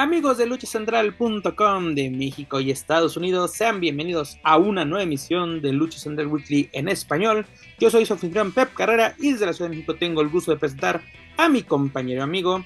Amigos 0.00 0.38
de 0.38 0.46
luchacentral.com 0.46 1.94
de 1.96 2.08
México 2.08 2.60
y 2.60 2.70
Estados 2.70 3.16
Unidos, 3.16 3.50
sean 3.50 3.80
bienvenidos 3.80 4.38
a 4.44 4.56
una 4.56 4.84
nueva 4.84 5.02
emisión 5.02 5.60
de 5.60 5.72
Lucha 5.72 5.98
Central 5.98 6.28
Weekly 6.28 6.70
en 6.70 6.86
español. 6.86 7.46
Yo 7.80 7.90
soy 7.90 8.06
su 8.06 8.16
Pep 8.16 8.74
Carrera 8.74 9.16
y 9.18 9.32
desde 9.32 9.46
la 9.46 9.52
Ciudad 9.52 9.68
de 9.68 9.74
México 9.74 9.96
tengo 9.96 10.20
el 10.20 10.28
gusto 10.28 10.52
de 10.52 10.56
presentar 10.56 11.02
a 11.36 11.48
mi 11.48 11.64
compañero 11.64 12.22
amigo. 12.22 12.64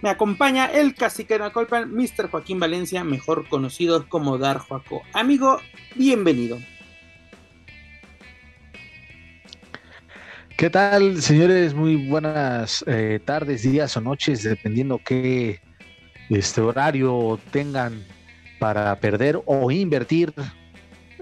Me 0.00 0.08
acompaña 0.08 0.64
el 0.64 0.94
cacique 0.94 1.38
de 1.38 1.52
Colpan, 1.52 1.92
Mr. 1.92 2.30
Joaquín 2.30 2.58
Valencia, 2.58 3.04
mejor 3.04 3.46
conocido 3.46 4.08
como 4.08 4.38
Dar 4.38 4.56
Joaco. 4.56 5.02
Amigo, 5.12 5.60
bienvenido. 5.96 6.58
¿Qué 10.56 10.70
tal, 10.70 11.20
señores? 11.20 11.74
Muy 11.74 12.08
buenas 12.08 12.82
eh, 12.86 13.20
tardes, 13.22 13.64
días 13.64 13.94
o 13.98 14.00
noches, 14.00 14.42
dependiendo 14.42 14.98
qué 15.04 15.60
este 16.38 16.60
horario 16.60 17.38
tengan 17.50 18.04
para 18.58 18.98
perder 18.98 19.40
o 19.46 19.70
invertir 19.70 20.32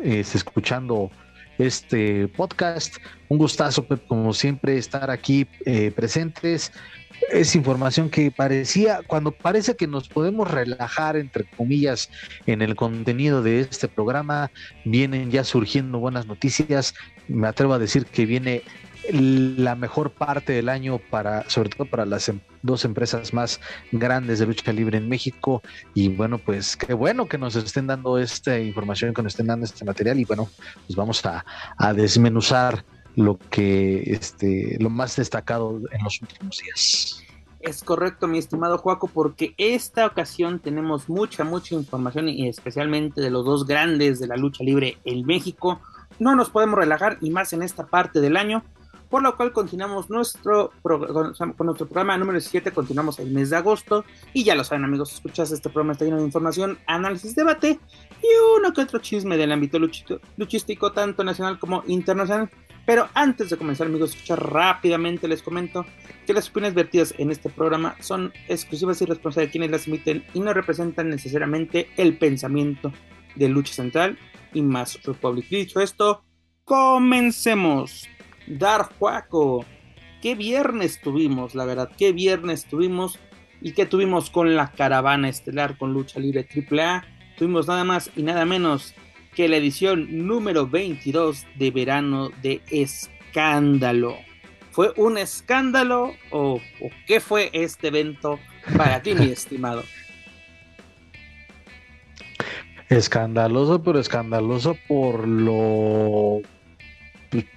es, 0.02 0.34
escuchando 0.34 1.10
este 1.58 2.28
podcast. 2.28 2.96
Un 3.28 3.38
gustazo, 3.38 3.86
como 4.06 4.32
siempre, 4.32 4.76
estar 4.76 5.10
aquí 5.10 5.46
eh, 5.64 5.90
presentes. 5.94 6.72
Es 7.30 7.54
información 7.54 8.10
que 8.10 8.32
parecía, 8.32 9.00
cuando 9.06 9.30
parece 9.30 9.76
que 9.76 9.86
nos 9.86 10.08
podemos 10.08 10.50
relajar, 10.50 11.16
entre 11.16 11.44
comillas, 11.44 12.10
en 12.46 12.62
el 12.62 12.74
contenido 12.74 13.42
de 13.42 13.60
este 13.60 13.86
programa, 13.86 14.50
vienen 14.84 15.30
ya 15.30 15.44
surgiendo 15.44 15.98
buenas 15.98 16.26
noticias. 16.26 16.94
Me 17.28 17.46
atrevo 17.46 17.74
a 17.74 17.78
decir 17.78 18.06
que 18.06 18.26
viene 18.26 18.62
la 19.10 19.74
mejor 19.74 20.12
parte 20.12 20.52
del 20.52 20.68
año 20.68 20.98
para, 20.98 21.48
sobre 21.48 21.70
todo 21.70 21.86
para 21.86 22.06
las 22.06 22.28
em, 22.28 22.40
dos 22.62 22.84
empresas 22.84 23.34
más 23.34 23.60
grandes 23.90 24.38
de 24.38 24.46
lucha 24.46 24.72
libre 24.72 24.98
en 24.98 25.08
México. 25.08 25.62
Y 25.94 26.08
bueno, 26.08 26.38
pues 26.38 26.76
qué 26.76 26.94
bueno 26.94 27.26
que 27.26 27.38
nos 27.38 27.56
estén 27.56 27.86
dando 27.86 28.18
esta 28.18 28.58
información, 28.58 29.14
que 29.14 29.22
nos 29.22 29.32
estén 29.32 29.48
dando 29.48 29.64
este 29.64 29.84
material. 29.84 30.18
Y 30.18 30.24
bueno, 30.24 30.48
pues 30.86 30.96
vamos 30.96 31.22
a, 31.24 31.44
desmenuzar 31.94 32.84
lo 33.16 33.38
que 33.50 34.02
este, 34.06 34.76
lo 34.80 34.88
más 34.88 35.16
destacado 35.16 35.80
en 35.90 36.04
los 36.04 36.22
últimos 36.22 36.58
días. 36.58 37.22
Es 37.60 37.84
correcto, 37.84 38.26
mi 38.26 38.38
estimado 38.38 38.78
Juaco, 38.78 39.06
porque 39.06 39.54
esta 39.56 40.06
ocasión 40.06 40.58
tenemos 40.58 41.08
mucha, 41.08 41.44
mucha 41.44 41.76
información 41.76 42.28
y 42.28 42.48
especialmente 42.48 43.20
de 43.20 43.30
los 43.30 43.44
dos 43.44 43.66
grandes 43.66 44.18
de 44.18 44.26
la 44.26 44.36
lucha 44.36 44.64
libre 44.64 44.98
en 45.04 45.24
México. 45.24 45.80
No 46.18 46.34
nos 46.34 46.50
podemos 46.50 46.76
relajar 46.76 47.18
y 47.20 47.30
más 47.30 47.52
en 47.52 47.62
esta 47.62 47.86
parte 47.86 48.20
del 48.20 48.36
año 48.36 48.64
por 49.12 49.22
lo 49.22 49.36
cual 49.36 49.52
continuamos 49.52 50.08
nuestro 50.08 50.72
con 50.82 51.66
nuestro 51.66 51.86
programa 51.86 52.16
número 52.16 52.40
7, 52.40 52.70
continuamos 52.70 53.18
el 53.18 53.30
mes 53.30 53.50
de 53.50 53.58
agosto, 53.58 54.06
y 54.32 54.42
ya 54.42 54.54
lo 54.54 54.64
saben 54.64 54.86
amigos, 54.86 55.12
escuchas 55.12 55.52
este 55.52 55.68
programa 55.68 55.92
está 55.92 56.06
lleno 56.06 56.16
de 56.16 56.24
información, 56.24 56.78
análisis, 56.86 57.36
debate, 57.36 57.78
y 58.22 58.26
uno 58.56 58.72
que 58.72 58.80
otro 58.80 59.00
chisme 59.00 59.36
del 59.36 59.52
ámbito 59.52 59.78
luchístico, 59.78 60.92
tanto 60.92 61.24
nacional 61.24 61.58
como 61.58 61.84
internacional. 61.88 62.48
Pero 62.86 63.06
antes 63.12 63.50
de 63.50 63.58
comenzar 63.58 63.86
amigos, 63.86 64.14
escuchar 64.14 64.50
rápidamente 64.50 65.28
les 65.28 65.42
comento 65.42 65.84
que 66.26 66.32
las 66.32 66.48
opiniones 66.48 66.74
vertidas 66.74 67.14
en 67.18 67.30
este 67.30 67.50
programa 67.50 67.96
son 68.00 68.32
exclusivas 68.48 69.02
y 69.02 69.04
responsables 69.04 69.48
de 69.48 69.52
quienes 69.52 69.70
las 69.70 69.86
emiten 69.88 70.24
y 70.32 70.40
no 70.40 70.54
representan 70.54 71.10
necesariamente 71.10 71.90
el 71.98 72.16
pensamiento 72.16 72.90
de 73.34 73.50
Lucha 73.50 73.74
Central 73.74 74.18
y 74.54 74.62
más 74.62 75.02
Republic. 75.02 75.50
Dicho 75.50 75.80
esto, 75.80 76.24
comencemos. 76.64 78.08
Dar 78.46 78.88
Juaco. 78.98 79.64
Qué 80.20 80.34
viernes 80.34 81.00
tuvimos, 81.00 81.54
la 81.54 81.64
verdad, 81.64 81.90
qué 81.98 82.12
viernes 82.12 82.64
tuvimos 82.64 83.18
y 83.60 83.72
qué 83.72 83.86
tuvimos 83.86 84.30
con 84.30 84.54
la 84.54 84.70
caravana 84.70 85.28
estelar 85.28 85.76
con 85.76 85.92
Lucha 85.92 86.20
Libre 86.20 86.46
AAA. 86.48 87.04
Tuvimos 87.36 87.66
nada 87.66 87.84
más 87.84 88.10
y 88.16 88.22
nada 88.22 88.44
menos 88.44 88.94
que 89.34 89.48
la 89.48 89.56
edición 89.56 90.26
número 90.26 90.66
22 90.66 91.46
de 91.56 91.70
verano 91.70 92.30
de 92.42 92.60
Escándalo. 92.70 94.16
¿Fue 94.70 94.92
un 94.96 95.18
escándalo 95.18 96.12
o, 96.30 96.54
o 96.54 96.90
qué 97.06 97.20
fue 97.20 97.50
este 97.52 97.88
evento 97.88 98.38
para 98.76 99.02
ti, 99.02 99.14
mi 99.14 99.26
estimado? 99.32 99.82
Escandaloso, 102.88 103.82
pero 103.82 103.98
escandaloso 103.98 104.76
por 104.86 105.26
lo 105.26 106.42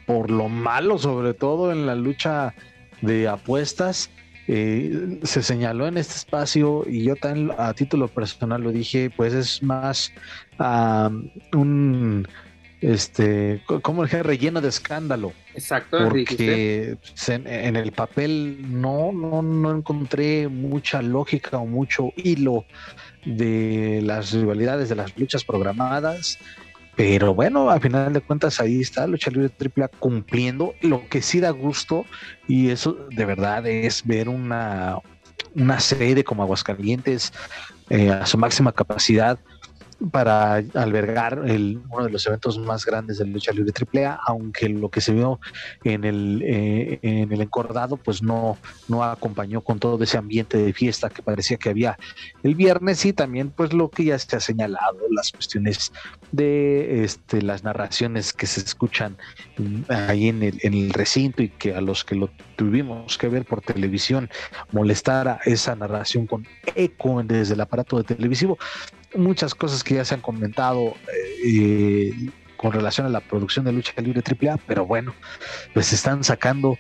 por 0.06 0.32
lo 0.32 0.50
malo, 0.50 0.98
sobre 0.98 1.34
todo 1.34 1.72
en 1.72 1.86
la 1.86 1.96
lucha 1.96 2.54
de 3.02 3.28
apuestas. 3.28 4.10
Eh, 4.48 5.20
se 5.24 5.42
señaló 5.42 5.88
en 5.88 5.98
este 5.98 6.16
espacio 6.16 6.84
y 6.88 7.04
yo 7.04 7.16
tan 7.16 7.52
a 7.58 7.74
título 7.74 8.08
personal 8.08 8.62
lo 8.62 8.72
dije, 8.72 9.10
pues 9.10 9.34
es 9.34 9.64
más 9.64 10.12
un 11.54 12.28
este, 12.82 13.64
como 13.82 14.04
el 14.04 14.10
relleno 14.10 14.62
de 14.62 14.70
escándalo. 14.70 15.34
Exacto, 15.56 15.98
porque 16.04 16.98
en, 17.28 17.76
el 17.76 17.92
papel 17.92 18.58
no, 18.70 19.12
no, 19.12 19.42
no 19.42 19.76
encontré 19.76 20.48
mucha 20.48 21.02
lógica 21.02 21.58
o 21.58 21.66
mucho 21.66 22.12
hilo 22.16 22.66
de 23.26 24.02
las 24.04 24.32
rivalidades 24.34 24.90
de 24.90 24.96
las 24.96 25.18
luchas 25.18 25.44
programadas. 25.44 26.38
Pero 26.96 27.34
bueno, 27.34 27.70
a 27.70 27.80
final 27.80 28.14
de 28.14 28.22
cuentas 28.22 28.60
ahí 28.60 28.82
está 28.82 29.06
Lucha 29.06 29.30
Libre 29.30 29.52
AAA 29.60 29.90
cumpliendo 30.00 30.74
lo 30.82 31.08
que 31.10 31.22
sí 31.22 31.40
da 31.40 31.50
gusto 31.50 32.06
y 32.48 32.70
eso 32.70 32.94
de 33.10 33.26
verdad 33.26 33.68
es 33.68 34.06
ver 34.06 34.30
una, 34.30 35.00
una 35.56 35.80
sede 35.80 36.24
como 36.24 36.44
Aguascalientes 36.44 37.34
eh, 37.90 38.10
a 38.10 38.26
su 38.26 38.38
máxima 38.38 38.72
capacidad 38.72 39.38
para 40.12 40.56
albergar 40.74 41.44
el, 41.46 41.82
uno 41.90 42.06
de 42.06 42.12
los 42.12 42.26
eventos 42.28 42.58
más 42.60 42.86
grandes 42.86 43.18
de 43.18 43.26
lucha 43.26 43.52
libre 43.52 43.72
AAA, 43.74 44.20
aunque 44.28 44.68
lo 44.68 44.90
que 44.90 45.00
se 45.00 45.14
vio 45.14 45.40
en 45.84 46.04
el, 46.04 46.44
eh, 46.46 47.00
en 47.02 47.32
el 47.32 47.42
encordado 47.42 47.98
pues 47.98 48.22
no, 48.22 48.58
no 48.88 49.04
acompañó 49.04 49.62
con 49.62 49.80
todo 49.80 50.04
ese 50.04 50.18
ambiente 50.18 50.58
de 50.58 50.74
fiesta 50.74 51.10
que 51.10 51.22
parecía 51.22 51.58
que 51.58 51.70
había 51.70 51.98
el 52.44 52.56
viernes 52.56 53.06
y 53.06 53.14
también 53.14 53.52
pues 53.52 53.74
lo 53.74 53.90
que 53.90 54.06
ya 54.06 54.20
se 54.20 54.36
ha 54.36 54.40
señalado, 54.40 55.00
las 55.12 55.32
cuestiones 55.32 55.94
de 56.32 57.04
este, 57.04 57.42
las 57.42 57.64
narraciones 57.64 58.34
que 58.34 58.48
se 58.48 58.60
escuchan 58.60 59.18
ahí 59.88 60.28
en 60.28 60.44
el, 60.44 60.60
en 60.62 60.74
el 60.74 60.92
recinto 60.92 61.42
y 61.42 61.50
que 61.50 61.74
a 61.74 61.82
los 61.82 62.04
que 62.04 62.16
lo 62.16 62.30
tuvimos 62.58 63.18
que 63.18 63.30
ver 63.30 63.46
por 63.46 63.62
televisión 63.62 64.30
molestara 64.72 65.40
esa 65.46 65.76
narración 65.76 66.28
con 66.28 66.46
eco 66.76 67.22
desde 67.24 67.54
el 67.54 67.62
aparato 67.62 67.98
de 67.98 68.04
televisivo 68.04 68.58
muchas 69.16 69.56
cosas 69.56 69.84
que 69.84 69.96
ya 69.96 70.06
se 70.06 70.16
han 70.16 70.22
comentado 70.22 70.96
eh, 71.44 72.12
con 72.58 72.72
relación 72.72 73.06
a 73.06 73.10
la 73.10 73.20
producción 73.20 73.66
de 73.66 73.72
lucha 73.72 73.94
libre 74.02 74.22
AAA, 74.22 74.58
pero 74.66 74.86
bueno, 74.86 75.14
pues 75.74 75.94
están 75.94 76.24
sacando, 76.24 76.78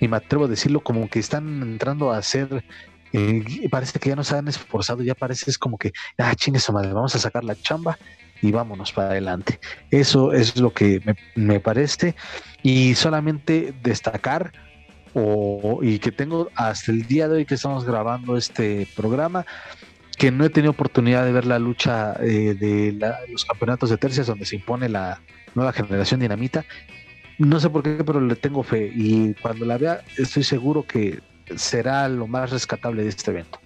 y 0.00 0.08
me 0.08 0.16
atrevo 0.16 0.46
a 0.46 0.48
decirlo, 0.48 0.80
como 0.80 1.08
que 1.08 1.18
están 1.18 1.62
entrando 1.62 2.12
a 2.12 2.18
hacer, 2.18 2.64
eh, 3.12 3.68
parece 3.70 3.98
que 3.98 4.08
ya 4.08 4.16
no 4.16 4.24
se 4.24 4.36
han 4.36 4.48
esforzado, 4.48 5.02
ya 5.02 5.14
parece 5.14 5.50
es 5.50 5.58
como 5.58 5.78
que, 5.78 5.92
ah, 6.18 6.34
chingue 6.34 6.60
madre, 6.72 6.92
vamos 6.92 7.14
a 7.14 7.18
sacar 7.18 7.44
la 7.44 7.54
chamba 7.54 7.98
y 8.42 8.50
vámonos 8.52 8.92
para 8.92 9.10
adelante. 9.10 9.60
Eso 9.90 10.32
es 10.32 10.56
lo 10.56 10.72
que 10.72 11.00
me, 11.04 11.14
me 11.34 11.60
parece, 11.60 12.14
y 12.62 12.94
solamente 12.94 13.74
destacar. 13.82 14.52
O, 15.12 15.80
y 15.82 15.98
que 15.98 16.12
tengo 16.12 16.50
hasta 16.54 16.92
el 16.92 17.04
día 17.04 17.26
de 17.26 17.38
hoy 17.38 17.44
que 17.44 17.56
estamos 17.56 17.84
grabando 17.84 18.36
este 18.36 18.86
programa, 18.94 19.44
que 20.20 20.30
no 20.30 20.44
he 20.44 20.50
tenido 20.50 20.72
oportunidad 20.72 21.24
de 21.24 21.32
ver 21.32 21.46
la 21.46 21.58
lucha 21.58 22.12
eh, 22.20 22.54
de 22.54 22.94
los 23.30 23.46
campeonatos 23.46 23.88
de 23.88 23.96
tercias 23.96 24.26
donde 24.26 24.44
se 24.44 24.56
impone 24.56 24.90
la 24.90 25.18
nueva 25.54 25.72
generación 25.72 26.20
dinamita. 26.20 26.66
No 27.38 27.58
sé 27.58 27.70
por 27.70 27.82
qué, 27.82 28.04
pero 28.04 28.20
le 28.20 28.36
tengo 28.36 28.62
fe 28.62 28.92
y 28.94 29.32
cuando 29.40 29.64
la 29.64 29.78
vea 29.78 30.02
estoy 30.18 30.42
seguro 30.42 30.86
que 30.86 31.20
será 31.56 32.06
lo 32.10 32.26
más 32.26 32.50
rescatable 32.50 33.02
de 33.02 33.08
este 33.08 33.30
evento. 33.30 33.58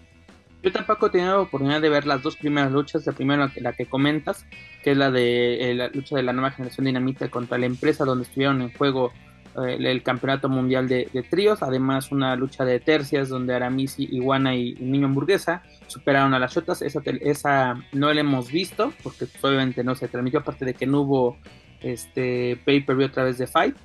Yo 0.63 0.71
tampoco 0.71 1.09
he 1.09 1.11
tenido 1.11 1.43
oportunidad 1.43 1.81
de 1.81 1.89
ver 1.89 2.07
las 2.07 2.23
dos 2.23 2.37
primeras 2.37 2.71
luchas, 2.71 3.05
la 3.05 3.15
primera 3.15 3.51
la 3.57 3.73
que 3.73 3.87
comentas, 3.87 4.47
que 4.85 4.93
es 4.93 4.97
la 4.97 5.11
de 5.11 5.73
eh, 5.73 5.75
la 5.75 5.89
lucha 5.89 6.15
de 6.15 6.23
la 6.23 6.33
nueva 6.33 6.53
generación 6.53 6.87
dinamita 6.87 7.29
contra 7.31 7.59
la 7.59 7.67
empresa 7.67 8.05
donde 8.05 8.27
estuvieron 8.27 8.63
en 8.63 8.73
juego 8.73 9.13
eh, 9.57 9.77
el 9.79 10.03
campeonato 10.03 10.49
mundial 10.49 10.89
de, 10.89 11.27
tríos, 11.31 11.63
además 11.63 12.11
una 12.11 12.35
lucha 12.35 12.65
de 12.65 12.81
tercias 12.81 13.29
donde 13.29 13.55
Aramisi, 13.55 14.09
Iguana 14.11 14.57
y, 14.57 14.75
Niño 14.75 15.07
Hamburguesa 15.07 15.63
superaron 15.87 16.35
a 16.35 16.39
las 16.39 16.53
Chotas, 16.53 16.83
esa, 16.83 17.01
esa 17.21 17.75
no 17.93 18.13
la 18.13 18.21
hemos 18.21 18.51
visto 18.51 18.93
porque 19.03 19.27
obviamente 19.43 19.85
no 19.85 19.95
se 19.95 20.09
transmitió, 20.09 20.41
aparte 20.41 20.65
de 20.65 20.75
que 20.75 20.87
no 20.87 21.03
hubo 21.03 21.39
este 21.81 22.61
pay-per-view 22.65 23.09
a 23.09 23.13
través 23.13 23.39
de 23.39 23.47
Fight, 23.47 23.77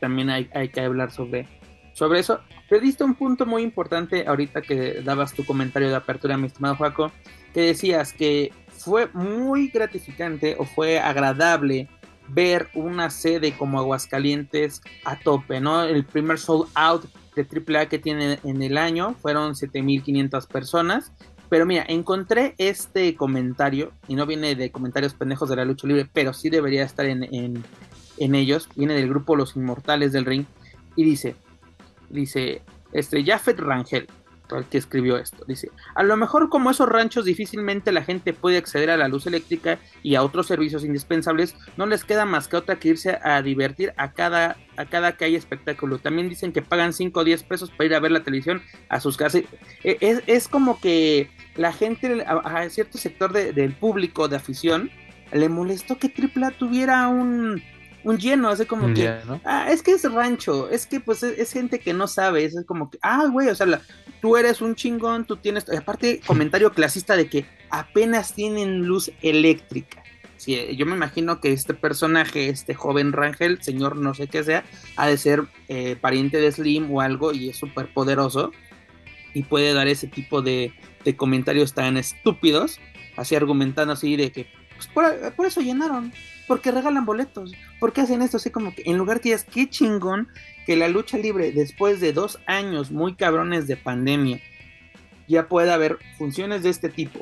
también 0.00 0.30
hay, 0.30 0.48
hay 0.54 0.68
que 0.68 0.80
hablar 0.80 1.10
sobre, 1.10 1.46
sobre 1.92 2.20
eso. 2.20 2.40
Pero 2.68 2.82
diste 2.82 3.04
un 3.04 3.14
punto 3.14 3.46
muy 3.46 3.62
importante 3.62 4.26
ahorita 4.26 4.60
que 4.60 5.02
dabas 5.02 5.32
tu 5.32 5.44
comentario 5.44 5.88
de 5.88 5.96
apertura, 5.96 6.36
mi 6.36 6.46
estimado 6.46 6.76
Juaco, 6.76 7.10
que 7.54 7.62
decías 7.62 8.12
que 8.12 8.52
fue 8.68 9.08
muy 9.12 9.68
gratificante 9.68 10.56
o 10.58 10.64
fue 10.64 10.98
agradable 10.98 11.88
ver 12.28 12.68
una 12.74 13.10
sede 13.10 13.52
como 13.52 13.78
Aguascalientes 13.78 14.82
a 15.04 15.18
tope, 15.18 15.60
¿no? 15.60 15.82
El 15.82 16.04
primer 16.04 16.38
sold 16.38 16.68
out 16.74 17.06
de 17.38 17.76
AAA 17.76 17.86
que 17.86 17.98
tiene 17.98 18.38
en 18.44 18.62
el 18.62 18.76
año 18.76 19.14
fueron 19.20 19.54
7500 19.54 20.46
personas. 20.46 21.12
Pero 21.48 21.64
mira, 21.64 21.84
encontré 21.88 22.54
este 22.58 23.14
comentario, 23.14 23.92
y 24.06 24.14
no 24.14 24.26
viene 24.26 24.54
de 24.54 24.70
comentarios 24.70 25.14
pendejos 25.14 25.48
de 25.48 25.56
la 25.56 25.64
lucha 25.64 25.86
libre, 25.86 26.06
pero 26.12 26.34
sí 26.34 26.50
debería 26.50 26.84
estar 26.84 27.06
en, 27.06 27.24
en, 27.34 27.64
en 28.18 28.34
ellos. 28.34 28.68
Viene 28.76 28.94
del 28.94 29.08
grupo 29.08 29.34
Los 29.34 29.56
Inmortales 29.56 30.12
del 30.12 30.26
Ring. 30.26 30.44
Y 30.94 31.04
dice: 31.04 31.36
Dice, 32.10 32.62
este, 32.92 33.24
Jafet 33.24 33.58
Rangel 33.58 34.08
el 34.56 34.64
que 34.64 34.78
escribió 34.78 35.18
esto. 35.18 35.44
Dice, 35.46 35.70
a 35.94 36.02
lo 36.02 36.16
mejor 36.16 36.48
como 36.48 36.70
esos 36.70 36.88
ranchos 36.88 37.24
difícilmente 37.24 37.92
la 37.92 38.02
gente 38.02 38.32
puede 38.32 38.56
acceder 38.56 38.90
a 38.90 38.96
la 38.96 39.08
luz 39.08 39.26
eléctrica 39.26 39.78
y 40.02 40.14
a 40.14 40.22
otros 40.22 40.46
servicios 40.46 40.84
indispensables, 40.84 41.54
no 41.76 41.86
les 41.86 42.04
queda 42.04 42.24
más 42.24 42.48
que 42.48 42.56
otra 42.56 42.76
que 42.76 42.88
irse 42.88 43.18
a 43.22 43.42
divertir 43.42 43.92
a 43.96 44.12
cada, 44.12 44.56
a 44.76 44.86
cada 44.86 45.16
que 45.16 45.26
hay 45.26 45.34
espectáculo. 45.34 45.98
También 45.98 46.28
dicen 46.28 46.52
que 46.52 46.62
pagan 46.62 46.92
5 46.92 47.20
o 47.20 47.24
10 47.24 47.42
pesos 47.42 47.70
para 47.70 47.84
ir 47.84 47.94
a 47.94 48.00
ver 48.00 48.12
la 48.12 48.22
televisión 48.22 48.62
a 48.88 49.00
sus 49.00 49.16
casas. 49.16 49.42
E, 49.84 49.98
es, 50.00 50.22
es 50.26 50.48
como 50.48 50.80
que 50.80 51.30
la 51.56 51.72
gente, 51.72 52.24
a, 52.26 52.68
cierto 52.70 52.98
sector 52.98 53.32
del 53.32 53.72
público 53.72 54.28
de 54.28 54.36
afición, 54.36 54.90
le 55.32 55.48
molestó 55.48 55.98
que 55.98 56.12
AAA 56.12 56.52
tuviera 56.52 57.08
un 57.08 57.62
un 58.04 58.18
lleno, 58.18 58.48
hace 58.48 58.66
como 58.66 58.92
que, 58.94 59.08
ah, 59.44 59.70
es 59.70 59.82
que 59.82 59.92
es 59.92 60.10
rancho, 60.10 60.68
es 60.70 60.86
que 60.86 61.00
pues 61.00 61.22
es, 61.22 61.52
gente 61.52 61.78
que 61.78 61.92
no 61.92 62.06
sabe, 62.06 62.44
es 62.44 62.56
como 62.66 62.90
que, 62.90 62.98
ah, 63.02 63.26
güey, 63.30 63.48
o 63.48 63.54
sea, 63.54 63.66
la, 63.66 63.80
tú 64.20 64.36
eres 64.36 64.60
un 64.60 64.74
chingón, 64.74 65.24
tú 65.24 65.36
tienes, 65.36 65.68
aparte 65.70 66.20
comentario 66.26 66.72
clasista 66.72 67.16
de 67.16 67.28
que 67.28 67.46
apenas 67.70 68.34
tienen 68.34 68.86
luz 68.86 69.10
eléctrica. 69.22 70.02
Sí, 70.36 70.56
yo 70.76 70.86
me 70.86 70.94
imagino 70.94 71.40
que 71.40 71.52
este 71.52 71.74
personaje, 71.74 72.48
este 72.48 72.72
joven 72.72 73.12
Rangel, 73.12 73.60
señor 73.60 73.96
no 73.96 74.14
sé 74.14 74.28
qué 74.28 74.44
sea, 74.44 74.64
ha 74.96 75.08
de 75.08 75.18
ser 75.18 75.42
eh, 75.66 75.96
pariente 76.00 76.38
de 76.38 76.52
Slim 76.52 76.92
o 76.92 77.00
algo 77.00 77.32
y 77.32 77.48
es 77.48 77.56
súper 77.56 77.92
poderoso 77.92 78.52
y 79.34 79.42
puede 79.42 79.72
dar 79.74 79.88
ese 79.88 80.06
tipo 80.06 80.40
de, 80.40 80.72
de, 81.04 81.16
comentarios 81.16 81.74
tan 81.74 81.96
estúpidos, 81.96 82.78
así 83.16 83.34
argumentando 83.34 83.94
así 83.94 84.14
de 84.14 84.30
que, 84.30 84.46
pues 84.76 84.86
por, 84.86 85.32
por 85.34 85.46
eso 85.46 85.60
llenaron, 85.60 86.12
porque 86.48 86.72
regalan 86.72 87.04
boletos, 87.04 87.52
porque 87.78 88.00
hacen 88.00 88.22
esto 88.22 88.38
así 88.38 88.50
como 88.50 88.74
que 88.74 88.82
en 88.86 88.96
lugar 88.96 89.20
que 89.20 89.28
digas, 89.28 89.44
qué 89.44 89.68
chingón 89.68 90.28
que 90.66 90.76
la 90.76 90.88
lucha 90.88 91.18
libre 91.18 91.52
después 91.52 92.00
de 92.00 92.12
dos 92.12 92.40
años 92.46 92.90
muy 92.90 93.14
cabrones 93.14 93.68
de 93.68 93.76
pandemia 93.76 94.40
ya 95.28 95.46
pueda 95.46 95.74
haber 95.74 95.98
funciones 96.16 96.62
de 96.62 96.70
este 96.70 96.88
tipo 96.88 97.20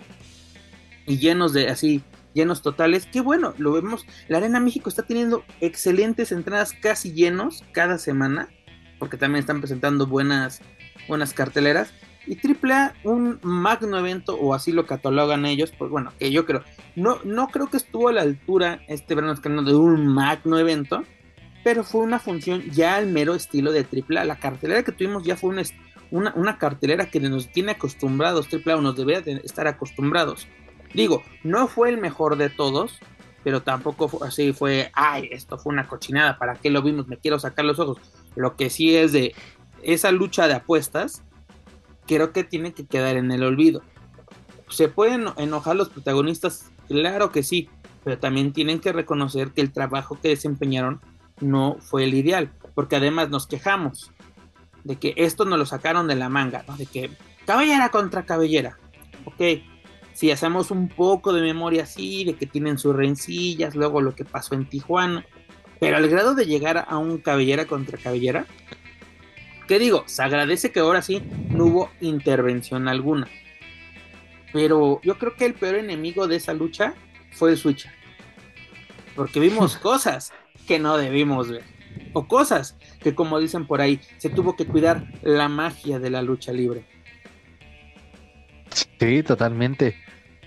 y 1.07 1.19
llenos 1.19 1.53
de 1.53 1.69
así 1.69 2.03
llenos 2.33 2.63
totales, 2.63 3.09
qué 3.11 3.21
bueno, 3.21 3.55
lo 3.57 3.73
vemos, 3.73 4.07
la 4.29 4.39
Arena 4.39 4.61
México 4.61 4.91
está 4.91 5.03
teniendo 5.03 5.43
excelentes 5.61 6.33
entradas 6.33 6.75
casi 6.75 7.13
llenos 7.13 7.65
cada 7.73 7.97
semana, 7.97 8.51
porque 8.99 9.17
también 9.17 9.41
están 9.41 9.61
presentando 9.61 10.07
buenas 10.07 10.61
buenas 11.09 11.33
carteleras 11.33 11.93
y 12.27 12.37
AAA 12.37 12.95
un 13.05 13.39
magno 13.43 13.99
evento 13.99 14.37
o 14.37 14.55
así 14.55 14.73
lo 14.73 14.87
catalogan 14.87 15.47
ellos, 15.47 15.73
pues 15.77 15.91
bueno, 15.91 16.13
que 16.19 16.31
yo 16.31 16.45
creo, 16.45 16.63
no 16.95 17.19
no 17.25 17.49
creo 17.49 17.69
que 17.69 17.77
estuvo 17.77 18.09
a 18.09 18.13
la 18.13 18.23
altura 18.23 18.81
este 18.89 19.15
verano 19.15 19.35
de 19.35 19.75
un 19.75 20.07
magno 20.07 20.59
evento, 20.59 21.05
pero 21.67 21.83
fue 21.83 22.03
una 22.03 22.19
función 22.19 22.63
ya 22.71 22.97
al 22.97 23.09
mero 23.09 23.35
estilo 23.35 23.73
de 23.73 23.81
AAA. 23.81 24.25
La 24.25 24.37
cartelera 24.37 24.85
que 24.85 24.93
tuvimos 24.93 25.25
ya 25.25 25.37
fue 25.37 25.51
una, 25.51 26.33
una, 26.35 26.59
cartelera 26.59 27.11
que 27.11 27.19
nos 27.19 27.51
tiene 27.51 27.73
acostumbrados, 27.73 28.49
AAA 28.53 28.81
nos 28.81 28.97
debería 28.97 29.21
estar 29.43 29.67
acostumbrados. 29.67 30.47
Digo, 30.95 31.25
no 31.43 31.67
fue 31.67 31.89
el 31.89 31.99
mejor 31.99 32.37
de 32.37 32.51
todos, 32.51 33.01
pero 33.43 33.63
tampoco 33.63 34.09
fue, 34.09 34.29
así 34.29 34.53
fue, 34.53 34.91
ay, 34.95 35.29
esto 35.33 35.59
fue 35.59 35.73
una 35.73 35.89
cochinada, 35.89 36.39
¿para 36.39 36.55
qué 36.55 36.71
lo 36.71 36.83
vimos? 36.83 37.09
Me 37.09 37.17
quiero 37.17 37.39
sacar 37.39 37.65
los 37.65 37.79
ojos. 37.79 37.99
Lo 38.37 38.57
que 38.57 38.71
sí 38.71 38.97
es 38.97 39.11
de 39.11 39.35
esa 39.83 40.13
lucha 40.13 40.47
de 40.49 40.55
apuestas, 40.55 41.25
creo 42.07 42.33
que 42.33 42.45
tiene 42.45 42.73
que 42.73 42.87
quedar 42.87 43.17
en 43.17 43.31
el 43.31 43.43
olvido. 43.43 43.83
¿Se 44.69 44.89
pueden 44.89 45.27
enojar 45.37 45.77
los 45.77 45.89
protagonistas? 45.89 46.71
Claro 46.89 47.31
que 47.31 47.43
sí, 47.43 47.69
pero 48.05 48.19
también 48.19 48.53
tienen 48.53 48.81
que 48.81 48.93
reconocer 48.93 49.51
que 49.51 49.61
el 49.61 49.73
trabajo 49.73 50.19
que 50.21 50.29
desempeñaron 50.29 51.01
no 51.41 51.77
fue 51.81 52.05
el 52.05 52.15
ideal, 52.15 52.51
porque 52.75 52.97
además 52.97 53.31
nos 53.31 53.47
quejamos 53.47 54.13
de 54.85 54.97
que 54.97 55.15
esto 55.17 55.45
nos 55.45 55.59
lo 55.59 55.67
sacaron 55.67 56.07
de 56.07 56.15
la 56.15 56.29
manga, 56.29 56.65
¿no? 56.69 56.77
de 56.77 56.87
que 56.87 57.11
cabellera 57.45 57.91
contra 57.91 58.25
cabellera, 58.25 58.79
ok, 59.25 59.61
si 60.15 60.31
hacemos 60.31 60.71
un 60.71 60.89
poco 60.89 61.33
de 61.33 61.43
memoria 61.43 61.83
así, 61.83 62.25
de 62.25 62.35
que 62.35 62.47
tienen 62.47 62.79
sus 62.79 62.95
rencillas, 62.95 63.75
luego 63.75 64.01
lo 64.01 64.15
que 64.15 64.25
pasó 64.25 64.55
en 64.55 64.69
Tijuana, 64.69 65.27
pero 65.79 65.97
al 65.97 66.09
grado 66.09 66.35
de 66.35 66.47
llegar 66.47 66.87
a 66.89 66.97
un 66.97 67.19
cabellera 67.19 67.67
contra 67.67 67.99
cabellera, 67.99 68.47
¿qué 69.67 69.79
digo? 69.79 70.05
Se 70.07 70.23
agradece 70.23 70.73
que 70.73 70.81
ahora 70.81 71.03
sí 71.03 71.23
no 71.51 71.67
hubo 71.67 71.91
intervención 72.01 72.89
alguna, 72.89 73.29
pero 74.53 75.01
yo 75.03 75.19
creo 75.19 75.35
que 75.37 75.47
el 75.47 75.55
peor 75.55 75.77
enemigo 75.77 76.27
de 76.27 76.37
esa 76.37 76.55
lucha 76.55 76.95
fue 77.33 77.51
el 77.51 77.57
Switch, 77.57 77.89
porque 79.15 79.41
vimos 79.41 79.77
cosas 79.79 80.33
que 80.67 80.79
no 80.79 80.97
debimos 80.97 81.51
ver. 81.51 81.63
O 82.13 82.29
cosas 82.29 82.77
que, 83.01 83.15
como 83.15 83.39
dicen 83.39 83.67
por 83.67 83.81
ahí, 83.81 84.01
se 84.19 84.29
tuvo 84.29 84.57
que 84.57 84.67
cuidar 84.67 85.07
la 85.23 85.49
magia 85.49 85.99
de 85.99 86.11
la 86.11 86.23
lucha 86.23 86.53
libre. 86.53 86.85
Sí, 88.99 89.23
totalmente. 89.23 89.97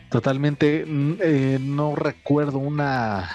Totalmente. 0.10 0.86
Mm, 0.88 1.14
eh, 1.22 1.58
no 1.62 1.96
recuerdo 1.96 2.58
una. 2.58 3.30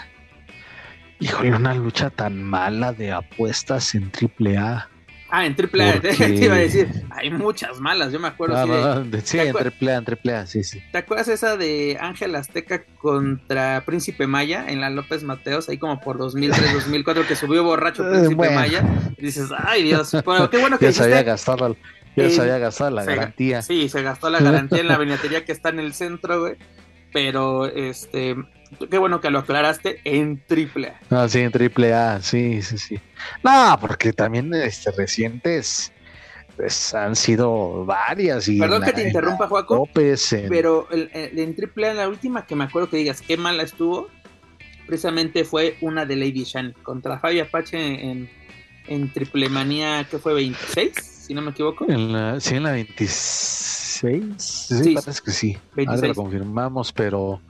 Híjole, 1.20 1.54
una 1.54 1.75
lucha 1.75 2.10
tan 2.10 2.42
mala 2.42 2.92
de 2.92 3.12
apuestas 3.12 3.94
en 3.94 4.10
AAA. 4.10 4.88
Ah, 5.31 5.47
en 5.47 5.56
triple 5.56 5.85
A, 5.85 6.00
te 6.00 6.29
iba 6.29 6.55
a 6.55 6.59
decir, 6.59 6.88
hay 7.11 7.31
muchas 7.31 7.81
malas, 7.81 8.12
yo 8.12 8.21
me 8.21 8.29
acuerdo. 8.29 8.56
Ah, 8.56 9.03
sí, 9.25 9.38
en 9.38 9.53
triple 9.55 9.93
A, 9.93 9.97
en 9.97 10.05
triple 10.05 10.35
A, 10.35 10.47
sí, 10.47 10.62
sí. 10.62 10.82
¿Te 10.93 10.99
acuerdas 10.99 11.29
esa 11.29 11.56
de 11.56 11.99
Ángel 12.00 12.35
Azteca 12.37 12.85
contra 12.99 13.82
Príncipe 13.85 14.26
Maya 14.26 14.67
en 14.69 14.81
la 14.81 14.91
López 14.91 15.25
Mateos, 15.25 15.69
ahí 15.69 15.79
como 15.79 16.00
por 16.00 16.19
2003, 16.19 16.75
2004, 16.75 17.26
que 17.29 17.37
subió 17.37 17.65
borracho 17.65 18.06
eh, 18.06 18.19
Príncipe 18.19 18.50
Maya? 18.50 18.85
Y 19.17 19.23
dices, 19.23 19.49
ay 19.56 19.82
Dios, 19.82 20.15
bueno, 20.25 20.50
qué 20.50 20.59
bueno 20.59 20.79
que 20.79 20.87
ya 20.87 20.93
se 20.93 21.05
había 21.05 21.23
gastado, 21.23 21.76
ya 22.16 22.31
se 22.31 22.40
había 22.40 22.59
gastado 22.59 22.90
la 22.90 23.04
garantía. 23.04 23.62
Sí, 23.62 23.88
se 23.88 24.02
gastó 24.02 24.31
la 24.31 24.40
garantía 24.40 24.81
en 24.81 24.88
la 24.88 24.99
vinetería 24.99 25.45
que 25.45 25.52
está 25.52 25.71
en 25.71 25.81
el 25.81 25.95
centro, 25.95 26.40
güey. 26.40 26.57
Pero, 27.12 27.66
este, 27.66 28.37
Qué 28.90 28.99
bueno 28.99 29.21
que 29.21 29.31
lo 29.31 29.40
aclaraste 29.40 30.00
en 30.04 30.43
triple 30.47 30.88
A. 30.88 31.00
Ah, 31.11 31.28
sí, 31.28 31.40
en 31.40 31.52
triple 31.52 31.93
A, 31.95 32.21
sí, 32.23 32.62
sí, 32.62 32.78
sí. 32.78 33.00
No, 33.43 33.76
porque 33.81 34.12
también 34.12 34.52
este, 34.54 34.90
recientes 34.93 35.93
pues, 36.57 36.95
han 36.95 37.16
sido 37.16 37.85
varias. 37.85 38.49
Y 38.49 38.59
Perdón 38.59 38.83
que 38.83 38.93
te 38.93 39.07
interrumpa, 39.07 39.49
Joaco. 39.49 39.88
Pero 39.93 40.88
en 40.90 41.54
triple 41.54 41.90
A, 41.90 41.95
la 41.95 42.09
última 42.09 42.47
que 42.47 42.54
me 42.54 42.64
acuerdo 42.64 42.90
que 42.90 42.97
digas 42.97 43.23
qué 43.23 43.37
mala 43.37 43.62
estuvo, 43.62 44.09
precisamente 44.87 45.45
fue 45.45 45.76
una 45.81 46.04
de 46.04 46.16
Lady 46.16 46.45
Shan 46.45 46.75
contra 46.83 47.19
Fabi 47.19 47.40
Apache 47.40 47.78
en, 47.78 48.28
en 48.87 49.12
Triple 49.12 49.49
Manía, 49.49 50.07
que 50.11 50.19
fue 50.19 50.35
26, 50.35 50.95
si 50.95 51.35
no 51.35 51.43
me 51.43 51.50
equivoco. 51.50 51.87
En 51.88 52.12
la, 52.12 52.40
sí, 52.40 52.57
en 52.57 52.64
la 52.64 52.73
26. 52.73 54.25
Sí, 54.37 54.95
parece 54.95 55.23
que 55.25 55.31
sí. 55.31 55.57
26. 55.75 55.88
Ahora 55.88 56.09
lo 56.09 56.14
confirmamos, 56.14 56.93
pero 56.93 57.40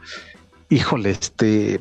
Híjole, 0.68 1.10
este. 1.10 1.80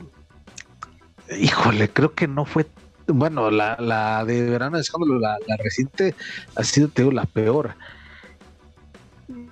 Híjole, 1.40 1.90
creo 1.90 2.14
que 2.14 2.28
no 2.28 2.46
fue. 2.46 2.68
Bueno, 3.08 3.52
la, 3.52 3.76
la 3.80 4.24
de 4.26 4.50
verano 4.50 4.78
de 4.78 4.82
escándalo, 4.82 5.20
la, 5.20 5.38
la 5.48 5.58
reciente, 5.58 6.16
ha 6.56 6.64
sido, 6.64 6.88
te 6.88 7.04
la 7.12 7.26
peor. 7.26 7.76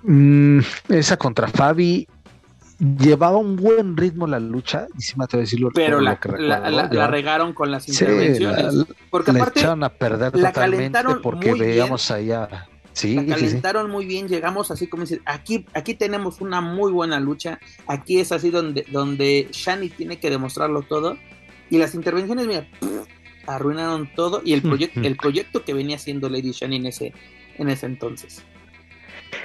Mm, 0.02 0.60
esa 0.88 1.16
contra 1.16 1.48
Fabi 1.48 2.08
llevaba 2.78 3.36
un 3.36 3.56
buen 3.56 3.96
ritmo 3.96 4.26
la 4.26 4.40
lucha, 4.40 4.86
y 4.98 5.02
sí 5.02 5.14
me 5.16 5.24
atrevo 5.24 5.40
a 5.40 5.44
decirlo. 5.44 5.70
Pero 5.74 6.00
la, 6.00 6.18
la, 6.38 7.06
regaron 7.06 7.52
con 7.52 7.70
las 7.70 7.88
intervenciones. 7.88 8.86
porque 9.10 9.30
aparte, 9.30 9.60
echaron 9.60 9.84
a 9.84 9.90
perder 9.90 10.32
totalmente 10.32 10.98
porque 11.22 11.54
veíamos 11.54 12.10
allá 12.10 12.68
Sí, 12.92 13.14
la 13.14 13.36
calentaron 13.36 13.90
muy 13.90 14.04
bien, 14.04 14.28
llegamos 14.28 14.70
así 14.70 14.86
como 14.86 15.02
decir, 15.02 15.22
aquí, 15.24 15.64
aquí 15.74 15.94
tenemos 15.94 16.40
una 16.40 16.60
muy 16.60 16.92
buena 16.92 17.20
lucha, 17.20 17.58
aquí 17.86 18.20
es 18.20 18.32
así 18.32 18.50
donde, 18.50 18.84
donde 18.90 19.48
Shani 19.50 19.88
tiene 19.88 20.18
que 20.18 20.30
demostrarlo 20.30 20.82
todo, 20.82 21.16
y 21.70 21.78
las 21.78 21.94
intervenciones, 21.94 22.46
mira, 22.46 22.68
arruinaron 23.46 24.10
todo, 24.14 24.42
y 24.44 24.52
el, 24.52 24.62
proyecto 24.62 25.00
el 25.00 25.16
proyecto 25.16 25.64
que 25.64 25.72
venía 25.72 25.96
haciendo 25.96 26.28
Lady 26.28 26.52
Shani 26.52 26.76
en 26.76 26.86
ese, 26.86 27.12
en 27.56 27.70
ese 27.70 27.86
entonces. 27.86 28.42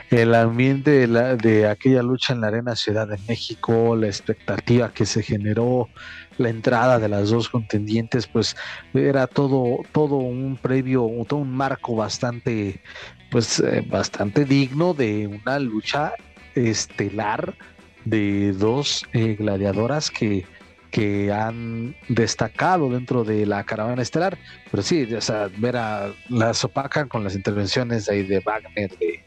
el 0.10 0.36
ambiente 0.36 0.92
de, 0.92 1.08
la, 1.08 1.36
de 1.36 1.68
aquella 1.68 2.04
lucha 2.04 2.34
en 2.34 2.42
la 2.42 2.48
Arena 2.48 2.75
Ciudad 2.75 3.08
de 3.08 3.18
México, 3.27 3.96
la 3.96 4.08
expectativa 4.08 4.94
que 4.94 5.06
se 5.06 5.24
generó, 5.24 5.89
la 6.38 6.50
entrada 6.50 7.00
de 7.00 7.10
las 7.10 7.30
dos 7.30 7.50
contendientes, 7.50 8.27
pues 8.27 8.56
era 8.94 9.27
todo, 9.27 9.80
todo 9.92 10.18
un 10.18 10.58
previo, 10.58 11.10
todo 11.27 11.39
un 11.39 11.56
marco 11.56 11.96
bastante, 11.96 12.82
pues 13.29 13.60
eh, 13.60 13.84
bastante 13.88 14.46
digno 14.46 14.93
de 14.93 15.27
una 15.27 15.60
lucha 15.60 16.13
estelar 16.55 17.55
de 18.05 18.53
dos 18.53 19.05
eh, 19.13 19.36
gladiadoras 19.38 20.10
que, 20.10 20.46
que 20.91 21.31
han 21.31 21.96
destacado 22.07 22.89
dentro 22.89 23.24
de 23.24 23.46
la 23.46 23.63
caravana 23.63 24.01
estelar. 24.01 24.38
Pero 24.72 24.84
sí, 24.84 25.13
o 25.13 25.22
sea, 25.22 25.50
ver 25.57 25.77
a 25.77 26.13
las 26.29 26.63
opacan 26.63 27.10
con 27.10 27.24
las 27.24 27.36
intervenciones 27.36 28.10
ahí 28.10 28.24
de 28.24 28.39
Wagner, 28.39 28.98
de, 28.98 29.24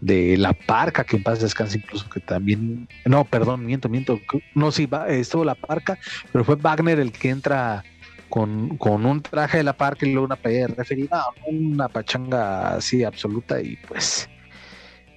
de 0.00 0.36
La 0.36 0.52
Parca, 0.52 1.04
que 1.04 1.16
en 1.16 1.22
paz 1.22 1.40
descanse 1.40 1.78
incluso, 1.78 2.08
que 2.08 2.20
también, 2.20 2.88
no, 3.04 3.24
perdón, 3.24 3.64
miento, 3.64 3.88
miento, 3.88 4.20
no, 4.54 4.72
sí, 4.72 4.88
estuvo 5.08 5.44
La 5.44 5.54
Parca, 5.54 5.98
pero 6.32 6.44
fue 6.44 6.56
Wagner 6.56 6.98
el 6.98 7.12
que 7.12 7.30
entra 7.30 7.84
con, 8.28 8.76
con 8.78 9.06
un 9.06 9.22
traje 9.22 9.58
de 9.58 9.64
La 9.64 9.76
Parca 9.76 10.06
y 10.06 10.12
luego 10.12 10.26
una 10.26 10.36
pelea 10.36 10.68
referida, 10.68 11.26
una 11.46 11.88
pachanga 11.88 12.74
así 12.74 13.04
absoluta 13.04 13.60
y 13.60 13.76
pues, 13.76 14.28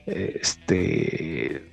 este, 0.06 1.72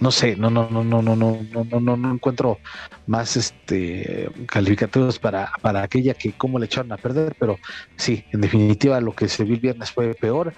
no 0.00 0.10
sé, 0.10 0.36
no, 0.36 0.50
no, 0.50 0.68
no, 0.70 0.84
no, 0.84 1.02
no, 1.02 1.16
no, 1.16 1.38
no, 1.52 1.64
no, 1.64 1.80
no, 1.80 1.96
no 1.96 2.14
encuentro 2.14 2.58
más 3.06 3.36
este 3.36 4.28
calificativos 4.46 5.18
para, 5.18 5.50
para 5.62 5.82
aquella 5.82 6.14
que 6.14 6.32
cómo 6.32 6.58
le 6.58 6.66
echaron 6.66 6.92
a 6.92 6.96
perder, 6.96 7.34
pero 7.38 7.58
sí, 7.96 8.24
en 8.32 8.40
definitiva 8.40 9.00
lo 9.00 9.14
que 9.14 9.28
se 9.28 9.44
vio 9.44 9.54
el 9.54 9.60
viernes 9.60 9.90
fue 9.90 10.14
peor. 10.14 10.52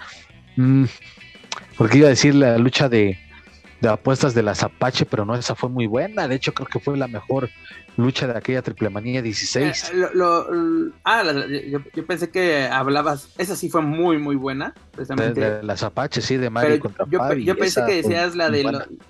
Mm, 0.55 0.85
porque 1.77 1.99
iba 1.99 2.07
a 2.07 2.11
decir 2.11 2.35
la 2.35 2.57
lucha 2.57 2.89
de, 2.89 3.19
de 3.81 3.89
apuestas 3.89 4.33
de 4.33 4.43
las 4.43 4.63
Apache, 4.63 5.05
pero 5.05 5.25
no, 5.25 5.35
esa 5.35 5.55
fue 5.55 5.69
muy 5.69 5.87
buena. 5.87 6.27
De 6.27 6.35
hecho, 6.35 6.53
creo 6.53 6.67
que 6.67 6.79
fue 6.79 6.97
la 6.97 7.07
mejor 7.07 7.49
lucha 7.97 8.27
de 8.27 8.37
aquella 8.37 8.61
Triple 8.61 8.89
Manía 8.89 9.21
16. 9.21 9.91
Eh, 9.93 10.05
ah, 11.03 11.23
yo, 11.93 12.05
pensé 12.05 12.29
que 12.29 12.67
hablabas, 12.67 13.29
esa 13.37 13.55
sí 13.55 13.69
fue 13.69 13.81
muy, 13.81 14.17
muy 14.17 14.35
buena. 14.35 14.73
Precisamente. 14.91 15.39
De, 15.39 15.63
las 15.63 15.83
Apache, 15.83 16.21
sí, 16.21 16.37
de 16.37 16.49
Mario 16.49 16.79
contra 16.79 17.05
yo, 17.09 17.33
Yo 17.33 17.57
pensé 17.57 17.83
que 17.85 17.95
decías 17.95 18.35
la 18.35 18.49
de 18.49 18.63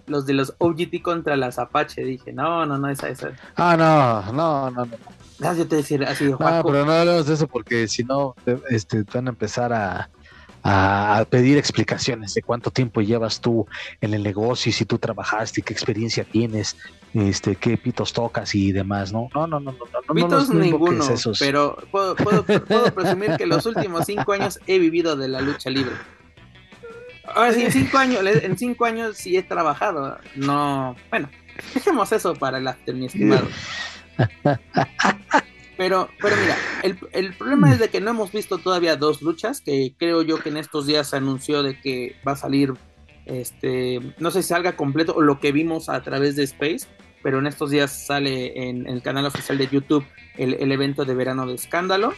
los 0.08 0.26
de 0.26 0.34
los 0.34 0.54
OGT 0.58 1.02
contra 1.02 1.36
las 1.36 1.60
Apache. 1.60 2.04
Dije, 2.04 2.34
no, 2.34 2.66
no, 2.66 2.78
no, 2.78 2.90
esa, 2.90 3.10
esa. 3.10 3.32
Ah, 3.56 3.76
no, 3.78 4.34
no, 4.34 4.72
no, 4.72 4.86
no. 4.86 4.98
Ah, 5.42 5.54
yo 5.54 5.68
te 5.68 5.78
decía 5.78 6.00
así, 6.08 6.26
No, 6.26 6.38
pero 6.38 6.84
no 6.84 6.92
hablamos 6.92 7.28
de 7.28 7.36
eso 7.36 7.48
porque 7.48 7.88
si 7.88 8.04
no, 8.04 8.36
este, 8.70 9.04
van 9.04 9.28
a 9.28 9.30
empezar 9.30 9.72
a 9.72 10.10
a, 10.70 11.26
pedir 11.30 11.58
explicaciones 11.58 12.34
de 12.34 12.42
cuánto 12.42 12.72
tiempo 12.72 13.02
llevas 13.02 13.40
tú 13.40 13.66
en 14.02 14.14
el 14.14 14.22
negocio 14.22 14.70
y 14.70 14.74
si 14.74 14.84
tú 14.84 14.98
trabajaste 14.98 15.62
y 15.62 15.64
qué 15.64 15.72
experiencia 15.74 16.26
tienes, 16.26 16.76
este, 17.14 17.56
qué 17.56 17.78
pitos 17.78 18.12
tocas 18.12 18.54
y 18.54 18.74
demás, 18.74 19.14
¿no? 19.14 19.30
No, 19.34 19.48
no, 19.48 19.62
no, 19.62 19.72
no, 19.72 19.80
no. 20.08 20.14
Pitos 20.14 20.50
ninguno, 20.50 21.06
pero 21.40 21.78
puedo, 21.90 22.16
puedo, 22.16 22.44
puedo 22.44 22.94
presumir 22.94 23.38
que 23.38 23.46
los 23.46 23.66
últimos 23.66 24.06
cinco 24.06 24.34
años 24.34 24.60
he 24.68 24.78
vivido 24.78 25.16
de 25.16 25.30
la 25.30 25.40
lucha 25.40 25.70
libre. 25.70 25.96
Ahora 27.34 27.54
sí, 27.54 27.64
en 27.64 27.72
cinco 27.72 27.98
años, 27.98 28.22
en 28.26 28.58
cinco 28.58 28.86
años 28.86 29.18
sí 29.18 29.38
he 29.38 29.44
trabajado. 29.44 30.18
No, 30.36 30.96
bueno, 31.10 31.30
dejemos 31.74 32.12
eso 32.12 32.34
para 32.36 32.58
el 32.58 32.68
after, 32.68 32.94
mi 32.94 33.06
estimado. 33.06 33.48
Pero, 35.78 36.10
pero 36.20 36.36
mira, 36.38 36.58
el, 36.82 36.98
el, 37.12 37.34
problema 37.36 37.72
es 37.72 37.80
de 37.80 37.90
que 37.90 38.02
no 38.02 38.10
hemos 38.10 38.32
visto 38.32 38.58
todavía 38.58 38.96
dos 38.96 39.22
luchas, 39.22 39.62
que 39.62 39.94
creo 39.98 40.24
yo 40.24 40.40
que 40.40 40.50
en 40.50 40.58
estos 40.58 40.88
días 40.88 41.10
se 41.10 41.18
anunció 41.18 41.62
de 41.62 41.80
que 41.80 42.16
va 42.28 42.32
a 42.32 42.36
salir, 42.36 42.74
este, 43.26 44.00
no 44.18 44.32
sé 44.32 44.42
si 44.42 44.50
salga 44.50 44.76
completo 44.76 45.14
o 45.16 45.22
lo 45.22 45.40
que 45.40 45.52
vimos 45.52 45.88
a 45.88 46.02
través 46.02 46.36
de 46.36 46.44
Space, 46.44 46.88
pero 47.22 47.38
en 47.38 47.46
estos 47.46 47.70
días 47.70 48.08
sale 48.08 48.70
en, 48.70 48.88
el 48.88 49.04
canal 49.04 49.26
oficial 49.26 49.60
de 49.60 49.68
YouTube 49.68 50.06
el, 50.38 50.56
el, 50.56 50.72
evento 50.72 51.06
de 51.06 51.14
verano 51.14 51.46
de 51.46 51.54
escándalo. 51.54 52.14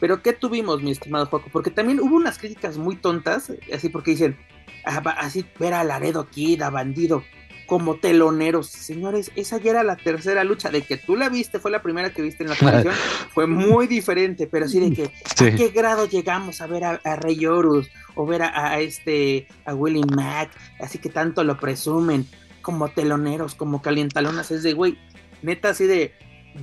Pero 0.00 0.22
¿qué 0.22 0.32
tuvimos, 0.32 0.82
mi 0.82 0.90
estimado 0.90 1.26
Juaco? 1.26 1.50
Porque 1.52 1.70
también 1.70 2.00
hubo 2.00 2.16
unas 2.16 2.38
críticas 2.38 2.78
muy 2.78 2.96
tontas, 2.96 3.52
así 3.72 3.90
porque 3.90 4.12
dicen, 4.12 4.38
ah, 4.86 5.02
así 5.18 5.44
ver 5.58 5.74
a 5.74 5.84
Laredo 5.84 6.28
Kid, 6.30 6.62
a 6.62 6.70
Bandido, 6.70 7.22
como 7.66 7.96
teloneros. 7.96 8.68
Señores, 8.68 9.30
esa 9.36 9.58
ya 9.58 9.72
era 9.72 9.82
la 9.84 9.96
tercera 9.96 10.44
lucha. 10.44 10.70
De 10.70 10.82
que 10.82 10.96
tú 10.96 11.16
la 11.16 11.28
viste, 11.28 11.58
fue 11.58 11.70
la 11.70 11.82
primera 11.82 12.10
que 12.10 12.22
viste 12.22 12.44
en 12.44 12.50
la 12.50 12.56
televisión, 12.56 12.94
fue 13.32 13.46
muy 13.46 13.86
diferente, 13.86 14.46
pero 14.46 14.68
sí 14.68 14.80
de 14.80 14.94
que 14.94 15.04
a 15.44 15.56
qué 15.56 15.68
grado 15.68 16.06
llegamos 16.06 16.60
a 16.60 16.66
ver 16.66 16.84
a, 16.84 17.16
Rey 17.16 17.44
Horus 17.46 17.88
o 18.14 18.26
ver 18.26 18.42
a, 18.42 18.78
este, 18.80 19.46
a 19.64 19.74
Willie 19.74 20.04
Mack, 20.14 20.50
así 20.80 20.98
que 20.98 21.08
tanto 21.08 21.44
lo 21.44 21.58
presumen, 21.58 22.26
como 22.62 22.88
teloneros, 22.88 23.54
como 23.54 23.82
calientalonas, 23.82 24.50
es 24.50 24.62
de 24.62 24.72
güey, 24.72 24.98
neta, 25.42 25.70
así 25.70 25.86
de 25.86 26.12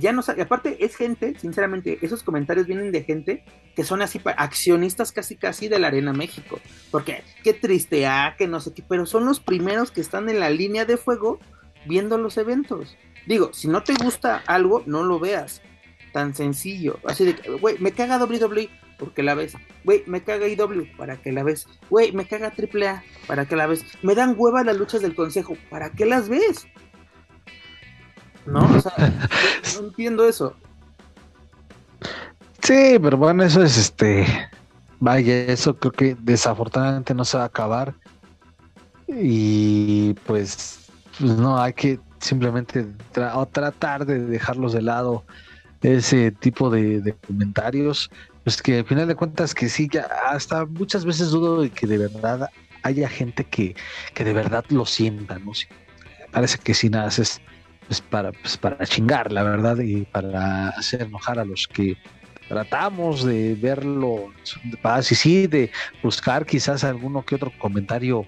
ya 0.00 0.12
no 0.12 0.22
aparte 0.40 0.84
es 0.84 0.96
gente, 0.96 1.38
sinceramente, 1.38 1.98
esos 2.02 2.22
comentarios 2.22 2.66
vienen 2.66 2.92
de 2.92 3.04
gente 3.04 3.44
que 3.76 3.84
son 3.84 4.02
así 4.02 4.20
accionistas 4.36 5.12
casi 5.12 5.36
casi 5.36 5.68
de 5.68 5.78
la 5.78 5.88
Arena 5.88 6.12
México, 6.12 6.60
porque 6.90 7.22
qué 7.42 7.52
triste, 7.52 8.06
ah, 8.06 8.34
que 8.38 8.46
no 8.46 8.60
sé 8.60 8.72
qué, 8.72 8.82
pero 8.88 9.06
son 9.06 9.24
los 9.24 9.40
primeros 9.40 9.90
que 9.90 10.00
están 10.00 10.28
en 10.28 10.40
la 10.40 10.50
línea 10.50 10.84
de 10.84 10.96
fuego 10.96 11.38
viendo 11.86 12.18
los 12.18 12.36
eventos. 12.38 12.96
Digo, 13.26 13.52
si 13.52 13.68
no 13.68 13.82
te 13.82 13.94
gusta 13.94 14.42
algo, 14.46 14.82
no 14.86 15.02
lo 15.02 15.18
veas. 15.18 15.62
Tan 16.12 16.34
sencillo. 16.34 16.98
Así 17.06 17.24
de, 17.24 17.32
güey, 17.60 17.78
me 17.78 17.92
caga 17.92 18.22
WWE 18.22 18.68
porque 18.98 19.22
la 19.22 19.34
ves. 19.34 19.54
Güey, 19.84 20.04
me 20.06 20.22
caga 20.22 20.46
IW 20.46 20.96
para 20.96 21.16
que 21.16 21.32
la 21.32 21.42
ves. 21.42 21.66
Güey, 21.90 22.12
me 22.12 22.26
caga 22.26 22.52
AAA 22.56 23.02
para 23.26 23.46
que 23.46 23.56
la 23.56 23.66
ves. 23.66 23.84
Me 24.02 24.14
dan 24.14 24.34
hueva 24.36 24.62
las 24.64 24.76
luchas 24.76 25.02
del 25.02 25.14
consejo, 25.14 25.56
¿para 25.70 25.90
qué 25.90 26.04
las 26.04 26.28
ves? 26.28 26.66
¿No? 28.46 28.60
O 28.60 28.80
sea, 28.80 28.92
no 29.80 29.86
entiendo 29.86 30.28
eso. 30.28 30.54
Sí, 32.62 32.96
pero 33.00 33.16
bueno, 33.16 33.42
eso 33.42 33.62
es 33.62 33.76
este. 33.76 34.26
Vaya, 35.00 35.44
eso 35.46 35.76
creo 35.76 35.92
que 35.92 36.16
desafortunadamente 36.20 37.12
no 37.12 37.24
se 37.24 37.36
va 37.36 37.44
a 37.44 37.46
acabar. 37.46 37.94
Y 39.08 40.14
pues, 40.26 40.86
pues 41.18 41.32
no, 41.32 41.60
hay 41.60 41.72
que 41.72 41.98
simplemente 42.20 42.86
tratar 43.12 44.06
de 44.06 44.20
dejarlos 44.20 44.72
de 44.72 44.82
lado 44.82 45.24
ese 45.82 46.30
tipo 46.30 46.70
de, 46.70 47.14
comentarios. 47.26 48.10
Pues 48.44 48.60
que 48.62 48.78
al 48.78 48.84
final 48.84 49.08
de 49.08 49.14
cuentas 49.14 49.54
que 49.54 49.68
sí, 49.68 49.88
ya 49.90 50.08
hasta 50.28 50.64
muchas 50.66 51.04
veces 51.04 51.30
dudo 51.30 51.62
de 51.62 51.70
que 51.70 51.86
de 51.86 51.98
verdad 51.98 52.48
haya 52.82 53.08
gente 53.08 53.44
que, 53.44 53.76
que 54.14 54.24
de 54.24 54.32
verdad 54.32 54.64
lo 54.68 54.86
sienta, 54.86 55.38
¿no? 55.38 55.52
parece 56.32 56.58
que 56.58 56.74
si 56.74 56.88
nada 56.88 57.08
es 57.08 57.40
pues 57.92 58.00
para, 58.00 58.32
pues 58.32 58.56
para 58.56 58.86
chingar, 58.86 59.30
la 59.30 59.42
verdad, 59.42 59.78
y 59.80 60.06
para 60.06 60.70
hacer 60.70 61.02
enojar 61.02 61.38
a 61.38 61.44
los 61.44 61.68
que 61.68 61.98
tratamos 62.48 63.22
de 63.22 63.54
verlo 63.54 64.32
de 64.64 64.78
paz 64.78 65.12
y 65.12 65.14
sí, 65.14 65.46
de 65.46 65.70
buscar 66.02 66.46
quizás 66.46 66.84
alguno 66.84 67.22
que 67.22 67.34
otro 67.34 67.52
comentario 67.58 68.24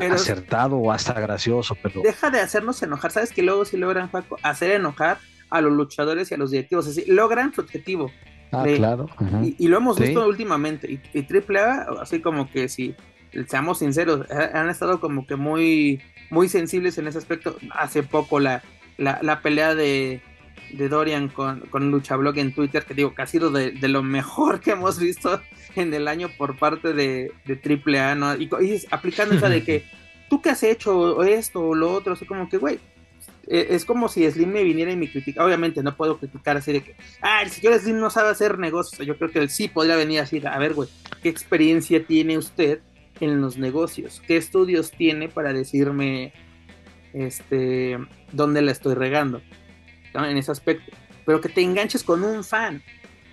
acertado 0.00 0.76
o 0.76 0.90
hasta 0.90 1.12
gracioso, 1.20 1.76
pero... 1.80 2.02
Deja 2.02 2.30
de 2.30 2.40
hacernos 2.40 2.82
enojar, 2.82 3.12
¿sabes? 3.12 3.30
Que 3.30 3.42
luego 3.42 3.64
si 3.64 3.76
logran 3.76 4.10
hacer 4.42 4.72
enojar 4.72 5.18
a 5.50 5.60
los 5.60 5.72
luchadores 5.72 6.28
y 6.32 6.34
a 6.34 6.38
los 6.38 6.50
directivos, 6.50 6.88
es 6.88 6.96
decir, 6.96 7.14
logran 7.14 7.54
su 7.54 7.60
objetivo. 7.60 8.10
Ah, 8.50 8.64
claro. 8.64 9.06
y, 9.56 9.68
lo 9.68 9.76
hemos 9.76 10.00
visto 10.00 10.26
últimamente. 10.26 10.90
Y, 10.90 11.00
y 11.16 11.24
AAA, 11.24 12.00
así 12.02 12.20
como 12.20 12.50
que 12.50 12.68
si 12.68 12.96
seamos 13.46 13.78
sinceros, 13.78 14.28
han 14.30 14.68
estado 14.68 15.00
como 15.00 15.28
que 15.28 15.36
muy 15.36 16.00
muy 16.30 16.48
sensibles 16.48 16.98
en 16.98 17.08
ese 17.08 17.18
aspecto. 17.18 17.56
Hace 17.70 18.02
poco 18.02 18.40
la, 18.40 18.62
la, 18.98 19.40
pelea 19.42 19.74
de, 19.74 20.20
de 20.72 20.88
Dorian 20.88 21.28
con, 21.28 21.60
con 21.70 21.90
Luchablog 21.90 22.38
en 22.38 22.54
Twitter, 22.54 22.84
que 22.84 22.94
digo 22.94 23.14
que 23.14 23.22
ha 23.22 23.26
sido 23.26 23.50
de, 23.50 23.72
lo 23.88 24.02
mejor 24.02 24.60
que 24.60 24.72
hemos 24.72 24.98
visto 24.98 25.40
en 25.76 25.92
el 25.94 26.08
año 26.08 26.28
por 26.36 26.58
parte 26.58 26.92
de, 26.92 27.32
de 27.44 27.80
AAA, 27.96 28.14
¿no? 28.14 28.36
Y, 28.36 28.50
aplicando 28.90 29.34
esa 29.34 29.48
de 29.48 29.64
que 29.64 29.84
tú 30.28 30.42
que 30.42 30.50
has 30.50 30.62
hecho 30.62 31.22
esto 31.22 31.60
o 31.60 31.74
lo 31.74 31.92
otro, 31.92 32.14
así 32.14 32.26
como 32.26 32.48
que, 32.48 32.58
güey, 32.58 32.78
e, 33.46 33.68
es 33.70 33.84
como 33.84 34.08
si 34.08 34.30
Slim 34.30 34.50
me 34.50 34.62
viniera 34.62 34.92
y 34.92 34.96
me 34.96 35.10
criticara. 35.10 35.46
Obviamente 35.46 35.82
no 35.82 35.96
puedo 35.96 36.18
criticar 36.18 36.56
así 36.56 36.72
de 36.72 36.82
que, 36.82 36.96
ah, 37.22 37.42
el 37.42 37.50
señor 37.50 37.78
Slim 37.78 37.98
no 37.98 38.10
sabe 38.10 38.30
hacer 38.30 38.58
negocios. 38.58 39.06
Yo 39.06 39.16
creo 39.16 39.30
que 39.30 39.38
él 39.38 39.50
sí 39.50 39.68
podría 39.68 39.96
venir 39.96 40.20
así, 40.20 40.42
a 40.44 40.58
ver, 40.58 40.74
güey, 40.74 40.88
¿qué 41.22 41.28
experiencia 41.28 42.04
tiene 42.04 42.36
usted 42.36 42.80
en 43.20 43.40
los 43.40 43.58
negocios? 43.58 44.22
¿Qué 44.26 44.36
estudios 44.36 44.90
tiene 44.90 45.28
para 45.28 45.52
decirme 45.52 46.32
este 47.12 47.98
dónde 48.32 48.62
la 48.62 48.72
estoy 48.72 48.94
regando? 48.94 49.40
En 50.14 50.36
ese 50.36 50.52
aspecto. 50.52 50.92
Pero 51.24 51.40
que 51.40 51.48
te 51.48 51.62
enganches 51.62 52.02
con 52.02 52.24
un 52.24 52.42
fan. 52.44 52.82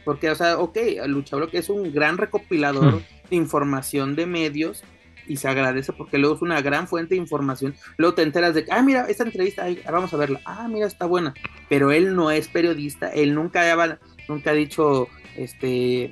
Porque, 0.03 0.29
o 0.29 0.35
sea, 0.35 0.59
ok, 0.59 0.77
Luchabro 1.07 1.49
que 1.49 1.57
es 1.57 1.69
un 1.69 1.91
gran 1.91 2.17
recopilador 2.17 3.01
de 3.29 3.35
información 3.35 4.15
de 4.15 4.25
medios 4.27 4.83
y 5.27 5.37
se 5.37 5.47
agradece 5.47 5.93
porque 5.93 6.19
luego 6.19 6.35
es 6.35 6.41
una 6.41 6.61
gran 6.61 6.87
fuente 6.87 7.15
de 7.15 7.21
información. 7.21 7.75
Luego 7.97 8.15
te 8.15 8.21
enteras 8.21 8.53
de 8.53 8.65
que, 8.65 8.71
ah, 8.71 8.81
mira, 8.81 9.07
esta 9.09 9.23
entrevista, 9.23 9.65
vamos 9.91 10.13
a 10.13 10.17
verla. 10.17 10.41
Ah, 10.45 10.67
mira, 10.69 10.85
está 10.85 11.05
buena. 11.05 11.33
Pero 11.69 11.91
él 11.91 12.15
no 12.15 12.31
es 12.31 12.47
periodista, 12.47 13.09
él 13.09 13.33
nunca, 13.33 13.71
ha, 13.71 13.99
nunca 14.27 14.51
ha 14.51 14.53
dicho, 14.53 15.07
este, 15.35 16.11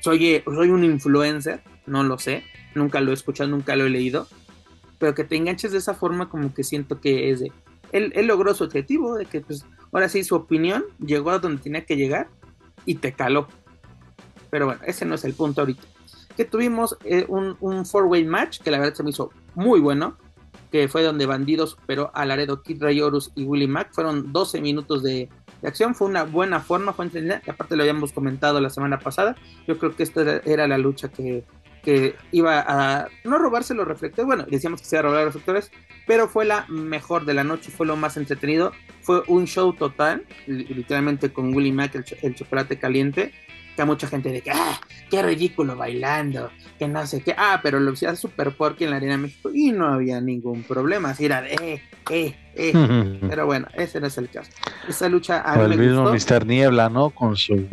soy, 0.00 0.42
soy 0.44 0.68
un 0.68 0.84
influencer 0.84 1.62
no 1.86 2.02
lo 2.02 2.18
sé, 2.18 2.44
nunca 2.74 3.00
lo 3.00 3.10
he 3.10 3.14
escuchado, 3.14 3.48
nunca 3.50 3.76
lo 3.76 3.86
he 3.86 3.90
leído, 3.90 4.26
pero 4.98 5.14
que 5.14 5.24
te 5.24 5.36
enganches 5.36 5.72
de 5.72 5.78
esa 5.78 5.94
forma 5.94 6.28
como 6.28 6.54
que 6.54 6.64
siento 6.64 7.00
que 7.00 7.30
es 7.30 7.40
de... 7.40 7.52
Él, 7.92 8.12
él 8.16 8.26
logró 8.26 8.54
su 8.54 8.64
objetivo, 8.64 9.16
de 9.16 9.26
que 9.26 9.40
pues 9.40 9.64
ahora 9.92 10.08
sí 10.08 10.24
su 10.24 10.34
opinión 10.34 10.84
llegó 11.04 11.30
a 11.30 11.38
donde 11.38 11.62
tenía 11.62 11.84
que 11.84 11.96
llegar 11.96 12.28
y 12.84 12.96
te 12.96 13.12
caló. 13.12 13.48
Pero 14.50 14.66
bueno, 14.66 14.80
ese 14.86 15.04
no 15.04 15.14
es 15.14 15.24
el 15.24 15.34
punto 15.34 15.60
ahorita. 15.60 15.82
Que 16.36 16.44
tuvimos 16.44 16.96
eh, 17.04 17.24
un, 17.28 17.56
un 17.60 17.86
four-way 17.86 18.24
match 18.24 18.60
que 18.60 18.70
la 18.70 18.78
verdad 18.78 18.94
se 18.94 19.02
me 19.02 19.10
hizo 19.10 19.30
muy 19.54 19.80
bueno, 19.80 20.16
que 20.70 20.88
fue 20.88 21.02
donde 21.02 21.26
Bandido 21.26 21.66
superó 21.66 22.10
a 22.14 22.24
Laredo 22.24 22.62
Kid 22.62 22.82
Ray 22.82 23.00
Horus 23.00 23.32
y 23.34 23.44
Willie 23.44 23.68
Mack. 23.68 23.92
Fueron 23.92 24.32
12 24.32 24.60
minutos 24.60 25.02
de, 25.02 25.28
de 25.62 25.68
acción, 25.68 25.94
fue 25.94 26.08
una 26.08 26.24
buena 26.24 26.60
forma, 26.60 26.92
fue 26.92 27.06
entretenida, 27.06 27.42
aparte 27.48 27.76
lo 27.76 27.82
habíamos 27.82 28.12
comentado 28.12 28.60
la 28.60 28.70
semana 28.70 28.98
pasada. 28.98 29.36
Yo 29.66 29.78
creo 29.78 29.94
que 29.94 30.02
esta 30.02 30.40
era 30.44 30.66
la 30.66 30.78
lucha 30.78 31.08
que, 31.08 31.44
que 31.86 32.16
iba 32.32 32.64
a 32.66 33.08
no 33.24 33.38
robarse 33.38 33.72
los 33.72 33.86
reflectores, 33.86 34.26
bueno, 34.26 34.44
decíamos 34.50 34.80
que 34.82 34.88
se 34.88 34.96
iba 34.96 35.00
a 35.00 35.02
robar 35.04 35.24
los 35.24 35.34
reflectores, 35.34 35.70
pero 36.06 36.28
fue 36.28 36.44
la 36.44 36.66
mejor 36.68 37.24
de 37.24 37.32
la 37.32 37.44
noche, 37.44 37.70
fue 37.70 37.86
lo 37.86 37.96
más 37.96 38.16
entretenido, 38.16 38.72
fue 39.02 39.22
un 39.28 39.46
show 39.46 39.72
total, 39.72 40.24
literalmente 40.48 41.32
con 41.32 41.54
Willie 41.54 41.72
Mack, 41.72 41.94
el, 41.94 42.04
el 42.22 42.34
chocolate 42.34 42.76
caliente, 42.78 43.32
que 43.76 43.82
a 43.82 43.86
mucha 43.86 44.08
gente 44.08 44.30
de 44.30 44.40
que, 44.40 44.50
ah, 44.50 44.80
qué 45.10 45.22
ridículo 45.22 45.76
bailando, 45.76 46.50
que 46.78 46.88
no 46.88 47.06
sé 47.06 47.22
qué, 47.22 47.34
ah, 47.38 47.60
pero 47.62 47.78
lo 47.78 47.92
hacía 47.92 48.16
super 48.16 48.50
porky 48.56 48.82
en 48.84 48.90
la 48.90 48.96
Arena 48.96 49.12
de 49.12 49.18
México 49.18 49.50
y 49.54 49.70
no 49.70 49.86
había 49.86 50.20
ningún 50.20 50.64
problema, 50.64 51.10
así 51.10 51.26
era 51.26 51.42
de, 51.42 51.54
eh, 51.54 51.82
eh, 52.10 52.34
eh, 52.56 52.72
pero 53.28 53.46
bueno, 53.46 53.68
ese 53.74 54.00
no 54.00 54.08
es 54.08 54.18
el 54.18 54.28
caso. 54.28 54.50
Esa 54.88 55.08
lucha 55.08 55.38
a 55.40 55.54
O 55.54 55.58
mí 55.58 55.64
el 55.64 55.76
me 55.76 55.86
mismo 55.86 56.10
gustó. 56.10 56.34
Mr. 56.34 56.46
Niebla, 56.46 56.88
¿no? 56.88 57.10
Con 57.10 57.36
su, 57.36 57.68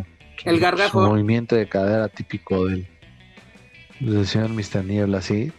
El 0.45 0.55
su 0.57 0.61
gargajo. 0.61 1.01
movimiento 1.01 1.55
de 1.55 1.67
cadera 1.67 2.09
típico 2.09 2.65
del, 2.65 2.85
del 2.92 2.92
señor 4.25 4.49
Mr. 4.49 4.83
Niebla, 4.85 5.21
sí. 5.21 5.51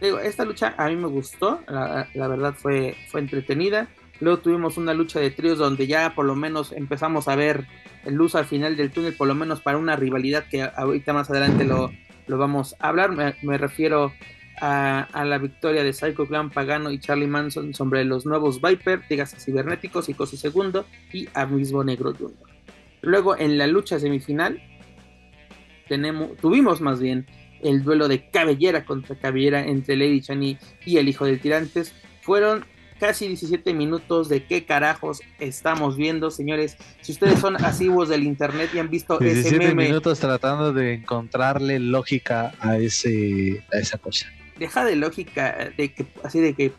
Digo, 0.00 0.18
esta 0.18 0.44
lucha 0.44 0.74
a 0.76 0.88
mí 0.88 0.96
me 0.96 1.06
gustó, 1.06 1.60
la, 1.68 2.08
verdad 2.14 2.54
fue, 2.54 2.96
fue 3.08 3.20
entretenida. 3.20 3.88
Luego 4.20 4.40
tuvimos 4.40 4.76
una 4.76 4.94
lucha 4.94 5.20
de 5.20 5.30
tríos 5.30 5.58
donde 5.58 5.86
ya 5.86 6.14
por 6.14 6.24
lo 6.24 6.34
menos 6.34 6.72
empezamos 6.72 7.28
a 7.28 7.36
ver 7.36 7.66
luz 8.06 8.34
al 8.34 8.44
final 8.44 8.76
del 8.76 8.90
túnel, 8.90 9.14
por 9.14 9.28
lo 9.28 9.34
menos 9.34 9.60
para 9.60 9.78
una 9.78 9.94
rivalidad 9.94 10.44
que 10.48 10.62
ahorita 10.62 11.12
más 11.12 11.30
adelante 11.30 11.64
lo, 11.64 11.92
lo 12.26 12.38
vamos 12.38 12.74
a 12.80 12.88
hablar. 12.88 13.12
Me, 13.42 13.58
refiero 13.58 14.12
a, 14.60 15.02
a, 15.12 15.24
la 15.24 15.38
victoria 15.38 15.84
de 15.84 15.92
Psycho 15.92 16.26
Clown 16.26 16.50
Pagano 16.50 16.90
y 16.90 16.98
Charlie 16.98 17.28
Manson 17.28 17.74
sobre 17.74 18.04
los 18.04 18.26
nuevos 18.26 18.60
Viper, 18.60 19.02
dígase 19.08 19.38
cibernéticos, 19.38 20.08
y 20.08 20.14
Cosi 20.14 20.36
Segundo 20.36 20.84
y 21.12 21.28
Abismo 21.34 21.84
Negro 21.84 22.12
Jr. 22.12 22.32
Luego 23.02 23.36
en 23.36 23.58
la 23.58 23.66
lucha 23.66 23.98
semifinal 23.98 24.62
tenemos, 25.92 26.38
tuvimos 26.38 26.80
más 26.80 27.00
bien 27.00 27.26
el 27.60 27.82
duelo 27.82 28.08
de 28.08 28.30
cabellera 28.30 28.86
contra 28.86 29.14
cabellera 29.14 29.62
entre 29.62 29.94
Lady 29.94 30.22
Chani 30.22 30.56
y 30.86 30.96
el 30.96 31.06
hijo 31.06 31.26
del 31.26 31.38
tirantes. 31.38 31.92
Fueron 32.22 32.64
casi 32.98 33.26
17 33.26 33.74
minutos 33.74 34.30
de 34.30 34.46
qué 34.46 34.64
carajos 34.64 35.20
estamos 35.38 35.98
viendo, 35.98 36.30
señores. 36.30 36.78
Si 37.02 37.12
ustedes 37.12 37.40
son 37.40 37.56
asiduos 37.62 38.08
del 38.08 38.22
internet 38.22 38.70
y 38.72 38.78
han 38.78 38.88
visto 38.88 39.20
ese 39.20 39.34
17 39.34 39.58
meme, 39.58 39.88
minutos 39.88 40.18
tratando 40.18 40.72
de 40.72 40.94
encontrarle 40.94 41.78
lógica 41.78 42.54
a 42.60 42.78
ese 42.78 43.62
a 43.70 43.76
esa 43.76 43.98
cosa. 43.98 44.28
deja 44.58 44.86
de 44.86 44.96
lógica 44.96 45.72
de 45.76 45.92
que 45.92 46.06
así 46.24 46.40
de 46.40 46.54
que 46.54 46.72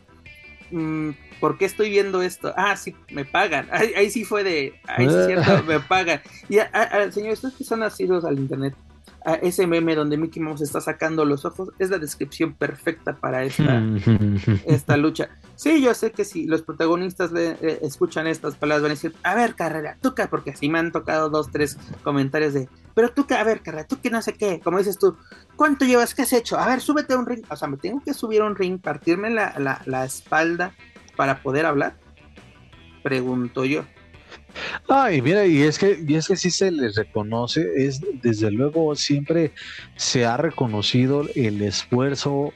mm, 0.72 1.10
¿por 1.38 1.56
qué 1.56 1.66
estoy 1.66 1.88
viendo 1.88 2.20
esto? 2.20 2.52
Ah, 2.56 2.76
sí, 2.76 2.96
me 3.10 3.24
pagan. 3.24 3.68
Ahí, 3.70 3.92
ahí 3.96 4.10
sí 4.10 4.24
fue 4.24 4.42
de, 4.42 4.74
ahí 4.88 5.08
sí 5.08 5.14
es 5.14 5.26
cierto, 5.26 5.62
me 5.68 5.78
pagan. 5.78 6.20
Y 6.48 6.58
a, 6.58 6.64
a, 6.64 7.12
señores, 7.12 7.38
ustedes 7.38 7.54
que 7.54 7.64
son 7.64 7.82
asiduos 7.84 8.24
al 8.24 8.38
internet, 8.38 8.74
a 9.24 9.34
ese 9.34 9.66
meme 9.66 9.94
donde 9.94 10.18
Mickey 10.18 10.42
Mouse 10.42 10.60
está 10.60 10.80
sacando 10.80 11.24
los 11.24 11.44
ojos 11.44 11.70
es 11.78 11.90
la 11.90 11.98
descripción 11.98 12.52
perfecta 12.52 13.16
para 13.16 13.44
esta, 13.44 13.82
esta 14.66 14.96
lucha. 14.96 15.30
Sí, 15.56 15.82
yo 15.82 15.94
sé 15.94 16.12
que 16.12 16.24
si 16.24 16.46
los 16.46 16.62
protagonistas 16.62 17.32
le, 17.32 17.52
eh, 17.52 17.78
escuchan 17.82 18.26
estas 18.26 18.56
palabras 18.56 18.82
van 18.82 18.90
a 18.90 18.94
decir, 18.94 19.14
a 19.22 19.34
ver, 19.34 19.54
carrera, 19.54 19.96
tú 20.00 20.14
que, 20.14 20.26
porque 20.26 20.50
así 20.50 20.68
me 20.68 20.78
han 20.78 20.92
tocado 20.92 21.30
dos, 21.30 21.50
tres 21.50 21.78
comentarios 22.02 22.52
de, 22.52 22.68
pero 22.94 23.12
tú 23.12 23.26
que, 23.26 23.34
a 23.34 23.44
ver, 23.44 23.62
carrera, 23.62 23.86
tú 23.86 23.98
que 24.00 24.10
no 24.10 24.20
sé 24.20 24.34
qué, 24.34 24.60
como 24.60 24.78
dices 24.78 24.98
tú, 24.98 25.16
¿cuánto 25.56 25.86
llevas? 25.86 26.14
¿Qué 26.14 26.22
has 26.22 26.32
hecho? 26.32 26.58
A 26.58 26.66
ver, 26.66 26.80
súbete 26.80 27.14
a 27.14 27.18
un 27.18 27.26
ring, 27.26 27.44
o 27.48 27.56
sea, 27.56 27.68
me 27.68 27.78
tengo 27.78 28.02
que 28.04 28.12
subir 28.12 28.42
a 28.42 28.46
un 28.46 28.56
ring, 28.56 28.78
partirme 28.78 29.30
la, 29.30 29.54
la, 29.58 29.80
la 29.86 30.04
espalda 30.04 30.74
para 31.16 31.42
poder 31.42 31.64
hablar, 31.64 31.96
pregunto 33.02 33.64
yo. 33.64 33.84
Ay, 34.88 35.22
mira, 35.22 35.46
y 35.46 35.62
es 35.62 35.78
que, 35.78 35.98
y 36.06 36.14
es 36.14 36.28
que 36.28 36.36
sí 36.36 36.50
se 36.50 36.70
les 36.70 36.96
reconoce, 36.96 37.66
es 37.76 38.00
desde 38.22 38.50
luego 38.50 38.94
siempre 38.96 39.52
se 39.96 40.24
ha 40.24 40.36
reconocido 40.36 41.26
el 41.34 41.62
esfuerzo, 41.62 42.52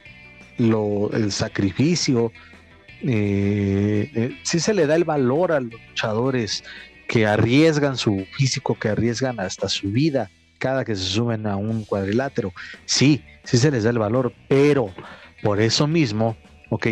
lo, 0.57 1.11
el 1.13 1.31
sacrificio, 1.31 2.31
eh, 3.01 4.11
eh, 4.13 4.37
sí 4.43 4.59
se 4.59 4.73
le 4.73 4.85
da 4.85 4.95
el 4.95 5.05
valor 5.05 5.51
a 5.51 5.59
los 5.59 5.73
luchadores 5.73 6.63
que 7.07 7.25
arriesgan 7.25 7.97
su 7.97 8.25
físico, 8.37 8.75
que 8.75 8.89
arriesgan 8.89 9.39
hasta 9.39 9.69
su 9.69 9.89
vida 9.89 10.29
cada 10.59 10.85
que 10.85 10.95
se 10.95 11.03
suben 11.03 11.47
a 11.47 11.55
un 11.55 11.85
cuadrilátero. 11.85 12.53
Sí, 12.85 13.23
sí 13.45 13.57
se 13.57 13.71
les 13.71 13.83
da 13.83 13.89
el 13.89 13.97
valor, 13.97 14.33
pero 14.47 14.91
por 15.41 15.59
eso 15.61 15.87
mismo, 15.87 16.37
ok, 16.69 16.87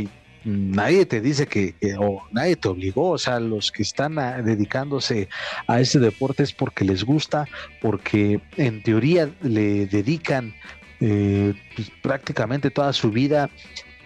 nadie 0.48 1.06
te 1.06 1.20
dice 1.20 1.46
que, 1.46 1.76
o 2.00 2.24
nadie 2.32 2.56
te 2.56 2.70
obligó, 2.70 3.12
o 3.12 3.18
sea, 3.18 3.40
los 3.40 3.72
que 3.72 3.84
están 3.84 4.18
a, 4.18 4.42
dedicándose 4.42 5.28
a 5.68 5.82
ese 5.82 6.00
deporte 6.00 6.44
es 6.44 6.54
porque 6.54 6.86
les 6.86 7.04
gusta, 7.04 7.48
porque 7.82 8.40
en 8.56 8.82
teoría 8.82 9.30
le 9.42 9.88
dedican 9.88 10.56
eh, 11.02 11.54
pues, 11.76 11.92
prácticamente 12.02 12.72
toda 12.72 12.94
su 12.94 13.12
vida 13.12 13.50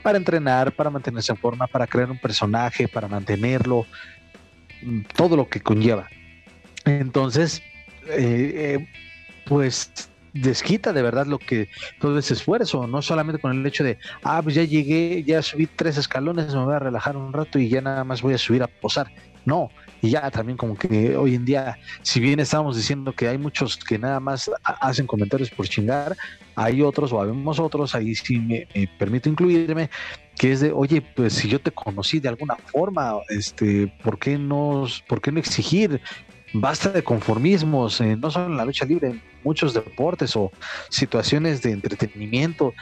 para 0.01 0.17
entrenar, 0.17 0.71
para 0.75 0.89
mantenerse 0.89 1.31
en 1.31 1.37
forma, 1.37 1.67
para 1.67 1.85
crear 1.85 2.09
un 2.09 2.17
personaje, 2.17 2.87
para 2.87 3.07
mantenerlo, 3.07 3.85
todo 5.15 5.37
lo 5.37 5.47
que 5.47 5.61
conlleva. 5.61 6.09
Entonces, 6.85 7.61
eh, 8.07 8.79
eh, 8.79 8.87
pues 9.45 9.91
desquita 10.33 10.93
de 10.93 11.01
verdad 11.01 11.25
lo 11.25 11.39
que 11.39 11.69
todo 11.99 12.17
ese 12.17 12.33
esfuerzo, 12.33 12.87
no 12.87 13.01
solamente 13.01 13.41
con 13.41 13.51
el 13.51 13.65
hecho 13.65 13.83
de, 13.83 13.97
ah, 14.23 14.41
pues 14.41 14.55
ya 14.55 14.63
llegué, 14.63 15.23
ya 15.23 15.41
subí 15.41 15.67
tres 15.67 15.97
escalones, 15.97 16.53
me 16.53 16.63
voy 16.63 16.75
a 16.75 16.79
relajar 16.79 17.17
un 17.17 17.33
rato 17.33 17.59
y 17.59 17.69
ya 17.69 17.81
nada 17.81 18.03
más 18.03 18.21
voy 18.21 18.33
a 18.33 18.37
subir 18.37 18.63
a 18.63 18.67
posar. 18.67 19.11
No, 19.43 19.71
y 20.03 20.11
ya 20.11 20.29
también 20.29 20.55
como 20.55 20.75
que 20.75 21.15
hoy 21.15 21.33
en 21.33 21.45
día, 21.45 21.77
si 22.03 22.19
bien 22.19 22.39
estamos 22.39 22.75
diciendo 22.75 23.11
que 23.13 23.27
hay 23.27 23.39
muchos 23.39 23.75
que 23.75 23.97
nada 23.97 24.19
más 24.19 24.51
hacen 24.63 25.07
comentarios 25.07 25.49
por 25.49 25.67
chingar, 25.67 26.15
hay 26.55 26.83
otros 26.83 27.11
o 27.11 27.19
habemos 27.19 27.59
otros, 27.59 27.95
ahí 27.95 28.13
sí 28.13 28.37
me, 28.37 28.67
me 28.75 28.87
permito 28.99 29.29
incluirme, 29.29 29.89
que 30.37 30.51
es 30.51 30.59
de, 30.59 30.71
oye, 30.71 31.01
pues 31.01 31.33
si 31.33 31.47
yo 31.47 31.59
te 31.59 31.71
conocí 31.71 32.19
de 32.19 32.29
alguna 32.29 32.55
forma, 32.55 33.15
este, 33.29 33.87
¿por 34.03 34.19
qué 34.19 34.37
no, 34.37 34.85
por 35.07 35.21
qué 35.21 35.31
no 35.31 35.39
exigir? 35.39 36.01
Basta 36.53 36.89
de 36.89 37.03
conformismos, 37.03 38.01
eh, 38.01 38.15
no 38.17 38.31
solo 38.31 38.47
en 38.47 38.57
la 38.57 38.65
lucha 38.65 38.85
libre, 38.85 39.09
en 39.09 39.21
muchos 39.43 39.73
deportes 39.73 40.35
o 40.35 40.51
situaciones 40.89 41.61
de 41.61 41.71
entretenimiento, 41.71 42.73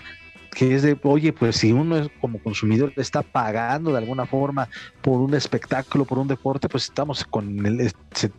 que 0.51 0.75
es 0.75 0.81
de, 0.81 0.97
oye, 1.03 1.31
pues 1.31 1.57
si 1.57 1.71
uno 1.71 1.97
es, 1.97 2.09
como 2.19 2.39
consumidor 2.39 2.91
está 2.95 3.21
pagando 3.21 3.91
de 3.91 3.99
alguna 3.99 4.25
forma 4.25 4.67
por 5.01 5.19
un 5.21 5.35
espectáculo, 5.35 6.05
por 6.05 6.17
un 6.17 6.27
deporte, 6.27 6.67
pues 6.67 6.85
estamos 6.85 7.23
con 7.23 7.65
el, 7.65 7.91
se, 8.13 8.31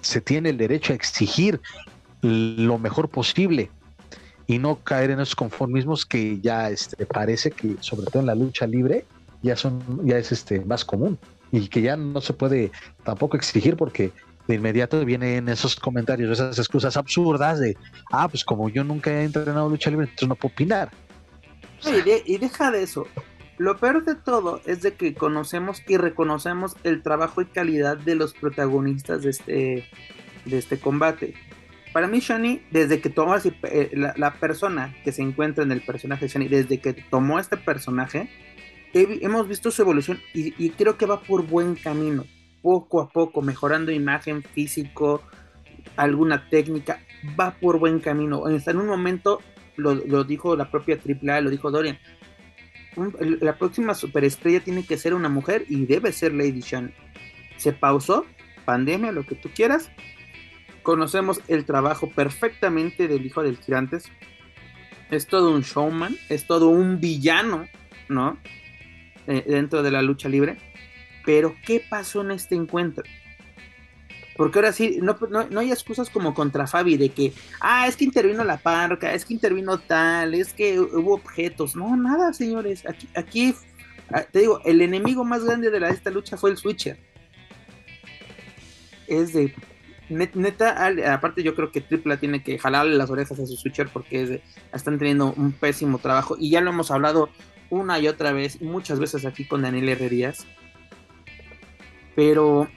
se 0.00 0.20
tiene 0.20 0.50
el 0.50 0.58
derecho 0.58 0.92
a 0.92 0.96
exigir 0.96 1.60
lo 2.22 2.78
mejor 2.78 3.08
posible 3.08 3.70
y 4.46 4.58
no 4.58 4.76
caer 4.76 5.10
en 5.10 5.20
esos 5.20 5.34
conformismos 5.34 6.06
que 6.06 6.40
ya 6.40 6.70
este, 6.70 7.06
parece 7.06 7.50
que, 7.50 7.76
sobre 7.80 8.06
todo 8.06 8.20
en 8.20 8.26
la 8.26 8.34
lucha 8.34 8.66
libre, 8.66 9.04
ya 9.42 9.56
son, 9.56 9.82
ya 10.04 10.18
es 10.18 10.30
este 10.30 10.60
más 10.60 10.84
común 10.84 11.18
y 11.50 11.68
que 11.68 11.82
ya 11.82 11.96
no 11.96 12.20
se 12.20 12.32
puede 12.32 12.70
tampoco 13.04 13.36
exigir 13.36 13.76
porque 13.76 14.12
de 14.46 14.54
inmediato 14.54 15.04
vienen 15.04 15.48
esos 15.48 15.76
comentarios, 15.76 16.30
esas 16.32 16.58
excusas 16.58 16.96
absurdas 16.96 17.60
de, 17.60 17.76
ah, 18.10 18.28
pues 18.28 18.44
como 18.44 18.68
yo 18.68 18.84
nunca 18.84 19.10
he 19.10 19.24
entrenado 19.24 19.68
lucha 19.68 19.90
libre, 19.90 20.06
entonces 20.06 20.28
no 20.28 20.34
puedo 20.34 20.52
opinar. 20.52 20.90
Y, 21.84 22.00
de, 22.02 22.22
y 22.26 22.38
deja 22.38 22.70
de 22.70 22.82
eso. 22.82 23.06
Lo 23.58 23.76
peor 23.76 24.04
de 24.04 24.14
todo 24.14 24.60
es 24.66 24.82
de 24.82 24.94
que 24.94 25.14
conocemos 25.14 25.82
y 25.86 25.96
reconocemos 25.96 26.76
el 26.84 27.02
trabajo 27.02 27.42
y 27.42 27.46
calidad 27.46 27.96
de 27.96 28.14
los 28.14 28.32
protagonistas 28.34 29.22
de 29.22 29.30
este, 29.30 29.88
de 30.44 30.58
este 30.58 30.78
combate. 30.78 31.34
Para 31.92 32.08
mí, 32.08 32.20
Shani, 32.20 32.62
desde 32.70 33.00
que 33.00 33.10
tomó 33.10 33.36
eh, 33.36 33.90
la, 33.94 34.34
persona 34.34 34.94
que 35.04 35.12
se 35.12 35.22
encuentra 35.22 35.62
en 35.62 35.72
el 35.72 35.82
personaje 35.82 36.26
Shani, 36.26 36.48
desde 36.48 36.80
que 36.80 36.94
tomó 36.94 37.38
este 37.38 37.58
personaje, 37.58 38.30
he, 38.94 39.18
hemos 39.20 39.46
visto 39.46 39.70
su 39.70 39.82
evolución 39.82 40.18
y 40.32 40.70
creo 40.70 40.96
que 40.96 41.06
va 41.06 41.20
por 41.20 41.46
buen 41.46 41.74
camino 41.74 42.24
poco 42.62 43.00
a 43.00 43.08
poco, 43.08 43.42
mejorando 43.42 43.92
imagen, 43.92 44.42
físico, 44.42 45.22
alguna 45.96 46.48
técnica, 46.48 47.00
va 47.38 47.52
por 47.60 47.78
buen 47.78 48.00
camino. 48.00 48.44
En 48.48 48.76
un 48.78 48.86
momento, 48.86 49.40
lo, 49.76 50.24
dijo 50.24 50.56
la 50.56 50.70
propia 50.70 50.96
AAA, 50.96 51.40
lo 51.40 51.50
dijo 51.50 51.70
Dorian, 51.70 51.98
la 53.40 53.56
próxima 53.56 53.94
superestrella 53.94 54.60
tiene 54.60 54.84
que 54.84 54.98
ser 54.98 55.14
una 55.14 55.28
mujer 55.28 55.64
y 55.68 55.86
debe 55.86 56.12
ser 56.12 56.34
Lady 56.34 56.60
Shan. 56.60 56.92
Se 57.56 57.72
pausó, 57.72 58.26
pandemia, 58.64 59.12
lo 59.12 59.24
que 59.24 59.34
tú 59.34 59.48
quieras. 59.54 59.90
Conocemos 60.82 61.40
el 61.48 61.64
trabajo 61.64 62.10
perfectamente 62.10 63.08
del 63.08 63.24
hijo 63.24 63.42
del 63.42 63.56
Gigantes. 63.56 64.10
es 65.10 65.26
todo 65.26 65.52
un 65.54 65.62
showman, 65.62 66.16
es 66.28 66.46
todo 66.46 66.68
un 66.68 67.00
villano, 67.00 67.66
¿no? 68.08 68.38
Eh, 69.26 69.44
dentro 69.46 69.82
de 69.82 69.90
la 69.90 70.02
lucha 70.02 70.28
libre. 70.28 70.56
Pero, 71.24 71.54
¿qué 71.64 71.82
pasó 71.88 72.22
en 72.22 72.32
este 72.32 72.54
encuentro? 72.54 73.04
Porque 74.36 74.58
ahora 74.58 74.72
sí, 74.72 74.98
no, 75.02 75.16
no, 75.50 75.60
hay 75.60 75.70
excusas 75.70 76.08
como 76.08 76.34
contra 76.34 76.66
Fabi 76.66 76.96
de 76.96 77.10
que, 77.10 77.32
ah, 77.60 77.86
es 77.86 77.96
que 77.96 78.04
intervino 78.04 78.44
la 78.44 78.56
parca, 78.56 79.12
es 79.12 79.24
que 79.24 79.34
intervino 79.34 79.78
tal, 79.78 80.34
es 80.34 80.52
que 80.52 80.80
hubo 80.80 81.14
objetos. 81.14 81.76
No, 81.76 81.96
nada, 81.96 82.32
señores. 82.32 82.84
Aquí, 82.88 83.08
aquí 83.14 83.54
ah, 84.10 84.22
te 84.22 84.40
digo, 84.40 84.60
el 84.64 84.80
enemigo 84.80 85.24
más 85.24 85.44
grande 85.44 85.70
de 85.70 85.80
la, 85.80 85.90
esta 85.90 86.10
lucha 86.10 86.36
fue 86.36 86.50
el 86.50 86.56
Switcher. 86.56 86.98
Es 89.06 89.34
de, 89.34 89.54
neta, 90.08 90.86
aparte 91.12 91.42
yo 91.42 91.54
creo 91.54 91.70
que 91.70 91.80
Tripla 91.80 92.16
tiene 92.16 92.42
que 92.42 92.58
jalarle 92.58 92.96
las 92.96 93.10
orejas 93.10 93.38
a 93.38 93.46
su 93.46 93.56
Switcher 93.56 93.88
porque 93.92 94.42
están 94.72 94.98
teniendo 94.98 95.34
un 95.36 95.52
pésimo 95.52 95.98
trabajo 95.98 96.36
y 96.38 96.50
ya 96.50 96.60
lo 96.60 96.70
hemos 96.70 96.90
hablado 96.90 97.28
una 97.70 97.98
y 97.98 98.08
otra 98.08 98.32
vez, 98.32 98.60
muchas 98.60 98.98
veces 98.98 99.24
aquí 99.24 99.46
con 99.46 99.62
Daniel 99.62 99.90
Herrerías. 99.90 100.46
Pero, 102.14 102.68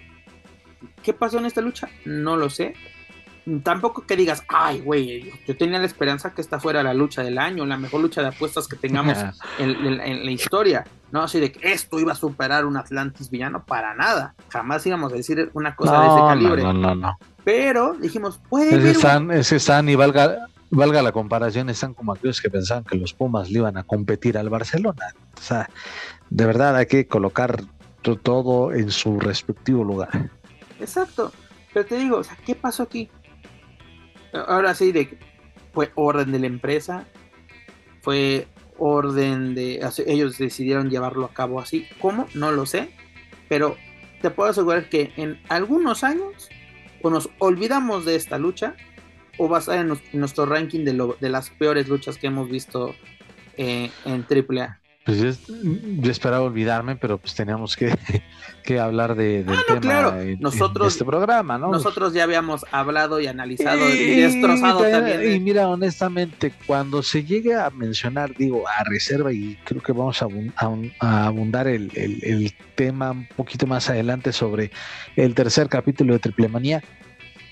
¿qué 1.04 1.14
pasó 1.14 1.38
en 1.40 1.46
esta 1.46 1.62
lucha? 1.62 1.90
No 2.06 2.38
lo 2.38 2.50
sé. 2.50 2.74
Tampoco 3.64 4.08
que 4.08 4.16
digas, 4.16 4.44
ay, 4.48 4.80
güey, 4.80 5.32
yo 5.48 5.56
tenía 5.56 5.78
la 5.78 5.86
esperanza 5.86 6.34
que 6.34 6.42
esta 6.42 6.60
fuera 6.60 6.82
la 6.82 6.96
lucha 6.96 7.22
del 7.22 7.38
año, 7.38 7.64
la 7.68 7.78
mejor 7.78 8.02
lucha 8.02 8.22
de 8.22 8.30
apuestas 8.30 8.68
que 8.68 8.76
tengamos 8.76 9.18
en, 9.60 10.26
la 10.26 10.32
historia. 10.32 10.84
No 11.12 11.22
así 11.22 11.40
de 11.40 11.52
que 11.52 11.72
esto 11.72 12.00
iba 12.00 12.14
a 12.14 12.16
superar 12.16 12.66
un 12.66 12.76
Atlantis 12.76 13.30
villano, 13.30 13.64
para 13.64 13.94
nada. 13.94 14.34
Jamás 14.50 14.86
íbamos 14.88 15.14
a 15.14 15.16
decir 15.16 15.52
una 15.54 15.76
cosa 15.76 16.02
de 16.02 16.08
ese 16.08 16.20
calibre. 16.22 16.64
No, 16.64 16.74
no, 16.74 16.96
no. 16.96 17.20
Pero 17.44 17.94
dijimos, 17.94 18.42
puede 18.50 18.76
ese 18.76 18.92
están, 18.92 19.30
ese 19.30 19.58
están 19.58 19.88
y 19.90 19.96
valga, 19.96 20.48
valga 20.72 21.04
la 21.04 21.12
comparación, 21.12 21.70
están 21.70 21.94
como 21.94 22.14
aquellos 22.14 22.42
que 22.42 22.50
pensaban 22.50 22.84
que 22.84 22.98
los 22.98 23.14
Pumas 23.14 23.52
le 23.52 23.60
iban 23.60 23.78
a 23.78 23.84
competir 23.84 24.40
al 24.40 24.50
Barcelona. 24.50 25.14
O 25.38 25.42
sea, 25.42 25.70
de 26.32 26.46
verdad 26.48 26.76
hay 26.76 26.88
que 26.88 27.06
colocar 27.06 27.62
todo 28.14 28.72
en 28.72 28.92
su 28.92 29.20
respectivo 29.20 29.84
lugar. 29.84 30.30
Exacto. 30.80 31.32
Pero 31.74 31.86
te 31.86 31.98
digo, 31.98 32.22
¿qué 32.46 32.56
pasó 32.56 32.84
aquí? 32.84 33.10
Ahora 34.34 34.76
sí, 34.76 34.92
de 34.92 35.18
fue 35.74 35.92
orden 35.96 36.32
de 36.32 36.40
la 36.40 36.48
empresa, 36.48 37.06
fue 38.02 38.48
orden 38.78 39.56
de 39.56 39.86
ellos 40.06 40.38
decidieron 40.38 40.90
llevarlo 40.90 41.26
a 41.26 41.34
cabo 41.34 41.60
así. 41.60 41.88
¿Cómo? 42.00 42.28
No 42.34 42.52
lo 42.52 42.66
sé, 42.66 42.92
pero 43.50 43.76
te 44.22 44.30
puedo 44.30 44.50
asegurar 44.50 44.90
que 44.90 45.12
en 45.18 45.42
algunos 45.50 46.04
años 46.04 46.50
o 47.02 47.10
nos 47.10 47.30
olvidamos 47.40 48.06
de 48.06 48.16
esta 48.16 48.38
lucha 48.38 48.76
o 49.38 49.50
va 49.50 49.58
a 49.58 49.60
estar 49.60 49.78
en, 49.78 49.94
nuestro 50.14 50.46
ranking 50.46 50.86
de, 50.86 50.94
lo, 50.94 51.18
de 51.20 51.30
las 51.30 51.50
peores 51.50 51.88
luchas 51.88 52.18
que 52.18 52.28
hemos 52.28 52.50
visto 52.50 52.96
eh, 53.58 53.92
en 54.06 54.26
AAA. 54.30 54.80
Pues 55.06 55.20
yo, 55.20 56.10
esperaba 56.10 56.42
olvidarme, 56.42 56.96
pero 56.96 57.20
pues 57.20 57.36
teníamos 57.36 57.76
que, 57.76 57.94
hablar 58.80 59.14
de, 59.14 59.44
del 59.44 59.56
ah, 59.56 59.80
claro. 59.80 60.16
nosotros, 60.40 60.94
este 60.94 61.06
programa, 61.06 61.60
¿no? 61.60 61.72
Nosotros 61.72 62.12
ya 62.12 62.24
habíamos 62.24 62.66
hablado 62.72 63.20
y 63.20 63.28
analizado 63.28 63.88
y, 63.88 64.22
destrozado 64.22 64.82
también. 64.82 65.32
Y 65.32 65.40
mira, 65.40 65.68
honestamente, 65.68 66.52
cuando 66.66 67.04
se 67.04 67.24
llegue 67.24 67.54
a 67.54 67.70
mencionar, 67.70 68.36
digo, 68.36 68.68
a 68.68 68.84
reserva, 68.86 69.32
y 69.32 69.60
creo 69.64 69.80
que 69.80 69.92
vamos 69.92 70.24
a, 70.24 70.28
abundar 71.28 71.68
el, 71.68 71.92
el, 71.94 72.52
tema 72.74 73.12
un 73.12 73.28
poquito 73.28 73.68
más 73.68 73.92
adelante 73.92 74.34
sobre 74.34 74.72
el 75.16 75.36
tercer 75.36 75.70
capítulo 75.70 76.14
de 76.14 76.20
Triple 76.20 76.48
Manía, 76.48 76.82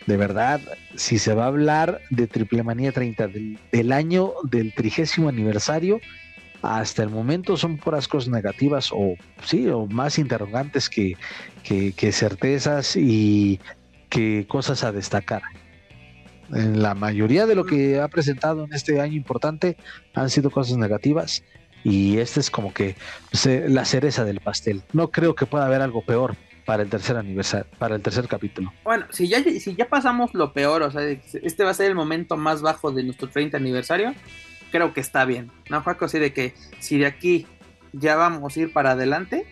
de 0.07 0.17
verdad, 0.17 0.59
si 0.95 1.19
se 1.19 1.35
va 1.35 1.43
a 1.43 1.47
hablar 1.47 2.01
de 2.09 2.25
Triple 2.25 2.63
Manía 2.63 2.91
30 2.91 3.27
del, 3.27 3.59
del 3.71 3.91
año 3.91 4.33
del 4.43 4.73
trigésimo 4.73 5.29
aniversario, 5.29 6.01
hasta 6.63 7.03
el 7.03 7.09
momento 7.09 7.57
son 7.57 7.77
puras 7.77 8.07
cosas 8.07 8.29
negativas 8.29 8.89
o 8.93 9.15
sí, 9.43 9.67
o 9.67 9.85
más 9.85 10.17
interrogantes 10.17 10.89
que, 10.89 11.15
certezas 12.11 12.95
y 12.95 13.59
que 14.09 14.47
cosas 14.47 14.83
a 14.85 14.93
destacar. 14.93 15.41
En 16.51 16.81
la 16.81 16.95
mayoría 16.95 17.45
de 17.45 17.55
lo 17.55 17.65
que 17.65 17.99
ha 17.99 18.07
presentado 18.07 18.63
en 18.63 18.73
este 18.73 19.01
año 19.01 19.15
importante 19.15 19.75
han 20.13 20.29
sido 20.29 20.51
cosas 20.51 20.77
negativas 20.77 21.43
y 21.83 22.19
este 22.19 22.39
es 22.39 22.49
como 22.49 22.73
que 22.73 22.95
pues, 23.29 23.45
eh, 23.45 23.65
la 23.67 23.83
cereza 23.83 24.23
del 24.23 24.39
pastel. 24.39 24.83
No 24.93 25.11
creo 25.11 25.35
que 25.35 25.45
pueda 25.45 25.65
haber 25.65 25.81
algo 25.81 26.01
peor 26.05 26.37
para 26.65 26.83
el 26.83 26.89
tercer 26.89 27.17
aniversario, 27.17 27.67
para 27.77 27.95
el 27.95 28.01
tercer 28.01 28.29
capítulo. 28.29 28.71
Bueno, 28.85 29.05
si 29.09 29.27
ya, 29.27 29.43
si 29.43 29.75
ya 29.75 29.89
pasamos 29.89 30.33
lo 30.33 30.53
peor, 30.53 30.83
o 30.83 30.91
sea, 30.91 31.01
este 31.01 31.63
va 31.65 31.71
a 31.71 31.73
ser 31.73 31.87
el 31.87 31.95
momento 31.95 32.37
más 32.37 32.61
bajo 32.61 32.91
de 32.91 33.03
nuestro 33.03 33.27
30 33.27 33.57
aniversario, 33.57 34.13
creo 34.73 34.91
que 34.91 35.01
está 35.01 35.23
bien. 35.25 35.51
¿No, 35.69 35.83
Juaco? 35.83 36.05
Así 36.05 36.17
de 36.17 36.33
que 36.33 36.55
si 36.79 36.97
de 36.97 37.05
aquí 37.05 37.45
ya 37.91 38.15
vamos 38.15 38.57
a 38.57 38.59
ir 38.59 38.73
para 38.73 38.93
adelante, 38.93 39.45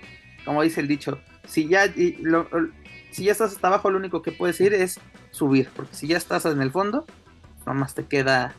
como 0.46 0.64
dice 0.64 0.82
el 0.82 0.88
dicho, 0.88 1.20
si 1.46 1.68
ya, 1.68 1.86
si 1.94 3.24
ya 3.24 3.32
estás 3.32 3.54
hasta 3.54 3.68
abajo, 3.68 3.92
lo 3.92 4.00
único 4.00 4.24
que 4.24 4.32
puedes 4.32 4.60
ir 4.60 4.74
es 4.74 5.00
subir, 5.30 5.70
porque 5.76 5.94
si 5.94 6.08
ya 6.08 6.18
estás 6.18 6.46
en 6.46 6.60
el 6.60 6.72
fondo, 6.72 7.06
nomás 7.68 7.94
te 7.94 8.08
queda 8.08 8.56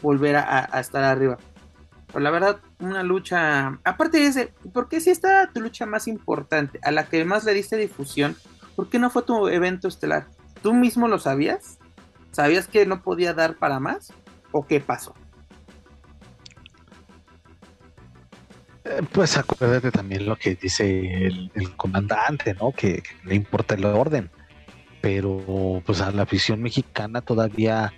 volver 0.00 0.36
a, 0.36 0.66
estar 0.78 1.02
arriba. 1.02 1.36
Pero 2.06 2.20
la 2.20 2.30
verdad, 2.30 2.60
una 2.78 3.02
lucha. 3.02 3.80
Aparte 3.82 4.18
de 4.18 4.26
ese, 4.26 4.54
¿por 4.72 4.88
qué 4.88 5.00
si 5.00 5.10
esta 5.10 5.50
tu 5.52 5.60
lucha 5.60 5.84
más 5.84 6.06
importante, 6.06 6.78
a 6.84 6.92
la 6.92 7.08
que 7.08 7.24
más 7.24 7.44
le 7.44 7.54
diste 7.54 7.76
difusión? 7.76 8.36
¿Por 8.76 8.88
qué 8.88 9.00
no 9.00 9.10
fue 9.10 9.24
tu 9.24 9.48
evento 9.48 9.88
estelar? 9.88 10.28
¿Tú 10.62 10.74
mismo 10.74 11.08
lo 11.08 11.18
sabías? 11.18 11.80
¿Sabías 12.30 12.68
que 12.68 12.86
no 12.86 13.02
podía 13.02 13.34
dar 13.34 13.56
para 13.56 13.80
más? 13.80 14.12
¿O 14.52 14.64
qué 14.64 14.78
pasó? 14.78 15.12
Pues 19.12 19.36
acuérdate 19.36 19.90
también 19.90 20.26
lo 20.26 20.36
que 20.36 20.54
dice 20.54 21.26
el, 21.26 21.50
comandante, 21.76 22.54
¿no? 22.54 22.72
Que, 22.72 23.02
le 23.24 23.34
importa 23.34 23.74
el 23.74 23.84
orden. 23.84 24.30
Pero 25.00 25.82
pues 25.86 26.00
a 26.00 26.10
la 26.10 26.22
afición 26.22 26.60
mexicana 26.60 27.20
todavía, 27.20 27.92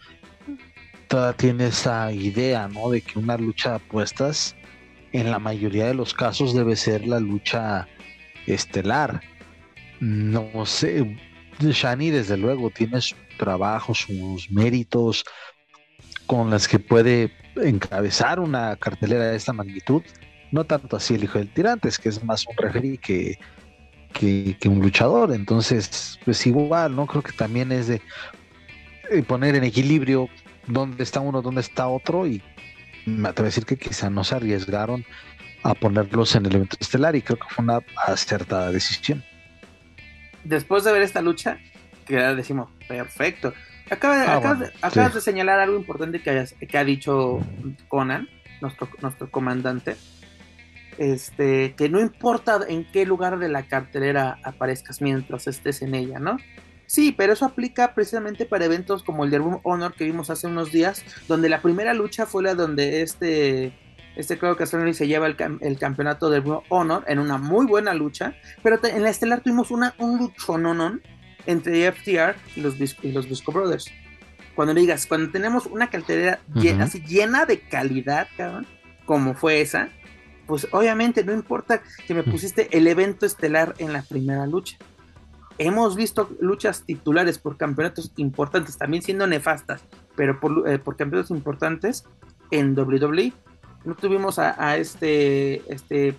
todavía 1.08 1.36
tiene 1.36 1.66
esa 1.66 2.12
idea, 2.12 2.68
¿no? 2.68 2.90
De 2.90 3.00
que 3.00 3.18
una 3.18 3.36
lucha 3.36 3.70
de 3.70 3.76
apuestas 3.76 4.54
en 5.12 5.30
la 5.30 5.38
mayoría 5.38 5.86
de 5.86 5.94
los 5.94 6.14
casos 6.14 6.54
debe 6.54 6.76
ser 6.76 7.06
la 7.06 7.20
lucha 7.20 7.88
estelar. 8.46 9.20
No 10.00 10.66
sé, 10.66 11.16
Shani 11.58 12.10
desde 12.10 12.36
luego 12.36 12.70
tiene 12.70 13.00
su 13.00 13.16
trabajo, 13.38 13.94
sus 13.94 14.50
méritos 14.50 15.24
con 16.26 16.50
las 16.50 16.68
que 16.68 16.78
puede 16.78 17.32
encabezar 17.56 18.40
una 18.40 18.76
cartelera 18.76 19.30
de 19.30 19.36
esta 19.36 19.52
magnitud 19.52 20.02
no 20.52 20.64
tanto 20.64 20.96
así 20.96 21.14
el 21.14 21.24
hijo 21.24 21.38
del 21.38 21.48
tirantes, 21.48 21.98
que 21.98 22.08
es 22.08 22.22
más 22.24 22.46
un 22.46 22.56
referee 22.56 22.98
que, 22.98 23.38
que, 24.12 24.68
un 24.68 24.80
luchador. 24.80 25.32
Entonces, 25.32 26.18
pues 26.24 26.46
igual, 26.46 26.96
¿no? 26.96 27.06
Creo 27.06 27.22
que 27.22 27.32
también 27.32 27.72
es 27.72 27.86
de 27.88 28.00
eh, 29.10 29.22
poner 29.22 29.54
en 29.54 29.64
equilibrio 29.64 30.28
dónde 30.66 31.02
está 31.02 31.20
uno, 31.20 31.42
dónde 31.42 31.60
está 31.60 31.88
otro, 31.88 32.26
y 32.26 32.42
me 33.06 33.28
atrevo 33.28 33.46
a 33.46 33.50
decir 33.50 33.66
que 33.66 33.76
quizá 33.76 34.10
no 34.10 34.24
se 34.24 34.34
arriesgaron 34.34 35.04
a 35.62 35.74
ponerlos 35.74 36.34
en 36.34 36.46
el 36.46 36.56
evento 36.56 36.76
estelar, 36.80 37.16
y 37.16 37.22
creo 37.22 37.38
que 37.38 37.48
fue 37.48 37.64
una 37.64 37.80
acertada 38.06 38.72
decisión. 38.72 39.24
Después 40.44 40.84
de 40.84 40.92
ver 40.92 41.02
esta 41.02 41.20
lucha, 41.20 41.58
que 42.06 42.16
decimos, 42.16 42.70
perfecto. 42.88 43.52
Ah, 43.90 44.36
acabas, 44.80 45.14
de, 45.14 45.20
señalar 45.20 45.58
algo 45.58 45.76
importante 45.76 46.22
que, 46.22 46.44
que 46.66 46.78
ha 46.78 46.84
dicho 46.84 47.40
Conan, 47.88 48.28
nuestro, 48.60 48.88
nuestro 49.02 49.30
comandante, 49.30 49.96
este, 51.00 51.74
que 51.76 51.88
no 51.88 51.98
importa 51.98 52.60
en 52.68 52.84
qué 52.84 53.06
lugar 53.06 53.38
de 53.38 53.48
la 53.48 53.62
cartelera 53.62 54.38
aparezcas 54.44 55.00
mientras 55.00 55.46
estés 55.46 55.80
en 55.80 55.94
ella, 55.94 56.18
¿no? 56.18 56.36
Sí, 56.84 57.14
pero 57.16 57.32
eso 57.32 57.46
aplica 57.46 57.94
precisamente 57.94 58.44
para 58.44 58.66
eventos 58.66 59.02
como 59.02 59.24
el 59.24 59.30
de 59.30 59.38
Room 59.38 59.60
Honor 59.62 59.94
que 59.94 60.04
vimos 60.04 60.28
hace 60.28 60.46
unos 60.46 60.72
días, 60.72 61.02
donde 61.26 61.48
la 61.48 61.62
primera 61.62 61.94
lucha 61.94 62.26
fue 62.26 62.42
la 62.42 62.54
donde 62.54 63.00
este, 63.00 63.72
este 64.14 64.38
creo 64.38 64.58
que 64.58 64.66
se 64.66 65.06
lleva 65.06 65.26
el, 65.26 65.78
campeonato 65.78 66.28
de 66.28 66.40
Room 66.40 66.64
Honor 66.68 67.02
en 67.06 67.18
una 67.18 67.38
muy 67.38 67.64
buena 67.64 67.94
lucha, 67.94 68.34
pero 68.62 68.78
en 68.84 69.02
la 69.02 69.08
estelar 69.08 69.40
tuvimos 69.40 69.70
una, 69.70 69.94
un 69.96 70.18
luchononon 70.18 71.00
entre 71.46 71.90
FTR 71.90 72.36
y 72.56 72.60
los, 72.60 72.74
y 73.02 73.12
los 73.12 73.26
Visco 73.26 73.52
Brothers. 73.52 73.90
Cuando 74.54 74.74
digas, 74.74 75.06
cuando 75.06 75.30
tenemos 75.30 75.64
una 75.64 75.88
cartelera 75.88 76.40
llena, 76.52 76.84
así, 76.84 77.00
llena 77.00 77.46
de 77.46 77.60
calidad, 77.60 78.28
cabrón, 78.36 78.66
como 79.06 79.32
fue 79.32 79.62
esa, 79.62 79.88
pues 80.50 80.66
obviamente 80.72 81.22
no 81.22 81.32
importa 81.32 81.80
que 82.08 82.12
me 82.12 82.24
pusiste 82.24 82.76
el 82.76 82.88
evento 82.88 83.24
estelar 83.24 83.76
en 83.78 83.92
la 83.92 84.02
primera 84.02 84.48
lucha. 84.48 84.76
Hemos 85.58 85.94
visto 85.94 86.28
luchas 86.40 86.82
titulares 86.82 87.38
por 87.38 87.56
campeonatos 87.56 88.10
importantes, 88.16 88.76
también 88.76 89.04
siendo 89.04 89.28
nefastas, 89.28 89.84
pero 90.16 90.40
por, 90.40 90.68
eh, 90.68 90.80
campeonatos 90.98 91.30
importantes 91.30 92.04
en 92.50 92.76
WWE. 92.76 93.32
No 93.84 93.94
tuvimos 93.94 94.40
a, 94.40 94.76
este, 94.76 95.62
este 95.72 96.16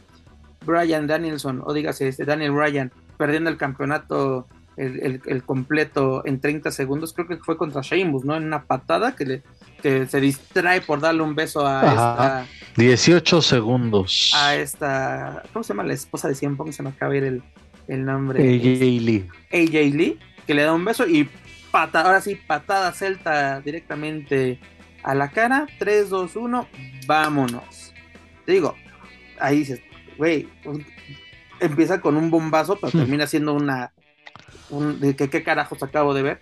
Brian 0.65 1.07
Danielson, 1.07 1.61
o 1.65 1.73
dígase, 1.73 2.07
este 2.07 2.23
Daniel 2.23 2.55
Ryan, 2.55 2.89
perdiendo 3.17 3.49
el 3.49 3.57
campeonato 3.57 4.47
el, 4.77 5.43
completo 5.45 6.25
en 6.25 6.39
30 6.39 6.71
segundos, 6.71 7.11
creo 7.11 7.27
que 7.27 7.35
fue 7.35 7.57
contra 7.57 7.81
Sheamus, 7.81 8.23
¿no? 8.23 8.37
En 8.37 8.45
una 8.45 8.63
patada 8.63 9.13
que 9.13 9.25
le, 9.25 9.43
que 9.81 10.07
se 10.07 10.21
distrae 10.21 10.81
por 10.81 10.99
darle 10.99 11.21
un 11.21 11.35
beso 11.35 11.65
a 11.65 11.81
esta. 11.81 12.45
18 12.77 13.41
segundos. 13.41 14.31
A 14.35 14.55
esta. 14.55 15.43
¿Cómo 15.51 15.63
se 15.63 15.73
llama 15.73 15.83
la 15.83 15.93
esposa 15.93 16.27
de 16.27 16.35
Cien 16.35 16.57
Se 16.71 16.83
me 16.83 16.89
acaba 16.89 17.11
de 17.11 17.17
ir 17.17 17.23
el, 17.25 17.43
el 17.87 18.05
nombre. 18.05 18.41
AJ 18.41 19.01
Lee. 19.01 19.27
AJ 19.51 19.93
Lee, 19.93 20.19
que 20.47 20.53
le 20.53 20.63
da 20.63 20.73
un 20.73 20.85
beso 20.85 21.07
y 21.07 21.29
pata, 21.71 22.01
ahora 22.01 22.21
sí, 22.21 22.35
patada 22.35 22.91
celta 22.91 23.61
directamente 23.61 24.59
a 25.03 25.15
la 25.15 25.29
cara. 25.29 25.67
3, 25.79 26.09
2, 26.09 26.35
1, 26.35 26.67
vámonos. 27.07 27.93
Te 28.45 28.53
digo, 28.53 28.75
ahí 29.39 29.59
dices, 29.59 29.81
güey, 30.17 30.47
empieza 31.59 32.01
con 32.01 32.17
un 32.17 32.29
bombazo, 32.29 32.77
pero 32.79 32.89
hmm. 32.93 33.01
termina 33.01 33.27
siendo 33.27 33.53
una. 33.53 33.93
de 34.99 35.15
que, 35.15 35.29
¿Qué 35.29 35.43
carajos 35.43 35.81
acabo 35.83 36.13
de 36.13 36.21
ver? 36.21 36.39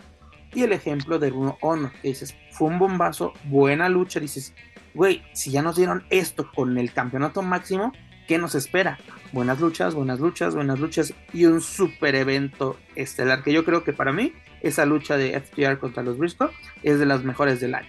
Y 0.53 0.63
el 0.63 0.73
ejemplo 0.73 1.19
de 1.19 1.29
Bruno 1.29 1.57
Honor, 1.61 1.91
que 2.01 2.09
dices, 2.09 2.35
fue 2.51 2.67
un 2.69 2.79
bombazo, 2.79 3.33
buena 3.45 3.87
lucha, 3.87 4.19
dices, 4.19 4.53
güey, 4.93 5.23
si 5.33 5.51
ya 5.51 5.61
nos 5.61 5.75
dieron 5.75 6.03
esto 6.09 6.49
con 6.51 6.77
el 6.77 6.91
campeonato 6.91 7.41
máximo, 7.41 7.93
¿qué 8.27 8.37
nos 8.37 8.55
espera? 8.55 8.99
Buenas 9.31 9.59
luchas, 9.59 9.93
buenas 9.93 10.19
luchas, 10.19 10.55
buenas 10.55 10.79
luchas 10.79 11.13
y 11.33 11.45
un 11.45 11.61
super 11.61 12.15
evento 12.15 12.79
estelar 12.95 13.43
que 13.43 13.53
yo 13.53 13.63
creo 13.63 13.83
que 13.83 13.93
para 13.93 14.11
mí 14.11 14.33
esa 14.61 14.85
lucha 14.85 15.17
de 15.17 15.39
FTR 15.39 15.77
contra 15.77 16.01
los 16.01 16.17
Briscoe 16.17 16.49
es 16.81 16.99
de 16.99 17.05
las 17.05 17.23
mejores 17.23 17.59
del 17.59 17.75
año. 17.75 17.87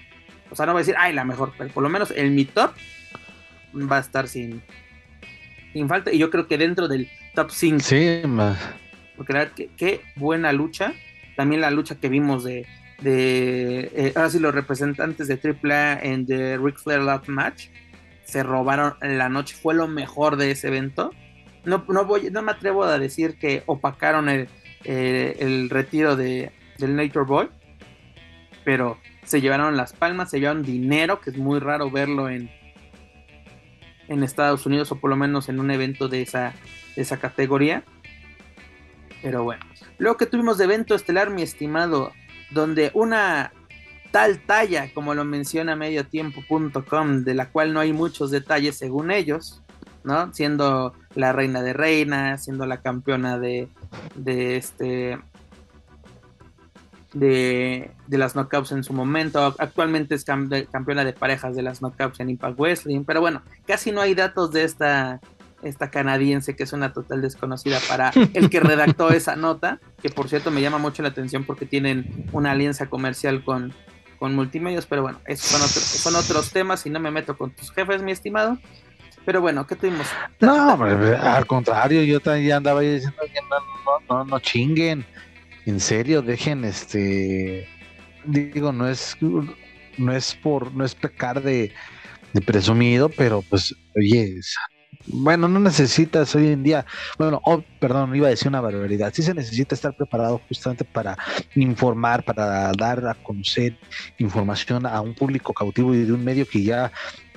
O 0.50 0.56
sea, 0.56 0.66
no 0.66 0.72
voy 0.72 0.80
a 0.80 0.82
decir, 0.82 0.96
ay, 0.98 1.14
la 1.14 1.24
mejor, 1.24 1.52
pero 1.56 1.70
por 1.70 1.82
lo 1.82 1.88
menos 1.88 2.10
el 2.10 2.30
mi 2.30 2.44
top 2.44 2.72
va 3.74 3.96
a 3.96 4.00
estar 4.00 4.28
sin, 4.28 4.62
sin 5.72 5.88
falta. 5.88 6.12
Y 6.12 6.18
yo 6.18 6.28
creo 6.30 6.46
que 6.46 6.58
dentro 6.58 6.88
del 6.88 7.08
top 7.34 7.50
5. 7.50 7.80
Sí, 7.80 8.20
más. 8.26 8.58
Porque 9.16 9.32
la 9.32 9.38
verdad, 9.40 9.54
qué 9.76 10.02
buena 10.16 10.52
lucha 10.52 10.92
también 11.40 11.62
la 11.62 11.70
lucha 11.70 11.94
que 11.94 12.10
vimos 12.10 12.44
de, 12.44 12.66
eh, 13.02 14.12
ahora 14.14 14.28
sí 14.28 14.38
los 14.38 14.54
representantes 14.54 15.26
de 15.26 15.40
AAA 15.42 16.00
en 16.02 16.26
The 16.26 16.58
Ric 16.58 16.76
Flair 16.76 17.00
Love 17.00 17.28
Match 17.28 17.68
se 18.24 18.42
robaron 18.42 18.92
la 19.00 19.30
noche, 19.30 19.56
fue 19.56 19.72
lo 19.72 19.88
mejor 19.88 20.36
de 20.36 20.50
ese 20.50 20.68
evento. 20.68 21.12
No, 21.64 21.86
no, 21.88 22.04
voy, 22.04 22.30
no 22.30 22.42
me 22.42 22.52
atrevo 22.52 22.84
a 22.84 22.98
decir 22.98 23.38
que 23.38 23.62
opacaron 23.64 24.28
el, 24.28 24.50
eh, 24.84 25.38
el 25.40 25.70
retiro 25.70 26.14
de, 26.14 26.52
del 26.76 26.94
Nature 26.94 27.24
Boy, 27.24 27.48
pero 28.62 28.98
se 29.24 29.40
llevaron 29.40 29.78
las 29.78 29.94
palmas, 29.94 30.28
se 30.28 30.40
llevaron 30.40 30.62
dinero, 30.62 31.22
que 31.22 31.30
es 31.30 31.38
muy 31.38 31.58
raro 31.58 31.90
verlo 31.90 32.28
en, 32.28 32.50
en 34.08 34.22
Estados 34.22 34.66
Unidos 34.66 34.92
o 34.92 34.96
por 34.96 35.08
lo 35.08 35.16
menos 35.16 35.48
en 35.48 35.58
un 35.58 35.70
evento 35.70 36.06
de 36.06 36.20
esa, 36.20 36.52
de 36.96 37.00
esa 37.00 37.16
categoría. 37.16 37.82
Pero 39.22 39.44
bueno, 39.44 39.64
Luego 40.00 40.16
que 40.16 40.24
tuvimos 40.24 40.56
de 40.56 40.64
evento 40.64 40.94
estelar, 40.94 41.28
mi 41.28 41.42
estimado, 41.42 42.12
donde 42.50 42.90
una 42.94 43.52
tal 44.10 44.40
talla, 44.40 44.92
como 44.94 45.14
lo 45.14 45.26
menciona 45.26 45.76
mediotiempo.com, 45.76 47.22
de 47.22 47.34
la 47.34 47.50
cual 47.50 47.74
no 47.74 47.80
hay 47.80 47.92
muchos 47.92 48.30
detalles 48.30 48.78
según 48.78 49.10
ellos, 49.10 49.62
¿no? 50.02 50.32
Siendo 50.32 50.94
la 51.14 51.32
reina 51.32 51.60
de 51.60 51.74
reinas, 51.74 52.44
siendo 52.44 52.64
la 52.64 52.80
campeona 52.80 53.38
de, 53.38 53.68
de 54.14 54.56
este 54.56 55.18
de, 57.12 57.90
de, 58.06 58.18
las 58.18 58.34
knockouts 58.34 58.72
en 58.72 58.82
su 58.82 58.94
momento. 58.94 59.54
Actualmente 59.58 60.14
es 60.14 60.24
campeona 60.24 61.04
de 61.04 61.12
parejas 61.12 61.54
de 61.54 61.62
las 61.62 61.82
knockouts 61.82 62.20
en 62.20 62.30
Impact 62.30 62.58
Wrestling. 62.58 63.04
Pero 63.04 63.20
bueno, 63.20 63.42
casi 63.66 63.92
no 63.92 64.00
hay 64.00 64.14
datos 64.14 64.50
de 64.50 64.64
esta 64.64 65.20
esta 65.62 65.90
canadiense 65.90 66.56
que 66.56 66.62
es 66.62 66.72
una 66.72 66.92
total 66.92 67.22
desconocida 67.22 67.78
para 67.88 68.12
el 68.34 68.50
que 68.50 68.60
redactó 68.60 69.10
esa 69.10 69.36
nota, 69.36 69.80
que 70.02 70.10
por 70.10 70.28
cierto 70.28 70.50
me 70.50 70.60
llama 70.60 70.78
mucho 70.78 71.02
la 71.02 71.08
atención 71.08 71.44
porque 71.44 71.66
tienen 71.66 72.26
una 72.32 72.52
alianza 72.52 72.88
comercial 72.88 73.44
con, 73.44 73.72
con 74.18 74.34
multimedios, 74.34 74.86
pero 74.86 75.02
bueno, 75.02 75.20
esos 75.26 75.46
son, 75.46 75.60
son 75.68 76.16
otros 76.16 76.50
temas 76.52 76.84
y 76.86 76.90
no 76.90 77.00
me 77.00 77.10
meto 77.10 77.36
con 77.36 77.50
tus 77.50 77.72
jefes, 77.72 78.02
mi 78.02 78.12
estimado. 78.12 78.58
Pero 79.24 79.40
bueno, 79.40 79.66
¿qué 79.66 79.76
tuvimos? 79.76 80.06
No, 80.40 80.82
al 80.82 81.46
contrario, 81.46 82.02
yo 82.04 82.20
también 82.20 82.52
andaba 82.54 82.80
diciendo 82.80 83.20
que 83.22 83.40
no, 83.42 84.00
no, 84.08 84.24
no, 84.24 84.38
chinguen. 84.40 85.04
En 85.66 85.78
serio, 85.78 86.22
dejen 86.22 86.64
este. 86.64 87.68
Digo, 88.24 88.72
no 88.72 88.88
es, 88.88 89.16
no 89.98 90.12
es 90.12 90.34
por, 90.34 90.72
no 90.74 90.84
es 90.84 90.94
pecar 90.94 91.42
de, 91.42 91.72
de 92.32 92.40
presumido, 92.40 93.08
pero 93.10 93.42
pues, 93.42 93.74
oye, 93.96 94.40
bueno, 95.06 95.48
no 95.48 95.60
necesitas 95.60 96.34
hoy 96.34 96.48
en 96.48 96.62
día, 96.62 96.84
bueno, 97.18 97.40
oh, 97.44 97.62
perdón, 97.78 98.14
iba 98.14 98.26
a 98.26 98.30
decir 98.30 98.48
una 98.48 98.60
barbaridad, 98.60 99.12
sí 99.14 99.22
se 99.22 99.34
necesita 99.34 99.74
estar 99.74 99.96
preparado 99.96 100.40
justamente 100.48 100.84
para 100.84 101.16
informar, 101.54 102.22
para 102.24 102.70
dar 102.72 103.06
a 103.06 103.14
conocer 103.14 103.76
información 104.18 104.86
a 104.86 105.00
un 105.00 105.14
público 105.14 105.52
cautivo 105.52 105.94
y 105.94 106.04
de 106.04 106.12
un 106.12 106.24
medio 106.24 106.46
que 106.46 106.62
ya, 106.62 106.92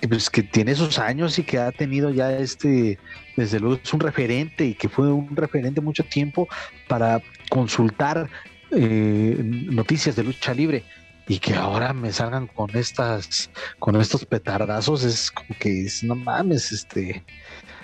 pues 0.07 0.29
que 0.29 0.43
tiene 0.43 0.71
esos 0.71 0.99
años 0.99 1.39
y 1.39 1.43
que 1.43 1.57
ha 1.57 1.71
tenido 1.71 2.09
ya 2.09 2.31
este, 2.37 2.99
desde 3.37 3.59
luego 3.59 3.79
es 3.81 3.93
un 3.93 3.99
referente 3.99 4.65
y 4.65 4.73
que 4.73 4.89
fue 4.89 5.11
un 5.11 5.35
referente 5.35 5.81
mucho 5.81 6.03
tiempo 6.03 6.47
para 6.87 7.21
consultar 7.49 8.29
eh, 8.71 9.37
noticias 9.39 10.15
de 10.15 10.23
lucha 10.23 10.53
libre. 10.53 10.83
Y 11.25 11.39
que 11.39 11.53
ahora 11.53 11.93
me 11.93 12.11
salgan 12.11 12.47
con 12.47 12.75
estas 12.75 13.49
con 13.79 13.95
estos 13.95 14.25
petardazos 14.25 15.05
es 15.05 15.31
como 15.31 15.57
que 15.57 15.85
es, 15.85 16.03
no 16.03 16.15
mames 16.15 16.73
este 16.73 17.23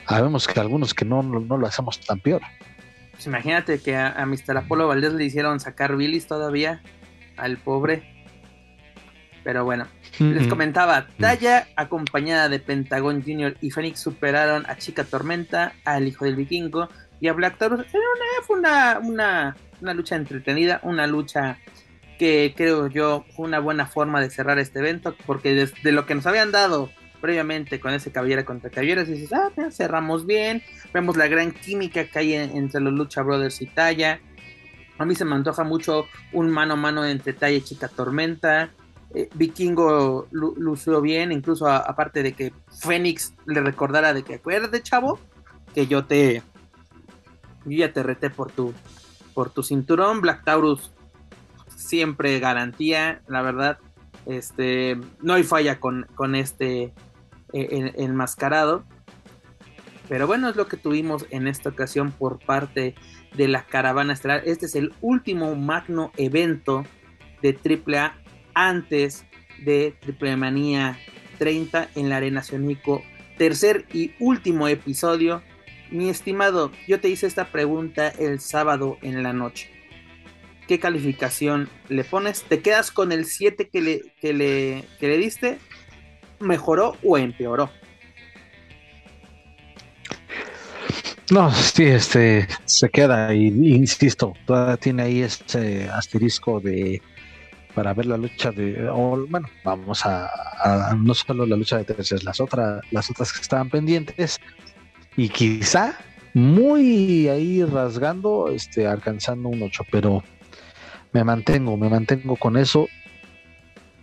sabemos 0.10 0.48
que 0.48 0.60
algunos 0.60 0.93
que 0.93 1.06
no, 1.06 1.24
no, 1.24 1.58
lo 1.58 1.67
hacemos 1.67 2.00
tan 2.02 2.19
peor 2.19 2.41
pues 3.12 3.28
imagínate 3.28 3.80
que 3.80 3.95
a, 3.95 4.26
Mr. 4.26 4.58
Apolo 4.58 4.88
Valdés 4.88 5.13
le 5.13 5.24
hicieron 5.24 5.60
sacar 5.60 5.95
bilis 5.95 6.28
todavía 6.28 6.82
al 7.38 7.58
pobre 7.58 8.19
pero 9.43 9.63
bueno, 9.63 9.88
les 10.19 10.48
comentaba, 10.48 11.08
Talla 11.17 11.67
acompañada 11.76 12.50
de 12.50 12.60
Pentagón 12.60 13.24
Jr. 13.24 13.56
y 13.62 13.72
Fénix 13.72 14.00
superaron 14.00 14.65
a 14.67 14.78
Chica 14.78 15.06
Tormenta, 15.06 15.74
al 15.86 16.08
Hijo 16.08 16.26
del 16.26 16.36
Vikingo 16.36 16.89
y 17.19 17.30
a 17.30 17.34
Black 17.34 17.58
Taurus. 17.58 17.86
fue 18.45 18.60
una, 18.60 19.00
una, 19.00 19.56
una 19.82 19.93
lucha 19.93 20.15
entretenida, 20.17 20.80
una 20.84 21.08
lucha 21.08 21.58
que 22.17 22.54
creo 22.56 22.88
yo 22.88 23.26
fue 23.36 23.48
una 23.48 23.60
buena 23.60 23.86
forma 23.86 24.22
de 24.22 24.30
cerrar 24.30 24.60
este 24.60 24.80
evento, 24.80 25.15
porque 25.26 25.54
desde 25.54 25.91
lo 25.93 26.06
que 26.06 26.15
nos 26.15 26.28
habían 26.28 26.52
dado 26.52 26.89
previamente 27.21 27.79
con 27.79 27.93
ese 27.93 28.12
caballera 28.12 28.45
contra 28.45 28.69
caballeros, 28.69 29.08
dices, 29.08 29.32
ah, 29.34 29.51
cerramos 29.71 30.25
bien, 30.25 30.63
vemos 30.93 31.17
la 31.17 31.27
gran 31.27 31.51
química 31.51 32.05
que 32.05 32.19
hay 32.19 32.34
entre 32.34 32.82
los 32.82 32.93
Lucha 32.93 33.21
Brothers 33.21 33.62
y 33.62 33.67
Talla. 33.67 34.19
A 34.97 35.05
mí 35.05 35.15
se 35.15 35.25
me 35.25 35.36
antoja 35.36 35.63
mucho 35.63 36.08
un 36.34 36.49
mano 36.49 36.73
a 36.73 36.77
mano 36.77 37.05
entre 37.05 37.34
Talla 37.34 37.58
y 37.58 37.62
Chica 37.62 37.88
Tormenta. 37.88 38.71
Eh, 39.13 39.29
Vikingo 39.34 40.27
lució 40.32 41.01
bien, 41.01 41.32
incluso 41.32 41.67
aparte 41.67 42.21
de 42.21 42.34
que 42.34 42.53
Fénix 42.82 43.34
le 43.47 43.62
recordara 43.62 44.13
de 44.13 44.23
que 44.23 44.36
acuerde, 44.36 44.84
chavo, 44.84 45.19
que 45.73 45.88
yo 45.88 46.05
te 46.05 46.43
yo 47.65 47.77
ya 47.77 47.91
te 47.91 48.03
reté 48.03 48.29
por 48.29 48.51
tu 48.51 48.73
por 49.34 49.49
tu 49.49 49.63
cinturón. 49.63 50.21
Black 50.21 50.43
Taurus 50.43 50.91
siempre 51.75 52.39
garantía, 52.39 53.21
la 53.27 53.41
verdad. 53.41 53.79
Este, 54.25 54.99
no 55.21 55.34
hay 55.34 55.43
falla 55.43 55.79
con, 55.79 56.05
con 56.13 56.36
este 56.36 56.93
eh, 57.54 57.94
enmascarado. 57.98 58.84
Pero 60.08 60.26
bueno, 60.26 60.50
es 60.50 60.56
lo 60.56 60.68
que 60.68 60.78
tuvimos 60.78 61.26
en 61.30 61.48
esta 61.48 61.70
ocasión 61.70 62.12
por 62.12 62.40
parte 62.40 62.96
de 63.36 63.48
la 63.48 63.66
caravana 63.66 64.14
estelar. 64.14 64.42
Este 64.46 64.66
es 64.66 64.76
el 64.76 64.94
último 65.02 65.56
magno 65.56 66.12
evento 66.18 66.84
de 67.42 67.58
AAA 67.64 68.18
antes 68.56 69.26
de 69.64 69.96
Triple 70.00 70.36
Manía 70.36 70.98
30 71.38 71.90
en 71.96 72.10
la 72.10 72.18
Arena 72.18 72.42
Cionico. 72.42 73.04
Tercer 73.38 73.86
y 73.94 74.14
último 74.20 74.68
episodio. 74.68 75.44
Mi 75.92 76.10
estimado, 76.10 76.72
yo 76.88 77.00
te 77.00 77.10
hice 77.10 77.28
esta 77.28 77.52
pregunta 77.52 78.10
el 78.10 78.40
sábado 78.40 78.98
en 79.02 79.22
la 79.24 79.34
noche. 79.34 79.80
¿qué 80.70 80.80
calificación 80.80 81.68
le 81.90 82.04
pones? 82.04 82.44
¿Te 82.44 82.62
quedas 82.62 82.92
con 82.92 83.12
el 83.12 83.26
7 83.26 83.70
que 83.70 83.82
le, 83.82 84.14
que 84.22 84.34
le, 84.34 84.86
que 85.00 85.08
le 85.08 85.18
diste? 85.18 85.58
¿Mejoró 86.39 86.95
o 87.04 87.17
empeoró? 87.17 87.69
No, 91.32 91.52
sí, 91.52 91.86
este 91.86 92.47
se 92.65 92.89
queda 92.89 93.34
y 93.36 93.47
insisto, 93.47 94.34
todavía 94.47 94.78
tiene 94.78 95.04
ahí 95.04 95.21
este 95.21 95.88
asterisco 95.88 96.60
de 96.60 97.02
para 97.75 97.93
ver 97.93 98.08
la 98.08 98.17
lucha 98.17 98.52
de 98.52 98.89
bueno, 98.89 99.47
vamos 99.63 100.06
a, 100.06 100.95
no 100.97 101.13
solo 101.13 101.45
la 101.45 101.56
lucha 101.56 101.78
de 101.78 101.84
terceras, 101.84 102.23
las 102.23 102.41
otras 102.41 102.82
las 102.89 103.12
otras 103.12 103.32
que 103.32 103.41
estaban 103.41 103.69
pendientes 103.69 104.39
y 105.15 105.30
quizá 105.30 105.99
muy 106.34 107.28
ahí 107.28 107.63
rasgando, 107.63 108.49
este 108.49 108.88
alcanzando 108.88 109.49
un 109.49 109.62
8, 109.62 109.84
pero 109.91 110.23
me 111.12 111.23
mantengo, 111.23 111.78
me 111.78 111.89
mantengo 111.89 112.36
con 112.36 112.58
eso. 112.58 112.88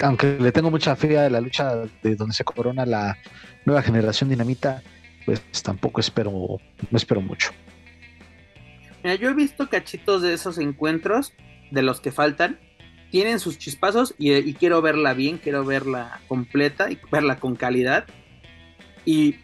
Aunque 0.00 0.36
le 0.38 0.52
tengo 0.52 0.70
mucha 0.70 0.94
fe 0.94 1.18
a 1.18 1.30
la 1.30 1.40
lucha 1.40 1.74
de 2.02 2.16
donde 2.16 2.34
se 2.34 2.44
corona 2.44 2.84
la 2.84 3.16
nueva 3.64 3.82
generación 3.82 4.28
dinamita, 4.28 4.82
pues 5.24 5.42
tampoco 5.62 6.00
espero, 6.00 6.30
no 6.90 6.96
espero 6.96 7.20
mucho. 7.20 7.50
Mira, 9.02 9.16
yo 9.16 9.30
he 9.30 9.34
visto 9.34 9.68
cachitos 9.68 10.22
de 10.22 10.34
esos 10.34 10.58
encuentros, 10.58 11.32
de 11.70 11.82
los 11.82 12.00
que 12.00 12.12
faltan, 12.12 12.58
tienen 13.10 13.40
sus 13.40 13.58
chispazos 13.58 14.14
y, 14.18 14.54
quiero 14.54 14.82
verla 14.82 15.14
bien, 15.14 15.38
quiero 15.38 15.64
verla 15.64 16.20
completa 16.28 16.90
y 16.90 16.98
verla 17.10 17.38
con 17.38 17.56
calidad. 17.56 18.04
Y 19.04 19.36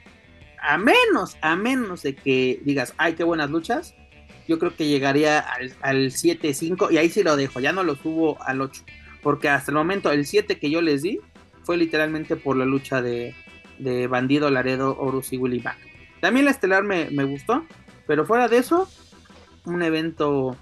a 0.60 0.78
menos, 0.78 1.36
a 1.40 1.56
menos 1.56 2.02
de 2.02 2.14
que 2.14 2.60
digas, 2.64 2.94
ay, 2.96 3.14
qué 3.14 3.24
buenas 3.24 3.50
luchas, 3.50 3.94
yo 4.48 4.58
creo 4.58 4.76
que 4.76 4.86
llegaría 4.86 5.38
al, 5.38 5.72
al 5.80 6.10
7-5 6.10 6.92
y 6.92 6.98
ahí 6.98 7.08
sí 7.08 7.22
lo 7.22 7.36
dejo, 7.36 7.60
ya 7.60 7.72
no 7.72 7.82
lo 7.82 7.94
subo 7.96 8.42
al 8.42 8.60
8. 8.60 8.84
Porque 9.22 9.48
hasta 9.48 9.70
el 9.70 9.76
momento 9.76 10.10
el 10.10 10.26
7 10.26 10.58
que 10.58 10.70
yo 10.70 10.80
les 10.82 11.02
di 11.02 11.20
fue 11.62 11.76
literalmente 11.76 12.36
por 12.36 12.56
la 12.56 12.64
lucha 12.64 13.02
de, 13.02 13.34
de 13.78 14.06
Bandido, 14.06 14.50
Laredo, 14.50 14.96
Horus 14.98 15.32
y 15.32 15.38
Willy 15.38 15.60
Mac. 15.60 15.78
También 16.20 16.44
la 16.44 16.50
estelar 16.50 16.82
me, 16.82 17.10
me 17.10 17.24
gustó, 17.24 17.64
pero 18.06 18.26
fuera 18.26 18.48
de 18.48 18.58
eso, 18.58 18.88
un 19.64 19.82
evento 19.82 20.56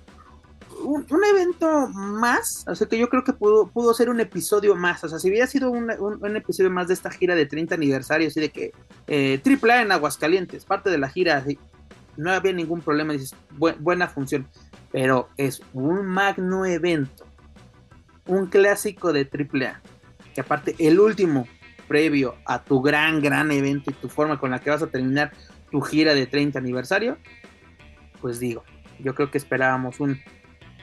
un, 0.82 1.24
evento 1.24 1.88
más, 1.88 2.64
o 2.66 2.74
sea 2.74 2.86
que 2.86 2.98
yo 2.98 3.08
creo 3.08 3.24
que 3.24 3.32
pudo, 3.32 3.68
pudo 3.68 3.94
ser 3.94 4.10
un 4.10 4.20
episodio 4.20 4.74
más, 4.76 5.02
o 5.04 5.08
sea, 5.08 5.18
si 5.18 5.28
hubiera 5.28 5.46
sido 5.46 5.70
un, 5.70 5.90
episodio 6.36 6.70
más 6.70 6.88
de 6.88 6.94
esta 6.94 7.10
gira 7.10 7.34
de 7.34 7.46
30 7.46 7.74
aniversario, 7.74 8.28
así 8.28 8.40
de 8.40 8.50
que 8.50 8.72
eh, 9.06 9.40
triple 9.42 9.72
A 9.72 9.82
en 9.82 9.92
Aguascalientes, 9.92 10.64
parte 10.64 10.90
de 10.90 10.98
la 10.98 11.08
gira, 11.08 11.44
no 12.16 12.30
había 12.30 12.52
ningún 12.52 12.80
problema, 12.80 13.12
dices, 13.12 13.34
buena 13.78 14.08
función, 14.08 14.46
pero 14.92 15.28
es 15.36 15.62
un 15.72 16.06
magno 16.06 16.66
evento, 16.66 17.24
un 18.30 18.46
clásico 18.46 19.12
de 19.12 19.24
triple 19.24 19.66
A, 19.66 19.82
que 20.34 20.40
aparte 20.40 20.74
el 20.78 21.00
último 21.00 21.46
previo 21.88 22.36
a 22.46 22.62
tu 22.62 22.80
gran, 22.80 23.20
gran 23.20 23.50
evento 23.50 23.90
y 23.90 23.94
tu 23.94 24.08
forma 24.08 24.38
con 24.38 24.50
la 24.50 24.60
que 24.60 24.70
vas 24.70 24.82
a 24.82 24.86
terminar 24.86 25.32
tu 25.70 25.80
gira 25.80 26.14
de 26.14 26.26
30 26.26 26.58
aniversario, 26.58 27.18
pues 28.20 28.38
digo, 28.38 28.64
yo 28.98 29.14
creo 29.14 29.30
que 29.30 29.38
esperábamos 29.38 30.00
un 30.00 30.20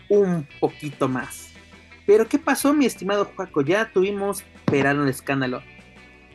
un 0.10 0.48
poquito 0.60 1.08
más. 1.08 1.50
Pero 2.06 2.28
¿qué 2.28 2.40
pasó, 2.40 2.74
mi 2.74 2.86
estimado 2.86 3.26
Juaco? 3.26 3.62
Ya 3.62 3.92
tuvimos 3.92 4.44
verano 4.72 5.04
el 5.04 5.10
escándalo. 5.10 5.62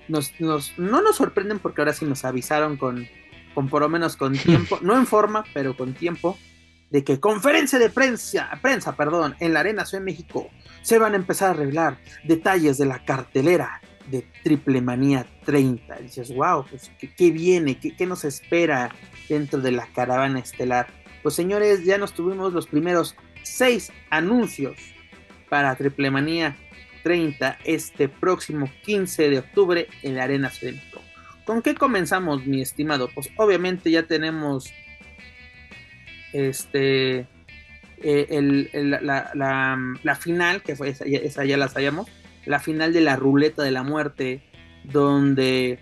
Nos, 0.08 0.38
nos, 0.40 0.78
no 0.78 1.00
nos 1.00 1.16
sorprenden 1.16 1.58
porque 1.58 1.80
ahora 1.80 1.94
sí 1.94 2.04
nos 2.04 2.24
avisaron 2.24 2.76
con, 2.76 3.06
con 3.54 3.68
por 3.68 3.82
lo 3.82 3.88
menos 3.88 4.16
con 4.16 4.32
tiempo, 4.38 4.78
no 4.82 4.96
en 4.96 5.06
forma, 5.06 5.44
pero 5.54 5.76
con 5.76 5.94
tiempo, 5.94 6.36
de 6.92 7.02
que 7.02 7.18
conferencia 7.18 7.78
de 7.78 7.88
prensa, 7.88 8.50
prensa 8.60 8.94
perdón, 8.94 9.34
en 9.40 9.54
la 9.54 9.60
Arena 9.60 9.86
Ciudad 9.86 10.02
de 10.02 10.12
México 10.12 10.50
se 10.82 10.98
van 10.98 11.14
a 11.14 11.16
empezar 11.16 11.50
a 11.50 11.54
revelar 11.54 11.98
detalles 12.24 12.76
de 12.76 12.84
la 12.84 13.02
cartelera 13.02 13.80
de 14.10 14.26
Triple 14.44 14.82
Manía 14.82 15.26
30. 15.46 16.00
Y 16.00 16.02
dices, 16.02 16.34
wow, 16.34 16.66
pues, 16.68 16.90
¿qué, 17.16 17.30
viene? 17.30 17.78
¿Qué, 17.78 17.96
¿Qué, 17.96 18.04
nos 18.04 18.24
espera 18.24 18.94
dentro 19.28 19.60
de 19.60 19.72
la 19.72 19.86
caravana 19.94 20.40
estelar? 20.40 20.88
Pues 21.22 21.34
señores, 21.34 21.84
ya 21.84 21.96
nos 21.96 22.12
tuvimos 22.12 22.52
los 22.52 22.66
primeros 22.66 23.16
seis 23.42 23.90
anuncios 24.10 24.76
para 25.48 25.74
Triple 25.76 26.10
Manía 26.10 26.56
30 27.04 27.58
este 27.64 28.08
próximo 28.08 28.70
15 28.84 29.30
de 29.30 29.38
octubre 29.38 29.88
en 30.02 30.16
la 30.16 30.24
Arena 30.24 30.50
Centro. 30.50 31.00
¿Con 31.46 31.62
qué 31.62 31.74
comenzamos, 31.74 32.44
mi 32.46 32.60
estimado? 32.60 33.08
Pues 33.14 33.30
obviamente 33.36 33.90
ya 33.90 34.02
tenemos 34.02 34.72
este 36.32 37.26
eh, 38.02 38.78
la, 39.00 40.16
final, 40.18 40.62
que 40.62 40.76
fue 40.76 40.88
esa, 40.90 41.44
ya 41.44 41.56
la 41.56 41.68
sabíamos, 41.68 42.08
la 42.46 42.58
final 42.58 42.92
de 42.92 43.00
la 43.00 43.16
ruleta 43.16 43.62
de 43.62 43.70
la 43.70 43.82
muerte, 43.82 44.42
donde 44.84 45.78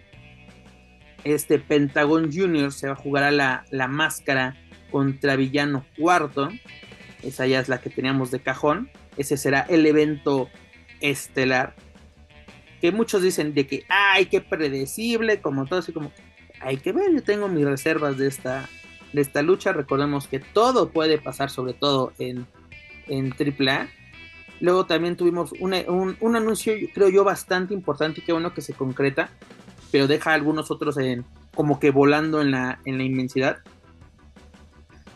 este 1.24 1.58
Pentagon 1.58 2.32
Junior 2.32 2.72
se 2.72 2.86
va 2.86 2.94
a 2.94 2.96
jugar 2.96 3.24
a 3.24 3.30
la, 3.30 3.64
la 3.70 3.88
máscara 3.88 4.56
contra 4.90 5.36
Villano 5.36 5.84
Cuarto 5.98 6.50
esa 7.22 7.46
ya 7.46 7.60
es 7.60 7.68
la 7.68 7.80
que 7.80 7.90
teníamos 7.90 8.30
de 8.30 8.40
cajón. 8.40 8.90
Ese 9.16 9.36
será 9.36 9.60
el 9.68 9.86
evento 9.86 10.48
estelar. 11.00 11.74
Que 12.80 12.92
muchos 12.92 13.22
dicen 13.22 13.52
de 13.54 13.66
que, 13.66 13.84
ay, 13.88 14.26
qué 14.26 14.40
predecible, 14.40 15.40
como 15.40 15.66
todo 15.66 15.80
así 15.80 15.92
como, 15.92 16.12
hay 16.60 16.78
que 16.78 16.92
ver, 16.92 17.12
yo 17.12 17.22
tengo 17.22 17.48
mis 17.48 17.64
reservas 17.64 18.16
de 18.16 18.26
esta, 18.26 18.68
de 19.12 19.20
esta 19.20 19.42
lucha. 19.42 19.72
Recordemos 19.72 20.28
que 20.28 20.40
todo 20.40 20.90
puede 20.90 21.18
pasar, 21.18 21.50
sobre 21.50 21.72
todo 21.72 22.12
en, 22.18 22.46
en 23.06 23.32
AAA. 23.32 23.88
Luego 24.60 24.86
también 24.86 25.16
tuvimos 25.16 25.52
un, 25.60 25.74
un, 26.20 26.36
anuncio, 26.36 26.74
creo 26.92 27.08
yo, 27.08 27.24
bastante 27.24 27.72
importante 27.72 28.20
y 28.20 28.24
qué 28.24 28.32
bueno 28.32 28.52
que 28.52 28.60
se 28.60 28.74
concreta, 28.74 29.30
pero 29.90 30.06
deja 30.06 30.32
a 30.32 30.34
algunos 30.34 30.70
otros 30.70 30.98
en, 30.98 31.24
como 31.54 31.80
que 31.80 31.90
volando 31.90 32.42
en 32.42 32.50
la, 32.50 32.78
en 32.84 32.98
la 32.98 33.04
inmensidad. 33.04 33.58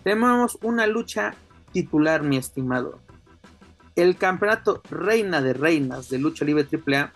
Tenemos 0.02 0.58
una 0.62 0.86
lucha 0.86 1.34
titular, 1.72 2.22
mi 2.22 2.36
estimado. 2.36 3.00
El 3.96 4.16
campeonato 4.16 4.82
Reina 4.90 5.40
de 5.40 5.52
Reinas 5.52 6.08
de 6.08 6.18
Lucha 6.18 6.44
Libre 6.44 6.66
AAA 6.70 7.12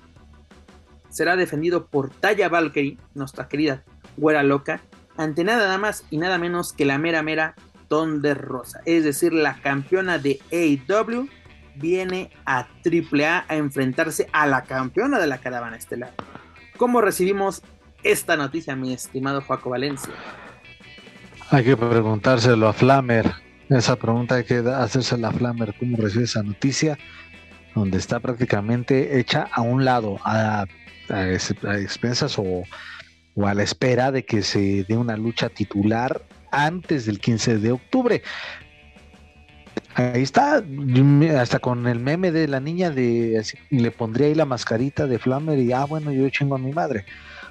será 1.08 1.34
defendido 1.34 1.86
por 1.86 2.10
Taya 2.10 2.48
Valkyrie, 2.48 2.98
nuestra 3.14 3.48
querida 3.48 3.84
güera 4.16 4.42
loca, 4.42 4.82
ante 5.18 5.44
nada 5.44 5.76
más 5.76 6.04
y 6.10 6.16
nada 6.16 6.38
menos 6.38 6.72
que 6.72 6.86
la 6.86 6.96
mera 6.96 7.22
mera 7.22 7.54
Thunder 7.88 8.38
Rosa. 8.38 8.80
Es 8.86 9.04
decir, 9.04 9.32
la 9.34 9.60
campeona 9.60 10.18
de 10.18 10.40
AEW 10.52 11.28
viene 11.74 12.30
a 12.46 12.68
AAA 12.84 13.44
a 13.48 13.56
enfrentarse 13.56 14.28
a 14.32 14.46
la 14.46 14.62
campeona 14.62 15.18
de 15.18 15.26
la 15.26 15.38
caravana 15.38 15.76
estelar. 15.76 16.12
¿Cómo 16.76 17.00
recibimos 17.00 17.62
esta 18.02 18.36
noticia, 18.36 18.76
mi 18.76 18.92
estimado 18.92 19.42
Joaco 19.42 19.70
Valencia? 19.70 20.12
Hay 21.50 21.64
que 21.64 21.76
preguntárselo 21.76 22.68
a 22.68 22.72
Flamer. 22.72 23.32
Esa 23.68 23.96
pregunta 23.96 24.36
hay 24.36 24.44
que 24.44 24.58
hacerse 24.58 25.18
la 25.18 25.32
Flammer, 25.32 25.74
¿cómo 25.78 25.96
recibe 25.96 26.24
esa 26.24 26.42
noticia? 26.42 26.98
Donde 27.74 27.98
está 27.98 28.20
prácticamente 28.20 29.18
hecha 29.18 29.48
a 29.52 29.62
un 29.62 29.84
lado, 29.84 30.18
a, 30.24 30.64
expensas 31.08 32.38
o, 32.38 32.62
a 33.46 33.54
la 33.54 33.62
espera 33.62 34.10
de 34.10 34.24
que 34.24 34.42
se 34.42 34.84
dé 34.88 34.96
una 34.96 35.16
lucha 35.16 35.48
titular 35.48 36.22
antes 36.50 37.06
del 37.06 37.20
15 37.20 37.58
de 37.58 37.72
octubre. 37.72 38.22
Ahí 39.94 40.22
está, 40.22 40.62
hasta 41.40 41.58
con 41.58 41.86
el 41.86 42.00
meme 42.00 42.30
de 42.30 42.48
la 42.48 42.60
niña 42.60 42.90
de 42.90 43.42
le 43.70 43.90
pondría 43.90 44.28
ahí 44.28 44.34
la 44.34 44.44
mascarita 44.44 45.06
de 45.06 45.18
Flammer 45.18 45.58
y 45.58 45.72
ah 45.72 45.84
bueno 45.84 46.12
yo 46.12 46.28
chingo 46.30 46.54
a 46.54 46.58
mi 46.58 46.72
madre. 46.72 47.04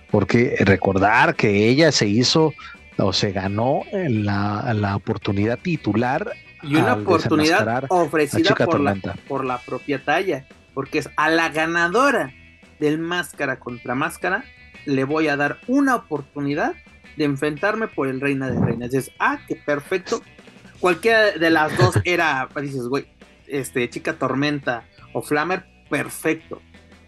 Porque 0.09 0.55
recordar 0.61 1.35
que 1.35 1.67
ella 1.67 1.91
se 1.91 2.07
hizo 2.07 2.53
o 2.97 3.13
se 3.13 3.31
ganó 3.31 3.83
la, 3.91 4.73
la 4.73 4.95
oportunidad 4.95 5.59
titular. 5.59 6.31
Y 6.63 6.75
una 6.75 6.93
oportunidad 6.93 7.85
ofrecida 7.89 8.55
por 8.55 8.79
la, 8.79 8.95
por 9.27 9.45
la 9.45 9.59
propia 9.59 10.03
talla, 10.03 10.45
porque 10.73 10.99
es 10.99 11.09
a 11.17 11.29
la 11.29 11.49
ganadora 11.49 12.33
del 12.79 12.97
máscara 12.97 13.59
contra 13.59 13.93
máscara, 13.93 14.43
le 14.87 15.03
voy 15.03 15.27
a 15.27 15.35
dar 15.35 15.59
una 15.67 15.95
oportunidad 15.95 16.73
de 17.17 17.25
enfrentarme 17.25 17.87
por 17.87 18.07
el 18.07 18.21
Reina 18.21 18.49
de 18.49 18.59
Reinas. 18.59 18.91
Dices, 18.91 19.11
ah, 19.19 19.39
qué 19.47 19.55
perfecto. 19.55 20.21
Cualquiera 20.79 21.31
de 21.31 21.49
las 21.49 21.77
dos 21.77 21.99
era, 22.05 22.47
dices, 22.61 22.87
güey, 22.87 23.05
este, 23.47 23.89
Chica 23.89 24.13
Tormenta 24.13 24.85
o 25.13 25.21
Flammer, 25.21 25.65
perfecto. 25.89 26.61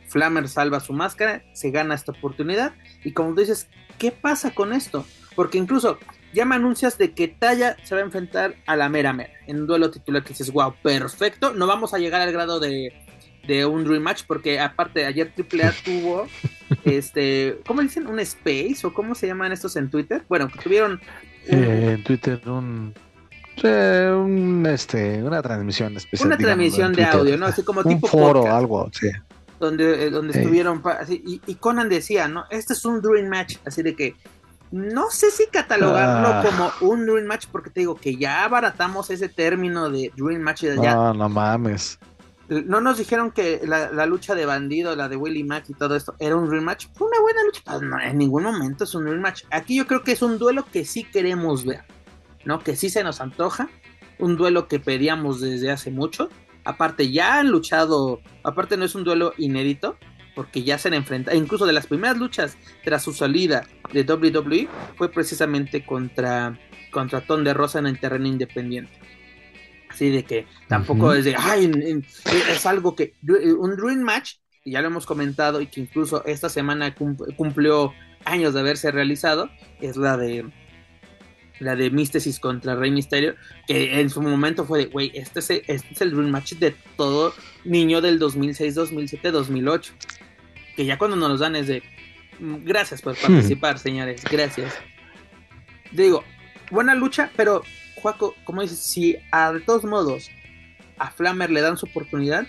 Flammer 0.08 0.50
salva 0.50 0.80
su 0.80 0.92
máscara, 0.92 1.44
se 1.54 1.72
gana 1.72 1.96
esta 1.96 2.12
oportunidad. 2.12 2.74
Y 3.04 3.14
como 3.14 3.34
tú 3.34 3.42
dices, 3.42 3.70
¿qué 3.98 4.12
pasa 4.12 4.52
con 4.52 4.74
esto? 4.74 5.06
Porque 5.36 5.58
incluso 5.58 6.00
ya 6.34 6.46
me 6.46 6.56
anuncias 6.56 6.98
de 6.98 7.14
que 7.14 7.28
Talla 7.28 7.78
se 7.84 7.96
va 7.96 8.02
a 8.02 8.04
enfrentar 8.04 8.56
a 8.66 8.76
la 8.76 8.90
mera 8.90 9.14
mera 9.14 9.32
en 9.48 9.62
un 9.62 9.68
duelo 9.68 9.90
titular 9.90 10.24
que 10.24 10.30
dices, 10.30 10.52
wow, 10.52 10.74
perfecto. 10.84 11.54
No 11.54 11.66
vamos 11.66 11.94
a 11.94 12.00
llegar 12.00 12.22
al 12.22 12.34
grado 12.34 12.60
de, 12.60 12.94
un 13.66 13.84
Dream 13.84 14.04
Match 14.04 14.24
porque 14.28 14.60
aparte 14.60 15.06
ayer 15.06 15.32
AAA 15.38 15.74
tuvo 15.84 16.28
este, 16.86 17.60
¿cómo 17.66 17.82
dicen? 17.82 18.08
Un 18.08 18.20
space 18.20 18.80
o 18.84 18.94
cómo 18.94 19.16
se 19.16 19.28
llaman 19.28 19.52
estos 19.52 19.76
en 19.76 19.90
Twitter? 19.90 20.24
Bueno, 20.30 20.48
que 20.50 20.60
tuvieron 20.60 21.00
eh, 21.48 21.96
en 21.96 22.04
Twitter 22.04 22.42
un 22.48 22.94
un, 23.64 24.66
este, 24.68 25.22
una 25.24 25.42
transmisión 25.42 25.96
especial. 25.98 26.28
Una 26.28 26.38
transmisión 26.38 26.94
de 26.94 27.04
audio, 27.04 27.38
¿no? 27.38 27.48
Así 27.48 27.64
como 27.64 27.82
un 27.82 27.88
tipo 27.88 28.08
foro, 28.08 28.54
algo, 28.54 28.90
sí. 28.94 29.10
Donde, 29.60 30.06
eh, 30.06 30.10
donde 30.10 30.40
estuvieron, 30.40 30.82
así, 30.86 31.22
y, 31.26 31.42
y, 31.46 31.56
Conan 31.56 31.90
decía, 31.90 32.30
¿no? 32.30 32.46
Este 32.50 32.72
es 32.72 32.86
un 32.86 33.02
Dream 33.02 33.28
Match, 33.28 33.58
así 33.66 33.84
de 33.84 33.94
que 33.94 34.16
no 34.72 35.10
sé 35.10 35.32
si 35.32 35.48
catalogarlo 35.48 36.28
ah. 36.30 36.44
como 36.46 36.92
un 36.92 37.06
Dream 37.06 37.26
Match, 37.26 37.48
porque 37.52 37.70
te 37.70 37.82
digo 37.82 37.96
que 37.96 38.16
ya 38.16 38.46
abaratamos 38.46 39.10
ese 39.10 39.28
término 39.28 39.90
de 39.90 40.12
Dream 40.16 40.42
Match. 40.42 40.64
No, 40.64 41.14
no 41.14 41.28
mames. 41.28 42.00
No 42.50 42.82
nos 42.82 42.98
dijeron 42.98 43.32
que 43.32 43.62
la, 43.64 44.06
lucha 44.08 44.34
de 44.34 44.46
bandido, 44.46 44.96
la 44.96 45.08
de 45.08 45.16
Willy 45.16 45.44
Mack 45.44 45.70
y 45.70 45.74
todo 45.74 45.96
esto, 45.96 46.16
era 46.20 46.36
un 46.36 46.50
Dream 46.50 46.64
Match. 46.64 46.88
Fue 46.94 47.08
una 47.08 47.22
buena 47.22 47.44
lucha. 47.44 47.62
Pues, 47.64 47.82
en 48.04 48.18
ningún 48.18 48.44
momento 48.44 48.84
es 48.84 48.96
un 48.96 49.06
Dream 49.06 49.22
Match. 49.22 49.44
Aquí 49.52 49.76
yo 49.76 49.86
creo 49.86 50.04
que 50.04 50.14
es 50.14 50.22
un 50.22 50.40
duelo 50.40 50.66
que 50.66 50.84
sí 50.84 51.04
queremos 51.04 51.64
ver, 51.64 51.84
¿no? 52.46 52.60
Que 52.60 52.76
sí 52.76 52.90
se 52.90 53.04
nos 53.04 53.22
antoja. 53.22 53.70
Un 54.18 54.36
duelo 54.36 54.68
que 54.68 54.80
pedíamos 54.80 55.42
desde 55.42 55.70
hace 55.72 55.92
mucho. 55.92 56.30
Aparte, 56.66 57.12
ya 57.12 57.40
han 57.40 57.50
luchado. 57.50 58.20
Aparte, 58.44 58.78
no 58.78 58.86
es 58.86 58.96
un 58.96 59.04
duelo 59.04 59.34
inédito 59.38 59.98
porque 60.40 60.64
ya 60.64 60.78
se 60.78 60.88
han 60.88 60.94
enfrentado, 60.94 61.36
incluso 61.36 61.66
de 61.66 61.74
las 61.74 61.88
primeras 61.88 62.18
luchas 62.18 62.58
tras 62.86 63.04
su 63.04 63.12
salida 63.12 63.68
de 63.92 64.04
WWE 64.04 64.70
fue 64.96 65.12
precisamente 65.12 65.86
contra, 65.86 66.58
contra 66.92 67.20
Ton 67.20 67.44
de 67.44 67.54
Rosa 67.54 67.80
en 67.80 67.88
el 67.88 68.00
terreno 68.00 68.26
independiente. 68.26 68.94
Así 69.90 70.10
de 70.10 70.24
que 70.24 70.46
tampoco 70.68 71.14
es 71.14 71.26
de, 71.26 71.36
ay, 71.36 71.72
es 72.52 72.66
algo 72.66 72.96
que, 72.96 73.14
un 73.24 73.76
Dream 73.76 74.02
Match, 74.02 74.36
y 74.64 74.72
ya 74.72 74.82
lo 74.82 74.88
hemos 74.88 75.06
comentado, 75.06 75.62
y 75.62 75.68
que 75.68 75.82
incluso 75.82 76.24
esta 76.26 76.48
semana 76.48 76.96
cumplió 77.36 77.94
años 78.26 78.54
de 78.54 78.60
haberse 78.60 78.92
realizado, 78.92 79.50
es 79.82 79.98
la 79.98 80.16
de 80.18 80.46
la 81.60 81.76
de 81.76 81.90
Místesis 81.92 82.40
contra 82.40 82.76
Rey 82.76 82.92
Misterio, 82.92 83.36
que 83.68 84.00
en 84.00 84.10
su 84.10 84.22
momento 84.22 84.66
fue 84.66 84.80
de, 84.80 84.86
güey, 84.86 85.12
este 85.14 85.40
es, 85.40 85.50
este 85.50 85.74
es 85.92 86.02
el 86.02 86.12
Dream 86.12 86.30
Match 86.30 86.54
de 86.54 86.74
todo 86.96 87.34
niño 87.66 88.02
del 88.02 88.18
2006, 88.18 88.76
2007, 88.76 89.32
2008. 89.32 89.94
Que 90.76 90.86
ya 90.86 90.98
cuando 90.98 91.18
nos 91.18 91.30
los 91.30 91.40
dan 91.42 91.56
es 91.56 91.68
de, 91.68 91.84
mm, 92.40 92.64
gracias 92.64 93.02
por 93.02 93.14
hmm. 93.14 93.22
participar, 93.22 93.78
señores, 93.78 94.24
gracias. 94.32 94.74
Digo, 95.92 96.24
buena 96.72 96.96
lucha, 96.96 97.32
pero, 97.36 97.64
Juaco, 98.00 98.36
como 98.44 98.62
dices, 98.62 98.80
si 98.80 99.18
a 99.32 99.52
de 99.52 99.62
todos 99.62 99.84
modos 99.84 100.30
a 100.98 101.12
Flammer 101.12 101.50
le 101.50 101.62
dan 101.62 101.78
su 101.78 101.86
oportunidad, 101.86 102.46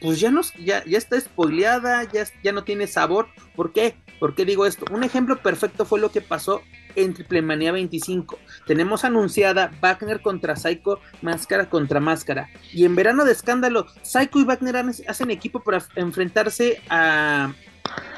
pues 0.00 0.18
ya, 0.18 0.30
nos, 0.30 0.52
ya, 0.54 0.84
ya 0.84 0.98
está 0.98 1.20
spoileada, 1.20 2.04
ya, 2.04 2.24
ya 2.42 2.52
no 2.52 2.64
tiene 2.64 2.86
sabor. 2.86 3.28
¿Por 3.54 3.72
qué? 3.72 3.94
¿Por 4.18 4.34
qué 4.34 4.44
digo 4.44 4.66
esto? 4.66 4.84
Un 4.90 5.04
ejemplo 5.04 5.36
perfecto 5.36 5.84
fue 5.84 6.00
lo 6.00 6.10
que 6.10 6.20
pasó 6.20 6.62
en 6.96 7.14
Triple 7.14 7.42
Manía 7.42 7.72
25. 7.72 8.38
Tenemos 8.66 9.04
anunciada 9.04 9.70
Wagner 9.80 10.20
contra 10.20 10.56
Psycho, 10.56 11.00
máscara 11.22 11.70
contra 11.70 12.00
máscara. 12.00 12.48
Y 12.72 12.84
en 12.84 12.96
verano 12.96 13.24
de 13.24 13.32
escándalo, 13.32 13.86
Psycho 14.02 14.40
y 14.40 14.44
Wagner 14.44 14.76
hacen 14.76 15.30
equipo 15.30 15.60
para 15.60 15.84
enfrentarse 15.96 16.82
a 16.88 17.52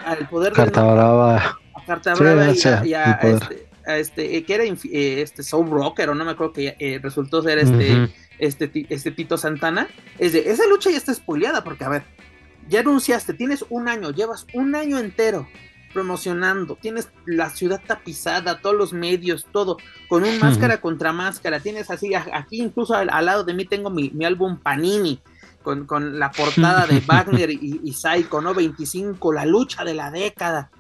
al 0.04 0.28
poder 0.28 0.52
Carta 0.52 0.82
Brava. 0.82 1.58
A 1.74 1.84
Carta 1.86 2.14
Brava 2.14 2.52
y, 2.84 2.94
a, 2.94 3.12
a, 3.12 3.20
este, 3.20 3.63
eh, 3.86 4.44
que 4.44 4.54
era 4.54 4.64
eh, 4.64 5.22
este 5.22 5.42
Soul 5.42 5.70
Rocker, 5.70 6.10
o 6.10 6.14
no 6.14 6.24
me 6.24 6.32
acuerdo 6.32 6.52
que 6.52 6.76
eh, 6.78 6.98
resultó 7.02 7.42
ser 7.42 7.58
este, 7.58 8.08
este, 8.38 8.86
este 8.88 9.10
Tito 9.10 9.36
Santana. 9.36 9.88
Es 10.18 10.32
de, 10.32 10.50
esa 10.50 10.66
lucha 10.66 10.90
ya 10.90 10.96
está 10.96 11.12
spoileada, 11.14 11.62
porque 11.64 11.84
a 11.84 11.88
ver, 11.88 12.04
ya 12.68 12.80
anunciaste, 12.80 13.34
tienes 13.34 13.64
un 13.68 13.88
año, 13.88 14.10
llevas 14.10 14.46
un 14.54 14.74
año 14.74 14.98
entero 14.98 15.46
promocionando, 15.92 16.76
tienes 16.76 17.08
la 17.24 17.50
ciudad 17.50 17.80
tapizada, 17.86 18.60
todos 18.60 18.76
los 18.76 18.92
medios, 18.92 19.46
todo, 19.52 19.76
con 20.08 20.24
un 20.24 20.40
máscara 20.40 20.80
contra 20.80 21.12
máscara, 21.12 21.60
tienes 21.60 21.88
así, 21.88 22.12
aquí 22.14 22.60
incluso 22.60 22.94
al, 22.94 23.06
lado 23.24 23.44
de 23.44 23.54
mí 23.54 23.64
tengo 23.64 23.90
mi, 23.90 24.12
álbum 24.24 24.58
Panini, 24.58 25.20
con, 25.62 26.18
la 26.18 26.32
portada 26.32 26.86
de 26.86 27.00
Wagner 27.06 27.48
y, 27.50 27.80
y, 27.84 27.92
Psycho, 27.92 28.40
¿no? 28.40 28.52
25, 28.52 29.32
la 29.32 29.46
lucha 29.46 29.84
de 29.84 29.94
la 29.94 30.10
década, 30.10 30.70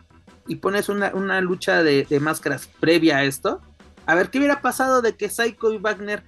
y 0.46 0.56
pones 0.56 0.88
una, 0.88 1.12
una 1.14 1.40
lucha 1.40 1.82
de, 1.82 2.04
de, 2.04 2.20
máscaras 2.20 2.68
previa 2.80 3.18
a 3.18 3.24
esto, 3.24 3.60
a 4.06 4.14
ver 4.14 4.30
qué 4.30 4.38
hubiera 4.38 4.60
pasado 4.60 5.02
de 5.02 5.16
que 5.16 5.28
Psycho 5.28 5.72
y 5.72 5.78
Wagner 5.78 6.22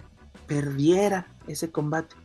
perdiera 0.47 1.27
ese 1.47 1.71
combate. 1.71 2.17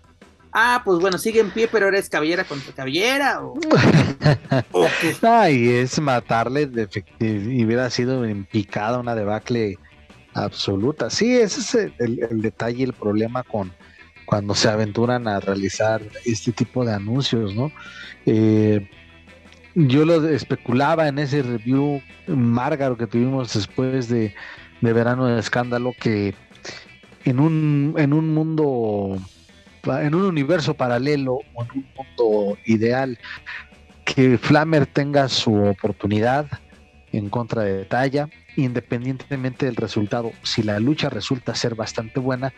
Ah, 0.53 0.81
pues 0.83 0.99
bueno, 0.99 1.17
sigue 1.17 1.39
en 1.39 1.51
pie, 1.51 1.69
pero 1.71 1.87
eres 1.87 2.09
cabellera 2.09 2.43
contra 2.43 2.73
cabellera. 2.73 3.41
O, 3.41 3.57
Ay, 5.21 5.69
es 5.69 5.99
matarle, 5.99 6.69
y 7.19 7.63
hubiera 7.63 7.89
sido 7.89 8.25
en 8.25 8.45
picada 8.45 8.99
una 8.99 9.15
debacle 9.15 9.77
absoluta. 10.33 11.09
Sí, 11.09 11.37
ese 11.37 11.61
es 11.61 11.93
el, 11.99 12.41
detalle, 12.41 12.83
el 12.83 12.93
problema 12.93 13.43
con 13.43 13.71
cuando 14.25 14.53
se 14.55 14.69
aventuran 14.69 15.27
a 15.27 15.39
realizar 15.39 16.01
este 16.25 16.51
tipo 16.51 16.85
de 16.85 16.93
anuncios, 16.93 17.53
¿no? 17.53 17.71
Eh, 18.25 18.89
yo 19.75 20.05
lo 20.05 20.27
especulaba 20.27 21.07
en 21.07 21.19
ese 21.19 21.41
review 21.41 22.01
Márgaro 22.27 22.97
que 22.97 23.07
tuvimos 23.07 23.53
después 23.53 24.09
de, 24.09 24.33
de 24.81 24.93
Verano 24.93 25.27
de 25.27 25.39
Escándalo 25.39 25.93
que 25.99 26.33
en 27.25 27.39
un, 27.39 27.95
en 27.97 28.13
un 28.13 28.33
mundo 28.33 29.17
en 29.83 30.15
un 30.15 30.23
universo 30.23 30.73
paralelo 30.73 31.39
o 31.53 31.63
en 31.63 31.69
un 31.71 31.85
mundo 31.95 32.57
ideal, 32.65 33.17
que 34.05 34.37
Flammer 34.37 34.85
tenga 34.85 35.27
su 35.27 35.55
oportunidad 35.55 36.47
en 37.11 37.29
contra 37.29 37.63
de 37.63 37.85
Talla, 37.85 38.29
independientemente 38.55 39.65
del 39.65 39.75
resultado. 39.75 40.31
Si 40.43 40.63
la 40.63 40.79
lucha 40.79 41.09
resulta 41.09 41.55
ser 41.55 41.75
bastante 41.75 42.19
buena, 42.19 42.53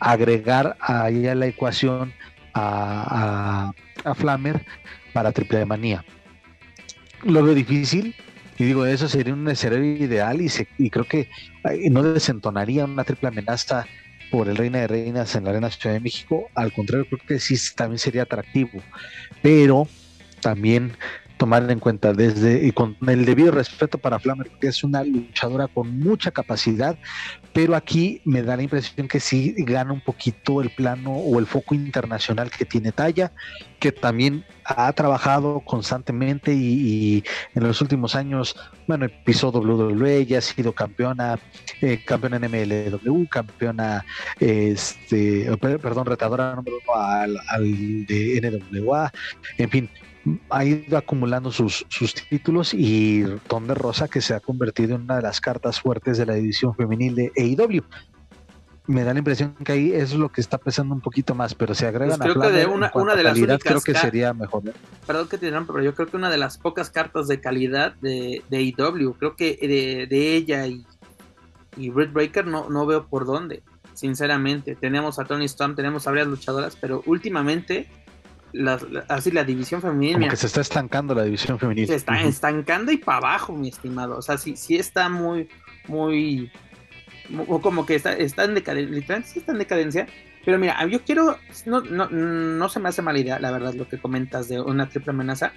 agregar 0.00 0.76
ahí 0.80 1.26
a 1.26 1.34
la 1.34 1.46
ecuación 1.46 2.12
a, 2.54 3.72
a, 4.04 4.14
para 5.12 5.32
triple 5.32 5.64
manía. 5.64 6.04
Lo 7.24 7.42
veo 7.42 7.54
difícil, 7.54 8.14
y 8.58 8.64
digo, 8.64 8.84
eso 8.86 9.08
sería 9.08 9.32
un 9.32 9.48
escenario 9.48 9.96
ideal 9.96 10.40
y, 10.40 10.50
y 10.78 10.90
creo 10.90 11.06
que 11.06 11.28
no 11.90 12.02
desentonaría 12.02 12.84
una 12.84 13.04
triple 13.04 13.28
amenaza 13.28 13.86
por 14.30 14.48
el 14.48 14.56
Reina 14.56 14.80
de 14.80 14.88
Reinas 14.88 15.34
en 15.34 15.44
la 15.44 15.50
Arena 15.50 15.70
Ciudad 15.70 15.94
de 15.94 16.00
México. 16.00 16.50
Al 16.54 16.72
contrario, 16.72 17.06
creo 17.08 17.20
que 17.26 17.38
sí 17.38 17.56
también 17.74 17.98
sería 17.98 18.22
atractivo. 18.22 18.82
Pero 19.42 19.88
también 20.40 20.92
tomar 21.36 21.68
en 21.70 21.80
cuenta 21.80 22.12
desde 22.12 22.66
y 22.66 22.72
con 22.72 22.96
el 23.06 23.24
debido 23.24 23.50
respeto 23.50 23.98
para 23.98 24.18
Flammer, 24.18 24.50
que 24.60 24.68
es 24.68 24.84
una 24.84 25.02
luchadora 25.02 25.68
con 25.68 25.98
mucha 25.98 26.30
capacidad, 26.30 26.96
pero 27.52 27.74
aquí 27.74 28.20
me 28.24 28.42
da 28.42 28.56
la 28.56 28.62
impresión 28.62 29.08
que 29.08 29.20
sí 29.20 29.54
gana 29.58 29.92
un 29.92 30.00
poquito 30.00 30.60
el 30.60 30.70
plano 30.70 31.12
o 31.12 31.38
el 31.38 31.46
foco 31.46 31.74
internacional 31.74 32.50
que 32.50 32.64
tiene 32.64 32.92
Talla, 32.92 33.32
que 33.78 33.92
también 33.92 34.44
ha 34.64 34.92
trabajado 34.92 35.60
constantemente 35.60 36.54
y, 36.54 37.22
en 37.54 37.64
los 37.64 37.80
últimos 37.80 38.14
años, 38.14 38.56
bueno, 38.86 39.06
pisó 39.24 39.50
WWE, 39.50 40.24
ya 40.26 40.38
ha 40.38 40.40
sido 40.40 40.72
campeona, 40.72 41.38
eh, 41.80 42.02
campeona 42.04 42.36
en 42.36 42.50
MLW, 42.50 43.26
campeona, 43.28 44.04
este, 44.40 45.54
perdón, 45.58 46.06
retadora 46.06 46.54
número 46.54 46.78
uno 46.82 47.00
al, 47.00 47.36
al 47.48 48.06
de 48.06 48.60
NWA, 48.72 49.12
en 49.58 49.70
fin, 49.70 49.90
ha 50.50 50.64
ido 50.64 50.96
acumulando 50.96 51.50
sus, 51.52 51.84
sus 51.88 52.14
títulos 52.14 52.72
y 52.72 53.24
Tonde 53.46 53.74
Rosa 53.74 54.08
que 54.08 54.20
se 54.20 54.34
ha 54.34 54.40
convertido 54.40 54.94
en 54.96 55.02
una 55.02 55.16
de 55.16 55.22
las 55.22 55.40
cartas 55.40 55.80
fuertes 55.80 56.18
de 56.18 56.26
la 56.26 56.34
división 56.34 56.74
femenil 56.74 57.14
de 57.14 57.32
AEW. 57.36 57.82
Me 58.86 59.02
da 59.02 59.14
la 59.14 59.18
impresión 59.18 59.54
que 59.64 59.72
ahí 59.72 59.92
es 59.92 60.12
lo 60.14 60.30
que 60.30 60.42
está 60.42 60.58
pesando 60.58 60.94
un 60.94 61.00
poquito 61.00 61.34
más, 61.34 61.54
pero 61.54 61.74
se 61.74 61.86
agregan 61.86 62.18
pues 62.18 62.34
creo 62.34 62.42
que 62.42 62.50
de 62.50 62.66
una, 62.66 62.90
una 62.94 63.14
de 63.14 63.22
las 63.22 63.32
calidad, 63.32 63.58
creo 63.58 63.80
que 63.80 63.94
sería 63.94 64.34
mejor. 64.34 64.62
Perdón 65.06 65.28
que 65.28 65.38
te 65.38 65.46
digan, 65.46 65.66
pero 65.66 65.82
yo 65.82 65.94
creo 65.94 66.08
que 66.08 66.16
una 66.18 66.28
de 66.28 66.36
las 66.36 66.58
pocas 66.58 66.90
cartas 66.90 67.26
de 67.26 67.40
calidad 67.40 67.94
de, 68.02 68.42
de 68.50 68.56
AEW, 68.58 69.14
creo 69.14 69.36
que 69.36 69.58
de, 69.60 70.06
de 70.06 70.36
ella 70.36 70.66
y, 70.66 70.84
y 71.78 71.88
Britt 71.88 72.12
Breaker 72.12 72.46
no, 72.46 72.68
no 72.68 72.84
veo 72.84 73.06
por 73.06 73.24
dónde, 73.24 73.62
sinceramente. 73.94 74.74
Tenemos 74.74 75.18
a 75.18 75.24
Tony 75.24 75.46
Storm, 75.46 75.74
tenemos 75.74 76.06
a 76.06 76.10
varias 76.10 76.28
luchadoras, 76.28 76.76
pero 76.78 77.02
últimamente 77.06 77.88
así 79.08 79.30
la 79.30 79.44
división 79.44 79.80
femenina. 79.80 80.18
Como 80.18 80.30
que 80.30 80.36
se 80.36 80.46
está 80.46 80.60
estancando 80.60 81.14
la 81.14 81.24
división 81.24 81.58
femenina. 81.58 81.86
Se 81.86 81.96
está 81.96 82.20
estancando 82.22 82.92
y 82.92 82.98
para 82.98 83.18
abajo, 83.18 83.52
mi 83.52 83.68
estimado. 83.68 84.18
O 84.18 84.22
sea, 84.22 84.38
sí, 84.38 84.56
sí 84.56 84.76
está 84.76 85.08
muy, 85.08 85.48
muy, 85.88 86.50
o 87.48 87.60
como 87.60 87.86
que 87.86 87.96
está, 87.96 88.12
está 88.12 88.44
en 88.44 88.54
decadencia, 88.54 89.22
sí 89.22 89.40
está 89.40 89.52
en 89.52 89.58
decadencia. 89.58 90.06
Pero 90.44 90.58
mira, 90.58 90.84
yo 90.86 91.02
quiero, 91.02 91.38
no, 91.64 91.80
no, 91.80 92.08
no 92.10 92.68
se 92.68 92.78
me 92.78 92.90
hace 92.90 93.00
mala 93.00 93.18
idea, 93.18 93.38
la 93.38 93.50
verdad, 93.50 93.72
lo 93.74 93.88
que 93.88 93.98
comentas 93.98 94.48
de 94.48 94.60
una 94.60 94.88
triple 94.88 95.10
amenaza. 95.10 95.52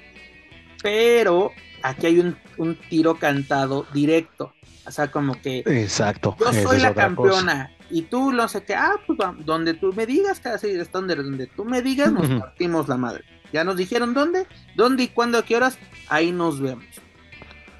Pero 0.81 1.51
aquí 1.83 2.05
hay 2.07 2.19
un, 2.19 2.37
un 2.57 2.75
tiro 2.75 3.15
cantado 3.15 3.85
directo. 3.93 4.53
O 4.85 4.91
sea, 4.91 5.11
como 5.11 5.39
que. 5.41 5.59
Exacto. 5.65 6.37
Yo 6.39 6.53
soy 6.53 6.79
la 6.79 6.93
campeona 6.93 7.76
y 7.89 8.03
tú 8.03 8.31
no 8.31 8.47
sé 8.47 8.63
qué, 8.63 8.75
ah, 8.75 8.95
pues 9.05 9.17
donde 9.45 9.73
tú 9.73 9.93
me 9.93 10.05
digas, 10.05 10.39
casi 10.39 10.73
de 10.73 10.83
donde 10.85 11.47
tú 11.47 11.65
me 11.65 11.81
digas, 11.81 12.11
nos 12.11 12.27
partimos 12.39 12.87
la 12.87 12.97
madre. 12.97 13.23
Ya 13.53 13.63
nos 13.63 13.77
dijeron 13.77 14.13
dónde, 14.13 14.45
dónde 14.75 15.03
y 15.03 15.07
cuándo, 15.07 15.37
a 15.37 15.45
qué 15.45 15.55
horas, 15.55 15.77
ahí 16.09 16.31
nos 16.31 16.59
vemos. 16.59 16.85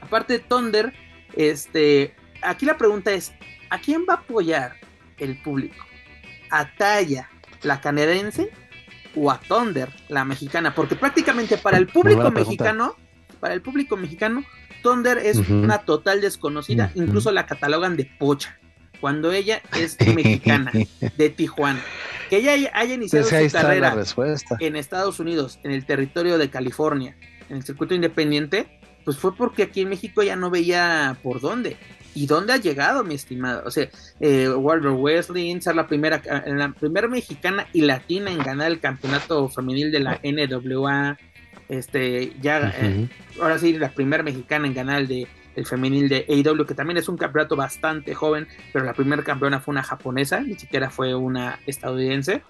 Aparte 0.01 0.33
de 0.33 0.39
Thunder, 0.39 0.93
este, 1.35 2.15
aquí 2.41 2.65
la 2.65 2.77
pregunta 2.77 3.11
es, 3.11 3.33
¿a 3.69 3.79
quién 3.79 4.05
va 4.09 4.13
a 4.13 4.17
apoyar 4.17 4.75
el 5.17 5.41
público? 5.41 5.85
¿A 6.49 6.73
Taya, 6.75 7.29
la 7.63 7.81
canadiense, 7.81 8.49
o 9.15 9.29
a 9.29 9.39
Thunder, 9.39 9.89
la 10.07 10.23
mexicana? 10.23 10.73
Porque 10.73 10.95
prácticamente 10.95 11.57
para 11.57 11.77
el 11.77 11.87
público 11.87 12.31
mexicano, 12.31 12.95
para 13.41 13.53
el 13.53 13.61
público 13.61 13.97
mexicano, 13.97 14.43
Thunder 14.81 15.17
es 15.17 15.37
una 15.49 15.79
total 15.79 16.21
desconocida, 16.21 16.91
incluso 16.95 17.31
la 17.31 17.45
catalogan 17.45 17.97
de 17.97 18.05
pocha 18.05 18.57
cuando 18.99 19.31
ella 19.31 19.61
es 19.77 19.97
mexicana, 20.15 20.71
de 21.17 21.29
Tijuana. 21.29 21.81
Que 22.29 22.37
ella 22.37 22.71
haya 22.73 22.93
iniciado 22.93 23.25
su 23.25 23.51
carrera 23.51 23.95
en 24.59 24.75
Estados 24.75 25.19
Unidos, 25.19 25.59
en 25.63 25.71
el 25.71 25.85
territorio 25.85 26.37
de 26.37 26.49
California, 26.49 27.15
en 27.49 27.57
el 27.57 27.63
circuito 27.63 27.95
independiente, 27.95 28.67
pues 29.05 29.17
fue 29.17 29.33
porque 29.33 29.63
aquí 29.63 29.81
en 29.81 29.89
México 29.89 30.21
ya 30.21 30.35
no 30.35 30.49
veía 30.49 31.17
por 31.23 31.39
dónde. 31.39 31.77
¿Y 32.13 32.25
dónde 32.25 32.51
ha 32.51 32.57
llegado, 32.57 33.03
mi 33.03 33.13
estimado? 33.13 33.61
O 33.65 33.71
sea, 33.71 33.87
eh, 34.19 34.49
Walter 34.49 34.89
Wesley, 34.89 35.61
ser 35.61 35.75
la 35.75 35.87
primera, 35.87 36.21
la 36.45 36.73
primera 36.73 37.07
mexicana 37.07 37.67
y 37.73 37.81
latina 37.81 38.31
en 38.31 38.39
ganar 38.39 38.71
el 38.71 38.79
campeonato 38.79 39.47
femenil 39.49 39.91
de 39.91 39.99
la 39.99 40.19
NWA. 40.23 41.17
Este, 41.69 42.33
ya, 42.41 42.73
eh, 42.81 43.07
ahora 43.39 43.59
sí, 43.59 43.77
la 43.77 43.91
primera 43.91 44.23
mexicana 44.23 44.67
en 44.67 44.73
ganar 44.73 45.01
el 45.01 45.07
de 45.07 45.27
el 45.57 45.65
femenil 45.65 46.07
de 46.07 46.25
AEW, 46.29 46.65
que 46.65 46.75
también 46.75 46.97
es 46.97 47.09
un 47.09 47.17
campeonato 47.17 47.55
bastante 47.55 48.13
joven, 48.13 48.47
pero 48.71 48.85
la 48.85 48.93
primera 48.93 49.23
campeona 49.23 49.59
fue 49.59 49.71
una 49.71 49.83
japonesa, 49.83 50.39
ni 50.41 50.53
siquiera 50.53 50.91
fue 50.91 51.15
una 51.15 51.59
estadounidense. 51.65 52.43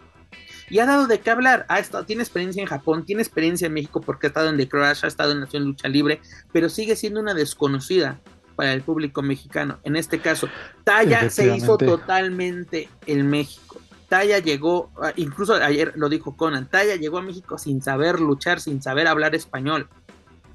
y 0.70 0.80
ha 0.80 0.86
dado 0.86 1.08
de 1.08 1.22
qué 1.22 1.30
hablar. 1.30 1.66
Ha 1.70 1.80
estado, 1.80 2.04
tiene 2.04 2.22
experiencia 2.22 2.62
en 2.62 2.68
Japón, 2.68 3.06
tiene 3.06 3.22
experiencia 3.22 3.68
en 3.68 3.74
México 3.74 4.02
porque 4.02 4.28
ha 4.28 4.30
estado 4.30 4.50
en 4.50 4.58
The 4.58 4.68
Crash, 4.68 5.06
ha 5.06 5.08
estado 5.08 5.32
en 5.32 5.40
Nación 5.40 5.64
Lucha 5.64 5.88
Libre, 5.88 6.20
pero 6.52 6.68
sigue 6.68 6.98
siendo 6.98 7.22
una 7.22 7.34
desconocida 7.34 8.20
para 8.58 8.74
el 8.74 8.82
público 8.82 9.22
mexicano. 9.22 9.80
En 9.84 9.96
este 9.96 10.20
caso, 10.20 10.50
Taya 10.84 11.30
se 11.30 11.56
hizo 11.56 11.78
totalmente 11.78 12.90
en 13.06 13.30
México. 13.30 13.80
Taya 14.10 14.40
llegó, 14.40 14.92
ah, 15.02 15.14
incluso 15.16 15.54
ayer 15.54 15.94
lo 15.96 16.10
dijo 16.10 16.36
Conan, 16.36 16.68
Taya 16.70 16.98
llegó 16.98 17.20
a 17.20 17.22
México 17.22 17.58
sin 17.58 17.82
saber 17.82 18.20
luchar, 18.20 18.60
sin 18.60 18.82
saber 18.82 19.08
hablar 19.08 19.34
español. 19.34 19.88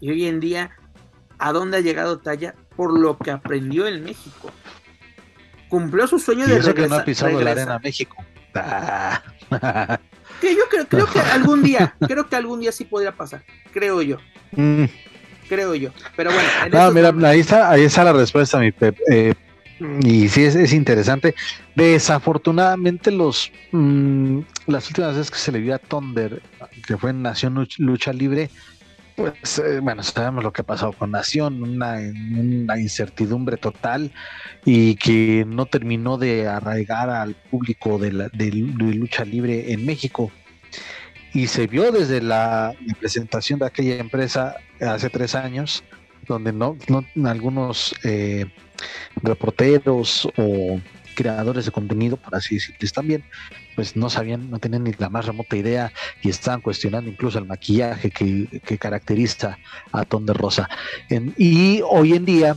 Y 0.01 0.11
hoy 0.11 0.27
en 0.27 0.41
día, 0.41 0.77
¿a 1.43 1.53
dónde 1.53 1.79
ha 1.79 1.81
llegado 1.81 2.19
Taya? 2.19 2.55
Por 2.77 2.99
lo 2.99 3.19
que 3.19 3.31
aprendió 3.31 3.87
en 3.87 4.05
México. 4.05 4.51
Cumplió 5.69 6.07
su 6.07 6.19
sueño 6.19 6.47
de 6.47 6.55
regresar. 6.55 6.75
que 6.75 6.89
no 6.89 6.95
ha 6.95 7.05
pisado 7.05 7.41
la 7.41 7.51
arena 7.51 7.79
México. 7.83 8.17
Ah. 8.55 9.23
que 10.41 10.55
yo 10.55 10.63
creo, 10.71 10.87
creo, 10.87 11.07
que 11.07 11.19
algún 11.21 11.63
día, 11.63 11.95
creo 12.07 12.29
que 12.29 12.37
algún 12.37 12.61
día 12.61 12.71
sí 12.71 12.85
podría 12.85 13.13
pasar, 13.13 13.43
creo 13.73 14.03
yo. 14.03 14.19
Mm. 14.53 14.85
Creo 15.49 15.75
yo. 15.75 15.91
Pero 16.17 16.31
bueno. 16.31 16.49
No, 16.71 16.93
mira, 16.93 17.29
ahí 17.29 17.41
está, 17.41 17.71
ahí 17.71 17.83
está 17.83 18.05
la 18.05 18.13
respuesta, 18.13 18.59
mi 18.59 18.71
Pep. 18.71 18.97
Eh, 19.11 19.35
y 20.03 20.29
sí 20.29 20.45
es, 20.45 20.73
interesante. 20.73 21.35
Desafortunadamente, 21.75 23.11
los 23.11 23.51
mm, 23.73 24.41
las 24.67 24.87
últimas 24.89 25.17
veces 25.17 25.31
que 25.31 25.39
se 25.39 25.53
le 25.53 25.59
vio 25.59 25.75
a 25.75 25.79
Thunder, 25.79 26.41
que 26.87 26.97
fue 26.97 27.11
en 27.11 27.23
Nación 27.23 27.67
Lucha 27.79 28.13
Libre, 28.13 28.51
pues 29.17 29.59
eh, 29.59 29.81
bueno, 29.81 30.03
sabemos 30.03 30.43
lo 30.43 30.53
que 30.53 30.63
ha 30.63 30.67
pasado 30.67 30.93
con 30.93 31.11
Nación, 31.11 31.63
una, 31.63 31.97
una, 31.97 32.79
incertidumbre 32.79 33.57
total 33.57 34.13
y 34.65 34.97
que 34.97 35.45
no 35.47 35.67
terminó 35.67 36.19
de 36.19 36.49
arraigar 36.49 37.11
al 37.11 37.35
público 37.35 37.99
de, 37.99 38.13
la, 38.13 38.31
lucha 38.33 39.25
libre 39.25 39.73
en 39.73 39.85
México. 39.85 40.31
Y 41.35 41.47
se 41.47 41.67
vio 41.67 41.91
desde 41.93 42.21
la, 42.21 42.75
presentación 43.01 43.59
de 43.59 43.67
aquella 43.67 43.97
empresa 43.97 44.57
hace 44.81 45.11
tres 45.11 45.35
años, 45.35 45.83
donde 46.27 46.53
no, 46.53 46.77
no 46.89 47.29
algunos 47.29 47.95
eh, 48.05 48.47
reporteros 49.23 50.29
o 50.37 50.81
creadores 51.15 51.67
de 51.67 51.71
contenido, 51.71 52.17
por 52.17 52.35
así 52.35 52.57
decirles 52.57 52.93
también, 52.93 53.25
pues 53.75 53.97
no 53.97 54.11
sabían, 54.11 54.51
no 54.51 54.59
tenían 54.59 54.85
ni 54.85 54.93
la 54.99 55.09
más 55.09 55.27
remota 55.27 55.57
idea 55.57 55.93
y 56.23 56.29
estaban 56.29 56.61
cuestionando 56.61 57.11
incluso 57.11 57.39
el 57.39 57.47
maquillaje 57.47 58.11
que, 58.11 58.79
caracteriza 58.79 59.59
a 59.93 60.05
Ton 60.05 60.27
de 60.27 60.33
Rosa. 60.33 60.69
y 61.37 61.81
hoy 61.89 62.15
en 62.15 62.25
día, 62.25 62.57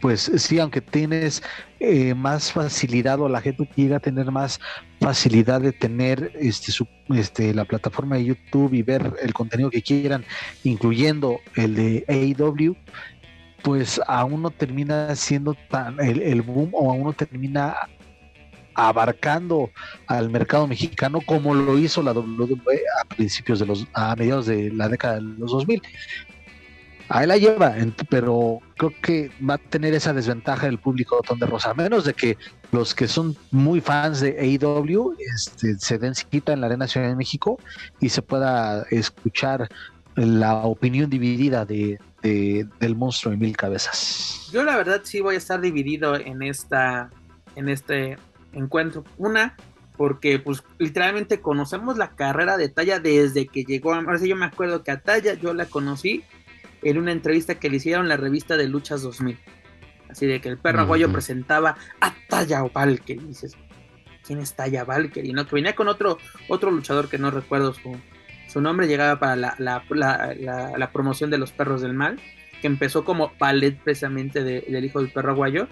pues 0.00 0.30
sí, 0.36 0.58
aunque 0.58 0.80
tienes 0.80 1.42
eh, 1.80 2.14
más 2.14 2.52
facilidad 2.52 3.20
o 3.20 3.28
la 3.28 3.40
gente 3.40 3.68
llega 3.74 3.96
a 3.96 4.00
tener 4.00 4.30
más 4.30 4.60
facilidad 5.00 5.60
de 5.60 5.72
tener 5.72 6.32
este, 6.38 6.72
su, 6.72 6.86
este, 7.08 7.52
la 7.54 7.64
plataforma 7.64 8.16
de 8.16 8.26
YouTube 8.26 8.74
y 8.74 8.82
ver 8.82 9.14
el 9.22 9.32
contenido 9.32 9.70
que 9.70 9.82
quieran, 9.82 10.24
incluyendo 10.62 11.40
el 11.56 11.74
de 11.74 12.04
AEW, 12.08 12.76
pues 13.62 14.00
aún 14.06 14.42
no 14.42 14.50
termina 14.50 15.14
siendo 15.16 15.54
tan 15.68 16.00
el, 16.00 16.22
el 16.22 16.42
boom 16.42 16.70
o 16.72 16.90
aún 16.90 17.04
no 17.04 17.12
termina 17.12 17.76
abarcando 18.74 19.70
al 20.06 20.30
mercado 20.30 20.66
mexicano 20.66 21.20
como 21.24 21.54
lo 21.54 21.78
hizo 21.78 22.02
la 22.02 22.12
WWE 22.12 22.80
a 23.00 23.04
principios 23.06 23.58
de 23.58 23.66
los 23.66 23.86
a 23.92 24.14
mediados 24.16 24.46
de 24.46 24.72
la 24.72 24.88
década 24.88 25.16
de 25.16 25.22
los 25.22 25.50
2000. 25.52 25.82
Ahí 27.12 27.26
la 27.26 27.36
lleva, 27.36 27.74
pero 28.08 28.60
creo 28.76 28.92
que 29.02 29.32
va 29.42 29.54
a 29.54 29.58
tener 29.58 29.94
esa 29.94 30.12
desventaja 30.12 30.66
del 30.66 30.78
público 30.78 31.20
de 31.36 31.44
Rosa, 31.44 31.70
a 31.70 31.74
menos 31.74 32.04
de 32.04 32.14
que 32.14 32.38
los 32.70 32.94
que 32.94 33.08
son 33.08 33.36
muy 33.50 33.80
fans 33.80 34.20
de 34.20 34.38
AEW 34.38 35.16
este, 35.34 35.76
se 35.80 35.98
den 35.98 36.14
cita 36.14 36.52
en 36.52 36.60
la 36.60 36.68
Arena 36.68 36.86
Ciudad 36.86 37.08
de 37.08 37.16
México 37.16 37.58
y 37.98 38.10
se 38.10 38.22
pueda 38.22 38.86
escuchar 38.90 39.68
la 40.14 40.54
opinión 40.62 41.10
dividida 41.10 41.64
de, 41.64 41.98
del 42.22 42.94
monstruo 42.94 43.32
de 43.32 43.38
mil 43.38 43.56
cabezas. 43.56 44.48
Yo 44.52 44.62
la 44.62 44.76
verdad 44.76 45.00
sí 45.02 45.20
voy 45.20 45.34
a 45.34 45.38
estar 45.38 45.60
dividido 45.60 46.14
en 46.14 46.42
esta 46.42 47.10
en 47.56 47.68
este 47.68 48.18
encuentro. 48.52 49.04
Una, 49.18 49.56
porque 49.96 50.38
pues 50.38 50.62
literalmente 50.78 51.40
conocemos 51.40 51.98
la 51.98 52.16
carrera 52.16 52.56
de 52.56 52.68
Talla 52.68 53.00
desde 53.00 53.46
que 53.46 53.64
llegó. 53.64 53.94
Ahora 53.94 54.18
sí 54.18 54.28
yo 54.28 54.36
me 54.36 54.46
acuerdo 54.46 54.82
que 54.82 54.90
a 54.90 55.00
Talla 55.00 55.34
yo 55.34 55.52
la 55.54 55.66
conocí 55.66 56.24
en 56.82 56.98
una 56.98 57.12
entrevista 57.12 57.56
que 57.56 57.68
le 57.68 57.76
hicieron 57.76 58.08
la 58.08 58.16
revista 58.16 58.56
de 58.56 58.68
Luchas 58.68 59.02
2000. 59.02 59.38
Así 60.08 60.26
de 60.26 60.40
que 60.40 60.48
el 60.48 60.58
perro 60.58 60.80
aguayo 60.80 61.12
presentaba 61.12 61.76
a 62.00 62.14
Talla 62.28 62.62
Valkyrie. 62.62 63.22
Y 63.22 63.28
dices, 63.28 63.56
¿quién 64.26 64.40
es 64.40 64.54
Talla 64.54 64.84
Valkyrie? 64.84 65.32
No, 65.32 65.46
que 65.46 65.54
venía 65.54 65.76
con 65.76 65.88
otro, 65.88 66.18
otro 66.48 66.70
luchador 66.70 67.08
que 67.08 67.18
no 67.18 67.30
recuerdo 67.30 67.74
su, 67.74 67.96
su 68.48 68.60
nombre, 68.60 68.88
llegaba 68.88 69.20
para 69.20 69.36
la, 69.36 69.54
la, 69.58 69.84
la, 70.76 70.92
promoción 70.92 71.30
de 71.30 71.38
los 71.38 71.52
perros 71.52 71.82
del 71.82 71.94
mal, 71.94 72.18
que 72.60 72.66
empezó 72.66 73.04
como 73.04 73.32
palet 73.34 73.78
precisamente 73.78 74.42
del 74.42 74.84
hijo 74.84 75.00
del 75.00 75.12
perro 75.12 75.32
aguayo 75.32 75.68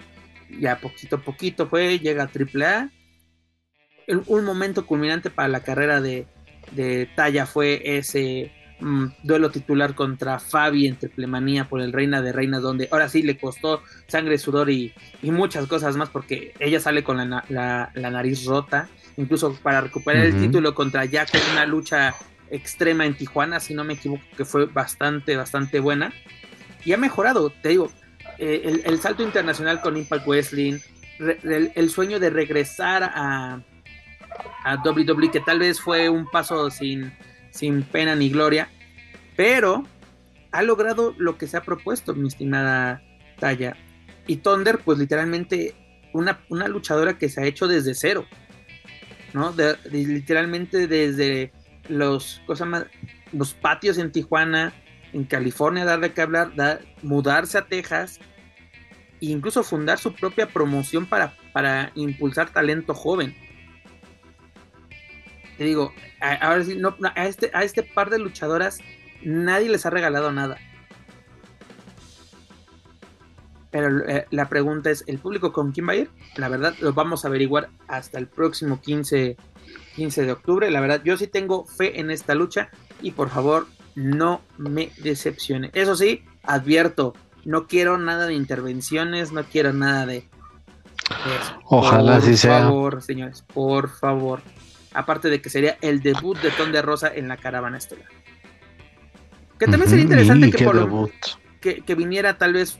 ya 0.59 0.79
poquito 0.79 1.17
a 1.17 1.21
poquito 1.21 1.67
fue, 1.67 1.99
llega 1.99 2.23
a 2.23 2.29
AAA. 2.29 2.89
Un 4.25 4.43
momento 4.43 4.85
culminante 4.85 5.29
para 5.29 5.47
la 5.47 5.61
carrera 5.61 6.01
de, 6.01 6.25
de 6.71 7.07
Talla 7.15 7.45
fue 7.45 7.81
ese 7.97 8.51
mm, 8.79 9.05
duelo 9.23 9.51
titular 9.51 9.93
contra 9.93 10.39
Fabi 10.39 10.87
en 10.87 10.95
Triplemanía 10.95 11.65
por 11.65 11.81
el 11.81 11.93
Reina 11.93 12.21
de 12.21 12.31
Reinas, 12.31 12.61
donde 12.61 12.87
ahora 12.91 13.09
sí 13.09 13.21
le 13.21 13.37
costó 13.37 13.83
sangre, 14.07 14.37
sudor 14.37 14.69
y, 14.69 14.93
muchas 15.21 15.67
cosas 15.67 15.95
más, 15.95 16.09
porque 16.09 16.53
ella 16.59 16.79
sale 16.79 17.03
con 17.03 17.17
la, 17.17 17.45
la, 17.49 18.09
nariz 18.09 18.45
rota, 18.45 18.89
incluso 19.17 19.53
para 19.61 19.81
recuperar 19.81 20.25
el 20.25 20.39
título 20.39 20.73
contra 20.73 21.05
Jack 21.05 21.35
en 21.35 21.51
una 21.51 21.65
lucha 21.65 22.15
extrema 22.49 23.05
en 23.05 23.15
Tijuana, 23.15 23.59
si 23.59 23.73
no 23.73 23.83
me 23.83 23.93
equivoco, 23.93 24.23
que 24.35 24.45
fue 24.45 24.65
bastante, 24.65 25.35
bastante 25.35 25.79
buena. 25.79 26.13
Y 26.85 26.93
ha 26.93 26.97
mejorado, 26.97 27.49
te 27.49 27.69
digo, 27.69 27.91
eh, 28.39 28.81
el, 28.85 28.99
salto 29.01 29.21
internacional 29.21 29.81
con 29.81 29.97
Impact 29.97 30.25
Wrestling, 30.25 30.79
el, 31.19 31.89
sueño 31.89 32.19
de 32.19 32.29
regresar 32.29 33.03
a, 33.03 33.61
a 34.63 34.75
WWE, 34.83 35.29
que 35.29 35.41
tal 35.41 35.59
vez 35.59 35.81
fue 35.81 36.07
un 36.07 36.25
paso 36.25 36.69
sin, 36.69 37.11
sin 37.51 37.83
pena 37.83 38.15
ni 38.15 38.29
gloria, 38.29 38.69
pero 39.35 39.83
ha 40.51 40.61
logrado 40.61 41.13
lo 41.17 41.37
que 41.37 41.47
se 41.47 41.57
ha 41.57 41.63
propuesto, 41.63 42.15
mi 42.15 42.29
estimada 42.29 43.01
Talla. 43.39 43.75
Y 44.25 44.37
Thunder, 44.37 44.79
pues 44.79 44.97
literalmente 44.99 45.75
una, 46.13 46.39
una 46.49 46.67
luchadora 46.67 47.17
que 47.17 47.29
se 47.29 47.41
ha 47.41 47.45
hecho 47.45 47.67
desde 47.67 47.93
cero, 47.93 48.25
¿no? 49.33 49.53
literalmente 49.91 50.87
desde 50.87 51.51
los, 51.87 52.41
cosas 52.45 52.85
los 53.33 53.53
patios 53.53 53.97
en 53.97 54.11
Tijuana, 54.11 54.73
en 55.13 55.23
California, 55.25 55.85
darle 55.85 56.13
que 56.13 56.21
hablar, 56.21 56.51
mudarse 57.01 57.57
a 57.57 57.65
Texas 57.65 58.19
incluso 59.19 59.63
fundar 59.63 59.99
su 59.99 60.13
propia 60.13 60.47
promoción 60.47 61.05
para, 61.05 61.35
para 61.53 61.91
impulsar 61.95 62.51
talento 62.51 62.93
joven. 62.93 63.35
Te 65.57 65.65
digo, 65.65 65.93
sí, 66.65 66.77
no, 66.77 66.95
a, 67.15 67.25
este, 67.25 67.51
a 67.53 67.63
este 67.63 67.83
par 67.83 68.09
de 68.09 68.19
luchadoras 68.19 68.79
nadie 69.23 69.69
les 69.69 69.85
ha 69.85 69.89
regalado 69.89 70.31
nada. 70.31 70.57
Pero 73.71 74.07
eh, 74.07 74.25
la 74.31 74.49
pregunta 74.49 74.89
es, 74.89 75.03
¿el 75.05 75.19
público 75.19 75.53
con 75.53 75.71
quién 75.71 75.87
va 75.87 75.93
a 75.93 75.97
ir? 75.97 76.09
La 76.37 76.49
verdad, 76.49 76.75
lo 76.79 76.93
vamos 76.93 77.23
a 77.23 77.27
averiguar 77.27 77.69
hasta 77.87 78.17
el 78.17 78.27
próximo 78.27 78.81
15, 78.81 79.37
15 79.95 80.25
de 80.25 80.31
octubre. 80.31 80.71
La 80.71 80.81
verdad, 80.81 81.01
yo 81.03 81.17
sí 81.17 81.27
tengo 81.27 81.65
fe 81.65 81.99
en 81.99 82.09
esta 82.09 82.33
lucha 82.33 82.69
y 83.01 83.11
por 83.11 83.29
favor, 83.29 83.67
no 83.95 84.41
me 84.57 84.91
decepcione. 85.03 85.69
Eso 85.73 85.95
sí, 85.95 86.23
advierto, 86.43 87.13
no 87.49 87.65
quiero 87.65 87.97
nada 87.97 88.27
de 88.27 88.35
intervenciones, 88.35 89.31
no 89.31 89.43
quiero 89.43 89.73
nada 89.73 90.05
de, 90.05 90.23
Ojalá 91.65 92.17
así 92.17 92.37
sea. 92.37 92.59
Por 92.59 92.67
favor, 92.67 93.01
señores, 93.01 93.43
por 93.51 93.89
favor. 93.89 94.41
Aparte 94.93 95.29
de 95.29 95.41
que 95.41 95.49
sería 95.49 95.75
el 95.81 96.03
debut 96.03 96.37
de 96.37 96.51
Ton 96.51 96.71
de 96.71 96.83
Rosa 96.83 97.11
en 97.13 97.27
la 97.27 97.37
caravana 97.37 97.79
estelar. 97.79 98.05
Que 99.57 99.65
también 99.65 99.89
sería 99.89 100.03
interesante 100.03 100.51
que, 100.51 100.63
por 100.63 101.11
que, 101.59 101.95
viniera 101.95 102.37
tal 102.37 102.53
vez 102.53 102.79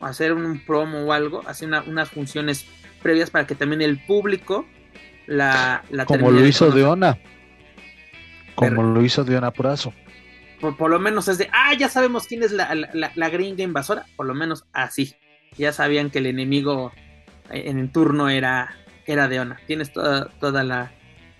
a 0.00 0.08
hacer 0.08 0.34
un 0.34 0.62
promo 0.66 1.06
o 1.06 1.12
algo, 1.14 1.42
hacer 1.46 1.70
unas 1.86 2.10
funciones 2.10 2.66
previas 3.02 3.30
para 3.30 3.46
que 3.46 3.54
también 3.54 3.80
el 3.80 4.04
público 4.04 4.66
la, 5.26 5.84
la 5.88 6.04
Como 6.04 6.30
lo 6.30 6.46
hizo 6.46 6.70
Deona. 6.70 7.18
Como 8.56 8.82
lo 8.82 9.02
hizo 9.02 9.24
Deona 9.24 9.52
Purazo 9.52 9.94
por, 10.62 10.90
lo 10.90 11.00
menos 11.00 11.28
es 11.28 11.38
de, 11.38 11.50
ah, 11.52 11.74
ya 11.74 11.88
sabemos 11.88 12.26
quién 12.26 12.42
es 12.42 12.52
la, 12.52 12.72
la, 12.74 13.28
gringa 13.28 13.64
invasora, 13.64 14.06
por 14.16 14.26
lo 14.26 14.34
menos 14.34 14.64
así. 14.72 15.16
Ya 15.58 15.72
sabían 15.72 16.10
que 16.10 16.20
el 16.20 16.26
enemigo 16.26 16.92
en 17.50 17.78
el 17.78 17.90
turno 17.90 18.28
era, 18.28 18.76
era 19.04 19.28
Deona. 19.28 19.60
Tienes 19.66 19.92
toda, 19.92 20.28
toda 20.40 20.62
la, 20.62 20.92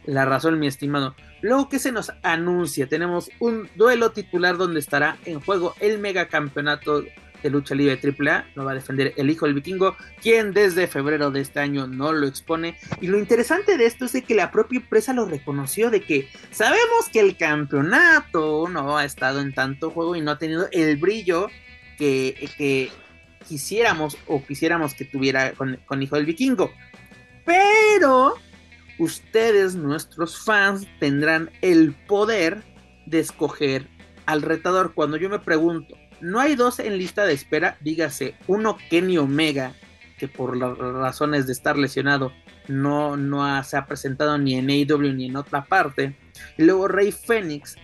la 0.05 0.25
razón, 0.25 0.59
mi 0.59 0.66
estimado. 0.66 1.14
Luego 1.41 1.68
que 1.68 1.79
se 1.79 1.93
nos 1.93 2.12
anuncia, 2.23 2.89
tenemos 2.89 3.31
un 3.39 3.70
duelo 3.77 4.11
titular 4.11 4.57
donde 4.57 4.81
estará 4.81 5.16
en 5.25 5.41
juego 5.41 5.75
el 5.81 5.99
megacampeonato 5.99 7.05
de 7.43 7.51
lucha 7.51 7.74
libre 7.74 7.99
AAA, 8.03 8.47
lo 8.55 8.64
va 8.64 8.72
a 8.72 8.74
defender 8.74 9.14
el 9.16 9.30
hijo 9.30 9.47
del 9.47 9.55
vikingo, 9.55 9.97
quien 10.20 10.53
desde 10.53 10.86
febrero 10.86 11.30
de 11.30 11.40
este 11.40 11.61
año 11.61 11.86
no 11.86 12.12
lo 12.12 12.26
expone. 12.26 12.78
Y 13.01 13.09
lo 13.09 13.18
interesante 13.18 13.76
de 13.76 13.86
esto 13.86 14.05
es 14.05 14.12
de 14.12 14.22
que 14.22 14.34
la 14.34 14.51
propia 14.51 14.80
empresa 14.80 15.12
lo 15.12 15.26
reconoció, 15.26 15.90
de 15.90 16.03
que 16.03 16.28
sabemos 16.51 17.09
que 17.12 17.20
el 17.20 17.36
campeonato 17.36 18.68
no 18.68 18.97
ha 18.97 19.05
estado 19.05 19.40
en 19.40 19.53
tanto 19.53 19.90
juego 19.90 20.16
y 20.16 20.20
no 20.20 20.32
ha 20.32 20.38
tenido 20.38 20.68
el 20.72 20.97
brillo 20.97 21.49
que, 21.99 22.49
que 22.57 22.90
quisiéramos 23.49 24.16
o 24.26 24.45
quisiéramos 24.45 24.95
que 24.95 25.05
tuviera 25.05 25.53
con, 25.53 25.78
con 25.86 26.03
hijo 26.03 26.16
del 26.16 26.26
vikingo. 26.26 26.72
Pero 27.45 28.34
ustedes, 28.99 29.74
nuestros 29.74 30.45
fans, 30.45 30.86
tendrán 31.01 31.51
el 31.61 31.93
poder 31.93 32.62
de 33.07 33.20
escoger 33.20 33.88
al 34.26 34.43
retador. 34.43 34.95
Cuando 34.95 35.16
yo 35.16 35.28
me 35.28 35.38
pregunto, 35.38 35.97
no 36.23 36.39
hay 36.39 36.55
dos 36.55 36.79
en 36.79 36.97
lista 36.97 37.27
de 37.27 37.35
espera, 37.35 37.77
dígase, 37.81 38.37
uno 38.47 38.79
Kenny 38.89 39.18
Omega, 39.18 39.75
que 40.18 40.29
por 40.29 40.57
las 40.57 40.79
razones 40.79 41.47
de 41.47 41.53
estar 41.53 41.77
lesionado 41.77 42.33
no, 42.68 43.16
no 43.16 43.62
se 43.64 43.77
ha 43.77 43.87
presentado 43.87 44.39
ni 44.39 44.55
en 44.55 44.70
AEW 44.70 45.12
ni 45.12 45.27
en 45.27 45.37
otra 45.37 45.64
parte. 45.64 46.16
Y 46.57 46.62
luego 46.62 46.87
Rey 46.87 47.11
Fénix, 47.11 47.75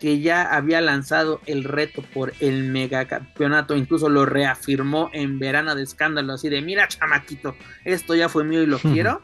que 0.00 0.20
ya 0.20 0.42
había 0.42 0.80
lanzado 0.80 1.40
el 1.46 1.62
reto 1.62 2.02
por 2.12 2.32
el 2.40 2.64
megacampeonato, 2.64 3.76
incluso 3.76 4.08
lo 4.08 4.26
reafirmó 4.26 5.08
en 5.12 5.38
verano 5.38 5.76
de 5.76 5.84
escándalo, 5.84 6.32
así 6.32 6.48
de, 6.48 6.62
mira 6.62 6.88
chamaquito, 6.88 7.54
esto 7.84 8.16
ya 8.16 8.28
fue 8.28 8.42
mío 8.42 8.62
y 8.62 8.66
lo 8.66 8.80
quiero. 8.80 9.22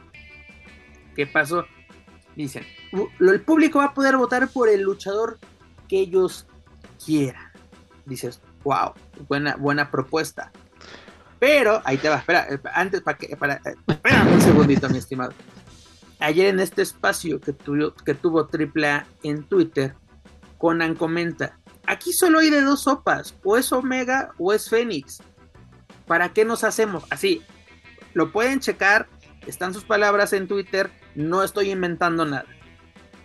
¿Qué 1.15 1.27
pasó? 1.27 1.65
Dicen, 2.37 2.65
el 3.19 3.41
público 3.41 3.79
va 3.79 3.87
a 3.87 3.93
poder 3.93 4.15
votar 4.15 4.47
por 4.47 4.69
el 4.69 4.81
luchador 4.81 5.39
que 5.89 5.99
ellos 5.99 6.47
quieran. 7.05 7.51
Dices, 8.05 8.41
wow, 8.63 8.93
buena, 9.27 9.55
buena 9.55 9.89
propuesta. 9.89 10.51
Pero, 11.39 11.81
ahí 11.85 11.97
te 11.97 12.07
va, 12.07 12.17
espera, 12.17 12.45
eh, 12.49 12.59
antes 12.73 13.01
para 13.01 13.17
que, 13.17 13.35
para, 13.35 13.55
eh, 13.55 13.75
espera 13.87 14.23
un 14.23 14.41
segundito, 14.41 14.89
mi 14.89 14.99
estimado. 14.99 15.33
Ayer 16.19 16.47
en 16.47 16.59
este 16.59 16.83
espacio 16.83 17.41
que, 17.41 17.51
tuvo, 17.51 17.95
que 17.95 18.13
tuvo 18.13 18.47
AAA 18.47 19.07
en 19.23 19.43
Twitter, 19.43 19.95
Conan 20.59 20.93
comenta, 20.93 21.57
aquí 21.87 22.13
solo 22.13 22.39
hay 22.39 22.51
de 22.51 22.61
dos 22.61 22.83
sopas, 22.83 23.35
o 23.43 23.57
es 23.57 23.71
Omega 23.71 24.31
o 24.37 24.53
es 24.53 24.69
Fénix. 24.69 25.23
¿Para 26.05 26.29
qué 26.29 26.45
nos 26.45 26.63
hacemos? 26.63 27.05
Así, 27.09 27.41
lo 28.13 28.31
pueden 28.31 28.59
checar, 28.59 29.09
están 29.47 29.73
sus 29.73 29.83
palabras 29.83 30.33
en 30.33 30.47
Twitter, 30.47 30.91
no 31.15 31.43
estoy 31.43 31.71
inventando 31.71 32.25
nada. 32.25 32.45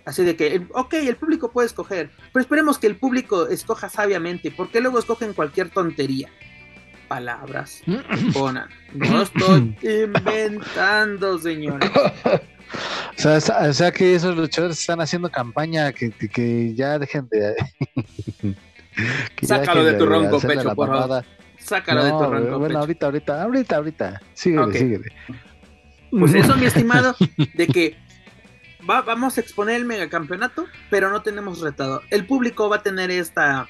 Así 0.06 0.22
de 0.22 0.36
que, 0.36 0.64
ok, 0.72 0.94
el 0.94 1.16
público 1.16 1.50
puede 1.50 1.66
escoger, 1.66 2.10
pero 2.32 2.40
esperemos 2.40 2.78
que 2.78 2.86
el 2.86 2.96
público 2.96 3.48
escoja 3.48 3.88
sabiamente, 3.88 4.52
porque 4.52 4.80
luego 4.80 5.00
escogen 5.00 5.34
cualquier 5.34 5.68
tontería. 5.70 6.30
Palabras. 7.08 7.82
Conan. 8.32 8.68
No 8.94 9.22
estoy 9.22 9.76
inventando, 9.82 11.38
señores. 11.38 11.90
O 13.24 13.72
sea, 13.72 13.90
que 13.90 14.14
esos 14.14 14.36
luchadores 14.36 14.78
están 14.78 15.00
haciendo 15.00 15.28
campaña 15.28 15.92
que, 15.92 16.10
que 16.10 16.72
ya 16.74 17.00
dejen 17.00 17.28
de. 17.28 17.56
Sácalo 19.42 19.84
de, 19.84 19.94
tu 19.94 20.06
ronco 20.06 20.40
pecho, 20.40 20.74
por 20.74 20.88
favor. 20.88 21.24
Sácalo 21.58 22.04
de 22.04 22.10
tu 22.10 22.30
ronco 22.30 22.58
bueno, 22.60 22.78
ahorita, 22.78 23.06
ahorita, 23.06 23.42
ahorita, 23.42 23.76
ahorita. 23.76 24.22
Síguele, 24.34 24.78
síguele. 24.78 25.12
Pues 26.10 26.32
eso, 26.34 26.56
mi 26.56 26.66
estimado, 26.66 27.16
de 27.54 27.66
que 27.66 28.05
vamos 28.86 29.36
a 29.36 29.40
exponer 29.40 29.76
el 29.76 29.84
megacampeonato, 29.84 30.66
pero 30.90 31.10
no 31.10 31.22
tenemos 31.22 31.60
retador. 31.60 32.02
El 32.10 32.26
público 32.26 32.68
va 32.68 32.76
a 32.76 32.82
tener 32.82 33.10
esta 33.10 33.68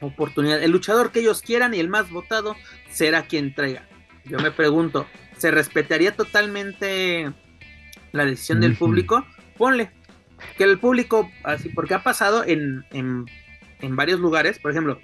oportunidad. 0.00 0.62
El 0.62 0.70
luchador 0.70 1.10
que 1.10 1.20
ellos 1.20 1.40
quieran 1.40 1.74
y 1.74 1.80
el 1.80 1.88
más 1.88 2.10
votado 2.10 2.56
será 2.90 3.26
quien 3.26 3.54
traiga. 3.54 3.88
Yo 4.24 4.38
me 4.38 4.50
pregunto, 4.50 5.06
¿se 5.36 5.50
respetaría 5.50 6.14
totalmente 6.14 7.32
la 8.12 8.24
decisión 8.24 8.60
del 8.60 8.76
público? 8.76 9.26
Ponle. 9.56 9.90
Que 10.56 10.64
el 10.64 10.78
público, 10.78 11.30
así, 11.42 11.68
porque 11.70 11.94
ha 11.94 12.02
pasado 12.02 12.44
en, 12.44 12.84
en, 12.92 13.24
en 13.80 13.96
varios 13.96 14.20
lugares, 14.20 14.58
por 14.58 14.70
ejemplo, 14.70 15.00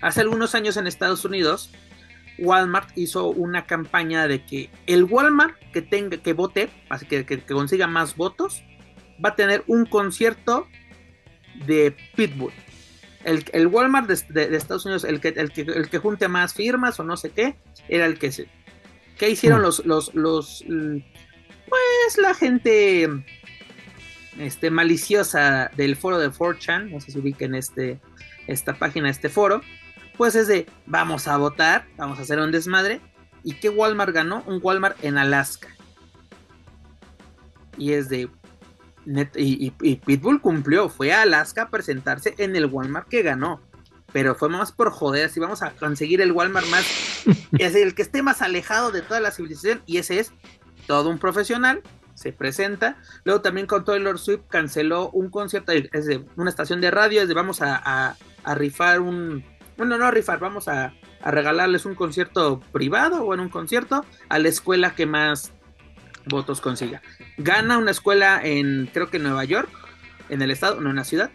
hace 0.00 0.20
algunos 0.20 0.54
años 0.54 0.76
en 0.76 0.86
Estados 0.86 1.24
Unidos, 1.24 1.72
Walmart 2.38 2.90
hizo 2.96 3.28
una 3.28 3.66
campaña 3.66 4.26
de 4.26 4.44
que 4.44 4.70
el 4.86 5.04
Walmart 5.04 5.56
que 5.72 5.82
tenga 5.82 6.16
que 6.16 6.32
vote, 6.32 6.70
así 6.88 7.06
que, 7.06 7.24
que, 7.24 7.40
consiga 7.40 7.86
más 7.86 8.16
votos, 8.16 8.64
va 9.24 9.30
a 9.30 9.36
tener 9.36 9.62
un 9.66 9.86
concierto 9.86 10.66
de 11.66 11.94
Pitbull. 12.16 12.52
El, 13.24 13.66
Walmart 13.68 14.08
de, 14.08 14.56
Estados 14.56 14.84
Unidos, 14.84 15.04
el 15.04 15.20
que, 15.20 15.28
el, 15.28 15.52
que, 15.52 15.60
el 15.60 15.88
que 15.88 15.98
junte 15.98 16.26
más 16.26 16.54
firmas 16.54 16.98
o 16.98 17.04
no 17.04 17.16
sé 17.16 17.30
qué, 17.30 17.56
era 17.88 18.06
el 18.06 18.18
que 18.18 18.32
se. 18.32 18.48
¿Qué 19.16 19.30
hicieron 19.30 19.60
mm. 19.60 19.62
los, 19.62 19.86
los, 19.86 20.14
los, 20.14 20.64
Pues 20.66 22.18
la 22.20 22.34
gente 22.34 23.08
este, 24.38 24.70
maliciosa 24.70 25.70
del 25.76 25.94
foro 25.94 26.18
de 26.18 26.30
4chan, 26.30 26.90
no 26.90 27.00
sé 27.00 27.12
si 27.12 27.18
ubiquen 27.18 27.54
este, 27.54 28.00
esta 28.48 28.74
página, 28.74 29.08
este 29.08 29.28
foro 29.28 29.62
pues 30.22 30.36
es 30.36 30.46
de 30.46 30.68
vamos 30.86 31.26
a 31.26 31.36
votar, 31.36 31.84
vamos 31.96 32.16
a 32.16 32.22
hacer 32.22 32.38
un 32.38 32.52
desmadre. 32.52 33.00
¿Y 33.42 33.54
qué 33.54 33.68
Walmart 33.68 34.14
ganó? 34.14 34.44
Un 34.46 34.60
Walmart 34.62 34.96
en 35.02 35.18
Alaska. 35.18 35.66
Y 37.76 37.94
es 37.94 38.08
de. 38.08 38.30
y, 39.34 39.70
Pitbull 39.72 40.40
cumplió, 40.40 40.88
fue 40.88 41.12
a 41.12 41.22
Alaska 41.22 41.62
a 41.62 41.70
presentarse 41.70 42.36
en 42.38 42.54
el 42.54 42.66
Walmart 42.66 43.08
que 43.08 43.22
ganó. 43.22 43.60
Pero 44.12 44.36
fue 44.36 44.48
más 44.48 44.70
por 44.70 44.92
joder, 44.92 45.26
así 45.26 45.40
vamos 45.40 45.60
a 45.60 45.72
conseguir 45.72 46.20
el 46.20 46.30
Walmart 46.30 46.68
más. 46.68 46.84
es 47.58 47.74
el 47.74 47.96
que 47.96 48.02
esté 48.02 48.22
más 48.22 48.42
alejado 48.42 48.92
de 48.92 49.02
toda 49.02 49.18
la 49.18 49.32
civilización. 49.32 49.82
Y 49.86 49.96
ese 49.96 50.20
es 50.20 50.32
todo 50.86 51.10
un 51.10 51.18
profesional. 51.18 51.82
Se 52.14 52.32
presenta. 52.32 52.96
Luego 53.24 53.40
también 53.40 53.66
con 53.66 53.84
Taylor 53.84 54.20
Swift 54.20 54.42
canceló 54.48 55.10
un 55.10 55.30
concierto, 55.30 55.72
es 55.72 56.06
de 56.06 56.24
una 56.36 56.48
estación 56.48 56.80
de 56.80 56.92
radio, 56.92 57.22
es 57.22 57.26
de 57.26 57.34
vamos 57.34 57.60
a 57.60 58.16
rifar 58.54 59.00
un, 59.00 59.44
bueno, 59.82 59.98
no 59.98 60.06
a 60.06 60.12
rifar, 60.12 60.38
vamos 60.38 60.68
a, 60.68 60.94
regalarles 61.24 61.86
un 61.86 61.96
concierto 61.96 62.60
privado 62.70 63.24
o 63.24 63.34
en 63.34 63.40
un 63.40 63.48
concierto 63.48 64.04
a 64.28 64.38
la 64.38 64.48
escuela 64.48 64.94
que 64.94 65.06
más 65.06 65.52
votos 66.26 66.60
consiga. 66.60 67.02
Gana 67.36 67.78
una 67.78 67.90
escuela 67.90 68.40
en, 68.44 68.88
creo 68.92 69.10
que 69.10 69.16
en 69.16 69.24
Nueva 69.24 69.44
York, 69.44 69.68
en 70.28 70.40
el 70.40 70.52
estado, 70.52 70.80
no 70.80 70.90
en 70.90 70.96
la 70.96 71.04
ciudad, 71.04 71.32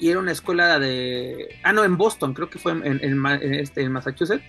y 0.00 0.10
era 0.10 0.18
una 0.18 0.32
escuela 0.32 0.80
de, 0.80 1.56
ah, 1.62 1.72
no, 1.72 1.84
en 1.84 1.96
Boston, 1.96 2.34
creo 2.34 2.50
que 2.50 2.58
fue 2.58 2.72
en, 2.72 3.26
este, 3.42 3.88
Massachusetts, 3.88 4.42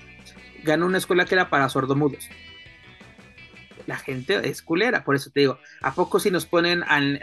ganó 0.64 0.88
una 0.88 0.98
escuela 0.98 1.26
que 1.26 1.36
era 1.36 1.52
para 1.52 1.70
sordomudos. 1.70 2.28
La 3.86 3.98
gente 3.98 4.50
es 4.50 4.64
culera, 4.64 5.04
por 5.04 5.16
eso 5.16 5.30
te 5.30 5.42
digo, 5.42 5.60
¿a 5.84 5.94
poco 5.94 6.20
si 6.20 6.32
nos 6.32 6.48
ponen 6.48 6.82
al, 6.82 7.20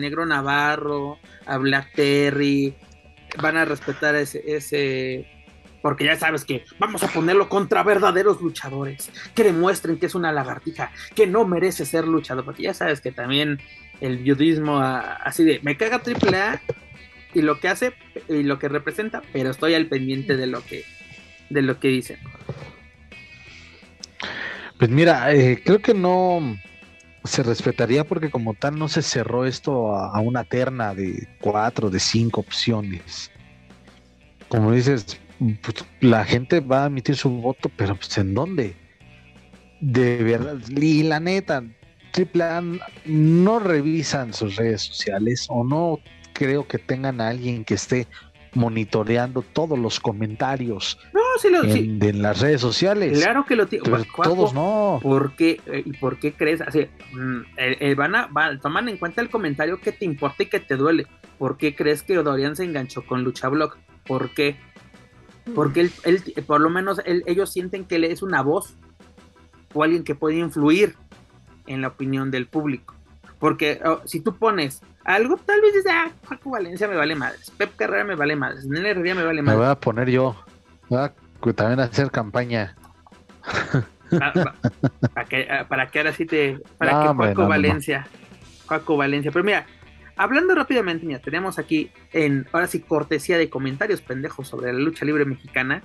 Negro 0.00 0.26
Navarro, 0.26 1.20
a 1.46 1.58
Black 1.58 1.92
Terry, 1.94 2.74
van 3.40 3.56
a 3.56 3.64
respetar 3.64 4.16
ese, 4.16 4.42
ese 4.44 5.39
porque 5.82 6.04
ya 6.04 6.16
sabes 6.16 6.44
que 6.44 6.64
vamos 6.78 7.02
a 7.02 7.08
ponerlo 7.08 7.48
contra 7.48 7.82
verdaderos 7.82 8.40
luchadores, 8.40 9.10
que 9.34 9.44
demuestren 9.44 9.98
que 9.98 10.06
es 10.06 10.14
una 10.14 10.32
lagartija, 10.32 10.92
que 11.14 11.26
no 11.26 11.46
merece 11.46 11.86
ser 11.86 12.06
luchador, 12.06 12.44
porque 12.44 12.64
ya 12.64 12.74
sabes 12.74 13.00
que 13.00 13.12
también 13.12 13.60
el 14.00 14.18
budismo 14.18 14.78
ah, 14.78 15.18
así 15.24 15.44
de, 15.44 15.60
me 15.62 15.76
caga 15.76 16.02
AAA 16.04 16.60
y 17.34 17.42
lo 17.42 17.60
que 17.60 17.68
hace 17.68 17.94
y 18.28 18.42
lo 18.42 18.58
que 18.58 18.68
representa, 18.68 19.22
pero 19.32 19.50
estoy 19.50 19.74
al 19.74 19.86
pendiente 19.86 20.36
de 20.36 20.46
lo 20.46 20.64
que, 20.64 20.84
de 21.48 21.62
lo 21.62 21.78
que 21.78 21.88
dicen. 21.88 22.18
Pues 24.78 24.90
mira, 24.90 25.32
eh, 25.34 25.60
creo 25.64 25.80
que 25.80 25.94
no 25.94 26.58
se 27.24 27.42
respetaría 27.42 28.04
porque 28.04 28.30
como 28.30 28.54
tal 28.54 28.78
no 28.78 28.88
se 28.88 29.02
cerró 29.02 29.44
esto 29.44 29.94
a, 29.94 30.08
a 30.16 30.20
una 30.20 30.44
terna 30.44 30.94
de 30.94 31.28
cuatro, 31.40 31.90
de 31.90 32.00
cinco 32.00 32.40
opciones. 32.40 33.30
Como 34.48 34.72
dices, 34.72 35.20
pues, 35.62 35.84
la 36.00 36.24
gente 36.24 36.60
va 36.60 36.84
a 36.84 36.86
emitir 36.86 37.16
su 37.16 37.30
voto, 37.30 37.70
pero 37.76 37.96
pues 37.96 38.16
¿en 38.18 38.34
dónde? 38.34 38.76
De 39.80 40.22
verdad, 40.22 40.58
y 40.68 41.02
la 41.02 41.20
neta, 41.20 41.64
AAA 42.12 42.62
no 43.06 43.58
revisan 43.58 44.34
sus 44.34 44.56
redes 44.56 44.82
sociales 44.82 45.46
o 45.48 45.64
no 45.64 45.98
creo 46.34 46.68
que 46.68 46.78
tengan 46.78 47.20
a 47.20 47.28
alguien 47.28 47.64
que 47.64 47.74
esté 47.74 48.06
monitoreando 48.54 49.42
todos 49.42 49.78
los 49.78 50.00
comentarios 50.00 50.98
no, 51.12 51.20
sí 51.40 51.48
lo, 51.50 51.62
en, 51.62 52.22
las 52.22 52.40
redes 52.40 52.60
sociales. 52.60 53.22
Claro 53.22 53.44
que 53.46 53.54
lo 53.54 53.66
tiene. 53.66 53.84
Todos 54.22 54.52
no. 54.52 54.98
¿Por 55.02 55.36
qué, 55.36 55.60
eh, 55.66 55.82
¿Y 55.84 55.92
por 55.92 56.18
qué 56.18 56.32
crees? 56.32 56.60
Así, 56.60 56.88
mm, 57.12 57.94
van 57.96 58.16
a, 58.16 58.28
toman 58.60 58.88
en 58.88 58.96
cuenta 58.96 59.20
el 59.20 59.30
comentario 59.30 59.80
que 59.80 59.92
te 59.92 60.04
importa 60.04 60.42
y 60.42 60.46
que 60.46 60.60
te 60.60 60.76
duele. 60.76 61.06
¿Por 61.38 61.56
qué 61.56 61.74
crees 61.74 62.02
que 62.02 62.16
Dorian 62.16 62.56
se 62.56 62.64
enganchó 62.64 63.06
con 63.06 63.22
Lucha 63.22 63.48
Blog? 63.48 63.76
¿Por 64.04 64.34
qué? 64.34 64.56
Porque 65.54 65.80
él, 65.80 65.92
él 66.04 66.22
por 66.46 66.60
lo 66.60 66.70
menos 66.70 67.00
ellos 67.04 67.52
sienten 67.52 67.84
que 67.84 67.96
él 67.96 68.04
es 68.04 68.22
una 68.22 68.42
voz 68.42 68.74
o 69.72 69.82
alguien 69.82 70.04
que 70.04 70.14
puede 70.14 70.38
influir 70.38 70.96
en 71.66 71.82
la 71.82 71.88
opinión 71.88 72.30
del 72.30 72.46
público. 72.46 72.94
Porque 73.38 73.80
oh, 73.84 74.00
si 74.04 74.20
tú 74.20 74.36
pones 74.36 74.82
algo, 75.04 75.36
tal 75.38 75.60
vez 75.60 75.74
dices, 75.74 75.90
ah, 75.92 76.10
Valencia 76.44 76.86
me 76.88 76.96
vale 76.96 77.14
madres, 77.14 77.50
Pep 77.56 77.74
Carrera 77.76 78.04
me 78.04 78.14
vale 78.14 78.36
madres, 78.36 78.66
Nene 78.66 78.90
Herrera 78.90 79.14
me 79.14 79.24
vale 79.24 79.42
madres. 79.42 79.58
Me 79.58 79.64
voy 79.64 79.72
a 79.72 79.80
poner 79.80 80.10
yo, 80.10 80.36
voy 80.88 81.00
a 81.00 81.12
también 81.54 81.80
hacer 81.80 82.10
campaña. 82.10 82.76
Ah, 84.20 84.32
para, 85.14 85.28
que, 85.28 85.48
ah, 85.48 85.66
para 85.68 85.86
que 85.88 85.98
ahora 86.00 86.12
sí 86.12 86.26
te. 86.26 86.58
Para 86.78 87.00
que 87.00 87.14
Paco 87.14 87.46
Valencia. 87.46 88.08
Paco 88.66 88.96
Valencia. 88.96 89.30
Pero 89.30 89.44
mira, 89.44 89.66
hablando 90.20 90.54
rápidamente, 90.54 91.06
mira, 91.06 91.18
tenemos 91.18 91.58
aquí 91.58 91.90
en. 92.12 92.46
Ahora 92.52 92.66
sí, 92.66 92.80
cortesía 92.80 93.38
de 93.38 93.48
comentarios 93.48 94.02
pendejos 94.02 94.48
sobre 94.48 94.72
la 94.72 94.78
lucha 94.78 95.04
libre 95.04 95.24
mexicana. 95.24 95.82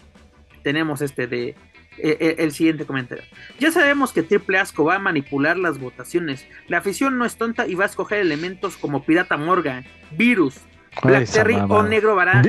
Tenemos 0.61 1.01
este 1.01 1.27
de 1.27 1.49
eh, 1.49 1.55
eh, 1.97 2.35
el 2.39 2.51
siguiente 2.51 2.85
comentario. 2.85 3.23
Ya 3.59 3.71
sabemos 3.71 4.11
que 4.11 4.23
Triple 4.23 4.57
Asco 4.57 4.83
va 4.83 4.95
a 4.95 4.99
manipular 4.99 5.57
las 5.57 5.79
votaciones. 5.79 6.45
La 6.67 6.79
afición 6.79 7.17
no 7.17 7.25
es 7.25 7.37
tonta 7.37 7.67
y 7.67 7.75
va 7.75 7.85
a 7.85 7.87
escoger 7.87 8.19
elementos 8.19 8.75
como 8.75 9.03
Pirata 9.03 9.37
Morgan, 9.37 9.85
Virus, 10.11 10.59
Black 11.01 11.29
Terry 11.29 11.55
o 11.55 11.83
Negro 11.83 12.15
Barán. 12.15 12.43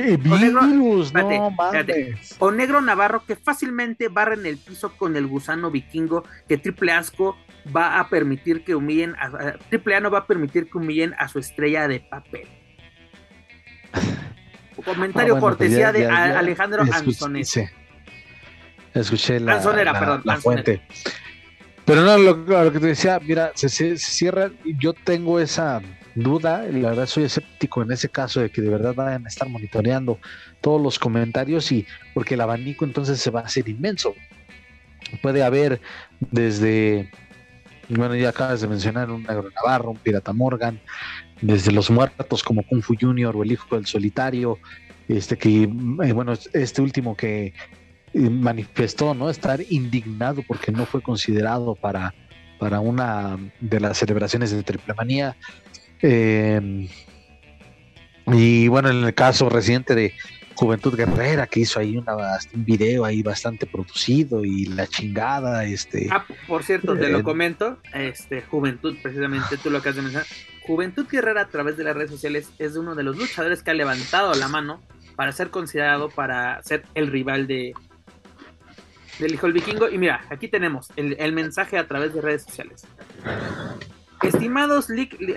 O, 2.39 2.51
negro, 2.51 2.81
Navarro 2.81 3.23
que 3.25 3.35
fácilmente 3.35 4.09
barren 4.09 4.45
el 4.45 4.57
piso 4.57 4.91
con 4.97 5.15
el 5.15 5.27
gusano 5.27 5.71
vikingo 5.71 6.23
que 6.47 6.57
Triple 6.57 6.91
Asco 6.91 7.37
va 7.75 7.99
a 7.99 8.09
permitir 8.09 8.63
que 8.63 8.75
humillen 8.75 9.15
a, 9.15 9.57
Triple 9.69 9.95
A 9.95 9.99
no 9.99 10.11
va 10.11 10.19
a 10.19 10.27
permitir 10.27 10.69
que 10.69 10.77
humillen 10.77 11.13
a 11.17 11.27
su 11.27 11.39
estrella 11.39 11.87
de 11.87 11.99
papel. 11.99 12.47
Comentario 14.85 15.35
ah, 15.35 15.39
pues 15.39 15.55
cortesía 15.55 15.91
de 15.91 16.07
Alejandro 16.07 16.83
Anzones. 16.83 17.59
Escuché 18.93 19.39
la, 19.39 19.59
fuente. 20.39 20.81
Pero 21.85 22.01
no, 22.01 22.17
lo, 22.17 22.73
que 22.73 22.79
te 22.79 22.87
decía, 22.87 23.19
mira, 23.23 23.51
se, 23.55 23.97
cierra. 23.97 24.51
Yo 24.77 24.93
tengo 24.93 25.39
esa 25.39 25.81
duda, 26.15 26.63
la 26.63 26.89
verdad 26.89 27.05
soy 27.05 27.25
escéptico 27.25 27.81
en 27.83 27.91
ese 27.91 28.09
caso 28.09 28.41
de 28.41 28.49
que 28.49 28.61
de 28.61 28.69
verdad 28.69 28.95
vayan 28.95 29.25
a 29.25 29.29
estar 29.29 29.47
monitoreando 29.47 30.19
todos 30.61 30.81
los 30.81 30.97
comentarios 30.97 31.71
y 31.71 31.85
porque 32.13 32.33
el 32.33 32.41
abanico 32.41 32.85
entonces 32.85 33.19
se 33.21 33.29
va 33.29 33.41
a 33.41 33.43
hacer 33.43 33.69
inmenso. 33.69 34.15
Puede 35.21 35.43
haber 35.43 35.79
desde, 36.19 37.09
bueno, 37.89 38.15
ya 38.15 38.29
acabas 38.29 38.61
de 38.61 38.67
mencionar 38.67 39.09
un 39.09 39.23
Negro 39.23 39.49
Navarro, 39.55 39.91
un 39.91 39.97
Pirata 39.97 40.33
Morgan, 40.33 40.79
desde 41.41 41.71
los 41.71 41.89
muertos 41.89 42.43
como 42.43 42.63
Kung 42.63 42.81
Fu 42.81 42.95
Junior 42.99 43.35
o 43.35 43.43
el 43.43 43.51
Hijo 43.51 43.75
del 43.75 43.85
Solitario, 43.85 44.57
este 45.07 45.37
que, 45.37 45.63
eh, 45.63 46.13
bueno, 46.13 46.33
este 46.53 46.81
último 46.81 47.15
que 47.15 47.53
manifestó 48.13 49.13
no 49.13 49.29
estar 49.29 49.61
indignado 49.69 50.41
porque 50.47 50.71
no 50.71 50.85
fue 50.85 51.01
considerado 51.01 51.75
para, 51.75 52.13
para 52.59 52.79
una 52.79 53.37
de 53.59 53.79
las 53.79 53.97
celebraciones 53.97 54.51
de 54.51 54.63
Triple 54.63 54.93
Manía. 54.95 55.35
Eh, 56.01 56.89
y 58.27 58.67
bueno, 58.67 58.89
en 58.89 59.03
el 59.03 59.13
caso 59.13 59.49
reciente 59.49 59.95
de 59.95 60.13
Juventud 60.57 60.95
Guerrera, 60.95 61.45
que 61.45 61.59
hizo 61.59 61.79
ahí 61.79 61.97
una, 61.97 62.15
un 62.15 62.65
video 62.65 63.05
ahí 63.05 63.21
bastante 63.21 63.67
producido 63.67 64.43
y 64.43 64.65
la 64.65 64.87
chingada, 64.87 65.63
este... 65.65 66.09
Ah, 66.11 66.25
por 66.47 66.63
cierto, 66.63 66.97
te 66.97 67.09
lo 67.09 67.19
eh, 67.19 67.23
comento, 67.23 67.77
este, 67.93 68.41
Juventud, 68.41 68.95
precisamente 69.03 69.57
tú 69.57 69.69
lo 69.69 69.77
acabas 69.77 69.97
de 69.97 70.01
mencionar, 70.01 70.27
Juventud 70.65 71.07
Guerrera 71.07 71.41
a 71.41 71.47
través 71.47 71.77
de 71.77 71.83
las 71.83 71.95
redes 71.95 72.09
sociales 72.09 72.49
es 72.57 72.75
uno 72.75 72.95
de 72.95 73.03
los 73.03 73.17
luchadores 73.17 73.61
que 73.61 73.69
ha 73.69 73.75
levantado 73.75 74.33
la 74.33 74.47
mano 74.47 74.81
para 75.15 75.31
ser 75.31 75.51
considerado 75.51 76.09
para 76.09 76.61
ser 76.63 76.83
el 76.95 77.07
rival 77.07 77.45
de, 77.45 77.73
del 79.19 79.33
hijo 79.35 79.45
del 79.45 79.53
vikingo. 79.53 79.89
Y 79.89 79.99
mira, 79.99 80.25
aquí 80.29 80.47
tenemos 80.47 80.89
el, 80.95 81.33
mensaje 81.33 81.77
a 81.77 81.87
través 81.87 82.15
de 82.15 82.21
redes 82.21 82.43
sociales. 82.43 82.85
Estimados 84.23 84.87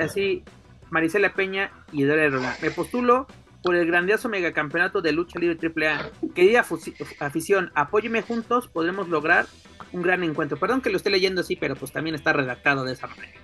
así, 0.00 0.44
Marisela 0.88 1.34
Peña 1.34 1.70
y 1.92 2.04
Dora 2.04 2.28
Roland, 2.28 2.60
me 2.62 2.70
postulo 2.70 3.26
por 3.62 3.74
el 3.74 3.86
grandioso 3.86 4.28
megacampeonato 4.28 5.02
de 5.02 5.12
lucha 5.12 5.38
libre 5.38 5.58
AAA. 5.60 6.10
Querida 6.34 6.64
afición, 7.20 7.70
apóyeme 7.74 8.22
juntos, 8.22 8.68
podremos 8.68 9.08
lograr 9.08 9.46
un 9.92 10.02
gran 10.02 10.22
encuentro. 10.22 10.58
Perdón 10.58 10.80
que 10.80 10.90
lo 10.90 10.96
esté 10.96 11.10
leyendo 11.10 11.40
así, 11.42 11.56
pero 11.56 11.76
pues 11.76 11.92
también 11.92 12.14
está 12.14 12.32
redactado 12.32 12.84
de 12.84 12.92
esa 12.92 13.06
manera. 13.06 13.38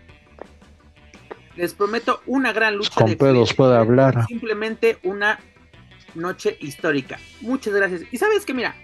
Les 1.57 1.75
prometo 1.75 2.21
una 2.27 2.53
gran 2.53 2.77
lucha. 2.77 3.01
Con 3.01 3.14
pedos 3.14 3.55
puede 3.55 3.77
hablar. 3.77 4.27
Simplemente 4.27 4.99
una 5.03 5.41
noche 6.14 6.57
histórica. 6.61 7.19
Muchas 7.41 7.75
gracias. 7.75 8.03
Y 8.11 8.19
sabes 8.19 8.45
que 8.45 8.53
mira, 8.53 8.75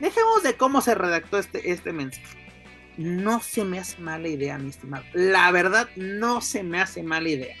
Dejemos 0.00 0.42
de 0.42 0.54
cómo 0.54 0.80
se 0.80 0.94
redactó 0.94 1.38
este, 1.38 1.70
este 1.70 1.92
mensaje. 1.92 2.38
No 2.96 3.40
se 3.40 3.64
me 3.64 3.78
hace 3.78 4.00
mala 4.00 4.28
idea, 4.28 4.58
mi 4.58 4.70
estimado. 4.70 5.04
La 5.12 5.50
verdad, 5.52 5.88
no 5.96 6.40
se 6.40 6.62
me 6.62 6.80
hace 6.80 7.02
mala 7.02 7.28
idea. 7.28 7.56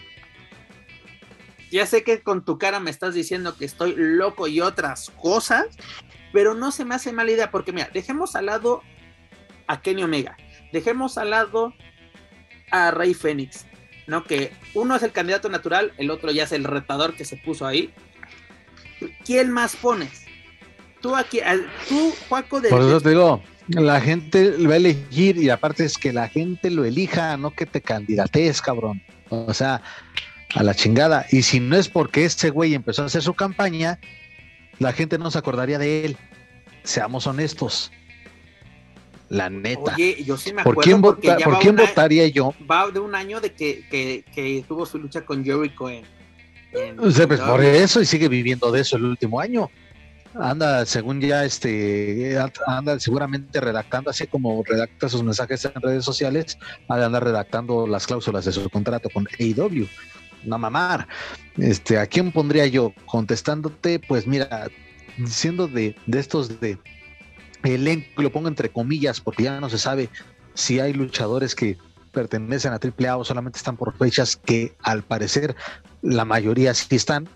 Ya 1.70 1.86
sé 1.86 2.02
que 2.02 2.20
con 2.20 2.44
tu 2.44 2.58
cara 2.58 2.80
me 2.80 2.90
estás 2.90 3.14
diciendo 3.14 3.56
que 3.56 3.64
estoy 3.64 3.94
loco 3.96 4.48
y 4.48 4.60
otras 4.60 5.10
cosas, 5.20 5.66
pero 6.32 6.54
no 6.54 6.72
se 6.72 6.84
me 6.84 6.94
hace 6.94 7.12
mala 7.12 7.30
idea 7.30 7.50
porque 7.50 7.72
mira, 7.72 7.90
dejemos 7.92 8.34
al 8.36 8.46
lado 8.46 8.82
a 9.66 9.80
Kenny 9.80 10.02
Omega, 10.02 10.36
dejemos 10.72 11.16
al 11.16 11.30
lado 11.30 11.74
a 12.70 12.90
Rey 12.90 13.14
Fénix, 13.14 13.66
¿no? 14.06 14.24
Que 14.24 14.52
uno 14.74 14.96
es 14.96 15.02
el 15.02 15.12
candidato 15.12 15.48
natural, 15.48 15.92
el 15.96 16.10
otro 16.10 16.30
ya 16.30 16.44
es 16.44 16.52
el 16.52 16.64
retador 16.64 17.14
que 17.14 17.24
se 17.24 17.36
puso 17.36 17.66
ahí. 17.66 17.92
¿Quién 19.24 19.50
más 19.50 19.76
pones? 19.76 20.24
Tú 21.00 21.16
aquí, 21.16 21.40
tú, 21.88 22.12
Juaco, 22.28 22.60
de. 22.60 22.68
Por 22.68 22.82
eso 22.82 23.00
te 23.00 23.10
digo, 23.10 23.42
la 23.68 24.00
gente 24.00 24.56
va 24.66 24.74
a 24.74 24.76
elegir 24.76 25.38
y 25.38 25.48
aparte 25.48 25.84
es 25.84 25.96
que 25.96 26.12
la 26.12 26.28
gente 26.28 26.70
lo 26.70 26.84
elija, 26.84 27.36
no 27.36 27.52
que 27.52 27.66
te 27.66 27.80
candidates, 27.80 28.60
cabrón. 28.60 29.02
O 29.30 29.54
sea, 29.54 29.80
a 30.54 30.62
la 30.62 30.74
chingada. 30.74 31.26
Y 31.30 31.42
si 31.42 31.60
no 31.60 31.76
es 31.76 31.88
porque 31.88 32.24
este 32.24 32.50
güey 32.50 32.74
empezó 32.74 33.02
a 33.02 33.06
hacer 33.06 33.22
su 33.22 33.34
campaña, 33.34 33.98
la 34.78 34.92
gente 34.92 35.18
no 35.18 35.30
se 35.30 35.38
acordaría 35.38 35.78
de 35.78 36.04
él. 36.04 36.16
Seamos 36.82 37.26
honestos. 37.26 37.90
La 39.28 39.48
neta. 39.48 39.94
Oye, 39.94 40.22
yo 40.24 40.36
sí 40.36 40.52
me 40.52 40.62
acuerdo. 40.62 40.76
¿Por 40.76 41.20
quién, 41.20 41.42
¿por 41.44 41.58
quién 41.60 41.76
votaría 41.76 42.26
yo? 42.28 42.52
Va 42.68 42.90
de 42.90 42.98
un 42.98 43.14
año 43.14 43.40
de 43.40 43.52
que, 43.52 43.84
que, 43.88 44.64
tuvo 44.66 44.86
su 44.86 44.98
lucha 44.98 45.24
con 45.24 45.44
Jericho 45.44 45.88
en. 45.88 46.04
pues 46.96 47.40
por 47.40 47.64
eso 47.64 48.00
y 48.00 48.06
sigue 48.06 48.28
viviendo 48.28 48.72
de 48.72 48.80
eso 48.80 48.96
el 48.96 49.04
último 49.04 49.40
año 49.40 49.70
anda, 50.34 50.86
según 50.86 51.20
ya 51.20 51.44
este, 51.44 52.38
anda 52.66 52.98
seguramente 53.00 53.60
redactando, 53.60 54.10
así 54.10 54.26
como 54.26 54.62
redacta 54.64 55.08
sus 55.08 55.22
mensajes 55.22 55.64
en 55.64 55.80
redes 55.80 56.04
sociales, 56.04 56.58
anda 56.88 57.20
redactando 57.20 57.86
las 57.86 58.06
cláusulas 58.06 58.44
de 58.44 58.52
su 58.52 58.68
contrato 58.70 59.08
con 59.12 59.26
AEW. 59.38 59.88
No 60.44 60.58
mamar. 60.58 61.06
Este, 61.56 61.98
¿a 61.98 62.06
quién 62.06 62.32
pondría 62.32 62.66
yo? 62.66 62.92
Contestándote, 63.06 63.98
pues 63.98 64.26
mira, 64.26 64.68
siendo 65.26 65.68
de, 65.68 65.96
de 66.06 66.18
estos 66.18 66.60
de 66.60 66.78
elenco, 67.62 68.22
lo 68.22 68.32
pongo 68.32 68.48
entre 68.48 68.70
comillas, 68.70 69.20
porque 69.20 69.44
ya 69.44 69.60
no 69.60 69.68
se 69.68 69.78
sabe 69.78 70.08
si 70.54 70.80
hay 70.80 70.92
luchadores 70.92 71.54
que 71.54 71.78
pertenecen 72.12 72.72
a 72.72 72.80
AAA 72.80 73.16
o 73.16 73.24
solamente 73.24 73.58
están 73.58 73.76
por 73.76 73.96
fechas 73.96 74.36
que 74.36 74.74
al 74.82 75.02
parecer 75.02 75.54
la 76.02 76.24
mayoría 76.24 76.74
sí 76.74 76.96
están 76.96 77.28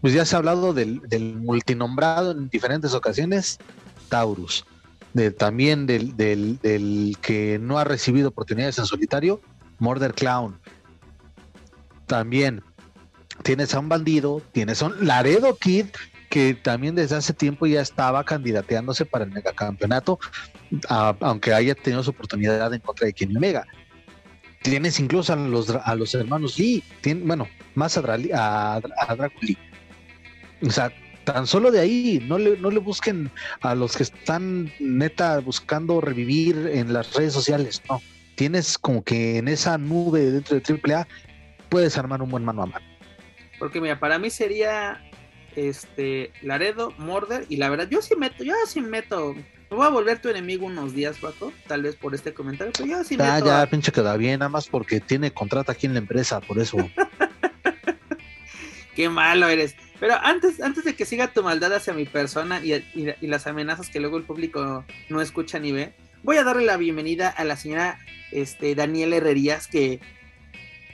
pues 0.00 0.12
ya 0.12 0.24
se 0.24 0.36
ha 0.36 0.38
hablado 0.38 0.72
del, 0.72 1.00
multinombrado 1.40 2.30
en 2.30 2.48
diferentes 2.48 2.94
ocasiones, 2.94 3.58
Taurus. 4.08 4.64
De, 5.12 5.30
también 5.30 5.86
del, 5.86 6.16
del, 6.16 7.16
que 7.20 7.58
no 7.60 7.78
ha 7.78 7.84
recibido 7.84 8.28
oportunidades 8.28 8.78
en 8.78 8.86
solitario, 8.86 9.40
Murder 9.78 10.14
Clown. 10.14 10.58
También 12.08 12.62
tienes 13.44 13.72
a 13.74 13.78
un 13.78 13.88
bandido, 13.88 14.42
tienes 14.50 14.82
a 14.82 14.86
un 14.86 15.06
Laredo 15.06 15.56
Kid, 15.56 15.86
que 16.28 16.54
también 16.54 16.96
desde 16.96 17.16
hace 17.16 17.32
tiempo 17.32 17.66
ya 17.66 17.80
estaba 17.80 18.24
candidateándose 18.24 19.04
para 19.06 19.24
el 19.24 19.30
megacampeonato, 19.30 20.18
aunque 20.88 21.54
haya 21.54 21.74
tenido 21.76 22.02
su 22.02 22.10
oportunidad 22.10 22.74
en 22.74 22.80
contra 22.80 23.06
de 23.06 23.12
Kenny 23.12 23.36
Omega. 23.36 23.64
Tienes 24.62 24.98
incluso 24.98 25.32
a 25.32 25.36
los, 25.36 25.70
a 25.70 25.94
los 25.94 26.14
hermanos 26.14 26.58
Lee, 26.58 26.82
bueno, 27.22 27.46
más 27.76 27.96
a, 27.96 28.00
a, 28.00 28.76
a 28.76 29.28
Lee 29.40 29.56
o 30.66 30.70
sea, 30.70 30.92
tan 31.24 31.46
solo 31.46 31.70
de 31.70 31.80
ahí, 31.80 32.24
no 32.26 32.38
le, 32.38 32.56
no 32.58 32.70
le 32.70 32.80
busquen 32.80 33.30
a 33.60 33.74
los 33.74 33.96
que 33.96 34.02
están 34.02 34.72
neta 34.80 35.38
buscando 35.40 36.00
revivir 36.00 36.70
en 36.72 36.92
las 36.92 37.14
redes 37.14 37.32
sociales, 37.32 37.82
no. 37.88 38.00
Tienes 38.34 38.78
como 38.78 39.02
que 39.02 39.38
en 39.38 39.48
esa 39.48 39.78
nube 39.78 40.30
dentro 40.30 40.58
de 40.58 40.94
AAA 40.94 41.08
puedes 41.68 41.98
armar 41.98 42.22
un 42.22 42.30
buen 42.30 42.44
mano 42.44 42.62
a 42.62 42.66
mano. 42.66 42.86
Porque 43.58 43.80
mira, 43.80 43.98
para 43.98 44.18
mí 44.18 44.30
sería 44.30 45.02
este 45.56 46.32
Laredo, 46.42 46.92
Morder, 46.98 47.46
y 47.48 47.56
la 47.56 47.68
verdad, 47.68 47.88
yo 47.90 48.02
sí 48.02 48.14
meto, 48.16 48.44
yo 48.44 48.54
sí 48.66 48.80
meto. 48.80 49.34
Me 49.34 49.76
voy 49.76 49.86
a 49.86 49.90
volver 49.90 50.22
tu 50.22 50.28
enemigo 50.28 50.66
unos 50.66 50.94
días, 50.94 51.18
Paco, 51.18 51.52
tal 51.66 51.82
vez 51.82 51.96
por 51.96 52.14
este 52.14 52.32
comentario, 52.32 52.72
pero 52.72 52.88
yo 52.88 53.04
sí 53.04 53.16
ah, 53.20 53.34
meto. 53.34 53.46
Ya, 53.46 53.66
pinche 53.66 53.92
queda 53.92 54.16
bien, 54.16 54.38
nada 54.38 54.48
más 54.48 54.68
porque 54.68 55.00
tiene 55.00 55.32
contrato 55.32 55.72
aquí 55.72 55.86
en 55.86 55.94
la 55.94 55.98
empresa, 55.98 56.40
por 56.40 56.58
eso. 56.58 56.78
Qué 58.94 59.08
malo 59.08 59.48
eres. 59.48 59.76
Pero 60.00 60.14
antes, 60.22 60.60
antes 60.60 60.84
de 60.84 60.94
que 60.94 61.04
siga 61.04 61.32
tu 61.32 61.42
maldad 61.42 61.72
hacia 61.72 61.92
mi 61.92 62.04
persona 62.04 62.60
y, 62.64 62.84
las 63.20 63.46
amenazas 63.46 63.90
que 63.90 64.00
luego 64.00 64.16
el 64.16 64.24
público 64.24 64.84
no 65.08 65.20
escucha 65.20 65.58
ni 65.58 65.72
ve, 65.72 65.92
voy 66.22 66.36
a 66.36 66.44
darle 66.44 66.64
la 66.64 66.76
bienvenida 66.76 67.28
a 67.28 67.44
la 67.44 67.56
señora 67.56 67.98
este, 68.30 68.74
Daniela 68.74 69.16
Herrerías, 69.16 69.66
que 69.66 70.00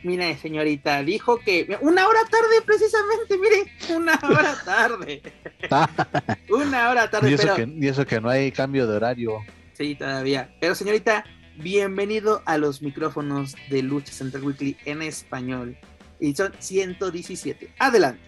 Mire, 0.05 0.36
señorita, 0.36 1.02
dijo 1.02 1.38
que 1.38 1.78
una 1.80 2.07
hora 2.07 2.20
tarde 2.30 2.61
precisamente, 2.66 3.38
mire, 3.38 3.72
una 3.96 4.20
hora 4.22 4.55
tarde. 4.62 5.22
una 6.50 6.90
hora 6.90 7.11
tarde. 7.11 7.30
Y 7.30 7.34
eso, 7.34 7.55
que, 7.55 7.66
y 7.66 7.88
eso 7.88 8.05
que 8.05 8.20
no 8.20 8.28
hay 8.28 8.52
cambio 8.52 8.86
de 8.86 8.96
horario. 8.96 9.38
Sí, 9.72 9.94
todavía. 9.94 10.55
Pero 10.61 10.74
señorita, 10.74 11.24
bienvenido 11.57 12.42
a 12.44 12.59
los 12.59 12.82
micrófonos 12.82 13.57
de 13.70 13.82
Lucha 13.82 14.12
Central 14.12 14.44
Weekly 14.44 14.76
en 14.84 15.00
español. 15.00 15.74
Y 16.20 16.34
son 16.34 16.52
117. 16.59 17.70
Adelante. 17.78 18.20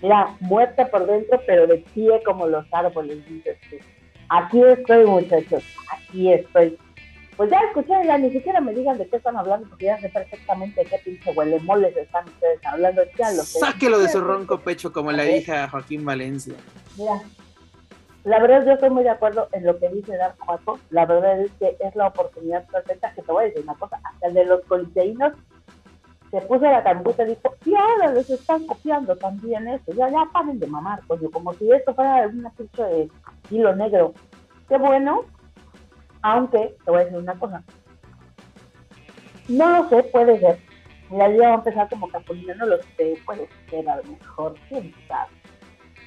Mira, 0.00 0.34
muerte 0.40 0.86
por 0.86 1.06
dentro, 1.06 1.38
pero 1.46 1.66
de 1.66 1.84
pie 1.92 2.22
como 2.24 2.46
los 2.46 2.64
árboles, 2.72 3.18
dices 3.28 3.58
tú. 3.68 3.76
Aquí 4.30 4.62
estoy, 4.62 5.04
muchachos, 5.04 5.62
aquí 5.92 6.32
estoy. 6.32 6.78
Pues 7.36 7.50
ya 7.50 7.58
escuché, 7.60 7.94
ya 8.06 8.16
ni 8.16 8.30
siquiera 8.30 8.60
me 8.60 8.72
digan 8.72 8.96
de 8.96 9.08
qué 9.08 9.16
están 9.16 9.36
hablando, 9.36 9.68
porque 9.68 9.86
ya 9.86 9.98
sé 9.98 10.08
perfectamente 10.08 10.80
de 10.80 10.86
qué 10.86 10.98
pinche 11.04 11.32
huele 11.32 11.58
moles 11.60 11.96
están 11.96 12.24
ustedes 12.26 12.64
hablando. 12.64 13.02
Ya 13.18 13.32
lo 13.32 13.42
Sáquelo 13.42 13.98
de 13.98 14.08
su 14.08 14.20
ronco 14.20 14.60
pecho, 14.60 14.92
como 14.92 15.10
le 15.10 15.24
dije 15.24 15.52
a 15.52 15.68
Joaquín 15.68 16.04
Valencia. 16.04 16.54
Mira, 16.96 17.20
la 18.22 18.40
verdad 18.40 18.64
yo 18.64 18.72
estoy 18.72 18.90
muy 18.90 19.02
de 19.02 19.10
acuerdo 19.10 19.48
en 19.52 19.66
lo 19.66 19.78
que 19.78 19.88
dice 19.88 20.16
Dar 20.16 20.34
Cuatro. 20.44 20.78
La 20.90 21.06
verdad 21.06 21.40
es 21.40 21.50
que 21.58 21.76
es 21.80 21.96
la 21.96 22.06
oportunidad 22.06 22.66
perfecta, 22.68 23.12
que 23.14 23.22
te 23.22 23.32
voy 23.32 23.44
a 23.44 23.46
decir 23.48 23.62
una 23.64 23.74
cosa, 23.74 24.00
hasta 24.04 24.26
el 24.28 24.34
de 24.34 24.44
los 24.44 24.64
coliseínos 24.66 25.32
se 26.30 26.40
puso 26.40 26.64
la 26.64 26.82
camiseta 26.82 27.22
y 27.22 27.26
dijo, 27.28 27.54
y 27.64 27.74
ahora 27.76 28.12
les 28.12 28.28
están 28.28 28.66
copiando 28.66 29.14
también 29.14 29.68
eso, 29.68 29.92
ya, 29.92 30.08
ya 30.08 30.28
paren 30.32 30.58
de 30.58 30.66
mamar, 30.66 31.00
coño, 31.06 31.30
como 31.30 31.52
si 31.54 31.70
esto 31.70 31.94
fuera 31.94 32.26
una 32.26 32.50
ficha 32.50 32.86
de 32.86 33.08
hilo 33.50 33.76
negro. 33.76 34.14
Qué 34.68 34.76
bueno, 34.76 35.26
aunque, 36.24 36.74
te 36.82 36.90
voy 36.90 37.02
a 37.02 37.04
decir 37.04 37.18
una 37.18 37.38
cosa, 37.38 37.62
no 39.46 39.82
lo 39.82 39.88
sé, 39.90 40.04
puede 40.04 40.40
ser, 40.40 40.58
mira, 41.10 41.28
ya 41.28 41.48
va 41.48 41.50
a 41.50 41.54
empezar 41.56 41.88
como 41.90 42.08
Capulina, 42.08 42.54
no 42.54 42.64
lo 42.64 42.78
sé, 42.96 43.18
puede 43.26 43.46
ser 43.68 43.86
a 43.86 43.96
lo 43.96 44.04
mejor, 44.04 44.54
quién 44.70 44.94
sabe. 45.06 45.30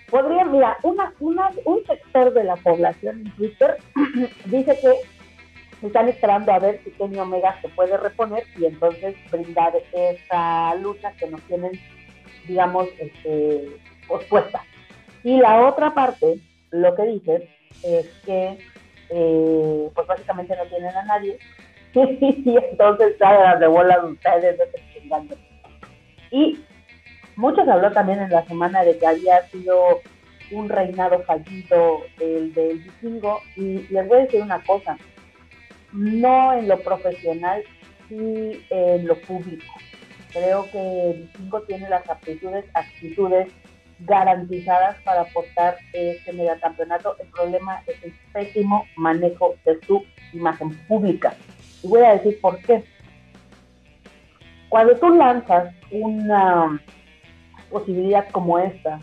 Podría, 0.10 0.44
mira, 0.46 0.76
una, 0.82 1.14
una, 1.20 1.52
un 1.66 1.86
sector 1.86 2.34
de 2.34 2.46
la 2.46 2.56
población 2.56 3.28
en 3.28 3.32
Twitter 3.36 3.78
dice 4.46 4.80
que 4.82 5.86
están 5.86 6.08
esperando 6.08 6.52
a 6.52 6.60
ver 6.60 6.82
si 6.84 6.90
Kenny 6.92 7.20
Omega 7.20 7.62
se 7.62 7.70
puede 7.70 7.96
reponer 7.96 8.44
y 8.58 8.66
entonces 8.66 9.16
brindar 9.30 9.74
esa 9.94 10.74
lucha 10.76 11.12
que 11.20 11.28
nos 11.28 11.42
tienen, 11.44 11.74
digamos, 12.48 12.88
este, 12.98 13.70
pospuesta. 14.08 14.64
Y 15.24 15.38
la 15.38 15.68
otra 15.68 15.94
parte, 15.94 16.40
lo 16.72 16.96
que 16.96 17.04
dice 17.04 17.50
es 17.84 18.08
que, 18.26 18.58
eh, 19.10 19.90
pues 19.94 20.08
básicamente 20.08 20.56
no 20.56 20.66
tienen 20.66 20.96
a 20.96 21.04
nadie 21.06 21.38
y 21.94 22.58
entonces 22.72 23.18
salen 23.18 23.60
de 23.60 23.68
bolas 23.68 24.04
ustedes, 24.04 24.60
chingando. 24.94 25.36
Y 26.32 26.60
mucho 27.36 27.64
se 27.64 27.72
habló 27.72 27.92
también 27.92 28.20
en 28.20 28.30
la 28.30 28.46
semana 28.46 28.84
de 28.84 28.98
que 28.98 29.08
había 29.08 29.48
sido 29.48 30.02
un 30.52 30.70
reinado 30.70 31.20
fallido 31.24 32.02
el 32.20 32.54
del 32.54 32.80
vikingo 32.80 33.40
y 33.56 33.88
les 33.90 34.08
voy 34.08 34.20
a 34.20 34.22
decir 34.22 34.42
una 34.42 34.62
cosa, 34.64 34.98
no 35.94 36.54
en 36.54 36.68
lo 36.68 36.80
profesional, 36.80 37.64
sí 38.08 38.66
en 38.70 39.08
lo 39.08 39.16
público. 39.22 39.74
Creo 40.32 40.70
que 40.72 41.12
el 41.12 41.24
Vikingo 41.24 41.62
tiene 41.62 41.90
las 41.90 42.08
aptitudes, 42.10 42.66
actitudes 42.74 43.48
garantizadas 44.00 44.98
para 45.04 45.22
aportar 45.22 45.78
este 45.94 46.34
megacampeonato. 46.34 47.16
El 47.20 47.28
problema 47.30 47.82
es 47.88 48.04
el 48.04 48.14
pésimo 48.34 48.86
manejo 48.96 49.56
de 49.66 49.80
su 49.86 50.04
imagen 50.34 50.78
pública. 50.88 51.34
Y 51.84 51.88
voy 51.88 52.02
a 52.02 52.14
decir 52.14 52.40
por 52.42 52.60
qué. 52.60 52.84
Cuando 54.70 54.96
tú 54.98 55.10
lanzas 55.10 55.74
una 55.92 56.82
posibilidad 57.70 58.28
como 58.30 58.60
esta, 58.60 59.00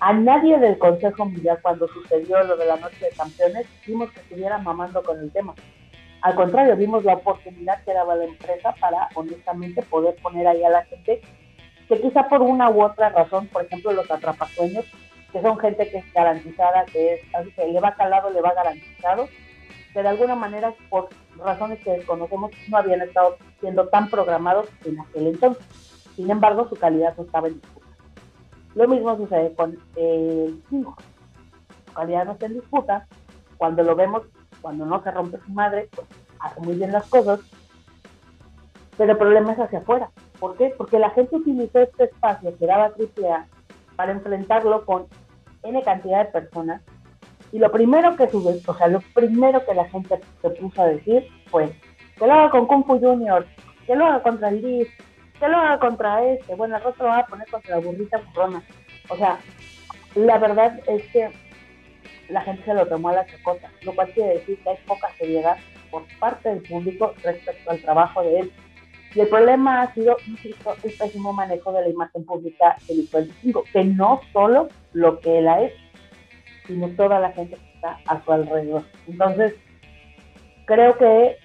a 0.00 0.12
nadie 0.12 0.58
del 0.58 0.78
Consejo 0.78 1.26
Mundial 1.26 1.58
cuando 1.62 1.86
sucedió 1.88 2.42
lo 2.44 2.56
de 2.56 2.66
la 2.66 2.76
noche 2.76 3.04
de 3.04 3.16
campeones, 3.16 3.66
vimos 3.86 4.10
que 4.12 4.20
estuviera 4.20 4.58
mamando 4.58 5.02
con 5.02 5.18
el 5.20 5.30
tema. 5.30 5.54
Al 6.22 6.34
contrario, 6.34 6.76
vimos 6.76 7.04
la 7.04 7.14
oportunidad 7.14 7.82
que 7.84 7.94
daba 7.94 8.14
la 8.14 8.24
empresa 8.24 8.74
para, 8.80 9.08
honestamente, 9.14 9.82
poder 9.82 10.16
poner 10.16 10.46
ahí 10.46 10.62
a 10.64 10.70
la 10.70 10.84
gente 10.84 11.22
que 11.90 12.00
quizá 12.00 12.28
por 12.28 12.40
una 12.40 12.70
u 12.70 12.84
otra 12.84 13.08
razón, 13.08 13.48
por 13.48 13.64
ejemplo, 13.64 13.92
los 13.92 14.08
atrapasueños, 14.08 14.84
que 15.32 15.42
son 15.42 15.58
gente 15.58 15.90
que 15.90 15.98
es 15.98 16.12
garantizada, 16.12 16.84
que 16.84 17.14
es, 17.14 17.20
así 17.34 17.50
que 17.50 17.66
le 17.66 17.80
va 17.80 17.96
calado, 17.96 18.30
le 18.30 18.40
va 18.40 18.54
garantizado, 18.54 19.28
que 19.92 20.00
de 20.00 20.08
alguna 20.08 20.36
manera, 20.36 20.72
por 20.88 21.08
razones 21.36 21.80
que 21.80 21.90
desconocemos, 21.90 22.52
no 22.68 22.76
habían 22.76 23.02
estado 23.02 23.36
siendo 23.58 23.88
tan 23.88 24.08
programados 24.08 24.68
en 24.84 25.00
aquel 25.00 25.26
entonces. 25.26 25.66
Sin 26.14 26.30
embargo, 26.30 26.68
su 26.68 26.76
calidad 26.76 27.16
no 27.16 27.24
estaba 27.24 27.48
en 27.48 27.54
disputa. 27.54 27.86
Lo 28.76 28.86
mismo 28.86 29.16
sucede 29.16 29.52
con 29.56 29.76
el 29.96 30.62
5. 30.70 30.96
Su 31.86 31.92
calidad 31.92 32.24
no 32.24 32.32
está 32.32 32.46
en 32.46 32.54
disputa. 32.54 33.08
Cuando 33.56 33.82
lo 33.82 33.96
vemos 33.96 34.22
cuando 34.60 34.86
no 34.86 35.02
se 35.02 35.10
rompe 35.10 35.40
su 35.44 35.50
madre, 35.50 35.88
pues 35.90 36.06
hace 36.38 36.60
muy 36.60 36.74
bien 36.74 36.92
las 36.92 37.06
cosas, 37.08 37.40
pero 38.96 39.12
el 39.12 39.18
problema 39.18 39.52
es 39.52 39.58
hacia 39.58 39.80
afuera. 39.80 40.10
¿Por 40.40 40.56
qué? 40.56 40.74
Porque 40.76 40.98
la 40.98 41.10
gente 41.10 41.36
utilizó 41.36 41.78
este 41.80 42.04
espacio 42.04 42.56
que 42.58 42.66
daba 42.66 42.86
AAA 42.86 43.46
para 43.94 44.12
enfrentarlo 44.12 44.84
con 44.84 45.06
N 45.62 45.82
cantidad 45.82 46.24
de 46.24 46.32
personas 46.32 46.82
y 47.52 47.58
lo 47.58 47.70
primero 47.72 48.16
que 48.16 48.28
sube, 48.28 48.60
o 48.64 48.74
sea, 48.74 48.86
lo 48.86 49.00
primero 49.12 49.64
que 49.64 49.74
la 49.74 49.88
gente 49.88 50.20
se 50.40 50.50
puso 50.50 50.82
a 50.82 50.86
decir 50.86 51.26
fue 51.46 51.72
que 52.16 52.26
lo 52.26 52.32
haga 52.32 52.50
con 52.50 52.66
Kung 52.66 52.84
Fu 52.86 53.00
Junior, 53.00 53.46
que 53.86 53.96
lo 53.96 54.06
haga 54.06 54.22
contra 54.22 54.50
el 54.50 54.62
Liz, 54.62 54.88
que 55.38 55.48
lo 55.48 55.56
haga 55.56 55.78
contra 55.80 56.24
este, 56.24 56.54
bueno, 56.54 56.76
el 56.76 56.82
rostro 56.82 57.06
lo 57.06 57.12
va 57.12 57.18
a 57.18 57.26
poner 57.26 57.48
contra 57.50 57.76
la 57.76 57.82
burrita 57.82 58.18
burrona. 58.18 58.62
O 59.08 59.16
sea, 59.16 59.38
la 60.14 60.38
verdad 60.38 60.78
es 60.86 61.02
que 61.08 61.30
la 62.28 62.42
gente 62.42 62.64
se 62.64 62.74
lo 62.74 62.86
tomó 62.86 63.08
a 63.08 63.14
la 63.14 63.26
chacota, 63.26 63.68
lo 63.82 63.94
cual 63.94 64.12
quiere 64.12 64.34
decir 64.34 64.62
que 64.62 64.70
hay 64.70 64.76
poca 64.86 65.08
seriedad 65.18 65.56
por 65.90 66.04
parte 66.20 66.50
del 66.50 66.62
público 66.62 67.14
respecto 67.24 67.70
al 67.70 67.80
trabajo 67.80 68.22
de 68.22 68.40
él. 68.40 68.52
Y 69.14 69.20
el 69.20 69.28
problema 69.28 69.82
ha 69.82 69.94
sido, 69.94 70.16
insisto, 70.26 70.76
el 70.84 70.92
pésimo 70.92 71.32
manejo 71.32 71.72
de 71.72 71.82
la 71.82 71.88
imagen 71.88 72.24
pública 72.24 72.76
del 72.86 73.08
25, 73.12 73.64
que 73.72 73.84
no 73.84 74.20
solo 74.32 74.68
lo 74.92 75.18
que 75.20 75.38
él 75.38 75.48
ha 75.48 75.62
hecho, 75.62 75.82
sino 76.66 76.88
toda 76.90 77.18
la 77.18 77.32
gente 77.32 77.56
que 77.56 77.72
está 77.74 77.98
a 78.06 78.22
su 78.22 78.32
alrededor. 78.32 78.84
Entonces, 79.08 79.54
creo 80.66 80.96
que 80.96 81.36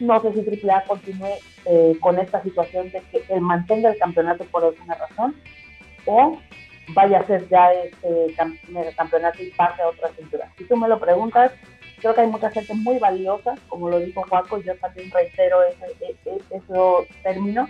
no 0.00 0.20
sé 0.20 0.32
si 0.32 0.68
AAA 0.68 0.84
continúe 0.84 1.28
eh, 1.64 1.96
con 2.00 2.18
esta 2.18 2.42
situación 2.42 2.90
de 2.90 3.00
que 3.02 3.24
él 3.28 3.40
mantenga 3.40 3.90
el 3.90 3.98
campeonato 3.98 4.44
por 4.44 4.64
alguna 4.64 4.94
razón 4.94 5.34
o 6.06 6.38
vaya 6.94 7.20
a 7.20 7.26
ser 7.26 7.48
ya 7.48 7.72
este 7.72 8.34
campeonato 8.96 9.42
y 9.42 9.50
pase 9.50 9.82
a 9.82 9.88
otra 9.88 10.08
cintura. 10.10 10.52
Si 10.56 10.64
tú 10.64 10.76
me 10.76 10.88
lo 10.88 10.98
preguntas, 11.00 11.52
creo 12.00 12.14
que 12.14 12.20
hay 12.22 12.26
mucha 12.26 12.50
gente 12.50 12.74
muy 12.74 12.98
valiosa, 12.98 13.54
como 13.68 13.88
lo 13.88 13.98
dijo 13.98 14.24
Juaco, 14.28 14.58
yo 14.58 14.76
también 14.76 15.10
reitero 15.10 15.62
ese, 15.64 15.86
ese, 16.00 16.40
ese 16.50 16.72
término. 17.22 17.68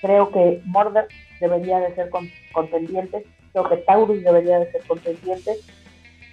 Creo 0.00 0.30
que 0.30 0.60
Morder 0.64 1.08
debería 1.40 1.80
de 1.80 1.94
ser 1.94 2.10
contendiente, 2.52 3.24
creo 3.52 3.68
que 3.68 3.76
Taurus 3.78 4.22
debería 4.22 4.60
de 4.60 4.70
ser 4.70 4.82
contendiente, 4.86 5.56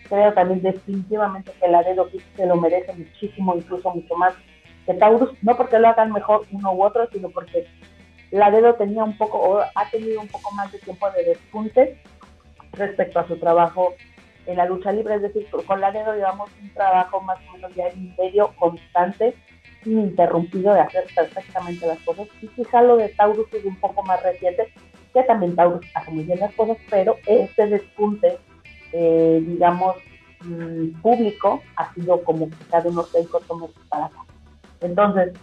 creo 0.07 0.34
también 0.34 0.61
definitivamente 0.61 1.51
que 1.59 1.68
la 1.68 1.84
Dedo 1.84 2.09
se 2.36 2.45
lo 2.45 2.55
merece 2.57 2.93
muchísimo, 2.93 3.55
incluso 3.55 3.89
mucho 3.91 4.16
más 4.16 4.34
que 4.86 4.93
Taurus, 4.93 5.32
no 5.41 5.57
porque 5.57 5.80
lo 5.80 5.88
hagan 5.88 6.11
mejor 6.11 6.45
uno 6.51 6.74
u 6.74 6.84
otro, 6.84 7.09
sino 7.11 7.30
porque 7.30 7.66
Laredo 8.32 8.76
tenía 8.76 9.03
un 9.03 9.18
poco, 9.18 9.39
o 9.39 9.59
ha 9.59 9.89
tenido 9.91 10.22
un 10.22 10.28
poco 10.28 10.51
más 10.51 10.72
de 10.72 10.80
tiempo 10.80 11.09
de 11.11 11.24
despunte 11.24 12.01
respecto 12.74 13.20
a 13.20 13.28
su 13.28 13.38
trabajo 13.38 13.93
en 14.46 14.58
la 14.58 14.66
lucha 14.66 14.91
libre, 14.91 15.16
es 15.16 15.22
decir, 15.22 15.48
con 15.66 15.82
Laredo 15.82 16.14
llevamos 16.14 16.50
un 16.62 16.70
trabajo 16.74 17.22
más 17.22 17.38
o 17.50 17.54
menos 17.54 17.74
ya 17.76 17.88
en 17.88 18.16
medio 18.18 18.54
constante, 18.58 19.36
ininterrumpido 19.86 20.74
de 20.74 20.82
hacer 20.82 21.06
perfectamente 21.16 21.88
las 21.88 22.00
cosas, 22.00 22.28
y 22.41 22.48
quizá 22.48 22.82
lo 22.82 22.98
de 22.98 23.10
Taurus 23.10 23.52
es 23.54 23.66
un 23.66 23.76
poco 23.80 24.04
más 24.04 24.22
reciente, 24.24 24.72
que 25.14 25.24
también 25.24 25.56
Taurus 25.56 25.86
hace 25.93 26.12
muy 26.12 26.24
bien 26.24 26.39
las 26.39 26.54
cosas, 26.54 26.78
pero 26.89 27.18
este 27.26 27.68
despunte, 27.68 28.38
eh, 28.91 29.43
digamos, 29.46 29.96
mm, 30.41 31.02
público, 31.02 31.62
ha 31.76 31.93
sido 31.93 32.24
como 32.24 32.50
quizá 32.50 32.82
de 32.82 32.89
unos 32.89 33.10
seis 33.10 33.28
o 33.32 33.56
meses 33.56 33.78
para 33.89 34.06
acá. 34.06 34.20
Entonces, 34.82 35.34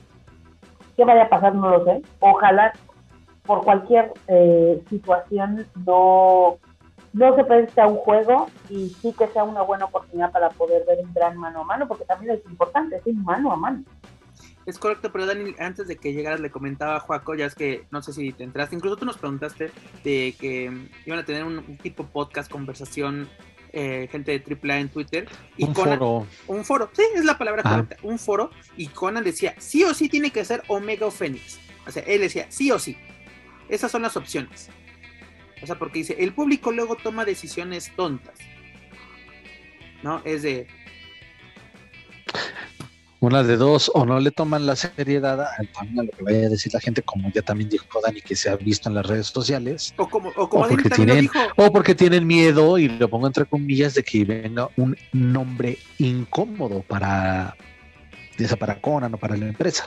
¿Qué 0.96 1.04
vaya 1.04 1.24
a 1.24 1.28
pasar? 1.28 1.54
No 1.54 1.70
lo 1.70 1.84
sé. 1.84 2.02
Ojalá 2.20 2.72
por 3.44 3.64
cualquier 3.64 4.12
eh, 4.28 4.82
situación 4.88 5.66
no, 5.84 6.58
no 7.12 7.36
se 7.36 7.44
preste 7.44 7.80
a 7.80 7.86
un 7.86 7.96
juego 7.96 8.48
y 8.68 8.88
sí 8.88 9.14
que 9.16 9.26
sea 9.28 9.44
una 9.44 9.62
buena 9.62 9.84
oportunidad 9.86 10.32
para 10.32 10.48
poder 10.50 10.84
ver 10.86 10.98
un 11.04 11.12
gran 11.12 11.36
mano 11.36 11.60
a 11.60 11.64
mano, 11.64 11.86
porque 11.86 12.04
también 12.04 12.34
es 12.34 12.44
importante, 12.46 13.00
es 13.04 13.14
mano 13.14 13.52
a 13.52 13.56
mano. 13.56 13.84
Es 14.64 14.78
correcto, 14.78 15.10
pero 15.10 15.26
Dani, 15.26 15.54
antes 15.58 15.88
de 15.88 15.96
que 15.96 16.12
llegaras 16.12 16.40
le 16.40 16.50
comentaba 16.50 16.96
a 16.96 17.00
Juaco, 17.00 17.34
ya 17.34 17.46
es 17.46 17.54
que 17.54 17.86
no 17.90 18.00
sé 18.00 18.12
si 18.12 18.32
te 18.32 18.44
entraste, 18.44 18.76
incluso 18.76 18.96
tú 18.96 19.04
nos 19.04 19.18
preguntaste 19.18 19.72
de 20.04 20.34
que 20.38 20.70
iban 21.04 21.18
a 21.18 21.24
tener 21.24 21.44
un, 21.44 21.76
tipo 21.78 22.04
podcast, 22.04 22.50
conversación 22.50 23.28
eh, 23.72 24.08
gente 24.12 24.38
de 24.38 24.56
AAA 24.62 24.78
en 24.78 24.88
Twitter. 24.88 25.28
Y 25.56 25.64
un 25.64 25.74
foro. 25.74 26.26
Un 26.46 26.64
foro, 26.64 26.90
sí, 26.92 27.02
es 27.14 27.24
la 27.24 27.38
palabra 27.38 27.62
correcta. 27.62 27.96
Un 28.02 28.18
foro. 28.18 28.50
Y 28.76 28.86
Conan 28.88 29.24
decía, 29.24 29.54
sí 29.58 29.82
o 29.82 29.94
sí 29.94 30.08
tiene 30.08 30.30
que 30.30 30.44
ser 30.44 30.62
Omega 30.68 31.06
o 31.06 31.10
Fénix. 31.10 31.58
O 31.86 31.90
sea, 31.90 32.04
él 32.04 32.20
decía, 32.20 32.46
sí 32.50 32.70
o 32.70 32.78
sí. 32.78 32.96
Esas 33.68 33.90
son 33.90 34.02
las 34.02 34.16
opciones. 34.16 34.70
O 35.62 35.66
sea, 35.66 35.78
porque 35.78 36.00
dice, 36.00 36.16
el 36.18 36.32
público 36.32 36.72
luego 36.72 36.96
toma 36.96 37.24
decisiones 37.24 37.92
tontas. 37.94 38.38
¿No? 40.02 40.20
Es 40.24 40.42
de, 40.42 40.66
una 43.22 43.44
de 43.44 43.56
dos, 43.56 43.88
o 43.94 44.04
no 44.04 44.18
le 44.18 44.32
toman 44.32 44.66
la 44.66 44.74
seriedad 44.74 45.40
a, 45.40 45.48
lo 45.94 46.10
que 46.10 46.24
vaya 46.24 46.46
a 46.46 46.48
decir 46.48 46.74
la 46.74 46.80
gente, 46.80 47.02
como 47.02 47.30
ya 47.30 47.40
también 47.40 47.70
dijo 47.70 47.86
Dani, 48.04 48.20
que 48.20 48.34
se 48.34 48.50
ha 48.50 48.56
visto 48.56 48.88
en 48.88 48.96
las 48.96 49.06
redes 49.06 49.28
sociales. 49.28 49.94
O 49.96 50.08
como, 50.08 50.30
o 50.30 50.48
como 50.48 50.66
porque 50.66 50.90
tienen, 50.90 51.30
o 51.54 51.70
porque 51.70 51.94
tienen 51.94 52.26
miedo, 52.26 52.78
y 52.78 52.88
lo 52.88 53.08
pongo 53.08 53.28
entre 53.28 53.44
comillas, 53.44 53.94
de 53.94 54.02
que 54.02 54.24
venga 54.24 54.70
un 54.76 54.96
nombre 55.12 55.78
incómodo 55.98 56.82
para, 56.82 57.56
esa 58.38 58.56
para 58.56 58.80
Conan 58.80 59.14
o 59.14 59.18
para 59.18 59.36
la 59.36 59.46
empresa. 59.46 59.86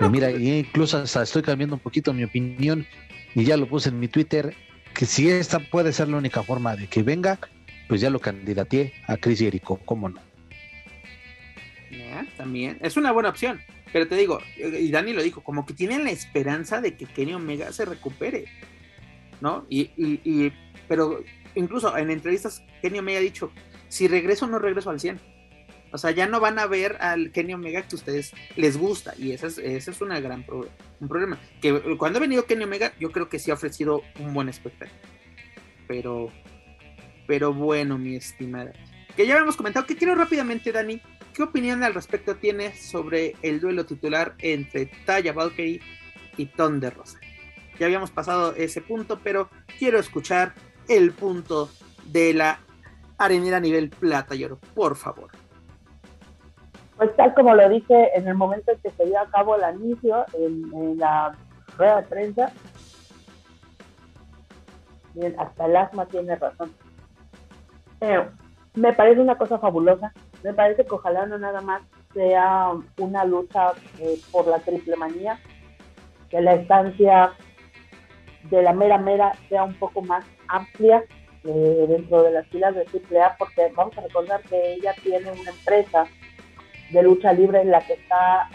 Ah, 0.00 0.08
mira, 0.08 0.30
pues, 0.30 0.40
incluso 0.40 0.98
hasta 0.98 1.24
estoy 1.24 1.42
cambiando 1.42 1.74
un 1.74 1.80
poquito 1.80 2.12
mi 2.12 2.22
opinión, 2.22 2.86
y 3.34 3.44
ya 3.44 3.56
lo 3.56 3.68
puse 3.68 3.88
en 3.88 3.98
mi 3.98 4.06
Twitter, 4.06 4.54
que 4.94 5.06
si 5.06 5.28
esta 5.28 5.58
puede 5.58 5.92
ser 5.92 6.08
la 6.08 6.16
única 6.16 6.42
forma 6.42 6.76
de 6.76 6.86
que 6.86 7.02
venga, 7.02 7.38
pues 7.88 8.00
ya 8.00 8.10
lo 8.10 8.20
candidateé 8.20 8.92
a 9.06 9.16
Chris 9.16 9.40
Jericho, 9.40 9.78
¿cómo 9.84 10.08
no? 10.08 10.20
también. 12.36 12.78
Es 12.80 12.96
una 12.96 13.12
buena 13.12 13.28
opción. 13.28 13.60
Pero 13.92 14.08
te 14.08 14.16
digo, 14.16 14.40
y 14.56 14.90
Dani 14.90 15.12
lo 15.12 15.22
dijo, 15.22 15.42
como 15.42 15.66
que 15.66 15.74
tienen 15.74 16.04
la 16.04 16.10
esperanza 16.10 16.80
de 16.80 16.96
que 16.96 17.06
Kenny 17.06 17.34
Omega 17.34 17.72
se 17.72 17.84
recupere. 17.84 18.46
¿No? 19.40 19.66
Y, 19.68 19.90
y, 19.96 20.52
pero 20.88 21.22
incluso 21.54 21.96
en 21.96 22.10
entrevistas 22.10 22.62
Kenny 22.82 22.98
Omega 22.98 23.18
ha 23.18 23.22
dicho, 23.22 23.52
si 23.88 24.08
regreso 24.08 24.46
no 24.46 24.58
regreso 24.58 24.90
al 24.90 25.00
100. 25.00 25.20
O 25.94 25.98
sea, 25.98 26.10
ya 26.10 26.26
no 26.26 26.40
van 26.40 26.58
a 26.58 26.66
ver 26.66 26.96
al 27.00 27.30
Kenny 27.30 27.54
Omega 27.54 27.82
que 27.82 27.94
a 27.94 27.96
ustedes 27.96 28.32
les 28.56 28.76
gusta. 28.76 29.14
Y 29.16 29.30
ese 29.30 29.46
es, 29.46 29.58
ese 29.58 29.92
es 29.92 30.00
una 30.00 30.18
gran 30.18 30.44
un 30.48 31.08
problema. 31.08 31.38
Que 31.62 31.96
cuando 31.96 32.18
ha 32.18 32.20
venido 32.20 32.46
Kenny 32.46 32.64
Omega, 32.64 32.92
yo 32.98 33.12
creo 33.12 33.28
que 33.28 33.38
sí 33.38 33.52
ha 33.52 33.54
ofrecido 33.54 34.02
un 34.18 34.34
buen 34.34 34.48
espectáculo. 34.48 35.00
Pero, 35.86 36.32
pero 37.28 37.54
bueno, 37.54 37.96
mi 37.96 38.16
estimada. 38.16 38.72
Que 39.16 39.24
ya 39.24 39.34
habíamos 39.34 39.56
comentado, 39.56 39.86
que 39.86 39.94
quiero 39.94 40.16
rápidamente, 40.16 40.72
Dani, 40.72 41.00
¿Qué 41.32 41.42
opinión 41.42 41.82
al 41.82 41.94
respecto 41.94 42.36
tienes 42.36 42.80
sobre 42.80 43.34
el 43.42 43.60
duelo 43.60 43.84
titular 43.86 44.36
entre 44.38 44.86
Taya 45.04 45.32
Valkyrie 45.32 45.80
y 46.36 46.46
Ton 46.46 46.78
de 46.78 46.90
Rosa? 46.90 47.18
Ya 47.80 47.86
habíamos 47.86 48.12
pasado 48.12 48.54
ese 48.56 48.80
punto, 48.80 49.18
pero 49.22 49.50
quiero 49.76 49.98
escuchar 49.98 50.54
el 50.86 51.10
punto 51.10 51.68
de 52.04 52.34
la 52.34 52.60
arenera 53.18 53.58
nivel 53.58 53.90
plata 53.90 54.36
y 54.36 54.44
oro, 54.44 54.60
por 54.76 54.94
favor. 54.94 55.32
Pues 56.96 57.14
tal 57.16 57.34
como 57.34 57.54
lo 57.54 57.68
dije 57.68 58.16
en 58.16 58.28
el 58.28 58.34
momento 58.34 58.72
en 58.72 58.78
que 58.78 58.90
se 58.90 59.04
dio 59.06 59.20
a 59.20 59.30
cabo 59.30 59.56
el 59.56 59.64
anuncio 59.64 60.24
en, 60.34 60.98
la 60.98 61.36
rueda 61.76 62.02
de 62.02 62.08
prensa, 62.08 62.52
hasta 65.38 65.66
el 65.66 65.76
asma 65.76 66.06
tiene 66.06 66.36
razón. 66.36 66.72
Pero 67.98 68.30
me 68.74 68.92
parece 68.92 69.20
una 69.20 69.36
cosa 69.36 69.58
fabulosa 69.58 70.12
me 70.44 70.52
parece 70.52 70.84
que 70.84 70.94
ojalá 70.94 71.24
no 71.26 71.38
nada 71.38 71.62
más 71.62 71.82
sea 72.12 72.70
una 72.98 73.24
lucha 73.24 73.72
eh, 73.98 74.20
por 74.30 74.46
la 74.46 74.58
triple 74.58 74.94
manía, 74.94 75.40
que 76.28 76.40
la 76.42 76.54
estancia 76.54 77.32
de 78.50 78.62
la 78.62 78.74
mera 78.74 78.98
mera 78.98 79.32
sea 79.48 79.64
un 79.64 79.74
poco 79.74 80.02
más 80.02 80.24
amplia 80.48 81.02
eh, 81.44 81.86
dentro 81.88 82.22
de 82.22 82.32
las 82.32 82.46
filas 82.48 82.74
de 82.74 82.82
AAA, 82.82 83.36
porque 83.38 83.72
vamos 83.74 83.96
a 83.96 84.02
recordar 84.02 84.42
que 84.42 84.74
ella 84.74 84.94
tiene 85.02 85.32
una 85.32 85.50
empresa 85.50 86.04
de 86.90 87.02
lucha 87.02 87.32
libre 87.32 87.60
en 87.60 87.70
la 87.70 87.80
que 87.80 87.94
está 87.94 88.48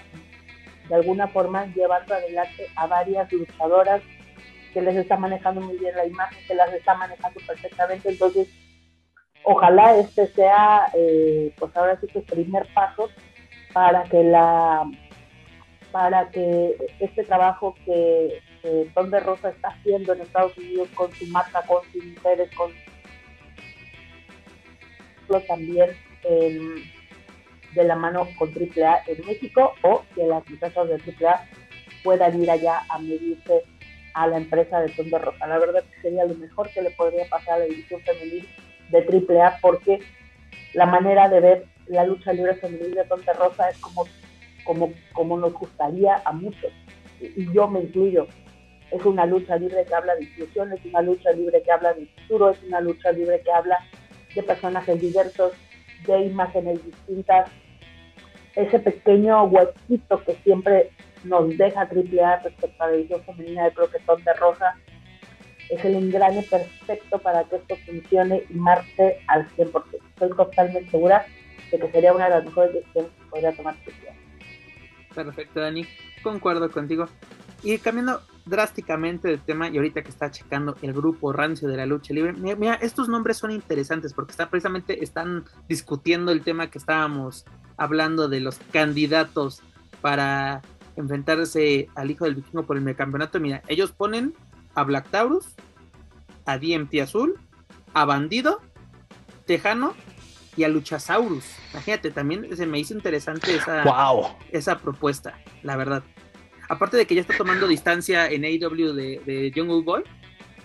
de 0.88 0.96
alguna 0.96 1.28
forma 1.28 1.66
llevando 1.68 2.14
adelante 2.14 2.68
a 2.76 2.88
varias 2.88 3.32
luchadoras 3.32 4.02
que 4.74 4.82
les 4.82 4.96
está 4.96 5.18
manejando 5.18 5.62
muy 5.62 5.78
bien 5.78 5.96
la 5.96 6.06
imagen, 6.06 6.38
que 6.48 6.56
las 6.56 6.72
está 6.74 6.96
manejando 6.96 7.40
perfectamente, 7.46 8.10
entonces 8.10 8.48
ojalá 9.44 9.98
este 9.98 10.28
sea, 10.28 10.88
eh, 10.94 11.54
pues 11.58 11.76
ahora 11.76 12.00
sí 12.00 12.08
que 12.08 12.20
el 12.20 12.26
primer 12.26 12.68
paso 12.74 13.10
para 13.74 14.04
que 14.04 14.24
la 14.24 14.86
para 15.92 16.30
que 16.30 16.76
este 17.00 17.24
trabajo 17.24 17.76
que, 17.86 18.42
Don 18.94 19.10
de 19.10 19.22
Rosa 19.22 19.50
está 19.50 19.70
haciendo 19.70 20.14
en 20.14 20.22
Estados 20.22 20.56
Unidos 20.58 20.90
con 20.94 21.12
su 21.14 21.26
marca, 21.28 21.64
con 21.66 21.82
sus 21.92 22.04
mujeres, 22.04 22.50
con 22.56 22.72
también 25.48 25.92
de 27.74 27.84
la 27.84 27.96
mano 27.96 28.28
con 28.38 28.50
AAA 28.50 29.04
en 29.08 29.26
México 29.26 29.74
o 29.84 30.04
que 30.16 30.26
las 30.26 30.48
empresas 30.48 30.88
de 30.88 30.96
AAA 30.96 31.48
puedan 32.04 32.42
ir 32.42 32.50
allá 32.50 32.82
a 32.90 33.00
medirse 33.00 33.64
a 34.14 34.28
la 34.28 34.38
empresa 34.38 34.82
de 34.82 34.92
de 34.92 35.20
Rosa. 35.20 35.48
La 35.48 35.60
verdad 35.60 35.84
que 35.84 36.02
sería 36.02 36.26
lo 36.26 36.36
mejor 36.36 36.70
que 36.72 36.82
le 36.82 36.92
podría 36.92 37.26
pasar 37.30 37.56
a 37.56 37.60
la 37.60 37.66
división 37.66 38.02
femenil 38.02 38.48
de 38.90 39.00
AAA 39.00 39.60
porque 39.62 40.00
la 40.74 40.86
manera 40.86 41.30
de 41.30 41.40
ver 41.40 41.66
la 41.88 42.06
lucha 42.06 42.34
libre 42.34 42.56
femenil 42.56 42.94
de 42.94 43.04
Tonta 43.06 43.34
Rosa 43.34 43.70
es 43.70 43.78
como, 43.80 44.06
como, 44.64 44.94
como 45.14 45.38
nos 45.38 45.54
gustaría 45.54 46.22
a 46.26 46.32
muchos, 46.32 46.72
y 47.20 47.52
yo 47.52 47.68
me 47.68 47.82
incluyo. 47.82 48.28
Es 48.92 49.06
una 49.06 49.26
lucha 49.26 49.56
libre 49.56 49.86
que 49.86 49.94
habla 49.94 50.16
de 50.16 50.24
inclusión, 50.24 50.74
es 50.74 50.84
una 50.86 51.02
lucha 51.02 51.32
libre 51.32 51.62
que 51.62 51.72
habla 51.72 51.94
de 51.94 52.08
futuro, 52.08 52.52
es 52.52 52.64
una 52.64 52.82
lucha 52.82 53.12
libre 53.12 53.42
que 53.44 53.52
habla 53.52 53.78
de 54.34 54.44
personajes 54.44 55.00
diversos, 55.00 55.54
de 56.06 56.26
imágenes 56.26 56.84
distintas. 56.86 57.50
Ese 58.56 58.80
pequeño 58.80 59.44
huequito 59.46 60.24
que 60.24 60.36
siempre 60.44 60.92
nos 61.24 61.58
deja 61.58 61.82
AAA 61.82 62.40
respecto 62.44 62.84
a 62.84 62.88
la 62.88 62.94
edición 62.94 63.24
femenina 63.24 63.66
de 63.66 63.74
creo 63.74 63.92
que 63.92 64.00
Tonta 64.00 64.34
Rosa 64.34 64.76
es 65.70 65.86
el 65.86 65.96
engrane 65.96 66.42
perfecto 66.44 67.20
para 67.20 67.44
que 67.44 67.58
esto 67.58 67.76
funcione 67.86 68.44
y 68.50 68.54
marche 68.56 69.20
al 69.28 69.48
100%. 69.56 69.72
Estoy 70.10 70.30
totalmente 70.30 70.90
segura 70.90 71.26
de 71.72 71.80
que 71.80 71.92
sería 71.92 72.14
una 72.14 72.26
de 72.26 72.32
las 72.32 72.46
mejores 72.46 72.74
decisiones 72.74 73.12
que 73.12 73.26
podría 73.30 73.56
tomar 73.56 73.76
Perfecto, 75.14 75.60
Dani. 75.60 75.86
Concuerdo 76.24 76.72
contigo. 76.72 77.08
Y 77.64 77.78
cambiando 77.78 78.22
drásticamente 78.50 79.28
del 79.28 79.40
tema, 79.40 79.70
y 79.70 79.78
ahorita 79.78 80.02
que 80.02 80.10
está 80.10 80.32
checando 80.32 80.76
el 80.82 80.94
grupo 80.94 81.32
rancio 81.32 81.68
de 81.68 81.78
la 81.78 81.86
lucha 81.86 82.14
libre, 82.14 82.34
mira, 82.34 82.76
estos 82.76 83.08
nombres 83.08 83.38
son 83.38 83.52
interesantes 83.52 84.14
porque 84.14 84.32
está, 84.32 84.50
precisamente 84.50 85.04
están 85.04 85.46
discutiendo 85.68 86.32
el 86.32 86.42
tema 86.42 86.70
que 86.70 86.78
estábamos 86.78 87.46
hablando 87.78 88.28
de 88.28 88.40
los 88.40 88.60
candidatos 88.72 89.62
para 90.02 90.62
enfrentarse 90.96 91.88
al 91.96 92.12
hijo 92.12 92.26
del 92.26 92.36
vikingo 92.36 92.64
por 92.64 92.78
el 92.78 92.96
campeonato. 92.96 93.40
Mira, 93.40 93.62
ellos 93.68 93.92
ponen 93.92 94.34
a 94.76 94.84
Black 94.84 95.10
Taurus, 95.10 95.56
a 96.46 96.58
DMT 96.58 96.96
Azul, 97.02 97.40
a 97.94 98.06
Bandido, 98.06 98.62
Tejano 99.46 99.94
y 100.56 100.64
a 100.64 100.68
Luchasaurus. 100.68 101.46
Imagínate, 101.72 102.12
también 102.12 102.56
se 102.56 102.66
me 102.66 102.80
hizo 102.80 102.94
interesante 102.94 103.56
esa, 103.56 103.84
esa 104.52 104.78
propuesta, 104.78 105.36
la 105.64 105.78
verdad. 105.78 106.04
Aparte 106.70 106.98
de 106.98 107.06
que 107.06 107.16
ya 107.16 107.22
está 107.22 107.36
tomando 107.36 107.68
distancia 107.68 108.30
en 108.30 108.46
AEW 108.46 108.94
de, 108.94 109.22
de 109.26 109.52
Jungle 109.54 109.82
Boy, 109.84 110.04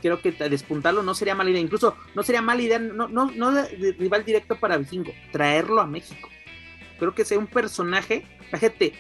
creo 0.03 0.21
que 0.21 0.33
despuntarlo 0.33 1.03
no 1.03 1.15
sería 1.15 1.35
mala 1.35 1.49
idea. 1.51 1.63
Incluso 1.63 1.97
no 2.15 2.23
sería 2.23 2.43
mala 2.43 2.61
idea, 2.61 2.79
no, 2.79 3.09
no, 3.09 3.31
no 3.31 3.51
rival 3.99 4.25
directo 4.25 4.57
para 4.57 4.77
Vikingo, 4.77 5.13
traerlo 5.33 5.81
a 5.81 5.87
México. 5.87 6.29
Creo 6.99 7.15
que 7.15 7.25
sea 7.25 7.39
un 7.39 7.47
personaje. 7.47 8.27
Imagínate, 8.51 8.93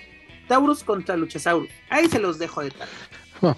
Taurus 0.49 0.83
contra 0.83 1.17
Luchasaurus. 1.17 1.69
Ahí 1.91 2.09
se 2.09 2.19
los 2.19 2.39
dejo 2.39 2.63
de 2.63 2.71
tal. 2.71 2.89
Oh, 3.43 3.55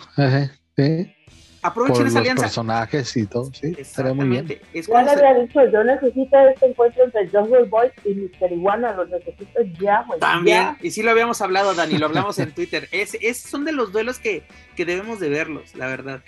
aprovechen 1.67 1.99
por 1.99 2.07
esa 2.07 2.21
los 2.23 2.41
personajes 2.41 3.17
y 3.17 3.27
todo, 3.27 3.51
sí, 3.53 3.75
estaría 3.79 4.14
muy 4.14 4.29
bien. 4.29 4.47
ya 4.47 5.03
le 5.03 5.11
había 5.11 5.43
dicho, 5.43 5.61
yo 5.71 5.85
necesito 5.85 6.39
este 6.49 6.67
encuentro 6.67 7.05
entre 7.05 7.29
Jungle 7.29 7.64
Boy 7.64 7.91
y 8.05 8.14
Mr. 8.14 8.53
Iguana, 8.53 8.93
lo 8.93 9.07
necesito 9.07 9.62
ya, 9.81 10.05
güey. 10.07 10.21
También, 10.21 10.77
y 10.83 10.91
sí 10.91 11.03
lo 11.03 11.11
habíamos 11.11 11.41
hablado, 11.41 11.75
Dani, 11.75 11.99
lo 11.99 12.07
hablamos 12.07 12.39
en 12.39 12.53
Twitter. 12.53 12.89
Es, 12.97 13.17
es, 13.21 13.39
son 13.39 13.64
de 13.64 13.73
los 13.73 13.93
duelos 13.93 14.19
que, 14.19 14.43
que 14.75 14.85
debemos 14.87 15.21
de 15.21 15.29
verlos, 15.29 15.75
la 15.75 15.87
verdad. 15.87 16.23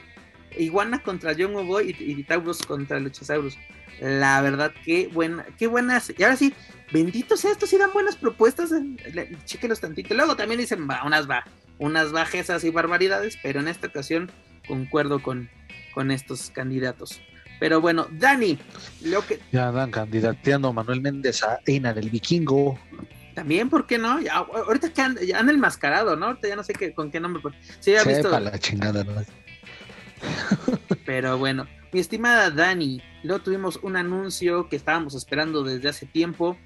Iguana 0.56 1.02
contra 1.02 1.34
Jungle 1.34 1.64
Boy 1.64 1.96
y, 1.98 2.12
y 2.12 2.22
Taurus 2.24 2.64
contra 2.66 3.00
Luchasaurus. 3.00 3.56
La 4.00 4.40
verdad, 4.42 4.72
qué 4.84 5.08
buena, 5.12 5.46
qué 5.58 5.66
buenas. 5.66 6.12
Y 6.16 6.22
ahora 6.22 6.36
sí, 6.36 6.52
bendito 6.92 7.36
sea, 7.36 7.52
estos 7.52 7.70
sí 7.70 7.78
dan 7.78 7.92
buenas 7.92 8.16
propuestas. 8.16 8.70
Chequenlos 9.44 9.80
tantito. 9.80 10.14
Luego 10.14 10.36
también 10.36 10.60
dicen, 10.60 10.88
va, 10.88 11.02
unas 11.04 11.28
va, 11.28 11.44
unas 11.78 12.12
bajezas 12.12 12.64
y 12.64 12.70
barbaridades, 12.70 13.38
pero 13.42 13.60
en 13.60 13.68
esta 13.68 13.88
ocasión 13.88 14.30
concuerdo 14.68 15.20
con, 15.20 15.50
con 15.94 16.12
estos 16.12 16.50
candidatos. 16.50 17.20
Pero 17.58 17.80
bueno, 17.80 18.06
Dani, 18.12 18.56
lo 19.02 19.26
que. 19.26 19.40
Ya 19.50 19.68
andan 19.68 19.90
candidateando 19.90 20.72
Manuel 20.72 21.00
Méndez 21.00 21.42
a 21.42 21.58
Eina 21.66 21.92
del 21.92 22.10
Vikingo. 22.10 22.78
También, 23.34 23.68
¿por 23.68 23.86
qué 23.86 23.98
no? 23.98 24.20
Ya, 24.20 24.34
ahorita 24.34 24.92
que 24.92 25.00
anda, 25.00 25.22
ya 25.22 25.40
enmascarado, 25.40 26.14
¿no? 26.14 26.26
Ahorita 26.26 26.48
ya 26.48 26.56
no 26.56 26.62
sé 26.62 26.72
qué, 26.74 26.92
con 26.92 27.10
qué 27.10 27.18
nombre. 27.18 27.42
Sí, 27.80 27.96
ha 27.96 28.04
visto. 28.04 28.38
la 28.38 28.58
chingada, 28.58 29.02
¿no? 29.02 29.12
Pero 31.06 31.38
bueno, 31.38 31.66
mi 31.92 32.00
estimada 32.00 32.50
Dani, 32.50 33.02
Luego 33.22 33.42
tuvimos 33.42 33.78
un 33.82 33.96
anuncio 33.96 34.68
que 34.68 34.76
estábamos 34.76 35.14
esperando 35.14 35.62
desde 35.64 35.88
hace 35.88 36.06
tiempo. 36.06 36.56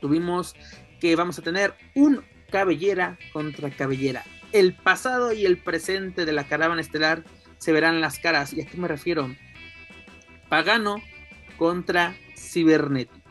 Tuvimos 0.00 0.54
que 1.00 1.14
vamos 1.14 1.38
a 1.38 1.42
tener 1.42 1.74
un 1.94 2.22
cabellera 2.50 3.18
contra 3.32 3.70
cabellera. 3.70 4.24
El 4.52 4.74
pasado 4.74 5.32
y 5.32 5.46
el 5.46 5.58
presente 5.58 6.24
de 6.26 6.32
la 6.32 6.44
caravana 6.44 6.80
estelar 6.80 7.24
se 7.58 7.72
verán 7.72 8.00
las 8.00 8.18
caras. 8.18 8.52
¿Y 8.52 8.60
a 8.60 8.66
qué 8.66 8.76
me 8.76 8.86
refiero? 8.86 9.34
Pagano 10.48 10.96
contra 11.56 12.14
cibernético. 12.36 13.22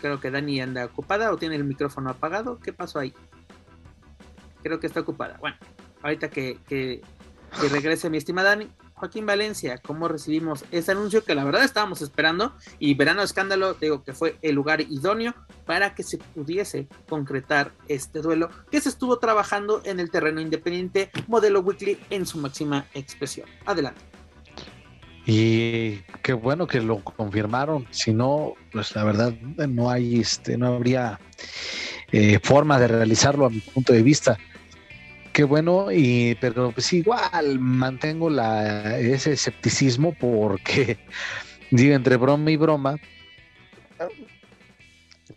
Creo 0.00 0.20
que 0.20 0.30
Dani 0.30 0.60
anda 0.60 0.84
ocupada 0.84 1.32
o 1.32 1.36
tiene 1.38 1.56
el 1.56 1.64
micrófono 1.64 2.10
apagado. 2.10 2.60
¿Qué 2.60 2.72
pasó 2.72 2.98
ahí? 2.98 3.14
Creo 4.62 4.78
que 4.78 4.86
está 4.86 5.00
ocupada. 5.00 5.38
Bueno, 5.38 5.56
ahorita 6.02 6.28
que, 6.28 7.00
regrese 7.70 8.10
mi 8.10 8.18
estimada 8.18 8.50
Dani. 8.50 8.70
Joaquín 8.94 9.26
Valencia, 9.26 9.78
¿cómo 9.78 10.08
recibimos 10.08 10.64
ese 10.70 10.92
anuncio 10.92 11.24
que 11.24 11.34
la 11.34 11.44
verdad 11.44 11.64
estábamos 11.64 12.00
esperando? 12.00 12.54
Y 12.78 12.94
Verano 12.94 13.22
Escándalo, 13.22 13.74
digo 13.74 14.04
que 14.04 14.12
fue 14.12 14.36
el 14.40 14.54
lugar 14.54 14.80
idóneo 14.80 15.34
para 15.66 15.94
que 15.94 16.02
se 16.02 16.18
pudiese 16.18 16.86
concretar 17.08 17.72
este 17.88 18.20
duelo 18.20 18.50
que 18.70 18.80
se 18.80 18.88
estuvo 18.88 19.18
trabajando 19.18 19.82
en 19.84 20.00
el 20.00 20.10
terreno 20.10 20.40
independiente 20.40 21.10
modelo 21.26 21.60
weekly 21.60 21.98
en 22.10 22.24
su 22.24 22.38
máxima 22.38 22.86
expresión. 22.94 23.48
Adelante. 23.66 24.00
Y 25.26 26.00
qué 26.22 26.34
bueno 26.34 26.66
que 26.66 26.80
lo 26.80 27.02
confirmaron, 27.02 27.86
si 27.90 28.12
no, 28.12 28.54
pues 28.72 28.94
la 28.94 29.04
verdad 29.04 29.32
no 29.32 29.90
hay, 29.90 30.20
este, 30.20 30.58
no 30.58 30.68
habría 30.68 31.18
eh, 32.12 32.38
forma 32.42 32.78
de 32.78 32.88
realizarlo 32.88 33.46
a 33.46 33.50
mi 33.50 33.60
punto 33.60 33.92
de 33.92 34.02
vista 34.02 34.38
qué 35.34 35.42
bueno, 35.42 35.88
y 35.90 36.36
pero 36.40 36.70
pues 36.70 36.92
igual 36.92 37.58
mantengo 37.58 38.30
la, 38.30 38.98
ese 38.98 39.32
escepticismo 39.32 40.14
porque, 40.14 40.96
digo, 41.70 41.94
entre 41.94 42.16
broma 42.16 42.50
y 42.52 42.56
broma, 42.56 42.96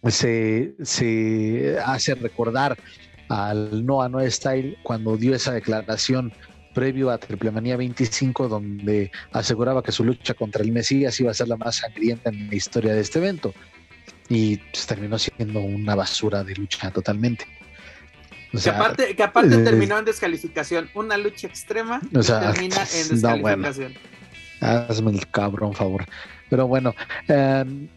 se, 0.07 0.75
se 0.83 1.77
hace 1.83 2.13
recordar 2.15 2.77
al 3.27 3.85
Noah 3.85 4.07
No 4.07 4.19
Style 4.29 4.77
cuando 4.83 5.17
dio 5.17 5.35
esa 5.35 5.51
declaración 5.51 6.31
previo 6.75 7.09
a 7.09 7.17
Triple 7.17 7.49
Manía 7.49 7.75
25, 7.75 8.47
donde 8.47 9.11
aseguraba 9.31 9.81
que 9.81 9.91
su 9.91 10.03
lucha 10.03 10.35
contra 10.35 10.61
el 10.61 10.71
Mesías 10.71 11.19
iba 11.19 11.31
a 11.31 11.33
ser 11.33 11.47
la 11.47 11.57
más 11.57 11.77
sangrienta 11.77 12.29
en 12.29 12.47
la 12.47 12.55
historia 12.55 12.93
de 12.93 13.01
este 13.01 13.17
evento. 13.17 13.51
Y 14.29 14.57
pues, 14.57 14.85
terminó 14.85 15.17
siendo 15.17 15.59
una 15.59 15.95
basura 15.95 16.43
de 16.43 16.53
lucha 16.53 16.91
totalmente 16.91 17.45
que 18.63 18.69
aparte, 18.69 19.15
que 19.15 19.23
aparte 19.23 19.55
eh, 19.55 19.63
terminó 19.63 19.97
en 19.97 20.05
descalificación. 20.05 20.89
Una 20.93 21.17
lucha 21.17 21.47
extrema 21.47 21.99
termina 21.99 22.85
en 22.93 23.09
descalificación. 23.09 23.93
hazme 24.61 25.11
el 25.11 25.27
cabrón, 25.29 25.73
favor. 25.73 26.05
Pero 26.49 26.67
bueno, 26.67 26.93
em, 27.27 27.87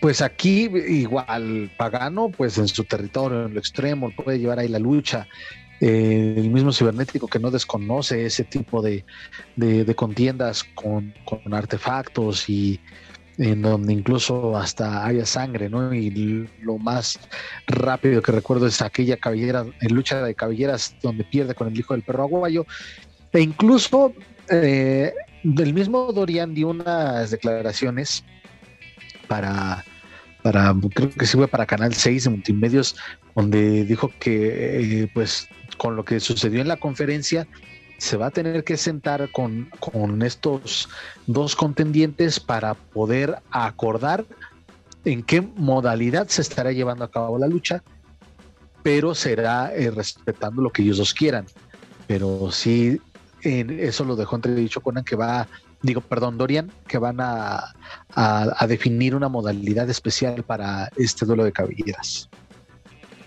pues 0.00 0.22
aquí 0.22 0.70
igual 0.88 1.70
Pagano, 1.76 2.28
pues 2.28 2.58
en 2.58 2.68
su 2.68 2.84
territorio, 2.84 3.46
en 3.46 3.54
lo 3.54 3.60
extremo, 3.60 4.10
puede 4.14 4.38
llevar 4.38 4.58
ahí 4.58 4.68
la 4.68 4.78
lucha. 4.78 5.26
Eh, 5.80 6.34
el 6.36 6.50
mismo 6.50 6.72
cibernético 6.72 7.28
que 7.28 7.38
no 7.38 7.52
desconoce 7.52 8.26
ese 8.26 8.42
tipo 8.42 8.82
de, 8.82 9.04
de, 9.54 9.94
contiendas 9.94 10.64
con, 10.64 11.14
con, 11.24 11.54
artefactos 11.54 12.48
y, 12.48 12.80
en 13.38 13.62
donde 13.62 13.92
incluso 13.92 14.56
hasta 14.56 15.06
haya 15.06 15.24
sangre, 15.24 15.70
¿no? 15.70 15.94
Y 15.94 16.48
lo 16.60 16.76
más 16.76 17.20
rápido 17.68 18.20
que 18.20 18.32
recuerdo 18.32 18.66
es 18.66 18.82
aquella 18.82 19.16
cabellera, 19.16 19.64
en 19.80 19.94
lucha 19.94 20.22
de 20.22 20.34
cabelleras 20.34 20.96
donde 21.02 21.24
pierde 21.24 21.54
con 21.54 21.68
el 21.68 21.78
hijo 21.78 21.94
del 21.94 22.02
perro 22.02 22.24
aguayo. 22.24 22.66
E 23.32 23.40
incluso 23.40 24.12
eh, 24.50 25.12
del 25.44 25.72
mismo 25.72 26.12
Dorian 26.12 26.52
dio 26.52 26.68
unas 26.68 27.30
declaraciones 27.30 28.24
para, 29.28 29.84
para, 30.42 30.74
creo 30.92 31.10
que 31.10 31.26
sí 31.26 31.36
fue 31.36 31.46
para 31.46 31.66
Canal 31.66 31.94
6 31.94 32.24
de 32.24 32.30
Multimedios, 32.30 32.96
donde 33.36 33.84
dijo 33.84 34.10
que, 34.18 35.02
eh, 35.02 35.10
pues, 35.14 35.48
con 35.76 35.94
lo 35.94 36.04
que 36.04 36.18
sucedió 36.18 36.60
en 36.60 36.66
la 36.66 36.76
conferencia, 36.76 37.46
se 37.98 38.16
va 38.16 38.26
a 38.26 38.30
tener 38.30 38.62
que 38.62 38.76
sentar 38.76 39.28
con, 39.32 39.68
estos 40.22 40.88
dos 41.26 41.56
contendientes 41.56 42.38
para 42.38 42.74
poder 42.74 43.40
acordar 43.50 44.24
en 45.04 45.22
qué 45.24 45.40
modalidad 45.40 46.28
se 46.28 46.42
estará 46.42 46.70
llevando 46.70 47.04
a 47.04 47.10
cabo 47.10 47.38
la 47.38 47.48
lucha, 47.48 47.82
pero 48.84 49.14
será 49.14 49.74
eh, 49.74 49.90
respetando 49.90 50.62
lo 50.62 50.70
que 50.70 50.82
ellos 50.82 50.98
dos 50.98 51.12
quieran. 51.12 51.46
Pero 52.06 52.50
sí, 52.52 53.00
eso 53.42 54.04
lo 54.04 54.16
dejó 54.16 54.36
entredicho 54.36 54.80
Conan 54.80 55.04
que 55.04 55.16
va, 55.16 55.48
digo, 55.82 56.00
perdón, 56.00 56.38
Dorian, 56.38 56.70
que 56.86 56.98
van 56.98 57.18
a, 57.20 57.74
a, 58.14 58.66
definir 58.68 59.14
una 59.14 59.28
modalidad 59.28 59.90
especial 59.90 60.44
para 60.44 60.88
este 60.96 61.26
duelo 61.26 61.44
de 61.44 61.52
cabelleras. 61.52 62.30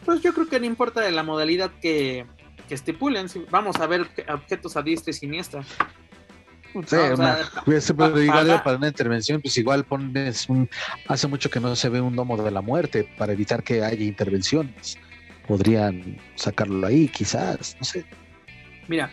Pues 0.05 0.21
yo 0.21 0.33
creo 0.33 0.47
que 0.47 0.59
no 0.59 0.65
importa 0.65 1.01
de 1.01 1.11
la 1.11 1.23
modalidad 1.23 1.71
que, 1.81 2.25
que 2.71 2.75
estipulen. 2.75 3.27
Vamos 3.49 3.75
a 3.81 3.85
ver 3.85 4.07
objetos 4.29 4.77
a 4.77 4.81
diestra 4.81 5.11
y 5.11 5.13
siniestra. 5.13 5.61
Sí, 6.85 6.95
igual 6.95 8.63
para 8.63 8.77
una 8.77 8.87
intervención, 8.87 9.41
pues 9.41 9.57
igual 9.57 9.83
pones 9.83 10.47
un. 10.47 10.69
Hace 11.09 11.27
mucho 11.27 11.49
que 11.49 11.59
no 11.59 11.75
se 11.75 11.89
ve 11.89 11.99
un 11.99 12.15
domo 12.15 12.41
de 12.41 12.49
la 12.49 12.61
muerte 12.61 13.05
para 13.17 13.33
evitar 13.33 13.61
que 13.61 13.83
haya 13.83 14.05
intervenciones. 14.05 14.97
Podrían 15.49 16.17
sacarlo 16.35 16.87
ahí, 16.87 17.09
quizás, 17.09 17.75
no 17.77 17.83
sé. 17.83 18.05
Mira, 18.87 19.11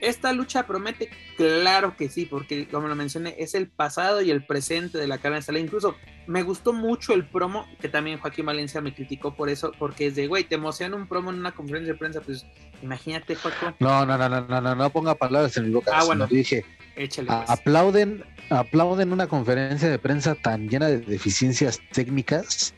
esta 0.00 0.32
lucha 0.32 0.66
promete, 0.66 1.10
claro 1.36 1.96
que 1.96 2.08
sí, 2.08 2.26
porque 2.26 2.68
como 2.68 2.88
lo 2.88 2.94
mencioné, 2.94 3.34
es 3.38 3.54
el 3.54 3.68
pasado 3.68 4.22
y 4.22 4.30
el 4.30 4.44
presente 4.44 4.98
de 4.98 5.06
la 5.06 5.18
carne 5.18 5.42
sala. 5.42 5.58
Incluso 5.58 5.96
me 6.26 6.42
gustó 6.42 6.72
mucho 6.72 7.14
el 7.14 7.24
promo, 7.26 7.66
que 7.80 7.88
también 7.88 8.18
Joaquín 8.18 8.46
Valencia 8.46 8.80
me 8.80 8.94
criticó 8.94 9.34
por 9.34 9.48
eso, 9.48 9.72
porque 9.78 10.06
es 10.06 10.14
de, 10.14 10.26
güey, 10.26 10.44
te 10.44 10.54
emociona 10.54 10.96
un 10.96 11.08
promo 11.08 11.30
en 11.30 11.38
una 11.38 11.52
conferencia 11.52 11.92
de 11.92 11.98
prensa, 11.98 12.20
pues 12.20 12.46
imagínate, 12.82 13.34
Joaquín. 13.34 13.74
No, 13.80 14.06
no, 14.06 14.16
no, 14.16 14.28
no, 14.28 14.40
no, 14.42 14.60
no, 14.60 14.74
no 14.74 14.90
ponga 14.90 15.14
palabras 15.14 15.56
en 15.56 15.66
mi 15.66 15.70
boca. 15.72 15.92
Ah, 15.94 16.04
bueno. 16.04 16.26
Dije, 16.26 16.64
échale. 16.96 17.28
Pues. 17.28 17.50
Aplauden, 17.50 18.24
aplauden 18.50 19.12
una 19.12 19.26
conferencia 19.26 19.88
de 19.88 19.98
prensa 19.98 20.34
tan 20.34 20.68
llena 20.68 20.86
de 20.88 20.98
deficiencias 21.00 21.80
técnicas. 21.92 22.74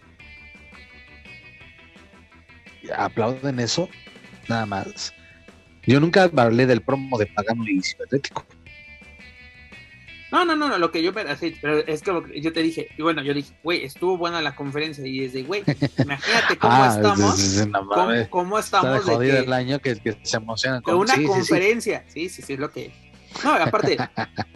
Aplauden 2.96 3.60
eso, 3.60 3.88
nada 4.48 4.66
más 4.66 5.14
yo 5.86 6.00
nunca 6.00 6.30
hablé 6.36 6.66
del 6.66 6.82
promo 6.82 7.18
de 7.18 7.26
Pagano 7.26 7.64
y 7.66 7.82
Cibernético. 7.82 8.44
No, 10.30 10.44
no, 10.44 10.54
no, 10.54 10.78
lo 10.78 10.92
que 10.92 11.02
yo 11.02 11.12
pero 11.12 11.30
es 11.30 12.02
que 12.02 12.40
yo 12.40 12.52
te 12.52 12.62
dije, 12.62 12.88
y 12.96 13.02
bueno, 13.02 13.20
yo 13.22 13.34
dije, 13.34 13.52
güey, 13.64 13.84
estuvo 13.84 14.16
buena 14.16 14.40
la 14.40 14.54
conferencia 14.54 15.04
y 15.04 15.20
desde, 15.20 15.42
güey, 15.42 15.64
imagínate 15.98 16.56
cómo 16.56 16.72
ah, 16.72 16.92
estamos, 16.94 18.28
cómo, 18.30 18.58
estamos 18.58 19.06
de, 19.06 19.18
que, 19.18 19.38
el 19.40 19.52
año 19.52 19.80
que, 19.80 19.96
se 20.22 20.36
emocionan 20.36 20.82
con 20.82 20.94
una 20.94 21.14
conferencia, 21.26 22.04
sí 22.06 22.28
sí. 22.28 22.42
sí, 22.42 22.52
es 22.52 22.60
lo 22.60 22.70
que, 22.70 22.92
no, 23.42 23.54
aparte, 23.54 23.96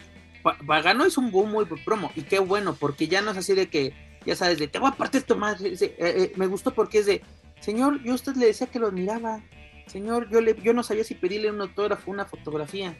Pagano 0.67 1.07
es 1.07 1.19
un 1.19 1.33
boom 1.33 1.51
muy 1.51 1.65
promo 1.65 2.13
y 2.15 2.23
qué 2.23 2.39
bueno, 2.39 2.77
porque 2.79 3.09
ya 3.09 3.21
no 3.21 3.33
es 3.33 3.39
así 3.39 3.55
de 3.55 3.69
que, 3.69 3.95
ya 4.25 4.37
sabes, 4.37 4.61
de 4.61 4.69
te 4.69 4.79
voy 4.79 4.91
a 4.91 4.97
partir 4.97 5.25
tu 5.25 5.37
madre, 5.37 5.73
eh, 5.73 5.95
eh, 5.99 6.33
me 6.37 6.47
gustó 6.47 6.73
porque 6.73 6.99
es 6.99 7.07
de, 7.07 7.21
señor, 7.59 8.01
yo 8.05 8.13
a 8.13 8.15
usted 8.15 8.37
le 8.37 8.47
decía 8.47 8.69
que 8.69 8.79
lo 8.79 8.87
admiraba, 8.87 9.43
Señor, 9.87 10.29
yo, 10.31 10.41
le, 10.41 10.57
yo 10.63 10.73
no 10.73 10.83
sabía 10.83 11.05
si 11.05 11.15
pedirle 11.15 11.51
un 11.51 11.61
autógrafo 11.61 12.11
una 12.11 12.25
fotografía. 12.25 12.97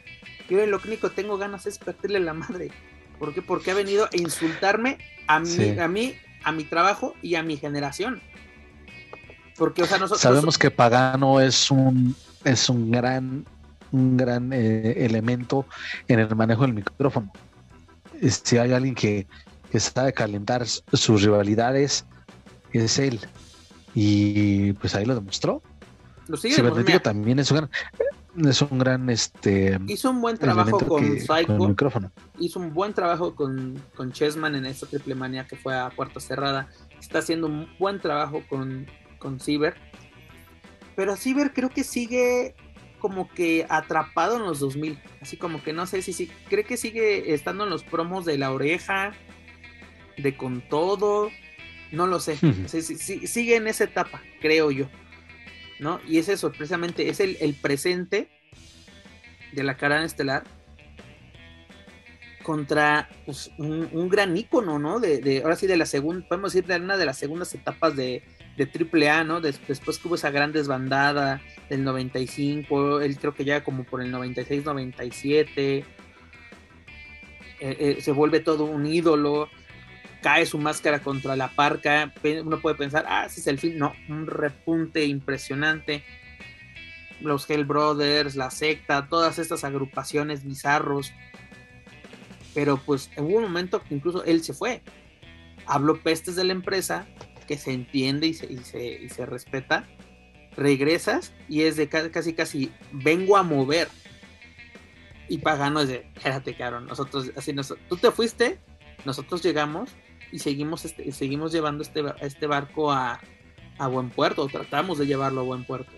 Yo 0.49 0.65
lo 0.65 0.79
único 0.85 1.09
que 1.09 1.15
tengo 1.15 1.37
ganas 1.37 1.65
es 1.65 1.77
partirle 1.77 2.19
la 2.19 2.33
madre. 2.33 2.71
¿Por 3.19 3.33
qué? 3.33 3.41
Porque 3.41 3.71
ha 3.71 3.73
venido 3.73 4.05
a 4.05 4.09
insultarme 4.17 4.97
a 5.27 5.39
mí, 5.39 5.79
a 5.79 5.87
mí, 5.87 6.15
a 6.43 6.51
mi 6.51 6.63
trabajo 6.63 7.15
y 7.21 7.35
a 7.35 7.43
mi 7.43 7.57
generación. 7.57 8.21
Porque, 9.57 9.83
o 9.83 9.85
sea, 9.85 9.97
nosotros. 9.97 10.21
Sabemos 10.21 10.57
que 10.57 10.69
Pagano 10.69 11.39
es 11.39 11.71
un, 11.71 12.15
es 12.43 12.69
un 12.69 12.91
gran, 12.91 13.45
un 13.91 14.17
gran 14.17 14.51
eh, 14.51 15.05
elemento 15.05 15.65
en 16.07 16.19
el 16.19 16.35
manejo 16.35 16.63
del 16.63 16.73
micrófono. 16.73 17.31
Si 18.21 18.57
hay 18.57 18.73
alguien 18.73 18.95
que, 18.95 19.27
que 19.71 19.79
sabe 19.79 20.13
calentar 20.13 20.65
sus 20.67 21.23
rivalidades, 21.23 22.05
es 22.73 22.99
él. 22.99 23.19
Y 23.93 24.73
pues 24.73 24.95
ahí 24.95 25.05
lo 25.05 25.15
demostró. 25.15 25.61
Lo 26.27 26.37
sigue 26.37 26.55
Cibernético 26.55 26.99
también 26.99 27.39
es 27.39 27.51
un 27.51 27.57
gran, 27.57 27.69
es 28.49 28.61
un 28.61 28.77
gran 28.77 29.09
este 29.09 29.79
hizo 29.87 30.09
un 30.09 30.21
buen 30.21 30.37
trabajo 30.37 30.79
con 30.79 31.19
Psycho 31.19 31.75
hizo 32.39 32.59
un 32.59 32.73
buen 32.73 32.93
trabajo 32.93 33.35
con, 33.35 33.81
con 33.95 34.11
Chessman 34.11 34.55
en 34.55 34.65
esta 34.65 34.87
triple 34.87 35.15
manía 35.15 35.45
que 35.45 35.55
fue 35.55 35.77
a 35.77 35.89
puerta 35.89 36.19
cerrada. 36.19 36.69
Está 36.99 37.19
haciendo 37.19 37.47
un 37.47 37.67
buen 37.77 37.99
trabajo 37.99 38.41
con, 38.49 38.87
con 39.19 39.39
Ciber 39.39 39.75
pero 40.95 41.15
Ciber 41.15 41.53
creo 41.53 41.69
que 41.69 41.83
sigue 41.83 42.55
como 42.99 43.29
que 43.29 43.67
atrapado 43.69 44.37
en 44.37 44.43
los 44.43 44.59
2000 44.59 44.99
así 45.21 45.37
como 45.37 45.63
que 45.63 45.73
no 45.73 45.85
sé 45.85 46.01
si, 46.01 46.13
si 46.13 46.27
cree 46.49 46.63
que 46.63 46.77
sigue 46.77 47.33
estando 47.33 47.65
en 47.65 47.69
los 47.69 47.83
promos 47.83 48.25
de 48.25 48.37
la 48.37 48.51
oreja 48.51 49.13
de 50.17 50.35
con 50.37 50.61
todo. 50.61 51.29
No 51.91 52.07
lo 52.07 52.19
sé. 52.19 52.37
Sigue 52.67 53.55
en 53.55 53.67
esa 53.67 53.83
etapa 53.83 54.21
creo 54.41 54.71
yo 54.71 54.87
¿no? 55.79 55.99
Y 56.07 56.17
ese 56.17 56.37
sorpresamente 56.37 57.09
es 57.09 57.19
el, 57.19 57.55
presente 57.61 58.29
de 59.51 59.63
la 59.63 59.77
cara 59.77 60.03
estelar. 60.03 60.43
contra 62.43 63.09
pues, 63.25 63.51
un, 63.57 64.07
gran 64.09 64.37
ícono, 64.37 64.77
¿no? 64.77 64.99
De, 64.99 65.41
ahora 65.43 65.55
sí, 65.55 65.65
de 65.67 65.77
la 65.77 65.85
segunda, 65.85 66.27
podemos 66.27 66.53
decir 66.53 66.67
de 66.67 66.75
una 66.75 66.97
de 66.97 67.05
las 67.05 67.17
segundas 67.17 67.53
etapas 67.55 67.95
de, 67.95 68.23
de 68.57 69.09
AAA, 69.09 69.23
¿no? 69.23 69.41
después 69.41 69.99
que 69.99 70.07
hubo 70.07 70.15
esa 70.15 70.31
gran 70.31 70.51
desbandada 70.51 71.41
del 71.69 71.83
95, 71.83 73.01
él 73.01 73.17
creo 73.17 73.33
que 73.33 73.45
ya 73.45 73.63
como 73.63 73.83
por 73.83 74.01
el 74.01 74.11
96, 74.11 74.63
97, 74.63 75.77
eh, 75.77 75.85
eh, 77.59 77.97
se 78.01 78.11
vuelve 78.11 78.39
todo 78.39 78.65
un 78.65 78.85
ídolo, 78.85 79.49
cae 80.25 80.47
su 80.47 80.57
máscara 80.57 81.03
contra 81.03 81.35
la 81.35 81.49
parca, 81.49 82.11
uno 82.43 82.59
puede 82.59 82.75
pensar, 82.75 83.05
ah, 83.07 83.27
ese 83.27 83.41
es 83.41 83.45
el 83.45 83.59
fin, 83.59 83.77
no, 83.77 83.93
un 84.09 84.25
repunte 84.25 85.05
impresionante. 85.05 86.03
Los 87.21 87.47
Hell 87.47 87.63
Brothers, 87.63 88.35
la 88.35 88.49
secta, 88.49 89.07
todas 89.07 89.37
estas 89.37 89.63
agrupaciones 89.63 90.43
bizarros 90.43 91.13
pero 92.55 92.77
pues 92.77 93.11
hubo 93.17 93.37
un 93.37 93.43
momento 93.43 93.83
incluso 93.91 94.23
él 94.23 94.43
se 94.43 94.53
fue. 94.53 94.81
Habló 95.67 96.01
pestes 96.01 96.35
de 96.35 96.45
la 96.45 96.53
empresa, 96.53 97.05
que 97.47 97.57
se 97.57 97.71
entiende 97.71 98.27
y 98.27 98.33
se, 98.33 98.51
y 98.51 99.09
se, 99.09 99.25
respeta. 99.27 99.85
Regresas 100.55 101.33
y 101.49 101.63
es 101.63 101.75
de 101.75 101.89
casi, 101.89 102.33
casi, 102.33 102.71
vengo 102.93 103.35
a 103.37 103.43
mover. 103.43 103.89
Y 105.27 105.39
Pagano 105.39 105.81
es 105.81 105.89
de, 105.89 106.09
espérate, 106.15 106.55
cabrón, 106.55 106.85
nosotros, 106.87 107.31
así, 107.35 107.53
tú 107.89 107.97
te 107.97 108.09
fuiste, 108.11 108.57
nosotros 109.03 109.43
llegamos 109.43 109.91
y 110.35 110.39
seguimos, 110.39 110.83
este, 110.85 111.11
seguimos 111.11 111.51
llevando 111.51 111.81
este, 111.81 112.03
este 112.19 112.45
barco 112.45 112.91
a, 112.91 113.19
a 113.77 113.87
buen 113.87 114.09
puerto, 114.09 114.47
tratamos 114.47 114.97
de 114.97 115.07
llevarlo 115.07 115.41
a 115.41 115.43
buen 115.43 115.63
puerto. 115.63 115.91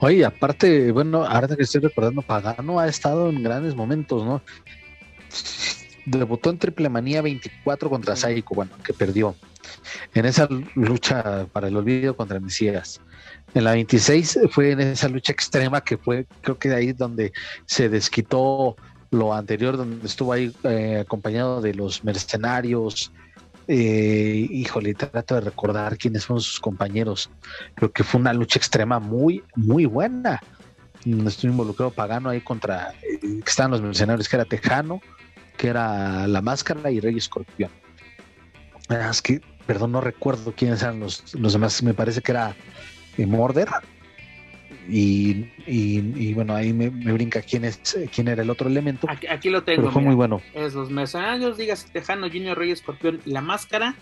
Oye, 0.00 0.24
aparte, 0.24 0.92
bueno, 0.92 1.24
ahora 1.24 1.54
que 1.54 1.62
estoy 1.62 1.80
recordando, 1.82 2.22
Pagano 2.22 2.78
ha 2.78 2.88
estado 2.88 3.28
en 3.28 3.42
grandes 3.42 3.74
momentos, 3.74 4.24
¿no? 4.24 4.42
debutó 6.06 6.50
en 6.50 6.58
Triple 6.58 6.88
Manía 6.88 7.20
24 7.20 7.90
contra 7.90 8.16
Saiko, 8.16 8.54
bueno, 8.54 8.72
que 8.84 8.94
perdió. 8.94 9.34
En 10.14 10.24
esa 10.24 10.48
lucha 10.74 11.46
para 11.52 11.68
el 11.68 11.76
olvido 11.76 12.16
contra 12.16 12.40
Mesías. 12.40 13.00
En 13.54 13.64
la 13.64 13.72
26 13.72 14.40
fue 14.50 14.70
en 14.70 14.80
esa 14.80 15.08
lucha 15.08 15.32
extrema 15.32 15.82
que 15.82 15.98
fue, 15.98 16.26
creo 16.40 16.58
que 16.58 16.68
de 16.68 16.76
ahí 16.76 16.92
donde 16.92 17.32
se 17.66 17.88
desquitó 17.88 18.76
lo 19.10 19.34
anterior, 19.34 19.76
donde 19.76 20.06
estuvo 20.06 20.32
ahí 20.32 20.54
eh, 20.64 21.00
acompañado 21.00 21.60
de 21.60 21.74
los 21.74 22.04
mercenarios. 22.04 23.12
Eh, 23.68 24.46
híjole, 24.50 24.94
trato 24.94 25.34
de 25.34 25.40
recordar 25.40 25.98
quiénes 25.98 26.24
fueron 26.24 26.42
sus 26.42 26.60
compañeros. 26.60 27.30
Creo 27.74 27.90
que 27.90 28.04
fue 28.04 28.20
una 28.20 28.32
lucha 28.32 28.58
extrema 28.58 29.00
muy, 29.00 29.42
muy 29.54 29.86
buena. 29.86 30.40
Estuvo 31.04 31.52
involucrado 31.52 31.90
Pagano 31.90 32.30
ahí 32.30 32.40
contra, 32.40 32.92
eh, 33.02 33.18
que 33.20 33.48
estaban 33.50 33.70
los 33.72 33.82
mercenarios, 33.82 34.28
que 34.28 34.36
era 34.36 34.44
Tejano, 34.44 35.00
que 35.56 35.68
era 35.68 36.26
La 36.26 36.42
Máscara 36.42 36.90
y 36.90 37.00
Rey 37.00 37.16
Escorpión. 37.16 37.70
Ah, 38.88 39.08
es 39.10 39.22
que, 39.22 39.40
perdón, 39.66 39.92
no 39.92 40.00
recuerdo 40.00 40.52
quiénes 40.52 40.82
eran 40.82 41.00
los, 41.00 41.34
los 41.34 41.52
demás, 41.52 41.82
me 41.82 41.94
parece 41.94 42.22
que 42.22 42.32
era 42.32 42.54
eh, 43.16 43.26
Morder. 43.26 43.68
Y, 44.88 45.50
y, 45.66 46.34
bueno, 46.34 46.54
ahí 46.54 46.72
me, 46.72 46.88
brinca 46.88 47.42
quién 47.42 47.64
es 47.64 47.80
quién 48.14 48.28
era 48.28 48.42
el 48.42 48.50
otro 48.50 48.68
elemento. 48.68 49.08
Aquí, 49.28 49.50
lo 49.50 49.64
tengo. 49.64 49.90
fue 49.90 50.02
muy 50.02 50.14
bueno. 50.14 50.40
Es 50.54 50.74
los 50.74 50.90
mercenarios, 50.90 51.56
digas 51.56 51.86
Tejano, 51.92 52.28
Junior, 52.28 52.56
Rey 52.56 52.70
Escorpión 52.70 53.20
y 53.24 53.30
La 53.30 53.40
Máscara 53.40 53.96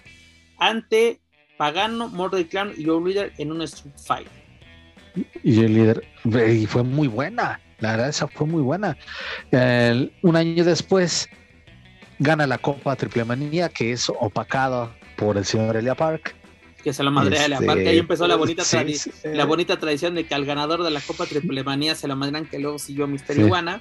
ante 0.58 1.20
Pagano, 1.56 2.08
Morder 2.08 2.46
Clown 2.46 2.72
y 2.76 2.84
Joe 2.84 3.02
Leader 3.04 3.32
en 3.38 3.52
un 3.52 3.62
Street 3.62 3.94
Fight. 3.96 4.28
Y 5.42 5.60
el 5.64 5.74
líder, 5.74 6.04
y 6.50 6.66
fue 6.66 6.82
muy 6.82 7.06
buena, 7.06 7.60
la 7.78 7.92
verdad, 7.92 8.08
esa 8.08 8.26
fue 8.26 8.46
muy 8.46 8.62
buena. 8.62 8.96
un 10.22 10.36
año 10.36 10.64
después, 10.64 11.28
gana 12.18 12.46
la 12.46 12.58
Copa 12.58 12.96
Triple 12.96 13.24
Manía, 13.24 13.68
que 13.68 13.92
es 13.92 14.08
opacada 14.08 14.94
por 15.16 15.36
el 15.36 15.44
señor 15.44 15.76
Elia 15.76 15.94
Park. 15.94 16.34
Que 16.84 16.92
se 16.92 17.02
lo 17.02 17.10
madrea 17.10 17.48
Park. 17.48 17.70
Ahí 17.70 17.86
este, 17.86 17.98
empezó 17.98 18.28
la 18.28 18.36
bonita, 18.36 18.62
la 19.24 19.46
bonita 19.46 19.78
tradición 19.78 20.14
de 20.14 20.26
que 20.26 20.34
al 20.34 20.44
ganador 20.44 20.82
de 20.82 20.90
la 20.90 21.00
Copa 21.00 21.24
Triple 21.24 21.64
Manía 21.64 21.94
se 21.94 22.06
lo 22.06 22.14
madrean, 22.14 22.44
que 22.44 22.58
luego 22.58 22.78
siguió 22.78 23.06
Mister 23.06 23.38
Iguana. 23.38 23.80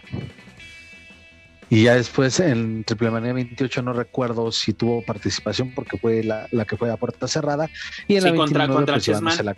Y 1.69 1.83
ya 1.83 1.95
después 1.95 2.39
en 2.39 2.85
Triple 2.85 3.11
Manía 3.11 3.33
28 3.33 3.81
no 3.81 3.91
recuerdo 3.91 4.51
si 4.53 4.73
tuvo 4.73 5.03
participación 5.03 5.71
porque 5.75 5.97
fue 5.97 6.23
la, 6.23 6.47
que 6.65 6.77
fue 6.77 6.89
a 6.91 6.95
puerta 6.95 7.27
cerrada. 7.27 7.69
Y 8.07 8.15
en 8.15 8.23
la 8.23 8.35
contra, 8.35 8.67
contra 8.69 8.95
pues, 8.95 9.07
la... 9.43 9.55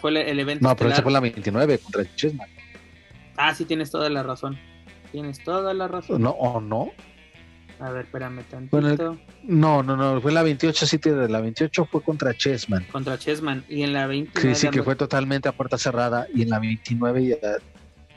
Fue 0.00 0.30
el, 0.30 0.38
evento. 0.38 0.68
No, 0.68 0.76
pero 0.76 0.90
esa 0.90 1.02
fue 1.02 1.10
la 1.10 1.20
29 1.20 1.78
contra 1.78 2.04
Chessman. 2.14 2.48
Ah, 3.36 3.54
sí, 3.54 3.64
tienes 3.64 3.90
toda 3.90 4.08
la 4.10 4.22
razón. 4.22 4.58
Tienes 5.10 5.42
toda 5.42 5.74
la 5.74 5.88
razón. 5.88 6.22
No, 6.22 6.30
o 6.30 6.60
no. 6.60 6.92
A 7.78 7.90
ver, 7.90 8.06
espérame 8.06 8.42
tantito. 8.44 9.18
no, 9.42 9.82
no, 9.82 9.96
no, 9.96 10.20
fue 10.20 10.32
la 10.32 10.42
28, 10.42 10.86
sí, 10.86 10.98
la 11.28 11.40
28 11.40 11.88
fue 11.90 12.02
contra 12.02 12.34
Chessman. 12.34 12.84
Contra 12.84 13.18
Chessman, 13.18 13.64
y 13.68 13.82
en 13.82 13.92
la 13.92 14.06
29... 14.06 14.54
Sí, 14.54 14.60
sí, 14.66 14.70
que 14.70 14.82
fue 14.82 14.96
totalmente 14.96 15.48
a 15.48 15.52
puerta 15.52 15.76
cerrada, 15.76 16.26
y 16.34 16.42
en 16.42 16.50
la 16.50 16.58
29 16.58 17.26
ya 17.26 17.36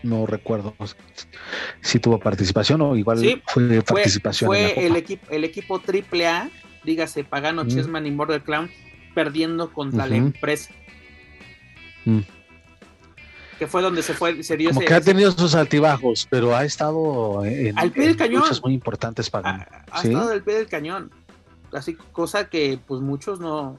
no 0.01 0.25
recuerdo 0.25 0.75
si 1.81 1.99
tuvo 1.99 2.19
participación 2.19 2.81
o 2.81 2.95
igual 2.95 3.19
fue 3.45 3.81
participación. 3.81 4.47
Fue 4.47 4.85
el, 4.85 4.95
equipo, 4.95 5.27
el 5.29 5.43
equipo 5.43 5.81
AAA, 5.85 6.49
dígase 6.85 7.25
Pagano, 7.25 7.67
Chessman 7.67 8.05
y 8.05 8.11
Border 8.11 8.41
Clown, 8.41 8.69
perdiendo 9.13 9.73
contra 9.73 10.07
la 10.07 10.15
empresa. 10.15 10.71
Mm 12.05 12.19
que 13.59 13.67
fue 13.67 13.81
donde 13.81 14.01
se 14.01 14.13
fue, 14.13 14.41
se 14.41 14.55
dio 14.55 14.69
Como 14.69 14.79
que 14.79 14.93
ha 14.93 15.01
tenido 15.01 15.31
sus 15.31 15.53
altibajos, 15.53 16.25
pero 16.29 16.55
ha 16.55 16.63
estado 16.63 17.43
en, 17.43 17.77
al 17.77 17.91
pie 17.91 18.07
del 18.07 18.15
cañón. 18.15 18.41
luchas 18.43 18.63
muy 18.63 18.73
importantes 18.73 19.29
para 19.29 19.49
ha, 19.49 19.85
ha 19.91 20.01
estado 20.01 20.31
al 20.31 20.41
pie 20.41 20.55
del 20.55 20.67
cañón. 20.67 21.11
Así, 21.73 21.95
cosa 22.13 22.49
que 22.49 22.79
pues 22.87 23.01
muchos 23.01 23.41
no, 23.41 23.77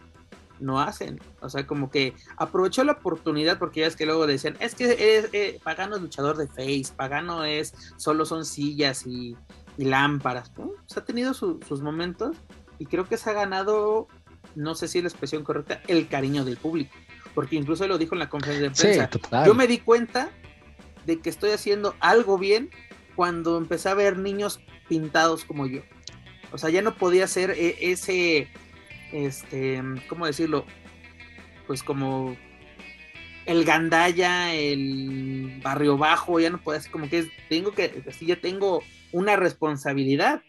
no 0.61 0.81
hacen. 0.81 1.19
O 1.41 1.49
sea, 1.49 1.67
como 1.67 1.91
que 1.91 2.15
aprovechó 2.37 2.85
la 2.85 2.93
oportunidad 2.93 3.59
porque 3.59 3.81
ya 3.81 3.87
es 3.87 3.97
que 3.97 4.05
luego 4.05 4.27
decían, 4.27 4.55
es 4.61 4.75
que 4.75 5.17
es, 5.17 5.31
eh, 5.33 5.59
Pagano 5.65 5.97
es 5.97 6.03
luchador 6.03 6.37
de 6.37 6.47
face, 6.47 6.93
Pagano 6.95 7.45
es, 7.45 7.73
solo 7.97 8.27
son 8.27 8.45
sillas 8.45 9.07
y, 9.07 9.35
lámparas. 9.79 10.53
¿no? 10.59 10.73
ha 10.95 11.01
tenido 11.07 11.33
sus 11.33 11.81
momentos 11.81 12.37
y 12.79 12.85
creo 12.85 13.09
que 13.09 13.17
se 13.17 13.31
ha 13.31 13.33
ganado, 13.33 14.09
no 14.55 14.75
sé 14.75 14.89
si 14.89 14.99
es 14.99 15.05
la 15.05 15.09
expresión 15.09 15.43
correcta, 15.43 15.81
el 15.89 16.07
cariño 16.07 16.45
del 16.45 16.59
público 16.59 16.93
porque 17.35 17.57
incluso 17.57 17.87
lo 17.87 17.99
dijo 17.99 18.15
en 18.15 18.21
la 18.21 18.29
conferencia 18.29 18.69
de 18.69 19.07
prensa. 19.09 19.45
yo 19.47 19.55
me 19.55 19.67
di 19.67 19.79
cuenta 19.79 20.31
de 21.07 21.21
que 21.21 21.31
estoy 21.31 21.51
haciendo 21.51 21.95
algo 22.01 22.39
bien 22.39 22.71
cuando 23.15 23.59
empecé 23.59 23.89
a 23.89 23.95
ver 23.95 24.19
niños 24.19 24.61
pintados 24.89 25.45
como 25.45 25.67
yo. 25.67 25.83
O 26.53 26.59
sea, 26.59 26.71
ya 26.71 26.83
no 26.83 26.97
podía 26.97 27.27
ser 27.27 27.51
e, 27.51 27.77
ese, 27.93 28.49
este, 29.13 29.83
¿cómo 30.09 30.27
decirlo? 30.27 30.65
Pues 31.67 31.83
como 31.83 32.37
el 33.47 33.65
gandaya, 33.65 34.53
el 34.55 35.61
barrio 35.63 35.97
bajo, 35.97 36.41
ya 36.41 36.51
no 36.51 36.61
podía 36.61 36.81
ser 36.81 36.91
como 36.91 37.09
que 37.09 37.21
es, 37.21 37.29
tengo 37.49 37.73
que, 37.73 38.03
así 38.09 38.27
ya 38.27 38.37
tengo 38.37 38.83
una 39.13 39.37
responsabilidad. 39.37 40.43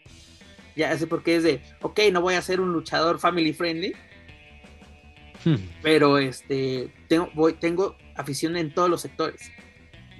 Ya 0.74 0.96
sé 0.96 1.06
por 1.06 1.22
qué 1.22 1.36
es 1.36 1.42
de, 1.42 1.60
ok, 1.82 2.00
no 2.12 2.22
voy 2.22 2.34
a 2.34 2.42
ser 2.42 2.60
un 2.60 2.72
luchador 2.72 3.18
family 3.18 3.52
friendly, 3.52 3.94
Hmm. 5.44 5.56
Pero 5.82 6.18
este, 6.18 6.90
tengo, 7.08 7.30
voy, 7.34 7.54
tengo 7.54 7.96
afición 8.16 8.56
en 8.56 8.72
todos 8.72 8.88
los 8.88 9.00
sectores. 9.00 9.50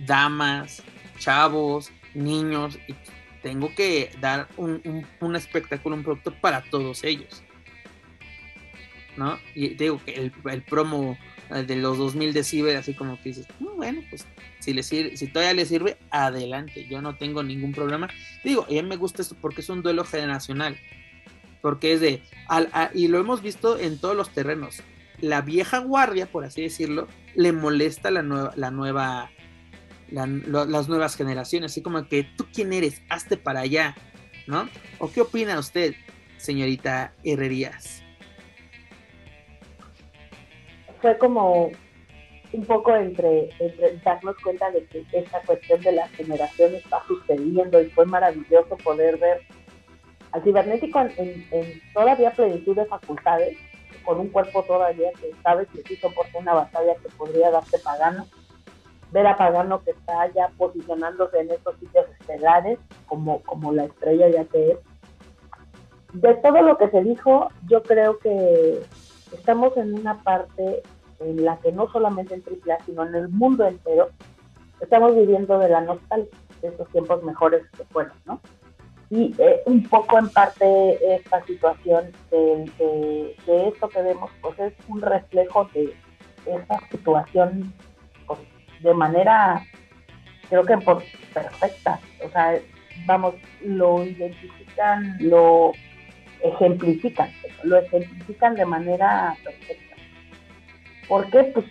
Damas, 0.07 0.83
chavos, 1.19 1.91
niños, 2.15 2.79
y 2.89 2.95
tengo 3.43 3.75
que 3.75 4.11
dar 4.21 4.49
un, 4.57 5.07
un, 5.21 5.37
espectáculo, 5.37 5.97
un 5.97 6.03
producto 6.03 6.35
para 6.41 6.63
todos 6.63 7.05
ellos. 7.05 7.43
¿No? 9.17 9.39
Y 9.55 9.75
digo 9.75 10.01
que 10.05 10.15
el, 10.15 10.33
el 10.51 10.63
promo 10.63 11.19
eh, 11.55 11.65
de 11.65 11.77
los 11.77 11.99
2000 11.99 12.33
de 12.33 12.45
Ciber, 12.45 12.77
así 12.77 12.95
como 12.95 13.17
que 13.21 13.31
dices, 13.31 13.47
mm, 13.61 13.77
bueno, 13.77 14.03
pues 14.09 14.27
si, 14.59 14.73
le 14.73 14.83
sirve, 14.83 15.17
si 15.17 15.27
todavía 15.27 15.55
le 15.55 15.67
sirve, 15.67 15.99
adelante, 16.11 16.87
yo 16.89 17.03
no 17.03 17.17
tengo 17.17 17.43
ningún 17.43 17.73
problema. 17.73 18.09
Digo, 18.45 18.65
a 18.65 18.71
mí 18.71 18.83
me 18.83 18.97
gusta 18.97 19.23
esto 19.23 19.37
porque 19.41 19.61
es 19.61 19.69
un 19.69 19.83
duelo 19.83 20.05
generacional, 20.05 20.79
porque 21.61 21.93
es 21.93 22.01
de, 22.01 22.23
al, 22.49 22.71
y 22.95 23.09
lo 23.09 23.19
hemos 23.19 23.43
visto 23.43 23.79
en 23.79 23.99
todos 23.99 24.17
los 24.17 24.31
terrenos, 24.31 24.83
la 25.23 25.41
vieja 25.41 25.79
guardia, 25.79 26.27
por 26.27 26.45
así 26.45 26.63
decirlo, 26.63 27.07
le 27.35 27.53
molesta 27.53 28.11
la 28.11 28.23
nueva, 28.23 28.53
la 28.57 28.71
nueva, 28.73 29.31
las 30.11 30.89
nuevas 30.89 31.17
generaciones, 31.17 31.71
así 31.71 31.81
como 31.81 32.07
que 32.09 32.25
tú 32.37 32.47
quién 32.53 32.73
eres, 32.73 33.01
hazte 33.09 33.37
para 33.37 33.61
allá, 33.61 33.95
¿no? 34.49 34.69
¿O 34.99 35.11
qué 35.11 35.21
opina 35.21 35.59
usted, 35.61 35.95
señorita 36.39 37.15
Herrerías? 37.23 38.03
Fue 41.01 41.17
como 41.19 41.71
un 42.53 42.65
poco 42.67 42.97
entre, 42.97 43.49
darnos 44.05 44.37
cuenta 44.43 44.73
de 44.73 44.85
que 44.87 45.07
esta 45.13 45.41
cuestión 45.43 45.81
de 45.83 45.93
las 45.93 46.11
generaciones 46.11 46.85
está 46.85 47.01
sucediendo 47.07 47.81
y 47.81 47.89
fue 47.91 48.07
maravilloso 48.07 48.77
poder 48.79 49.19
ver 49.19 49.41
al 50.33 50.43
cibernético 50.43 51.01
en, 51.01 51.47
en 51.53 51.81
todavía 51.95 52.33
plenitud 52.33 52.75
de 52.75 52.87
facultades 52.87 53.57
con 54.03 54.21
un 54.21 54.29
cuerpo 54.29 54.63
todavía 54.65 55.11
que 55.21 55.33
sabes 55.43 55.69
que 55.69 55.83
sí 55.83 55.97
soportó 55.97 56.39
una 56.39 56.55
batalla 56.55 56.95
que 56.97 57.09
podría 57.11 57.51
darte 57.51 57.79
pagano 57.79 58.27
ver 59.13 59.27
a 59.27 59.37
Pagano 59.37 59.83
que 59.85 59.91
está 59.91 60.27
ya 60.35 60.49
posicionándose 60.57 61.39
en 61.39 61.51
estos 61.51 61.77
sitios 61.77 62.07
estelares 62.19 62.79
como, 63.07 63.43
como 63.43 63.73
la 63.73 63.85
estrella 63.85 64.29
ya 64.31 64.45
que 64.47 64.73
es. 64.73 64.79
De 66.15 66.35
todo 66.37 66.63
lo 66.63 66.77
que 66.79 66.91
se 66.91 67.03
dijo, 67.03 67.49
yo 67.69 67.83
creo 67.83 68.19
que 68.19 68.83
estamos 69.33 69.77
en 69.77 69.95
una 69.95 70.23
parte 70.23 70.83
en 71.21 71.45
la 71.45 71.59
que 71.59 71.73
no 71.73 71.91
solamente 71.91 72.35
en 72.35 72.43
AAA, 72.43 72.85
sino 72.85 73.07
en 73.07 73.15
el 73.15 73.29
mundo 73.29 73.67
entero, 73.67 74.09
estamos 74.81 75.15
viviendo 75.15 75.59
de 75.59 75.69
la 75.69 75.83
nostalgia 75.83 76.39
de 76.61 76.69
esos 76.69 76.89
tiempos 76.89 77.23
mejores 77.23 77.63
que 77.77 77.85
fueron, 77.85 78.15
¿no? 78.25 78.41
Y 79.15 79.35
eh, 79.37 79.61
un 79.67 79.83
poco 79.91 80.19
en 80.19 80.31
parte 80.31 81.15
esta 81.15 81.45
situación 81.45 82.13
de, 82.31 83.35
de, 83.47 83.69
esto 83.69 83.87
que 83.91 84.01
vemos, 84.01 84.31
pues 84.41 84.59
es 84.59 84.73
un 84.89 85.03
reflejo 85.03 85.69
de 85.75 85.95
esa 86.47 86.79
situación 86.91 87.75
pues, 88.27 88.39
de 88.81 88.95
manera, 88.95 89.63
creo 90.49 90.65
que 90.65 90.79
por 90.79 91.03
perfecta. 91.35 92.01
O 92.25 92.31
sea, 92.31 92.59
vamos, 93.05 93.35
lo 93.63 94.03
identifican, 94.03 95.19
lo 95.21 95.73
ejemplifican, 96.43 97.31
lo 97.65 97.77
ejemplifican 97.81 98.55
de 98.55 98.65
manera 98.65 99.37
perfecta. 99.45 99.97
¿Por 101.07 101.29
qué? 101.31 101.45
Pues, 101.53 101.67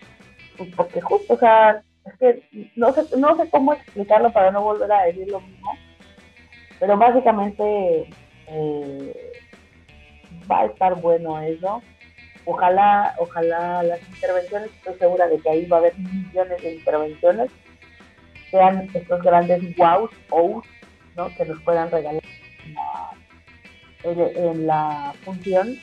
pues 0.59 0.69
porque 0.75 1.01
justo, 1.01 1.33
o 1.33 1.39
sea, 1.39 1.81
es 2.05 2.13
que 2.19 2.71
no 2.75 2.93
sé, 2.93 3.01
no 3.17 3.35
sé 3.35 3.49
cómo 3.49 3.73
explicarlo 3.73 4.31
para 4.31 4.51
no 4.51 4.61
volver 4.61 4.91
a 4.91 5.05
decir 5.05 5.27
lo 5.27 5.41
mismo, 5.41 5.71
pero 6.81 6.97
básicamente 6.97 8.09
eh, 8.47 9.33
va 10.51 10.61
a 10.61 10.65
estar 10.65 10.99
bueno 10.99 11.39
eso. 11.39 11.81
Ojalá, 12.43 13.13
ojalá 13.19 13.83
las 13.83 14.01
intervenciones, 14.09 14.71
estoy 14.71 14.95
segura 14.95 15.27
de 15.27 15.39
que 15.39 15.49
ahí 15.49 15.65
va 15.67 15.77
a 15.77 15.79
haber 15.81 15.97
millones 15.99 16.59
de 16.61 16.73
intervenciones, 16.73 17.51
sean 18.49 18.89
estos 18.95 19.21
grandes 19.21 19.61
wows 19.77 20.09
o 20.31 20.63
¿no? 21.15 21.29
que 21.35 21.45
nos 21.45 21.61
puedan 21.61 21.91
regalar 21.91 22.23
en 24.03 24.65
la 24.65 25.13
función 25.23 25.77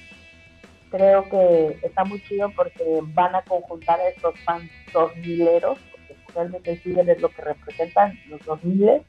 creo 0.90 1.28
que 1.28 1.78
está 1.82 2.04
muy 2.04 2.20
chido 2.22 2.50
porque 2.56 2.82
van 3.14 3.36
a 3.36 3.42
conjuntar 3.42 4.00
a 4.00 4.08
estos 4.08 4.34
fans 4.40 4.68
dos 4.92 5.14
mileros 5.18 5.78
realmente 6.34 6.80
el 6.84 7.08
es 7.08 7.20
lo 7.20 7.28
que 7.28 7.42
representan 7.42 8.18
los 8.28 8.40
2000, 8.44 9.02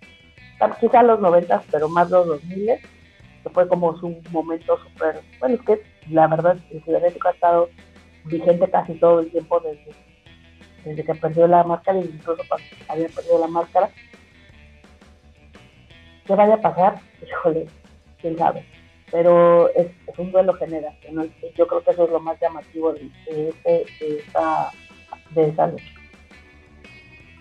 quizá 0.80 1.04
los 1.04 1.20
90, 1.20 1.64
pero 1.72 1.90
más 1.90 2.10
los 2.10 2.28
2000, 2.28 2.68
que 3.44 3.50
fue 3.50 3.68
como 3.68 3.98
su 3.98 4.22
momento 4.32 4.78
súper, 4.78 5.22
bueno, 5.40 5.56
es 5.56 5.62
que 5.62 5.82
la 6.10 6.28
verdad 6.28 6.58
el 6.72 6.84
cibernético 6.84 7.28
ha 7.28 7.32
estado 7.32 7.70
vigente 8.26 8.70
casi 8.70 8.94
todo 8.96 9.22
el 9.22 9.32
tiempo 9.32 9.60
desde, 9.62 9.92
desde 10.84 11.04
que 11.04 11.16
perdió 11.16 11.48
la 11.48 11.64
máscara, 11.64 12.00
incluso 12.00 12.44
cuando 12.48 12.68
había 12.88 13.08
perdido 13.08 13.40
la 13.40 13.48
máscara. 13.48 13.90
¿Qué 16.26 16.36
vaya 16.36 16.56
a 16.56 16.62
pasar? 16.62 17.00
Híjole, 17.28 17.68
quién 18.22 18.38
sabe. 18.38 18.66
Pero 19.12 19.74
es, 19.74 19.88
un 20.18 20.32
duelo 20.32 20.54
generacional. 20.54 21.32
Yo 21.56 21.66
creo 21.66 21.84
que 21.84 21.92
eso 21.92 22.04
es 22.04 22.12
lo 22.12 22.20
más 22.20 22.40
llamativo 22.40 22.94
de, 22.94 23.10
de, 23.26 23.54
de, 23.64 24.18
esa, 24.18 24.70
de 25.32 25.48
esa 25.48 25.68
lucha. 25.68 25.99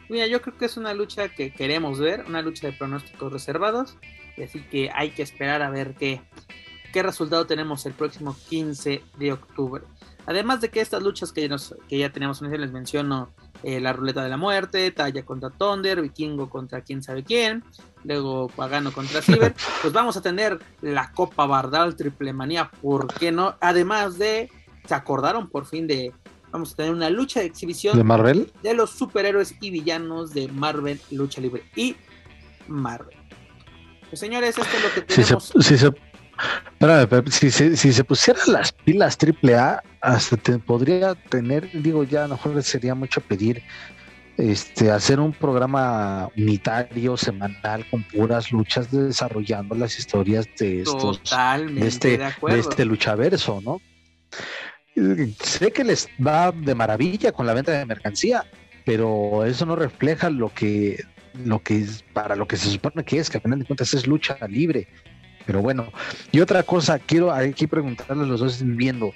Mira, 0.08 0.26
yo 0.26 0.40
creo 0.40 0.56
que 0.56 0.64
es 0.64 0.76
una 0.76 0.94
lucha 0.94 1.28
que 1.28 1.52
queremos 1.52 1.98
ver, 1.98 2.24
una 2.26 2.42
lucha 2.42 2.66
de 2.66 2.72
pronósticos 2.72 3.32
reservados, 3.32 3.96
así 4.42 4.62
que 4.62 4.90
hay 4.94 5.10
que 5.10 5.22
esperar 5.22 5.62
a 5.62 5.70
ver 5.70 5.94
qué, 5.94 6.22
qué 6.92 7.02
resultado 7.02 7.46
tenemos 7.46 7.84
el 7.86 7.92
próximo 7.92 8.36
15 8.48 9.02
de 9.18 9.32
octubre. 9.32 9.84
Además 10.26 10.60
de 10.60 10.70
que 10.70 10.80
estas 10.80 11.02
luchas 11.02 11.32
que 11.32 11.42
ya, 11.42 11.48
nos, 11.48 11.74
que 11.88 11.98
ya 11.98 12.10
tenemos, 12.10 12.42
les 12.42 12.72
menciono 12.72 13.30
eh, 13.62 13.80
la 13.80 13.92
ruleta 13.92 14.22
de 14.22 14.28
la 14.28 14.36
muerte, 14.36 14.90
Talla 14.90 15.24
contra 15.24 15.50
Thunder, 15.50 16.02
Vikingo 16.02 16.50
contra 16.50 16.82
quién 16.82 17.02
sabe 17.02 17.24
quién, 17.24 17.64
luego 18.04 18.48
Pagano 18.48 18.92
contra 18.92 19.22
Ciber, 19.22 19.54
pues 19.82 19.92
vamos 19.92 20.16
a 20.16 20.22
tener 20.22 20.58
la 20.82 21.12
Copa 21.12 21.46
Bardal 21.46 21.96
Triple 21.96 22.32
Manía, 22.32 22.70
¿por 22.82 23.12
qué 23.14 23.32
no? 23.32 23.56
Además 23.60 24.18
de, 24.18 24.50
se 24.86 24.94
acordaron 24.94 25.48
por 25.48 25.66
fin 25.66 25.86
de 25.86 26.12
vamos 26.50 26.72
a 26.72 26.76
tener 26.76 26.92
una 26.92 27.10
lucha 27.10 27.40
de 27.40 27.46
exhibición 27.46 27.96
de 27.96 28.04
Marvel 28.04 28.52
de 28.62 28.74
los 28.74 28.90
superhéroes 28.90 29.54
y 29.60 29.70
villanos 29.70 30.32
de 30.32 30.48
Marvel 30.48 31.00
Lucha 31.10 31.40
Libre 31.40 31.64
y 31.76 31.96
Marvel. 32.66 33.16
Pues 34.08 34.20
señores, 34.20 34.56
esto 34.56 34.76
es 34.76 34.82
lo 34.82 34.94
que 34.94 35.00
tenemos. 35.02 35.52
Si 37.30 37.50
se, 37.50 37.76
si, 37.76 37.92
se, 37.92 38.04
pusieran 38.04 38.52
las 38.52 38.72
pilas 38.72 39.18
AAA, 39.20 39.82
hasta 40.00 40.36
te 40.36 40.58
podría 40.58 41.16
tener, 41.16 41.68
digo, 41.72 42.04
ya 42.04 42.24
a 42.24 42.28
lo 42.28 42.36
mejor 42.36 42.62
sería 42.62 42.94
mucho 42.94 43.20
pedir 43.20 43.62
este, 44.36 44.92
hacer 44.92 45.18
un 45.18 45.32
programa 45.32 46.30
unitario, 46.36 47.16
semanal, 47.16 47.84
con 47.90 48.04
puras 48.04 48.52
luchas, 48.52 48.90
desarrollando 48.90 49.74
las 49.74 49.98
historias 49.98 50.46
de 50.56 50.82
estos, 50.82 51.20
de 51.74 51.86
este, 51.86 52.18
de, 52.18 52.32
de 52.42 52.58
este 52.60 52.84
luchaverso, 52.84 53.60
¿no? 53.60 53.80
Sé 55.40 55.72
que 55.72 55.84
les 55.84 56.08
va 56.24 56.52
de 56.52 56.74
maravilla 56.74 57.32
con 57.32 57.46
la 57.46 57.54
venta 57.54 57.72
de 57.72 57.86
mercancía, 57.86 58.44
pero 58.84 59.44
eso 59.44 59.66
no 59.66 59.76
refleja 59.76 60.30
lo 60.30 60.52
que, 60.54 61.04
lo 61.44 61.62
que 61.62 61.78
es, 61.78 62.04
para 62.12 62.36
lo 62.36 62.46
que 62.46 62.56
se 62.56 62.70
supone 62.70 63.04
que 63.04 63.18
es, 63.18 63.30
que 63.30 63.38
al 63.38 63.42
final 63.42 63.58
de 63.58 63.64
cuentas 63.64 63.94
es 63.94 64.06
lucha 64.06 64.36
libre. 64.48 64.88
Pero 65.46 65.62
bueno, 65.62 65.92
y 66.30 66.40
otra 66.40 66.62
cosa, 66.62 66.98
quiero 66.98 67.32
aquí 67.32 67.66
preguntarle 67.66 68.24
a 68.24 68.26
los 68.26 68.40
dos 68.40 68.60
viendo, 68.62 69.12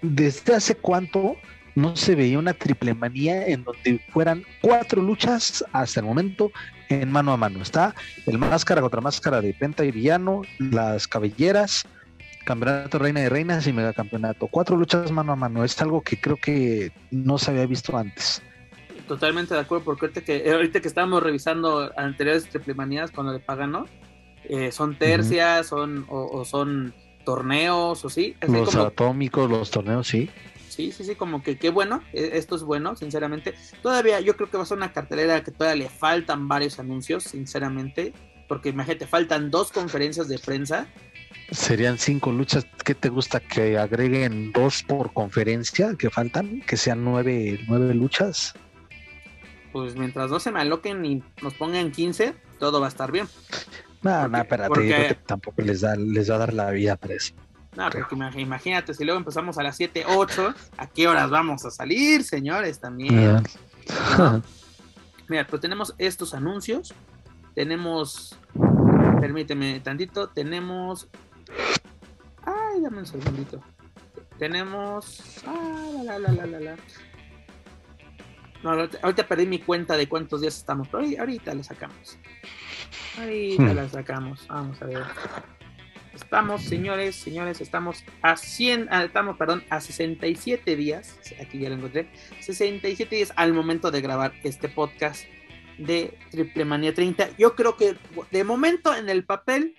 ¿desde 0.00 0.54
hace 0.54 0.74
cuánto 0.74 1.36
no 1.74 1.94
se 1.94 2.14
veía 2.14 2.38
una 2.38 2.54
triple 2.54 2.94
manía 2.94 3.46
en 3.46 3.64
donde 3.64 4.00
fueran 4.10 4.44
cuatro 4.62 5.02
luchas 5.02 5.64
hasta 5.72 6.00
el 6.00 6.06
momento 6.06 6.50
en 6.88 7.10
mano 7.12 7.32
a 7.32 7.36
mano? 7.36 7.62
Está 7.62 7.94
el 8.26 8.38
máscara 8.38 8.80
contra 8.80 9.00
máscara 9.00 9.40
de 9.40 9.52
Penta 9.52 9.84
y 9.84 9.90
Villano, 9.90 10.42
las 10.58 11.06
cabelleras, 11.06 11.86
campeonato 12.48 12.98
reina 12.98 13.20
de 13.20 13.28
reinas 13.28 13.66
y 13.66 13.74
megacampeonato. 13.74 14.46
Cuatro 14.46 14.74
luchas 14.74 15.10
mano 15.12 15.32
a 15.32 15.36
mano. 15.36 15.64
Es 15.64 15.80
algo 15.82 16.00
que 16.00 16.18
creo 16.18 16.36
que 16.36 16.92
no 17.10 17.36
se 17.36 17.50
había 17.50 17.66
visto 17.66 17.94
antes. 17.94 18.42
Totalmente 19.06 19.52
de 19.52 19.60
acuerdo, 19.60 19.84
porque 19.84 20.06
ahorita 20.06 20.22
que, 20.22 20.36
eh, 20.38 20.52
ahorita 20.52 20.80
que 20.80 20.88
estábamos 20.88 21.22
revisando 21.22 21.92
anteriores 21.96 22.48
triplemanías 22.48 23.10
cuando 23.10 23.34
le 23.34 23.40
pagan, 23.40 23.72
¿no? 23.72 23.86
Eh, 24.44 24.72
son 24.72 24.96
tercias, 24.96 25.66
son, 25.66 26.06
o, 26.08 26.42
son 26.46 26.94
torneos, 27.24 28.02
o 28.06 28.08
sí. 28.08 28.34
los 28.40 28.74
atómicos, 28.76 29.50
los 29.50 29.70
torneos, 29.70 30.06
sí. 30.06 30.30
Sí, 30.68 30.92
sí, 30.92 31.04
sí, 31.04 31.16
como 31.16 31.42
que 31.42 31.58
qué 31.58 31.68
bueno, 31.68 32.02
e, 32.14 32.30
esto 32.34 32.56
es 32.56 32.62
bueno, 32.62 32.96
sinceramente. 32.96 33.54
Todavía 33.82 34.20
yo 34.20 34.36
creo 34.36 34.50
que 34.50 34.56
va 34.56 34.62
a 34.62 34.66
ser 34.66 34.78
una 34.78 34.92
cartelera 34.92 35.42
que 35.42 35.50
todavía 35.50 35.84
le 35.84 35.90
faltan 35.90 36.48
varios 36.48 36.78
anuncios, 36.78 37.24
sinceramente, 37.24 38.14
porque 38.46 38.70
imagínate, 38.70 39.06
faltan 39.06 39.50
dos 39.50 39.70
conferencias 39.70 40.28
de 40.28 40.38
prensa 40.38 40.88
Serían 41.50 41.98
cinco 41.98 42.30
luchas. 42.30 42.66
¿Qué 42.84 42.94
te 42.94 43.08
gusta 43.08 43.40
que 43.40 43.78
agreguen 43.78 44.52
dos 44.52 44.82
por 44.82 45.12
conferencia 45.12 45.94
que 45.98 46.10
faltan? 46.10 46.60
Que 46.60 46.76
sean 46.76 47.04
nueve, 47.04 47.60
nueve 47.68 47.94
luchas. 47.94 48.54
Pues 49.72 49.96
mientras 49.96 50.30
no 50.30 50.40
se 50.40 50.50
me 50.52 50.60
aloquen 50.60 51.04
y 51.04 51.22
nos 51.42 51.54
pongan 51.54 51.90
15, 51.90 52.34
todo 52.58 52.80
va 52.80 52.86
a 52.86 52.88
estar 52.88 53.12
bien. 53.12 53.28
No, 54.02 54.28
no, 54.28 54.38
espérate, 54.38 55.18
tampoco 55.26 55.62
les, 55.62 55.80
da, 55.80 55.96
les 55.96 56.30
va 56.30 56.36
a 56.36 56.38
dar 56.38 56.54
la 56.54 56.70
vida 56.70 56.96
para 56.96 57.14
eso. 57.14 57.34
No, 57.76 57.88
porque 57.90 58.40
imagínate, 58.40 58.92
si 58.94 59.04
luego 59.04 59.18
empezamos 59.18 59.56
a 59.58 59.62
las 59.62 59.76
7, 59.76 60.04
8, 60.08 60.54
¿a 60.78 60.86
qué 60.88 61.06
horas 61.06 61.30
vamos 61.30 61.64
a 61.64 61.70
salir, 61.70 62.24
señores? 62.24 62.80
También. 62.80 63.42
Mira, 65.28 65.46
pues 65.46 65.62
tenemos 65.62 65.94
estos 65.98 66.34
anuncios. 66.34 66.94
Tenemos, 67.54 68.36
permíteme 69.20 69.80
tantito, 69.80 70.28
tenemos 70.28 71.08
Ay, 72.44 72.80
dame 72.80 72.98
un 72.98 73.06
segundito. 73.06 73.62
Tenemos. 74.38 75.42
Ah, 75.46 76.02
la, 76.04 76.18
la, 76.18 76.32
la, 76.32 76.46
la, 76.46 76.60
la. 76.60 76.76
No, 78.62 78.70
ahorita 78.70 79.26
perdí 79.28 79.46
mi 79.46 79.60
cuenta 79.60 79.96
de 79.96 80.08
cuántos 80.08 80.40
días 80.40 80.56
estamos, 80.56 80.88
pero 80.88 81.04
ahorita 81.20 81.54
la 81.54 81.62
sacamos. 81.62 82.18
Ahorita 83.18 83.62
hmm. 83.62 83.76
la 83.76 83.88
sacamos. 83.88 84.46
Vamos 84.48 84.82
a 84.82 84.86
ver. 84.86 85.02
Estamos, 86.14 86.64
señores, 86.64 87.14
señores, 87.14 87.60
estamos 87.60 88.04
a 88.22 88.36
100, 88.36 88.88
ah, 88.90 89.04
estamos, 89.04 89.36
perdón, 89.36 89.62
a 89.70 89.80
67 89.80 90.74
días. 90.74 91.16
Aquí 91.40 91.60
ya 91.60 91.68
lo 91.68 91.76
encontré. 91.76 92.10
67 92.40 93.14
días 93.14 93.32
al 93.36 93.52
momento 93.52 93.92
de 93.92 94.00
grabar 94.00 94.32
este 94.42 94.68
podcast 94.68 95.24
de 95.78 96.18
Triple 96.30 96.64
Manía 96.64 96.92
30. 96.92 97.36
Yo 97.38 97.54
creo 97.54 97.76
que 97.76 97.96
de 98.32 98.44
momento 98.44 98.94
en 98.94 99.08
el 99.08 99.24
papel 99.24 99.76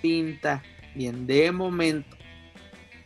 pinta 0.00 0.62
bien 0.94 1.26
de 1.26 1.52
momento. 1.52 2.16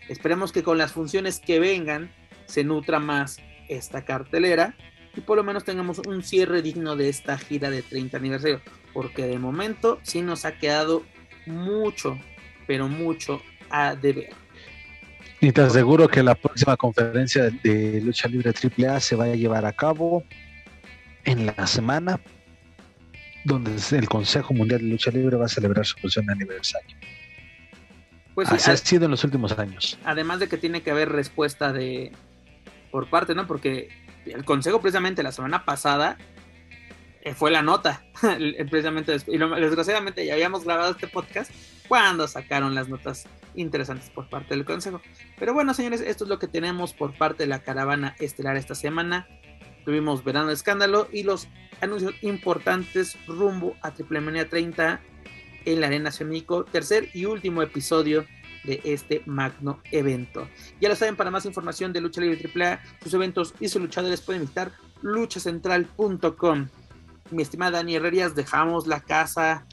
Esperemos 0.08 0.52
que 0.52 0.62
con 0.62 0.78
las 0.78 0.92
funciones 0.92 1.40
que 1.40 1.60
vengan 1.60 2.10
se 2.46 2.64
nutra 2.64 2.98
más 2.98 3.38
esta 3.68 4.04
cartelera 4.04 4.76
y 5.16 5.20
por 5.20 5.36
lo 5.36 5.44
menos 5.44 5.64
tengamos 5.64 6.00
un 6.06 6.22
cierre 6.22 6.60
digno 6.60 6.96
de 6.96 7.08
esta 7.08 7.38
gira 7.38 7.70
de 7.70 7.82
30 7.82 8.16
aniversario, 8.16 8.60
porque 8.92 9.26
de 9.26 9.38
momento 9.38 10.00
sí 10.02 10.22
nos 10.22 10.44
ha 10.44 10.58
quedado 10.58 11.04
mucho, 11.46 12.18
pero 12.66 12.88
mucho 12.88 13.40
a 13.70 13.94
deber. 13.94 14.30
Y 15.40 15.52
te 15.52 15.60
aseguro 15.60 16.08
que 16.08 16.22
la 16.22 16.34
próxima 16.34 16.76
conferencia 16.76 17.50
de 17.62 18.00
lucha 18.00 18.28
libre 18.28 18.50
AAA 18.50 19.00
se 19.00 19.16
va 19.16 19.24
a 19.24 19.34
llevar 19.34 19.66
a 19.66 19.72
cabo 19.72 20.24
en 21.24 21.46
la 21.46 21.66
semana 21.66 22.20
donde 23.44 23.72
el 23.92 24.08
Consejo 24.08 24.54
Mundial 24.54 24.80
de 24.80 24.88
Lucha 24.88 25.10
Libre 25.10 25.36
va 25.36 25.46
a 25.46 25.48
celebrar 25.48 25.84
su 25.86 25.96
función 25.98 26.28
aniversario. 26.30 26.96
Pues 28.34 28.50
Así 28.50 28.70
ha 28.70 28.76
sido 28.76 29.04
en 29.04 29.12
los 29.12 29.22
últimos 29.22 29.56
años. 29.58 29.98
Además 30.04 30.40
de 30.40 30.48
que 30.48 30.56
tiene 30.56 30.82
que 30.82 30.90
haber 30.90 31.10
respuesta 31.10 31.72
de 31.72 32.10
por 32.90 33.08
parte, 33.08 33.34
¿no? 33.34 33.46
Porque 33.46 33.88
el 34.26 34.44
Consejo 34.44 34.80
precisamente 34.80 35.22
la 35.22 35.32
semana 35.32 35.64
pasada 35.64 36.16
eh, 37.22 37.34
fue 37.34 37.50
la 37.50 37.62
nota, 37.62 38.04
precisamente 38.70 39.16
y 39.26 39.38
desgraciadamente 39.38 40.26
ya 40.26 40.34
habíamos 40.34 40.64
grabado 40.64 40.92
este 40.92 41.08
podcast 41.08 41.50
cuando 41.88 42.26
sacaron 42.28 42.74
las 42.74 42.88
notas 42.88 43.26
interesantes 43.54 44.10
por 44.10 44.28
parte 44.28 44.54
del 44.54 44.64
Consejo. 44.64 45.00
Pero 45.38 45.54
bueno, 45.54 45.74
señores, 45.74 46.00
esto 46.00 46.24
es 46.24 46.30
lo 46.30 46.38
que 46.38 46.48
tenemos 46.48 46.92
por 46.92 47.16
parte 47.16 47.44
de 47.44 47.48
la 47.48 47.62
caravana 47.62 48.16
estelar 48.18 48.56
esta 48.56 48.74
semana. 48.74 49.28
Tuvimos 49.84 50.24
Verano 50.24 50.48
de 50.48 50.54
Escándalo 50.54 51.08
y 51.12 51.22
los 51.22 51.48
anuncios 51.80 52.14
importantes 52.22 53.16
rumbo 53.26 53.76
a 53.82 53.92
Triple 53.92 54.20
Manía 54.20 54.48
30 54.48 55.00
en 55.64 55.80
la 55.80 55.86
Arena 55.86 56.10
Ciudad 56.10 56.64
tercer 56.70 57.08
y 57.14 57.24
último 57.24 57.62
episodio 57.62 58.26
de 58.64 58.80
este 58.84 59.22
magno 59.26 59.80
evento. 59.90 60.48
Ya 60.80 60.88
lo 60.88 60.96
saben, 60.96 61.16
para 61.16 61.30
más 61.30 61.44
información 61.44 61.92
de 61.92 62.00
Lucha 62.00 62.20
Libre 62.20 62.50
AAA, 62.54 62.80
sus 63.02 63.14
eventos 63.14 63.54
y 63.60 63.68
sus 63.68 63.80
luchadores 63.80 64.20
pueden 64.20 64.42
visitar 64.42 64.72
luchacentral.com. 65.02 66.68
Mi 67.30 67.42
estimada 67.42 67.78
Dani 67.78 67.96
Herrerías, 67.96 68.34
dejamos 68.34 68.86
la 68.86 69.00
casa 69.00 69.66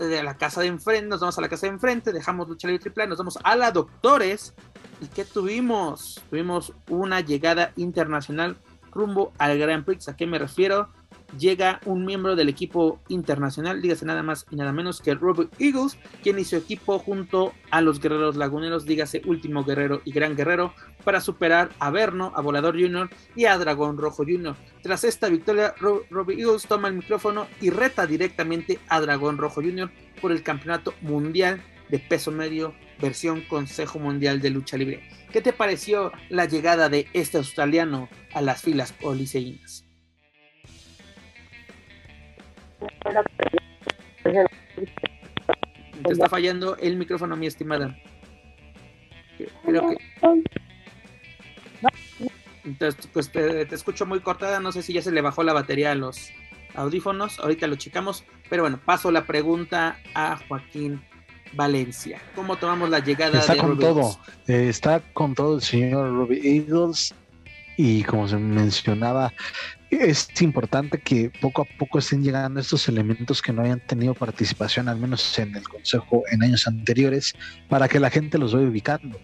de 0.00 0.22
la 0.24 0.36
casa 0.36 0.60
de 0.60 0.66
enfrente, 0.66 1.06
nos 1.06 1.20
vamos 1.20 1.38
a 1.38 1.40
la 1.40 1.48
casa 1.48 1.66
de 1.66 1.72
enfrente, 1.72 2.12
dejamos 2.12 2.48
Lucha 2.48 2.68
Libre 2.68 2.92
AAA, 2.96 3.06
nos 3.06 3.18
vamos 3.18 3.38
a 3.42 3.56
la 3.56 3.70
Doctores. 3.70 4.54
¿Y 5.00 5.06
qué 5.06 5.24
tuvimos? 5.24 6.20
Tuvimos 6.28 6.72
una 6.88 7.20
llegada 7.20 7.72
internacional 7.76 8.56
rumbo 8.90 9.32
al 9.38 9.56
Grand 9.58 9.84
Prix. 9.84 10.08
¿A 10.08 10.16
qué 10.16 10.26
me 10.26 10.38
refiero? 10.38 10.88
Llega 11.36 11.80
un 11.84 12.04
miembro 12.04 12.36
del 12.36 12.48
equipo 12.48 13.00
internacional, 13.08 13.82
dígase 13.82 14.06
nada 14.06 14.22
más 14.22 14.46
y 14.50 14.56
nada 14.56 14.72
menos 14.72 15.00
que 15.00 15.14
Robert 15.14 15.52
Eagles, 15.58 15.98
quien 16.22 16.38
hizo 16.38 16.56
equipo 16.56 16.98
junto 16.98 17.52
a 17.70 17.80
los 17.80 18.00
guerreros 18.00 18.36
laguneros, 18.36 18.86
dígase 18.86 19.22
último 19.26 19.64
guerrero 19.64 20.00
y 20.04 20.12
gran 20.12 20.36
guerrero, 20.36 20.72
para 21.04 21.20
superar 21.20 21.70
a 21.78 21.90
Verno, 21.90 22.32
a 22.34 22.40
Volador 22.40 22.74
Junior 22.74 23.10
y 23.34 23.44
a 23.44 23.58
Dragón 23.58 23.98
Rojo 23.98 24.24
Junior. 24.24 24.56
Tras 24.82 25.04
esta 25.04 25.28
victoria, 25.28 25.74
Robert 25.78 26.38
Eagles 26.38 26.66
toma 26.66 26.88
el 26.88 26.94
micrófono 26.94 27.46
y 27.60 27.70
reta 27.70 28.06
directamente 28.06 28.78
a 28.88 29.00
Dragón 29.00 29.38
Rojo 29.38 29.60
Junior 29.62 29.90
por 30.20 30.32
el 30.32 30.42
campeonato 30.42 30.94
mundial 31.02 31.62
de 31.88 31.98
peso 31.98 32.30
medio 32.30 32.74
versión 33.00 33.42
Consejo 33.42 33.98
Mundial 33.98 34.40
de 34.40 34.50
Lucha 34.50 34.76
Libre. 34.76 35.08
¿Qué 35.32 35.40
te 35.40 35.52
pareció 35.52 36.12
la 36.28 36.46
llegada 36.46 36.88
de 36.88 37.06
este 37.12 37.38
australiano 37.38 38.08
a 38.34 38.42
las 38.42 38.62
filas 38.62 38.94
oliseínas? 39.02 39.87
Te 46.04 46.12
está 46.12 46.28
fallando 46.28 46.76
el 46.76 46.96
micrófono, 46.96 47.36
mi 47.36 47.46
estimada. 47.46 47.96
Creo 49.64 49.88
que... 49.90 49.96
Entonces, 52.64 53.08
pues 53.12 53.30
te, 53.32 53.62
escucho 53.74 54.04
muy 54.06 54.20
cortada. 54.20 54.60
No 54.60 54.72
sé 54.72 54.82
si 54.82 54.92
ya 54.92 55.02
se 55.02 55.10
le 55.10 55.22
bajó 55.22 55.42
la 55.42 55.52
batería 55.52 55.92
a 55.92 55.94
los 55.94 56.30
audífonos. 56.74 57.40
Ahorita 57.40 57.66
lo 57.66 57.76
checamos. 57.76 58.24
Pero 58.50 58.62
bueno, 58.62 58.78
paso 58.84 59.10
la 59.10 59.26
pregunta 59.26 59.98
a 60.14 60.38
Joaquín 60.48 61.02
Valencia. 61.54 62.20
¿Cómo 62.34 62.56
tomamos 62.56 62.90
la 62.90 62.98
llegada 62.98 63.38
está 63.38 63.56
con 63.56 63.78
todo. 63.78 64.18
Eh, 64.46 64.68
está 64.68 65.00
con 65.12 65.34
todo 65.34 65.56
el 65.56 65.62
señor 65.62 66.12
Robbie 66.12 66.40
Eagles. 66.44 67.14
Y 67.80 68.02
como 68.02 68.26
se 68.26 68.36
mencionaba, 68.36 69.32
es 69.88 70.28
importante 70.42 70.98
que 70.98 71.30
poco 71.40 71.62
a 71.62 71.78
poco 71.78 72.00
estén 72.00 72.24
llegando 72.24 72.58
estos 72.58 72.88
elementos 72.88 73.40
que 73.40 73.52
no 73.52 73.62
hayan 73.62 73.78
tenido 73.78 74.14
participación, 74.14 74.88
al 74.88 74.98
menos 74.98 75.38
en 75.38 75.54
el 75.54 75.68
Consejo 75.68 76.24
en 76.32 76.42
años 76.42 76.66
anteriores, 76.66 77.34
para 77.68 77.86
que 77.86 78.00
la 78.00 78.10
gente 78.10 78.36
los 78.36 78.52
vaya 78.52 78.66
ubicando. 78.66 79.20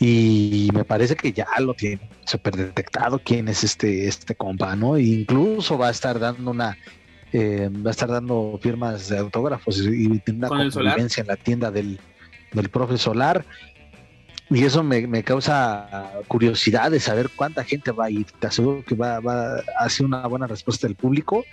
Y 0.00 0.70
me 0.74 0.84
parece 0.84 1.14
que 1.14 1.32
ya 1.32 1.46
lo 1.60 1.72
tiene 1.74 2.00
súper 2.24 2.56
detectado 2.56 3.20
quién 3.24 3.46
es 3.46 3.62
este, 3.62 4.08
este 4.08 4.34
compa, 4.34 4.74
¿no? 4.74 4.96
E 4.96 5.04
incluso 5.04 5.78
va 5.78 5.86
a 5.86 5.92
estar 5.92 6.18
dando 6.18 6.50
una 6.50 6.76
eh, 7.32 7.70
va 7.70 7.90
a 7.90 7.92
estar 7.92 8.08
dando 8.08 8.58
firmas 8.60 9.08
de 9.08 9.18
autógrafos 9.18 9.78
y, 9.78 10.18
tiene 10.18 10.46
una 10.46 10.48
convivencia 10.48 11.20
en 11.20 11.26
la 11.28 11.36
tienda 11.36 11.70
del, 11.70 12.00
del 12.52 12.68
profe 12.70 12.98
Solar 12.98 13.44
y 14.50 14.64
eso 14.64 14.82
me, 14.82 15.22
causa 15.22 16.12
curiosidad 16.26 16.90
de 16.90 17.00
saber 17.00 17.30
cuánta 17.34 17.64
gente 17.64 17.90
va 17.92 18.06
a 18.06 18.10
ir. 18.10 18.26
Te 18.38 18.46
aseguro 18.46 18.84
que 18.84 18.94
va, 18.94 19.20
va 19.20 19.62
a 19.78 19.88
ser 19.88 20.06
una 20.06 20.26
buena 20.26 20.46
respuesta 20.46 20.86
del 20.86 20.96
público 20.96 21.44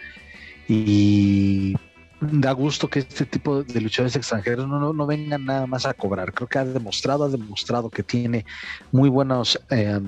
y 0.67 1.75
da 2.21 2.51
gusto 2.53 2.89
que 2.89 2.99
este 2.99 3.25
tipo 3.25 3.63
de 3.63 3.81
luchadores 3.81 4.15
extranjeros 4.15 4.67
no, 4.67 4.93
no, 4.93 5.05
vengan 5.05 5.45
nada 5.45 5.67
más 5.67 5.85
a 5.85 5.93
cobrar. 5.93 6.33
Creo 6.33 6.47
que 6.47 6.59
ha 6.59 6.65
demostrado, 6.65 7.25
ha 7.25 7.29
demostrado 7.29 7.89
que 7.89 8.03
tiene 8.03 8.45
muy 8.91 9.09
buenos, 9.09 9.59
eh, 9.69 9.99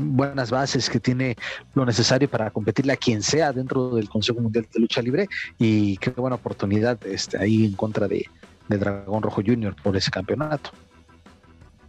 buenas 0.00 0.50
bases, 0.50 0.88
que 0.88 1.00
tiene 1.00 1.36
lo 1.74 1.84
necesario 1.84 2.28
para 2.28 2.50
competirle 2.50 2.94
a 2.94 2.96
quien 2.96 3.22
sea 3.22 3.52
dentro 3.52 3.94
del 3.94 4.08
Consejo 4.08 4.40
Mundial 4.40 4.66
de 4.72 4.80
Lucha 4.80 5.02
Libre 5.02 5.28
y 5.58 5.96
qué 5.98 6.10
buena 6.10 6.36
oportunidad 6.36 6.98
este, 7.06 7.38
ahí 7.38 7.66
en 7.66 7.72
contra 7.72 8.08
de, 8.08 8.24
de 8.68 8.78
Dragón 8.78 9.22
Rojo 9.22 9.42
Junior 9.44 9.76
por 9.82 9.96
ese 9.96 10.10
campeonato. 10.10 10.70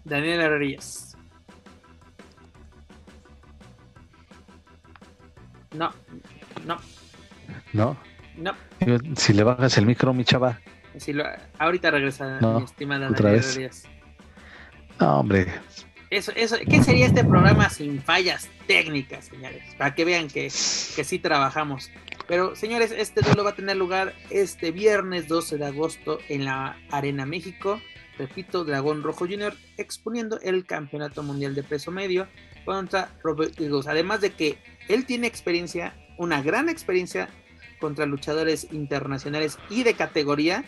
Daniel 0.07 0.39
Herrerías. 0.39 1.17
No, 5.75 5.91
no. 6.65 6.77
¿No? 7.73 7.97
No. 8.37 8.53
Si 9.15 9.33
le 9.33 9.43
bajas 9.43 9.77
el 9.77 9.85
micro, 9.85 10.13
mi 10.13 10.23
chava. 10.23 10.59
Si 10.97 11.13
lo, 11.13 11.25
ahorita 11.59 11.91
regresa, 11.91 12.39
mi 12.41 12.63
estimada 12.63 13.09
Daniel 13.09 13.43
Herrerías. 13.43 13.83
No, 14.99 15.19
hombre. 15.19 15.47
Eso, 16.09 16.31
eso, 16.35 16.55
¿Qué 16.67 16.81
sería 16.81 17.05
este 17.05 17.25
programa 17.25 17.69
sin 17.69 18.01
fallas 18.01 18.49
técnicas, 18.65 19.25
señores? 19.25 19.61
Para 19.77 19.93
que 19.93 20.05
vean 20.05 20.29
que, 20.29 20.43
que 20.43 21.03
sí 21.03 21.19
trabajamos. 21.19 21.91
Pero, 22.27 22.55
señores, 22.55 22.91
este 22.91 23.21
duelo 23.21 23.43
va 23.43 23.51
a 23.51 23.55
tener 23.55 23.75
lugar 23.75 24.13
este 24.29 24.71
viernes 24.71 25.27
12 25.27 25.57
de 25.57 25.65
agosto 25.65 26.19
en 26.29 26.45
la 26.45 26.77
Arena 26.91 27.25
México 27.25 27.81
repito, 28.17 28.63
Dragón 28.63 29.03
Rojo 29.03 29.25
Jr. 29.27 29.53
exponiendo 29.77 30.39
el 30.41 30.65
campeonato 30.65 31.23
mundial 31.23 31.55
de 31.55 31.63
peso 31.63 31.91
medio 31.91 32.27
contra 32.65 33.09
Robert 33.23 33.59
Eagles. 33.59 33.87
Además 33.87 34.21
de 34.21 34.31
que 34.31 34.57
él 34.87 35.05
tiene 35.05 35.27
experiencia, 35.27 35.95
una 36.17 36.41
gran 36.41 36.69
experiencia 36.69 37.29
contra 37.79 38.05
luchadores 38.05 38.67
internacionales 38.71 39.57
y 39.69 39.83
de 39.83 39.93
categoría. 39.93 40.65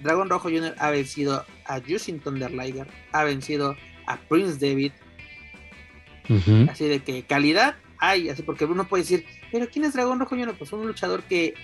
Dragón 0.00 0.30
Rojo 0.30 0.48
Jr. 0.48 0.74
ha 0.78 0.90
vencido 0.90 1.44
a 1.64 1.80
Justin 1.80 2.18
Thunderliger, 2.18 2.88
ha 3.12 3.24
vencido 3.24 3.76
a 4.06 4.16
Prince 4.16 4.58
David. 4.58 4.92
Así 6.68 6.86
de 6.88 7.00
que 7.00 7.24
calidad 7.24 7.76
hay, 7.98 8.28
así 8.28 8.42
porque 8.42 8.64
uno 8.64 8.88
puede 8.88 9.04
decir, 9.04 9.26
pero 9.52 9.68
¿quién 9.68 9.84
es 9.84 9.92
Dragón 9.92 10.18
Rojo 10.18 10.34
Jr.? 10.34 10.56
Pues 10.58 10.72
un 10.72 10.86
luchador 10.86 11.22
que 11.22 11.54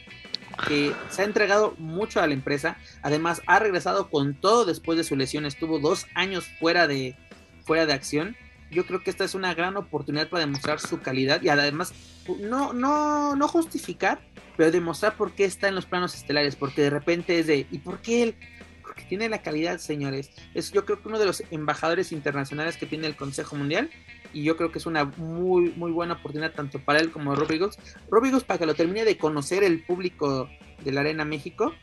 que 0.66 0.94
se 1.10 1.22
ha 1.22 1.24
entregado 1.24 1.74
mucho 1.78 2.20
a 2.20 2.26
la 2.26 2.34
empresa. 2.34 2.76
Además, 3.02 3.42
ha 3.46 3.58
regresado 3.58 4.10
con 4.10 4.34
todo 4.34 4.64
después 4.64 4.98
de 4.98 5.04
su 5.04 5.16
lesión. 5.16 5.46
Estuvo 5.46 5.78
dos 5.78 6.06
años 6.14 6.46
fuera 6.58 6.86
de, 6.86 7.16
fuera 7.64 7.86
de 7.86 7.92
acción. 7.92 8.36
Yo 8.70 8.86
creo 8.86 9.02
que 9.02 9.10
esta 9.10 9.24
es 9.24 9.34
una 9.34 9.54
gran 9.54 9.76
oportunidad 9.76 10.28
para 10.28 10.40
demostrar 10.40 10.80
su 10.80 11.00
calidad 11.00 11.40
y 11.42 11.48
además 11.48 11.94
no, 12.40 12.72
no, 12.72 13.34
no 13.34 13.48
justificar, 13.48 14.20
pero 14.56 14.70
demostrar 14.70 15.16
por 15.16 15.32
qué 15.32 15.44
está 15.44 15.68
en 15.68 15.74
los 15.74 15.86
planos 15.86 16.14
estelares. 16.14 16.56
Porque 16.56 16.82
de 16.82 16.90
repente 16.90 17.38
es 17.38 17.46
de, 17.46 17.66
¿y 17.70 17.78
por 17.78 18.00
qué 18.00 18.22
él? 18.24 18.34
Porque 18.82 19.04
tiene 19.04 19.28
la 19.28 19.42
calidad, 19.42 19.78
señores. 19.78 20.30
Es 20.54 20.70
yo 20.72 20.84
creo 20.84 21.00
que 21.00 21.08
uno 21.08 21.18
de 21.18 21.26
los 21.26 21.42
embajadores 21.50 22.12
internacionales 22.12 22.76
que 22.76 22.86
tiene 22.86 23.06
el 23.06 23.16
Consejo 23.16 23.56
Mundial 23.56 23.90
y 24.32 24.42
yo 24.42 24.56
creo 24.56 24.70
que 24.70 24.78
es 24.78 24.86
una 24.86 25.04
muy 25.04 25.70
muy 25.76 25.90
buena 25.90 26.14
oportunidad 26.14 26.52
tanto 26.52 26.78
para 26.78 27.00
él 27.00 27.10
como 27.10 27.34
Robbie 27.34 27.58
Goes. 27.58 27.78
Robbie 28.10 28.30
Goes 28.30 28.44
para 28.44 28.58
que 28.58 28.66
lo 28.66 28.74
termine 28.74 29.04
de 29.04 29.16
conocer 29.16 29.64
el 29.64 29.84
público 29.84 30.48
de 30.84 30.92
la 30.92 31.00
Arena 31.00 31.24
México 31.24 31.74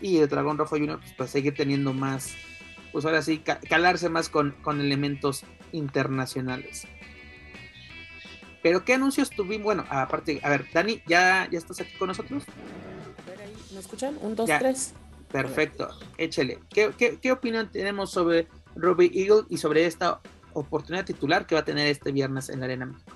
y 0.00 0.18
el 0.18 0.28
Dragón 0.28 0.58
Rojo 0.58 0.76
Junior 0.76 0.98
pues 1.00 1.12
para 1.12 1.28
seguir 1.28 1.54
teniendo 1.54 1.92
más, 1.92 2.34
pues 2.92 3.04
ahora 3.04 3.22
sí, 3.22 3.42
calarse 3.68 4.08
más 4.08 4.28
con, 4.28 4.52
con 4.62 4.80
elementos 4.80 5.44
internacionales. 5.72 6.86
Pero 8.62 8.84
¿qué 8.84 8.94
anuncios 8.94 9.30
tuvimos? 9.30 9.64
Bueno, 9.64 9.84
aparte, 9.90 10.40
a 10.42 10.48
ver, 10.48 10.66
Dani, 10.72 11.02
¿ya, 11.06 11.48
ya 11.50 11.58
estás 11.58 11.80
aquí 11.80 11.92
con 11.98 12.08
nosotros? 12.08 12.44
A 12.44 13.30
ver, 13.30 13.40
ahí, 13.40 13.54
¿me 13.72 13.80
escuchan? 13.80 14.16
Un, 14.22 14.34
dos, 14.34 14.48
tres. 14.58 14.94
Perfecto, 15.30 15.88
échele. 16.16 16.60
¿Qué, 16.70 16.92
qué, 16.96 17.18
qué 17.20 17.32
opinión 17.32 17.70
tenemos 17.70 18.10
sobre 18.10 18.46
Robbie 18.76 19.10
Eagle 19.12 19.44
y 19.50 19.58
sobre 19.58 19.84
esta 19.84 20.20
oportunidad 20.54 21.04
titular 21.04 21.46
que 21.46 21.54
va 21.54 21.60
a 21.60 21.64
tener 21.64 21.86
este 21.88 22.12
viernes 22.12 22.48
en 22.48 22.60
la 22.60 22.66
Arena 22.66 22.86
México. 22.86 23.12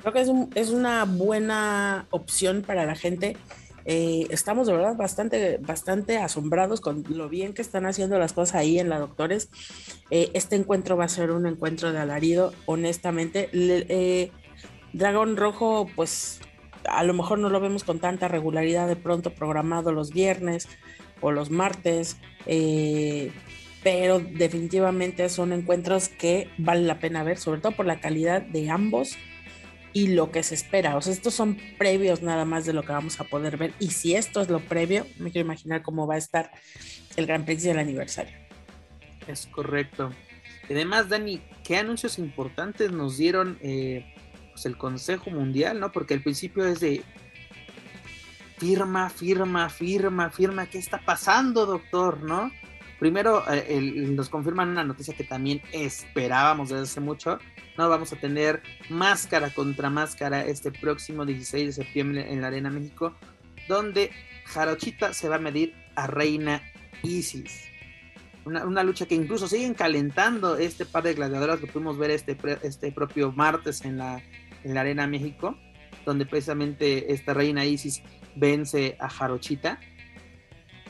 Creo 0.00 0.12
que 0.12 0.20
es, 0.20 0.30
es 0.54 0.70
una 0.70 1.04
buena 1.04 2.06
opción 2.10 2.62
para 2.62 2.86
la 2.86 2.94
gente. 2.94 3.36
Eh, 3.84 4.26
estamos 4.30 4.66
de 4.66 4.74
verdad 4.74 4.96
bastante, 4.96 5.58
bastante 5.58 6.18
asombrados 6.18 6.80
con 6.80 7.04
lo 7.08 7.28
bien 7.28 7.54
que 7.54 7.62
están 7.62 7.86
haciendo 7.86 8.18
las 8.18 8.34
cosas 8.34 8.56
ahí 8.56 8.78
en 8.78 8.90
la 8.90 8.98
Doctores. 8.98 9.48
Eh, 10.10 10.30
este 10.34 10.56
encuentro 10.56 10.96
va 10.96 11.04
a 11.04 11.08
ser 11.08 11.30
un 11.30 11.46
encuentro 11.46 11.90
de 11.90 11.98
alarido, 11.98 12.52
honestamente. 12.66 13.48
Eh, 13.52 14.30
Dragón 14.92 15.36
Rojo, 15.36 15.88
pues 15.96 16.40
a 16.88 17.02
lo 17.04 17.14
mejor 17.14 17.38
no 17.38 17.48
lo 17.48 17.60
vemos 17.60 17.84
con 17.84 17.98
tanta 17.98 18.28
regularidad 18.28 18.88
de 18.88 18.96
pronto 18.96 19.32
programado 19.32 19.92
los 19.92 20.12
viernes 20.12 20.68
o 21.20 21.32
los 21.32 21.50
martes, 21.50 22.16
eh, 22.46 23.32
pero 23.90 24.20
definitivamente 24.20 25.30
son 25.30 25.50
encuentros 25.50 26.10
que 26.10 26.50
vale 26.58 26.82
la 26.82 26.98
pena 26.98 27.22
ver, 27.22 27.38
sobre 27.38 27.62
todo 27.62 27.72
por 27.72 27.86
la 27.86 28.00
calidad 28.00 28.42
de 28.42 28.68
ambos 28.68 29.16
y 29.94 30.08
lo 30.08 30.30
que 30.30 30.42
se 30.42 30.56
espera. 30.56 30.94
O 30.98 31.00
sea, 31.00 31.14
estos 31.14 31.32
son 31.32 31.56
previos 31.78 32.20
nada 32.20 32.44
más 32.44 32.66
de 32.66 32.74
lo 32.74 32.82
que 32.82 32.92
vamos 32.92 33.18
a 33.18 33.24
poder 33.24 33.56
ver. 33.56 33.72
Y 33.80 33.92
si 33.92 34.14
esto 34.14 34.42
es 34.42 34.50
lo 34.50 34.60
previo, 34.60 35.06
me 35.18 35.30
quiero 35.30 35.46
imaginar 35.46 35.80
cómo 35.80 36.06
va 36.06 36.16
a 36.16 36.18
estar 36.18 36.50
el 37.16 37.24
Gran 37.24 37.46
Prix 37.46 37.62
del 37.62 37.78
aniversario. 37.78 38.36
Es 39.26 39.46
correcto. 39.46 40.10
Además, 40.68 41.08
Dani, 41.08 41.40
¿qué 41.64 41.78
anuncios 41.78 42.18
importantes 42.18 42.92
nos 42.92 43.16
dieron 43.16 43.56
eh, 43.62 44.04
pues 44.50 44.66
el 44.66 44.76
Consejo 44.76 45.30
Mundial, 45.30 45.80
no? 45.80 45.92
Porque 45.92 46.12
al 46.12 46.22
principio 46.22 46.66
es 46.66 46.80
de 46.80 47.02
firma, 48.58 49.08
firma, 49.08 49.70
firma, 49.70 50.28
firma, 50.28 50.66
¿qué 50.66 50.76
está 50.76 50.98
pasando, 51.02 51.64
doctor? 51.64 52.22
¿No? 52.22 52.50
Primero 52.98 53.44
eh, 53.48 53.80
nos 53.80 54.28
confirman 54.28 54.70
una 54.70 54.82
noticia 54.82 55.14
que 55.14 55.22
también 55.22 55.62
esperábamos 55.72 56.70
desde 56.70 56.82
hace 56.82 57.00
mucho. 57.00 57.38
No 57.76 57.88
vamos 57.88 58.12
a 58.12 58.16
tener 58.16 58.60
máscara 58.88 59.50
contra 59.50 59.88
máscara 59.88 60.44
este 60.44 60.72
próximo 60.72 61.24
16 61.24 61.66
de 61.66 61.84
septiembre 61.84 62.32
en 62.32 62.40
la 62.40 62.48
Arena 62.48 62.70
México, 62.70 63.14
donde 63.68 64.10
Jarochita 64.46 65.12
se 65.12 65.28
va 65.28 65.36
a 65.36 65.38
medir 65.38 65.74
a 65.94 66.08
Reina 66.08 66.60
Isis. 67.04 67.68
Una, 68.44 68.82
lucha 68.82 69.06
que 69.06 69.14
incluso 69.14 69.46
siguen 69.46 69.74
calentando 69.74 70.56
este 70.56 70.86
par 70.86 71.02
de 71.04 71.14
gladiadoras 71.14 71.60
que 71.60 71.66
pudimos 71.66 71.98
ver 71.98 72.10
este, 72.10 72.36
este 72.62 72.90
propio 72.92 73.30
martes 73.30 73.84
en 73.84 73.98
la, 73.98 74.22
en 74.64 74.74
la 74.74 74.80
Arena 74.80 75.06
México, 75.06 75.56
donde 76.06 76.24
precisamente 76.24 77.12
esta 77.12 77.34
Reina 77.34 77.66
Isis 77.66 78.02
vence 78.36 78.96
a 78.98 79.08
Jarochita 79.08 79.78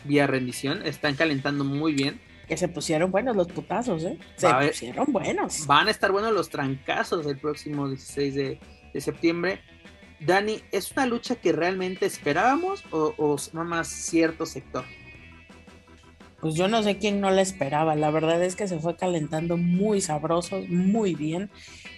vía 0.04 0.26
rendición. 0.26 0.86
Están 0.86 1.16
calentando 1.16 1.64
muy 1.64 1.92
bien. 1.92 2.20
Que 2.46 2.56
se 2.56 2.68
pusieron 2.68 3.10
buenos 3.10 3.36
los 3.36 3.48
putazos, 3.48 4.04
¿eh? 4.04 4.18
Se 4.36 4.48
pusieron 4.52 5.06
buenos. 5.12 5.66
Van 5.66 5.88
a 5.88 5.90
estar 5.90 6.12
buenos 6.12 6.32
los 6.32 6.48
trancazos 6.48 7.26
el 7.26 7.38
próximo 7.38 7.88
16 7.88 8.34
de, 8.34 8.60
septiembre. 9.00 9.60
Dani, 10.20 10.62
¿es 10.72 10.90
una 10.92 11.06
lucha 11.06 11.36
que 11.36 11.52
realmente 11.52 12.06
esperábamos 12.06 12.84
o, 12.90 13.14
o 13.18 13.36
no 13.52 13.64
más 13.64 13.88
cierto 13.88 14.46
sector? 14.46 14.84
Pues 16.40 16.54
yo 16.54 16.68
no 16.68 16.82
sé 16.82 16.98
quién 16.98 17.20
no 17.20 17.30
la 17.30 17.42
esperaba. 17.42 17.96
La 17.96 18.10
verdad 18.10 18.42
es 18.42 18.56
que 18.56 18.68
se 18.68 18.78
fue 18.78 18.96
calentando 18.96 19.56
muy 19.56 20.00
sabroso, 20.00 20.62
muy 20.68 21.14
bien. 21.14 21.50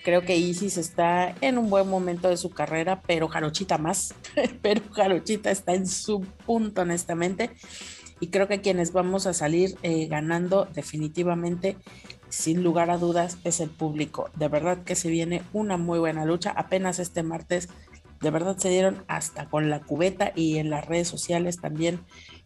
Creo 0.02 0.22
que 0.22 0.36
Isis 0.36 0.76
está 0.76 1.34
en 1.40 1.58
un 1.58 1.70
buen 1.70 1.88
momento 1.88 2.28
de 2.28 2.36
su 2.36 2.50
carrera, 2.50 3.02
pero 3.06 3.28
Jarochita 3.28 3.78
más. 3.78 4.14
pero 4.62 4.82
Jarochita 4.92 5.50
está 5.50 5.74
en 5.74 5.86
su 5.86 6.20
punto, 6.46 6.82
honestamente 6.82 7.50
y 8.20 8.28
creo 8.28 8.46
que 8.46 8.60
quienes 8.60 8.92
vamos 8.92 9.26
a 9.26 9.32
salir 9.32 9.76
eh, 9.82 10.06
ganando 10.06 10.66
definitivamente, 10.66 11.78
sin 12.28 12.62
lugar 12.62 12.90
a 12.90 12.98
dudas, 12.98 13.38
es 13.44 13.60
el 13.60 13.70
público. 13.70 14.30
De 14.36 14.48
verdad 14.48 14.84
que 14.84 14.94
se 14.94 15.08
viene 15.08 15.42
una 15.54 15.78
muy 15.78 15.98
buena 15.98 16.26
lucha. 16.26 16.52
Apenas 16.54 16.98
este 16.98 17.22
martes, 17.22 17.70
de 18.20 18.30
verdad 18.30 18.58
se 18.58 18.68
dieron 18.68 19.02
hasta 19.08 19.48
con 19.48 19.70
la 19.70 19.80
cubeta 19.80 20.32
y 20.36 20.58
en 20.58 20.68
las 20.68 20.84
redes 20.84 21.08
sociales 21.08 21.60
también, 21.60 22.00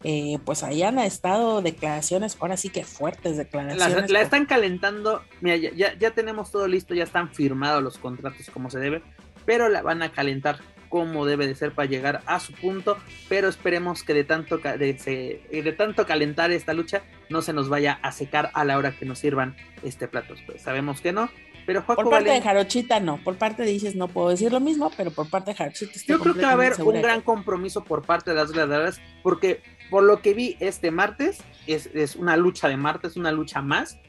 eh, 0.07 0.37
pues 0.45 0.61
ahí 0.61 0.83
han 0.83 0.99
estado 0.99 1.63
declaraciones, 1.63 2.37
ahora 2.39 2.57
sí 2.57 2.69
que 2.69 2.83
fuertes 2.83 3.37
declaraciones. 3.37 4.11
La, 4.11 4.21
están 4.21 4.45
calentando, 4.45 5.23
mira, 5.41 5.55
ya, 5.55 5.97
ya 5.97 6.11
tenemos 6.11 6.51
todo 6.51 6.67
listo, 6.67 6.93
ya 6.93 7.03
están 7.03 7.33
firmados 7.33 7.81
los 7.81 7.97
contratos 7.97 8.51
como 8.51 8.69
se 8.69 8.77
debe, 8.77 9.01
pero 9.47 9.67
la 9.67 9.81
van 9.81 10.03
a 10.03 10.11
calentar 10.11 10.59
como 10.89 11.25
debe 11.25 11.47
de 11.47 11.55
ser 11.55 11.71
para 11.71 11.89
llegar 11.89 12.21
a 12.27 12.39
su 12.39 12.53
punto, 12.53 12.99
pero 13.29 13.47
esperemos 13.47 14.03
que 14.03 14.13
de 14.13 14.25
tanto, 14.25 14.59
de, 14.59 15.41
de 15.51 15.73
tanto 15.75 16.05
calentar 16.05 16.51
esta 16.51 16.75
lucha 16.75 17.01
no 17.31 17.41
se 17.41 17.53
nos 17.53 17.67
vaya 17.67 17.99
a 18.03 18.11
secar 18.11 18.51
a 18.53 18.63
la 18.63 18.77
hora 18.77 18.91
que 18.91 19.05
nos 19.05 19.17
sirvan 19.17 19.57
este 19.81 20.07
plato. 20.07 20.35
Pues 20.45 20.61
sabemos 20.61 21.01
que 21.01 21.13
no, 21.13 21.31
pero 21.65 21.83
por 21.83 22.09
parte 22.09 22.29
de 22.29 22.41
Jarochita 22.41 22.99
no, 22.99 23.17
por 23.17 23.37
parte 23.37 23.63
de 23.63 23.71
Dices 23.71 23.95
no 23.95 24.07
puedo 24.07 24.29
decir 24.29 24.51
lo 24.51 24.59
mismo, 24.59 24.91
pero 24.95 25.09
por 25.09 25.29
parte 25.29 25.51
de 25.51 25.57
Jarochita 25.57 25.99
Yo 26.05 26.19
creo 26.19 26.35
que 26.35 26.43
va 26.43 26.49
a 26.49 26.53
haber 26.53 26.79
un 26.79 27.01
gran 27.01 27.21
compromiso 27.21 27.83
por 27.83 28.03
parte 28.03 28.31
de 28.31 28.37
las 28.37 28.51
gladiadoras, 28.51 29.01
porque 29.23 29.61
por 29.89 30.03
lo 30.03 30.21
que 30.21 30.33
vi 30.33 30.57
este 30.59 30.91
martes, 30.91 31.39
es, 31.67 31.89
es 31.93 32.15
una 32.15 32.37
lucha 32.37 32.67
de 32.67 32.77
martes, 32.77 33.15
una 33.15 33.31
lucha 33.31 33.61
más, 33.61 33.99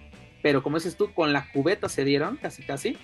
pero 0.43 0.63
como 0.63 0.77
dices 0.77 0.97
tú, 0.97 1.13
con 1.13 1.33
la 1.33 1.51
cubeta 1.53 1.89
se 1.89 2.05
dieron, 2.05 2.37
casi 2.37 2.63
casi, 2.63 2.99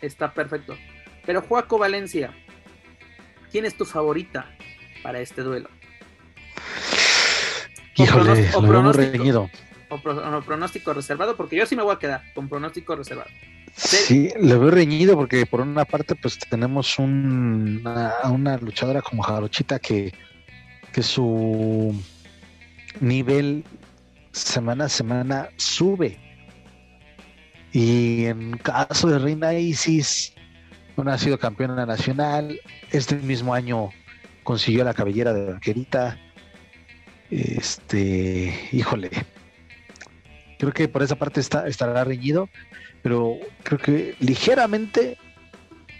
está 0.00 0.32
perfecto. 0.32 0.76
Pero 1.24 1.42
Juaco 1.42 1.78
Valencia, 1.78 2.32
¿Quién 3.50 3.64
es 3.64 3.74
tu 3.74 3.84
favorita 3.84 4.46
para 5.02 5.20
este 5.20 5.42
duelo? 5.42 5.70
Híjole, 7.94 8.50
o 8.54 8.60
pronóstico, 8.60 9.50
O, 9.88 10.42
pronóstico 10.42 10.92
reservado, 10.92 11.36
porque 11.36 11.56
yo 11.56 11.64
sí 11.64 11.74
me 11.76 11.82
voy 11.82 11.94
a 11.94 11.98
quedar 11.98 12.22
con 12.34 12.48
pronóstico 12.48 12.94
reservado. 12.96 13.30
Sí, 13.74 14.30
le 14.38 14.56
veo 14.56 14.70
reñido 14.70 15.16
porque 15.16 15.46
por 15.46 15.60
una 15.60 15.84
parte 15.84 16.14
pues 16.16 16.38
tenemos 16.38 16.98
una, 16.98 18.58
luchadora 18.60 19.00
como 19.00 19.22
Jarochita 19.22 19.78
que, 19.78 20.12
que 20.96 21.02
su 21.02 21.94
nivel 23.02 23.64
semana 24.32 24.86
a 24.86 24.88
semana 24.88 25.50
sube. 25.58 26.18
Y 27.70 28.24
en 28.24 28.56
caso 28.56 29.06
de 29.08 29.18
Reina 29.18 29.52
Isis, 29.52 30.34
no 30.96 31.10
ha 31.10 31.18
sido 31.18 31.38
campeona 31.38 31.84
nacional. 31.84 32.58
Este 32.92 33.14
mismo 33.16 33.52
año 33.52 33.90
consiguió 34.42 34.84
la 34.84 34.94
cabellera 34.94 35.34
de 35.34 35.52
vaquerita. 35.52 36.18
Este, 37.30 38.58
híjole. 38.72 39.10
Creo 40.58 40.72
que 40.72 40.88
por 40.88 41.02
esa 41.02 41.16
parte 41.16 41.40
está, 41.40 41.68
estará 41.68 42.04
reñido, 42.04 42.48
pero 43.02 43.36
creo 43.64 43.78
que 43.78 44.16
ligeramente 44.20 45.18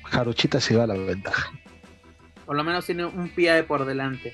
Jarochita 0.05 0.59
se 0.59 0.75
va 0.75 0.85
a 0.85 0.87
la 0.87 0.95
ventaja. 0.95 1.53
Por 2.47 2.57
lo 2.57 2.65
menos 2.65 2.87
tiene 2.87 3.05
un 3.05 3.29
pie 3.29 3.63
por 3.65 3.85
delante. 3.85 4.33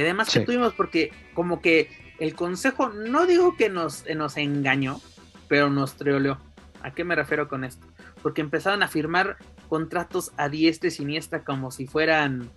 Y 0.00 0.02
además 0.02 0.30
que 0.32 0.40
tuvimos, 0.40 0.72
porque 0.72 1.12
como 1.34 1.60
que 1.60 1.90
el 2.18 2.34
consejo, 2.34 2.88
no 2.88 3.26
digo 3.26 3.54
que 3.58 3.68
nos, 3.68 4.04
nos 4.16 4.38
engañó, 4.38 4.98
pero 5.46 5.68
nos 5.68 5.96
treoleó. 5.96 6.38
¿A 6.82 6.92
qué 6.92 7.04
me 7.04 7.14
refiero 7.14 7.48
con 7.48 7.64
esto? 7.64 7.86
Porque 8.22 8.40
empezaron 8.40 8.82
a 8.82 8.88
firmar 8.88 9.36
contratos 9.68 10.32
a 10.38 10.48
diestra 10.48 10.88
y 10.88 10.90
siniestra 10.90 11.44
como 11.44 11.70
si 11.70 11.86
fueran 11.86 12.48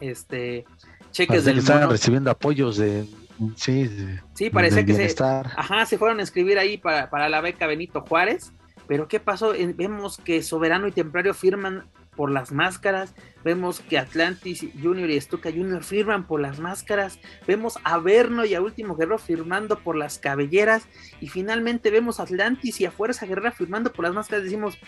este 0.00 0.64
cheques 1.12 1.44
del 1.44 1.58
estaban 1.58 1.88
recibiendo 1.88 2.30
apoyos 2.30 2.76
de 2.76 3.06
sí, 3.54 3.90
sí 4.34 4.50
parece 4.50 4.84
que 4.84 4.92
se, 4.92 5.24
ajá, 5.24 5.86
se 5.86 5.96
fueron 5.96 6.20
a 6.20 6.22
escribir 6.22 6.58
ahí 6.58 6.76
para, 6.76 7.08
para 7.08 7.30
la 7.30 7.40
beca 7.40 7.66
Benito 7.66 8.02
Juárez 8.02 8.52
pero 8.86 9.08
qué 9.08 9.20
pasó 9.20 9.54
vemos 9.74 10.18
que 10.18 10.42
Soberano 10.42 10.86
y 10.86 10.92
Templario 10.92 11.32
firman 11.32 11.86
por 12.16 12.30
las 12.30 12.50
máscaras, 12.50 13.14
vemos 13.44 13.80
que 13.80 13.98
Atlantis 13.98 14.66
Junior 14.82 15.10
y 15.10 15.20
Stuka 15.20 15.50
Junior 15.50 15.84
firman 15.84 16.26
por 16.26 16.40
las 16.40 16.58
máscaras, 16.58 17.20
vemos 17.46 17.78
a 17.84 17.98
Verno 17.98 18.44
y 18.44 18.54
a 18.54 18.62
Último 18.62 18.96
Guerrero 18.96 19.18
firmando 19.18 19.78
por 19.78 19.96
las 19.96 20.18
cabelleras, 20.18 20.84
y 21.20 21.28
finalmente 21.28 21.90
vemos 21.90 22.18
a 22.18 22.24
Atlantis 22.24 22.80
y 22.80 22.86
a 22.86 22.90
Fuerza 22.90 23.26
Guerrera 23.26 23.52
firmando 23.52 23.92
por 23.92 24.04
las 24.04 24.14
máscaras, 24.14 24.44
decimos, 24.44 24.78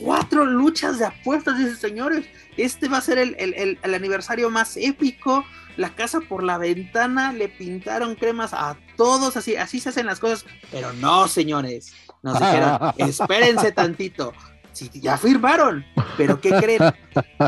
cuatro 0.00 0.44
luchas 0.44 0.98
de 0.98 1.06
apuestas, 1.06 1.58
dice 1.58 1.76
señores. 1.76 2.26
Este 2.56 2.88
va 2.88 2.98
a 2.98 3.02
ser 3.02 3.18
el, 3.18 3.78
aniversario 3.82 4.50
más 4.50 4.76
épico. 4.76 5.44
La 5.76 5.94
casa 5.94 6.20
por 6.20 6.42
la 6.42 6.58
ventana, 6.58 7.32
le 7.32 7.48
pintaron 7.48 8.16
cremas 8.16 8.52
a 8.52 8.76
todos, 8.96 9.36
así, 9.36 9.56
así 9.56 9.80
se 9.80 9.90
hacen 9.90 10.06
las 10.06 10.18
cosas. 10.18 10.44
Pero 10.70 10.92
no, 10.94 11.28
señores. 11.28 11.92
Nos 12.22 12.38
dijeron, 12.38 12.78
espérense 12.98 13.72
tantito. 13.72 14.32
Sí, 14.72 14.90
ya 14.94 15.18
firmaron, 15.18 15.84
pero 16.16 16.40
¿qué 16.40 16.50
creen? 16.50 16.82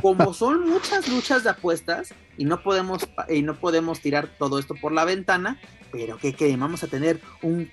Como 0.03 0.35
son 0.35 0.69
muchas 0.69 1.09
luchas 1.09 1.45
de 1.45 1.51
apuestas 1.51 2.13
y 2.37 2.45
no 2.45 2.63
podemos 2.63 3.09
y 3.29 3.43
no 3.43 3.55
podemos 3.55 4.01
tirar 4.01 4.29
todo 4.39 4.59
esto 4.59 4.75
por 4.75 4.93
la 4.93 5.05
ventana, 5.05 5.61
pero 5.93 6.19
¿qué 6.19 6.35
creen? 6.35 6.61
Vamos 6.61 6.83
a 6.83 6.89
tener 6.89 7.21
un 7.43 7.71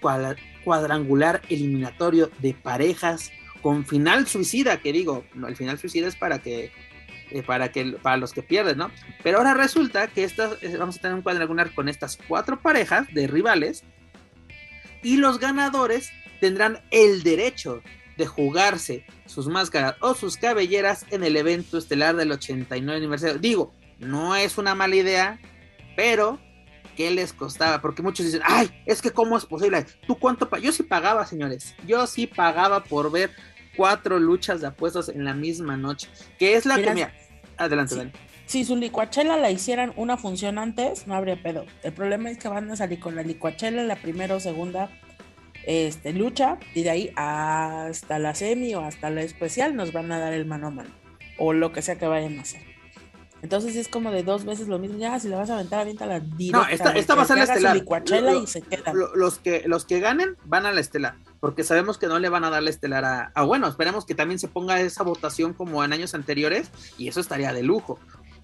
cuadrangular 0.63 1.41
eliminatorio 1.49 2.29
de 2.39 2.53
parejas 2.53 3.31
con 3.61 3.85
final 3.85 4.27
suicida, 4.27 4.77
que 4.77 4.93
digo, 4.93 5.25
el 5.47 5.55
final 5.55 5.79
suicida 5.79 6.07
es 6.07 6.15
para 6.15 6.39
que 6.39 6.71
eh, 7.31 7.43
para 7.43 7.71
que 7.71 7.85
para 8.01 8.17
los 8.17 8.33
que 8.33 8.41
pierden, 8.41 8.77
¿no? 8.77 8.91
Pero 9.23 9.37
ahora 9.37 9.53
resulta 9.53 10.07
que 10.07 10.23
estas, 10.23 10.61
eh, 10.63 10.75
vamos 10.77 10.97
a 10.97 11.01
tener 11.01 11.15
un 11.15 11.21
cuadrangular 11.21 11.73
con 11.73 11.87
estas 11.87 12.17
cuatro 12.27 12.59
parejas 12.59 13.07
de 13.13 13.27
rivales 13.27 13.83
y 15.03 15.17
los 15.17 15.39
ganadores 15.39 16.11
tendrán 16.39 16.81
el 16.89 17.21
derecho 17.21 17.83
de 18.19 18.27
jugarse 18.27 19.05
sus 19.25 19.47
máscaras 19.47 19.95
o 20.01 20.13
sus 20.13 20.35
cabelleras 20.35 21.05
en 21.09 21.23
el 21.23 21.37
evento 21.37 21.77
estelar 21.77 22.17
del 22.17 22.33
89 22.33 22.97
aniversario. 22.97 23.39
Digo, 23.39 23.73
no 23.97 24.35
es 24.35 24.57
una 24.57 24.75
mala 24.75 24.97
idea, 24.97 25.39
pero 25.95 26.37
¿qué 26.97 27.11
les 27.11 27.31
costaba? 27.31 27.79
Porque 27.81 28.01
muchos 28.01 28.25
dicen, 28.25 28.41
ay, 28.43 28.69
es 28.85 29.01
que 29.01 29.11
cómo 29.11 29.37
es 29.37 29.45
posible. 29.45 29.85
¿Tú 30.05 30.19
cuánto? 30.19 30.49
Yo 30.57 30.73
sí 30.73 30.83
pagaba, 30.83 31.25
señores. 31.25 31.75
Yo 31.87 32.05
sí 32.07 32.27
pagaba 32.27 32.83
por 32.83 33.09
ver 33.09 33.31
cuatro 33.77 34.19
luchas 34.19 34.59
de 34.59 34.67
apuestas 34.67 35.07
en 35.07 35.23
la 35.23 35.33
misma 35.33 35.77
noche. 35.77 36.09
Que 36.37 36.55
es 36.55 36.65
la 36.65 36.75
que, 36.75 37.07
Adelante, 37.57 37.93
Sí. 37.93 37.99
Dani. 37.99 38.11
Si 38.45 38.65
su 38.65 38.75
licuachela 38.75 39.37
la 39.37 39.51
hicieran 39.51 39.93
una 39.95 40.17
función 40.17 40.57
antes, 40.57 41.07
no 41.07 41.13
habría 41.15 41.41
pedo. 41.41 41.65
El 41.83 41.93
problema 41.93 42.31
es 42.31 42.37
que 42.37 42.49
van 42.49 42.69
a 42.69 42.75
salir 42.75 42.99
con 42.99 43.15
la 43.15 43.21
licuachela 43.23 43.79
en 43.81 43.87
la 43.87 43.95
primera 43.95 44.35
o 44.35 44.39
segunda 44.39 44.89
este, 45.65 46.13
lucha 46.13 46.57
y 46.73 46.83
de 46.83 46.89
ahí 46.89 47.11
hasta 47.15 48.19
la 48.19 48.33
semi 48.35 48.73
o 48.75 48.81
hasta 48.81 49.09
la 49.09 49.21
especial 49.21 49.75
nos 49.75 49.91
van 49.93 50.11
a 50.11 50.19
dar 50.19 50.33
el 50.33 50.45
mano 50.45 50.67
a 50.67 50.71
mano 50.71 50.89
o 51.37 51.53
lo 51.53 51.71
que 51.71 51.81
sea 51.81 51.97
que 51.97 52.07
vayan 52.07 52.37
a 52.39 52.41
hacer. 52.41 52.61
Entonces 53.41 53.77
es 53.77 53.87
como 53.87 54.11
de 54.11 54.21
dos 54.23 54.43
veces 54.43 54.67
lo 54.67 54.79
mismo. 54.79 54.97
Ya, 54.97 55.17
si 55.17 55.29
le 55.29 55.35
vas 55.37 55.49
a 55.49 55.53
aventar, 55.53 55.79
aviéntala 55.79 56.19
directa. 56.19 56.57
No, 56.57 56.67
esta, 56.67 56.91
esta 56.91 57.15
va 57.15 57.21
a 57.21 57.25
ser 57.25 57.37
la 57.37 57.43
estelar. 57.45 57.75
licuachela 57.77 58.31
Lo- 58.33 58.43
y 58.43 58.47
se 58.47 58.61
queda. 58.61 58.91
lo- 58.93 59.15
los, 59.15 59.39
que, 59.39 59.63
los 59.65 59.85
que 59.85 60.01
ganen 60.01 60.35
van 60.43 60.65
a 60.65 60.73
la 60.73 60.81
estelar, 60.81 61.15
porque 61.39 61.63
sabemos 61.63 61.97
que 61.97 62.07
no 62.07 62.19
le 62.19 62.27
van 62.27 62.43
a 62.43 62.49
dar 62.49 62.61
la 62.61 62.69
estelar 62.69 63.05
a, 63.05 63.31
a- 63.33 63.43
bueno, 63.43 63.67
esperemos 63.69 64.05
que 64.05 64.13
también 64.13 64.39
se 64.39 64.49
ponga 64.49 64.81
esa 64.81 65.03
votación 65.03 65.53
como 65.53 65.81
en 65.85 65.93
años 65.93 66.13
anteriores 66.15 66.69
y 66.97 67.07
eso 67.07 67.21
estaría 67.21 67.53
de 67.53 67.63
lujo, 67.63 67.97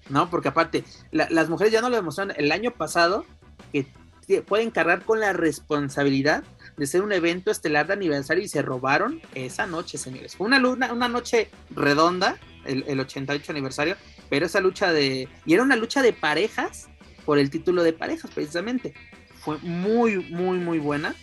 ¿no? 0.08 0.30
Porque 0.30 0.48
aparte, 0.48 0.82
la- 1.10 1.28
las 1.28 1.50
mujeres 1.50 1.74
ya 1.74 1.82
no 1.82 1.90
lo 1.90 1.96
demostraron 1.96 2.34
el 2.38 2.50
año 2.50 2.70
pasado 2.70 3.26
que 3.72 4.40
pueden 4.42 4.70
cargar 4.70 5.04
con 5.04 5.20
la 5.20 5.34
responsabilidad 5.34 6.42
de 6.76 6.86
ser 6.86 7.02
un 7.02 7.12
evento 7.12 7.50
estelar 7.50 7.86
de 7.86 7.94
aniversario 7.94 8.44
y 8.44 8.48
se 8.48 8.62
robaron 8.62 9.20
esa 9.34 9.66
noche, 9.66 9.98
señores. 9.98 10.36
Fue 10.36 10.46
una, 10.46 10.58
luna, 10.58 10.92
una 10.92 11.08
noche 11.08 11.48
redonda, 11.70 12.38
el, 12.64 12.84
el 12.86 13.00
88 13.00 13.52
aniversario, 13.52 13.96
pero 14.28 14.46
esa 14.46 14.60
lucha 14.60 14.92
de... 14.92 15.28
Y 15.44 15.54
era 15.54 15.62
una 15.62 15.76
lucha 15.76 16.02
de 16.02 16.12
parejas 16.12 16.88
por 17.24 17.38
el 17.38 17.50
título 17.50 17.82
de 17.82 17.92
parejas, 17.92 18.30
precisamente. 18.32 18.94
Fue 19.40 19.58
muy, 19.58 20.18
muy, 20.30 20.58
muy 20.58 20.78
buena. 20.78 21.14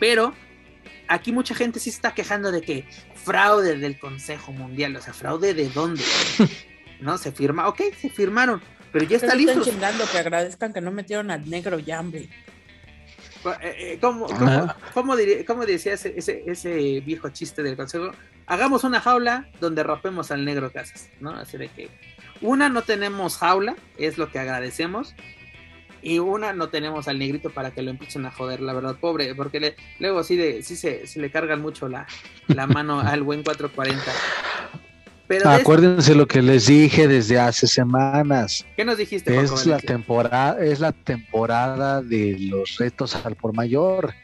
Pero 0.00 0.34
aquí 1.08 1.32
mucha 1.32 1.54
gente 1.54 1.80
sí 1.80 1.90
está 1.90 2.14
quejando 2.14 2.52
de 2.52 2.62
que 2.62 2.84
fraude 3.14 3.76
del 3.76 3.98
Consejo 3.98 4.52
Mundial, 4.52 4.94
o 4.96 5.00
sea, 5.00 5.12
fraude 5.12 5.54
de 5.54 5.68
dónde? 5.70 6.02
¿No? 7.00 7.18
Se 7.18 7.32
firma, 7.32 7.68
ok, 7.68 7.80
se 8.00 8.08
firmaron, 8.08 8.62
pero 8.92 9.04
ya 9.04 9.16
está 9.16 9.28
están 9.28 9.38
listo. 9.38 9.62
chingando 9.62 10.04
que 10.10 10.18
agradezcan 10.18 10.72
que 10.72 10.80
no 10.80 10.90
metieron 10.90 11.30
al 11.30 11.48
negro 11.48 11.78
ya, 11.78 12.00
hombre. 12.00 12.28
Eh, 13.54 13.92
eh, 13.94 13.98
¿Cómo, 14.00 14.26
cómo, 14.94 15.14
cómo 15.46 15.66
decía 15.66 15.94
ese, 15.94 16.14
ese, 16.16 16.42
ese 16.46 17.00
viejo 17.00 17.28
chiste 17.30 17.62
del 17.62 17.76
consejo? 17.76 18.10
Hagamos 18.46 18.84
una 18.84 19.00
jaula 19.00 19.48
donde 19.60 19.82
rapemos 19.82 20.30
al 20.30 20.44
negro 20.44 20.70
Casas, 20.72 21.08
¿no? 21.20 21.30
Así 21.30 21.56
de 21.58 21.68
que 21.68 21.88
una 22.40 22.68
no 22.68 22.82
tenemos 22.82 23.38
jaula, 23.38 23.76
es 23.98 24.18
lo 24.18 24.30
que 24.30 24.38
agradecemos, 24.38 25.14
y 26.02 26.18
una 26.20 26.52
no 26.52 26.68
tenemos 26.68 27.08
al 27.08 27.18
negrito 27.18 27.50
para 27.50 27.72
que 27.72 27.82
lo 27.82 27.90
empiecen 27.90 28.26
a 28.26 28.30
joder, 28.30 28.60
la 28.60 28.72
verdad, 28.74 28.96
pobre, 29.00 29.34
porque 29.34 29.58
le- 29.58 29.76
luego 29.98 30.22
sí, 30.22 30.36
de, 30.36 30.62
sí, 30.62 30.76
se, 30.76 31.06
sí 31.06 31.18
le 31.18 31.30
cargan 31.32 31.60
mucho 31.60 31.88
la, 31.88 32.06
la 32.48 32.66
mano 32.66 33.00
al 33.00 33.22
buen 33.22 33.42
440. 33.42 34.04
Pero 35.28 35.50
Acuérdense 35.50 36.14
lo 36.14 36.26
que 36.28 36.40
les 36.40 36.66
dije 36.66 37.08
desde 37.08 37.38
hace 37.38 37.66
semanas. 37.66 38.64
¿qué 38.76 38.84
nos 38.84 38.96
dijiste, 38.96 39.34
Paco 39.34 39.54
Es 39.54 39.66
la 39.66 39.78
temporada, 39.78 40.64
es 40.64 40.80
la 40.80 40.92
temporada 40.92 42.00
de 42.00 42.36
los 42.38 42.76
retos 42.78 43.16
al 43.16 43.34
por 43.34 43.52
mayor. 43.54 44.14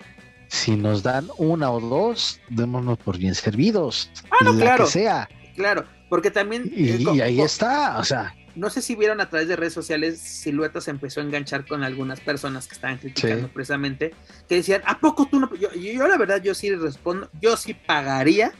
Si 0.47 0.77
nos 0.77 1.03
dan 1.03 1.29
una 1.39 1.71
o 1.71 1.81
dos, 1.81 2.41
démonos 2.51 2.99
por 2.99 3.19
bien 3.19 3.35
servidos. 3.35 4.11
Ah, 4.31 4.45
no, 4.45 4.53
la 4.53 4.65
claro. 4.65 4.85
que 4.85 4.91
sea. 4.91 5.29
Claro, 5.57 5.85
porque 6.09 6.31
también... 6.31 6.71
Y, 6.75 6.91
eh, 6.91 7.05
y 7.15 7.21
ahí 7.21 7.41
está. 7.41 7.99
O 7.99 8.05
sea, 8.05 8.35
no 8.55 8.71
sé 8.71 8.83
si 8.83 8.95
vieron 8.95 9.21
a 9.21 9.29
través 9.29 9.49
de 9.49 9.57
redes 9.57 9.73
sociales, 9.73 10.21
Silueta 10.21 10.81
se 10.81 10.91
empezó 10.91 11.21
a 11.21 11.25
enganchar 11.25 11.67
con 11.67 11.83
algunas 11.83 12.21
personas 12.21 12.67
que 12.67 12.75
estaban 12.75 12.99
criticando 12.99 13.47
Sí. 13.47 13.51
precisamente, 13.53 14.15
que 14.49 14.57
decían, 14.57 14.83
¿a 14.85 14.99
poco 14.99 15.27
tú 15.27 15.41
no? 15.41 15.55
Yo, 15.57 15.73
yo 15.73 16.07
la 16.07 16.19
verdad, 16.19 16.43
yo 16.43 16.55
sí 16.55 16.75
respondo, 16.75 17.31
yo 17.41 17.57
sí 17.57 17.75
pagaría 17.75 18.53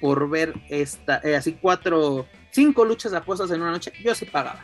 por 0.00 0.28
ver 0.28 0.54
esta, 0.68 1.20
eh, 1.22 1.36
así 1.36 1.58
cuatro, 1.60 2.26
cinco 2.50 2.84
luchas 2.84 3.12
de 3.12 3.18
apuestas 3.18 3.50
en 3.50 3.60
una 3.62 3.70
noche, 3.72 3.92
yo 4.02 4.14
sí 4.14 4.24
pagaba. 4.24 4.60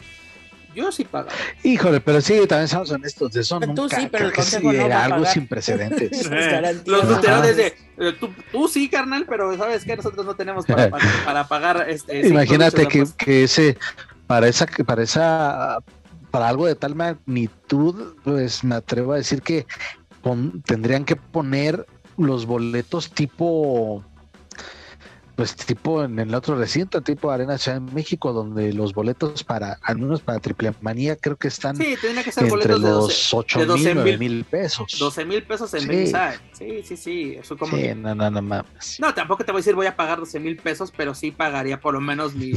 Yo 0.75 0.93
sí 0.93 1.05
pagaba. 1.05 1.33
híjole, 1.63 2.01
pero 2.03 2.21
sí, 2.21 2.39
también 2.47 2.69
somos 2.69 2.91
honestos. 2.91 3.33
De 3.33 3.41
eso 3.41 3.59
Tú 3.59 3.67
nunca, 3.67 3.99
sí, 3.99 4.09
pero 4.13 4.27
el 4.27 4.31
que 4.33 4.37
consejo 4.37 4.73
no 4.73 4.79
era 4.85 5.05
algo 5.05 5.25
sin 5.25 5.47
precedentes. 5.49 6.29
Garantías. 6.31 6.87
Los 6.87 7.09
luchadores 7.09 7.57
de, 7.57 7.67
eh, 7.97 8.13
tú, 8.21 8.29
tú 8.53 8.69
sí, 8.69 8.89
carnal, 8.91 9.25
pero 9.27 9.57
sabes 9.57 9.85
que 9.87 9.97
nosotros 9.97 10.27
no 10.27 10.35
tenemos 10.37 10.67
para, 10.67 10.91
pa- 10.91 10.99
para 11.25 11.49
pagar 11.49 11.87
este. 11.89 12.29
Imagínate 12.29 12.87
que, 12.89 13.05
que 13.17 13.45
ese, 13.45 13.79
para 14.27 14.49
esa, 14.49 14.67
para 14.67 15.03
esa, 15.03 15.79
para 16.31 16.47
algo 16.49 16.67
de 16.67 16.75
tal 16.75 16.95
magnitud, 16.95 18.15
pues 18.23 18.63
me 18.63 18.75
atrevo 18.75 19.15
a 19.15 19.17
decir 19.17 19.41
que 19.41 19.67
pon- 20.21 20.61
tendrían 20.67 21.07
que 21.07 21.17
poner 21.17 21.87
los 22.19 22.45
boletos 22.45 23.11
tipo, 23.11 24.05
pues 25.37 25.55
tipo 25.55 26.03
en 26.03 26.19
el 26.19 26.35
otro 26.35 26.57
recinto, 26.57 27.03
tipo 27.03 27.31
Arena 27.31 27.59
Ciudad 27.59 27.79
de 27.83 27.93
México, 27.93 28.33
donde 28.33 28.73
los 28.73 28.95
boletos 28.95 29.45
para, 29.45 29.79
al 29.83 29.99
menos 29.99 30.23
para 30.23 30.39
Triple 30.41 30.73
Manía, 30.81 31.15
creo 31.17 31.37
que 31.37 31.49
están 31.49 31.77
Sí, 31.77 31.95
que 32.01 32.09
entre 32.09 32.49
boletos 32.49 32.83
de 32.83 32.89
12, 32.89 33.07
los 33.13 33.35
8 33.35 33.59
de 33.61 33.67
12 33.67 33.85
mil, 33.85 33.95
9 33.97 34.19
mil- 34.19 34.45
pesos. 34.45 34.97
12 34.99 35.25
mil 35.27 35.43
pesos 35.43 35.75
en 35.75 35.81
Sí. 35.83 35.89
ringside. 35.89 36.41
Sí, 36.53 36.83
sí, 36.85 36.97
sí. 36.97 37.37
Eso 37.39 37.57
como 37.59 37.77
Sí, 37.77 37.83
que- 37.83 37.95
no, 37.95 38.15
no, 38.15 38.31
no 38.31 38.41
mames. 38.41 38.97
No, 38.99 39.13
tampoco 39.13 39.45
te 39.45 39.53
voy 39.53 39.59
a 39.59 39.61
decir 39.61 39.75
voy 39.75 39.87
a 39.87 39.95
pagar 39.95 40.19
12 40.21 40.41
mil 40.41 40.57
pesos, 40.57 40.91
pero 40.97 41.15
sí 41.15 41.31
pagaría 41.33 41.81
por 41.81 41.93
lo 41.93 42.01
menos 42.01 42.35
mi, 42.35 42.53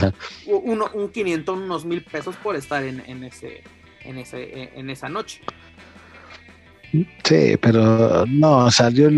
uno, 0.47 0.89
un 0.93 1.09
500, 1.09 1.57
unos 1.57 1.83
mil 1.83 2.01
pesos 2.05 2.37
por 2.37 2.55
estar 2.55 2.81
en, 2.85 3.01
en 3.07 3.25
ese, 3.25 3.61
en, 4.05 4.17
ese, 4.19 4.71
en 4.79 4.89
esa 4.89 5.09
noche. 5.09 5.41
Sí, 6.91 7.57
pero 7.61 8.25
no, 8.25 8.71
sea, 8.71 8.89
yo 8.89 9.09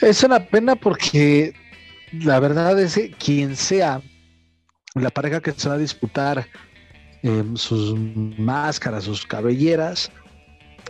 es 0.00 0.22
una 0.22 0.38
pena 0.46 0.76
porque 0.76 1.52
la 2.12 2.40
verdad 2.40 2.78
es 2.78 2.94
que 2.94 3.10
quien 3.10 3.56
sea 3.56 4.00
la 4.94 5.10
pareja 5.10 5.40
que 5.40 5.52
se 5.52 5.68
va 5.68 5.76
a 5.76 5.78
disputar 5.78 6.46
eh, 7.22 7.44
sus 7.54 7.98
máscaras, 8.38 9.04
sus 9.04 9.26
cabelleras, 9.26 10.10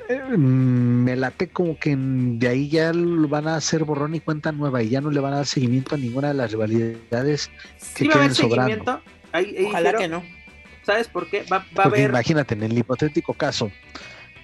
eh, 0.09 0.21
me 0.37 1.17
late 1.17 1.49
como 1.49 1.79
que 1.79 1.95
de 1.97 2.49
ahí 2.49 2.69
ya 2.69 2.93
lo 2.93 3.29
van 3.29 3.49
a 3.49 3.57
hacer 3.57 3.85
borrón 3.85 4.15
y 4.15 4.21
cuenta 4.21 4.53
nueva 4.53 4.83
y 4.83 4.91
ya 4.91 5.01
no 5.01 5.11
le 5.11 5.21
van 5.21 5.33
a 5.35 5.37
dar 5.37 5.47
seguimiento 5.47 5.95
a 5.95 5.99
ninguna 5.99 6.29
de 6.29 6.35
las 6.35 6.51
rivalidades. 6.53 7.51
Sí 7.77 8.07
Que 8.07 8.13
queden 8.15 8.35
sobrando. 8.35 8.69
seguimiento. 8.69 9.03
Ahí, 9.33 9.55
ahí 9.59 9.65
Ojalá 9.67 9.93
que 9.95 10.09
no. 10.09 10.23
¿Sabes 10.85 11.09
por 11.09 11.29
qué? 11.29 11.45
Va, 11.53 11.67
va 11.79 11.85
a 11.85 11.87
haber... 11.87 12.09
imagínate, 12.09 12.55
en 12.55 12.63
el 12.63 12.79
hipotético 12.79 13.35
caso 13.35 13.71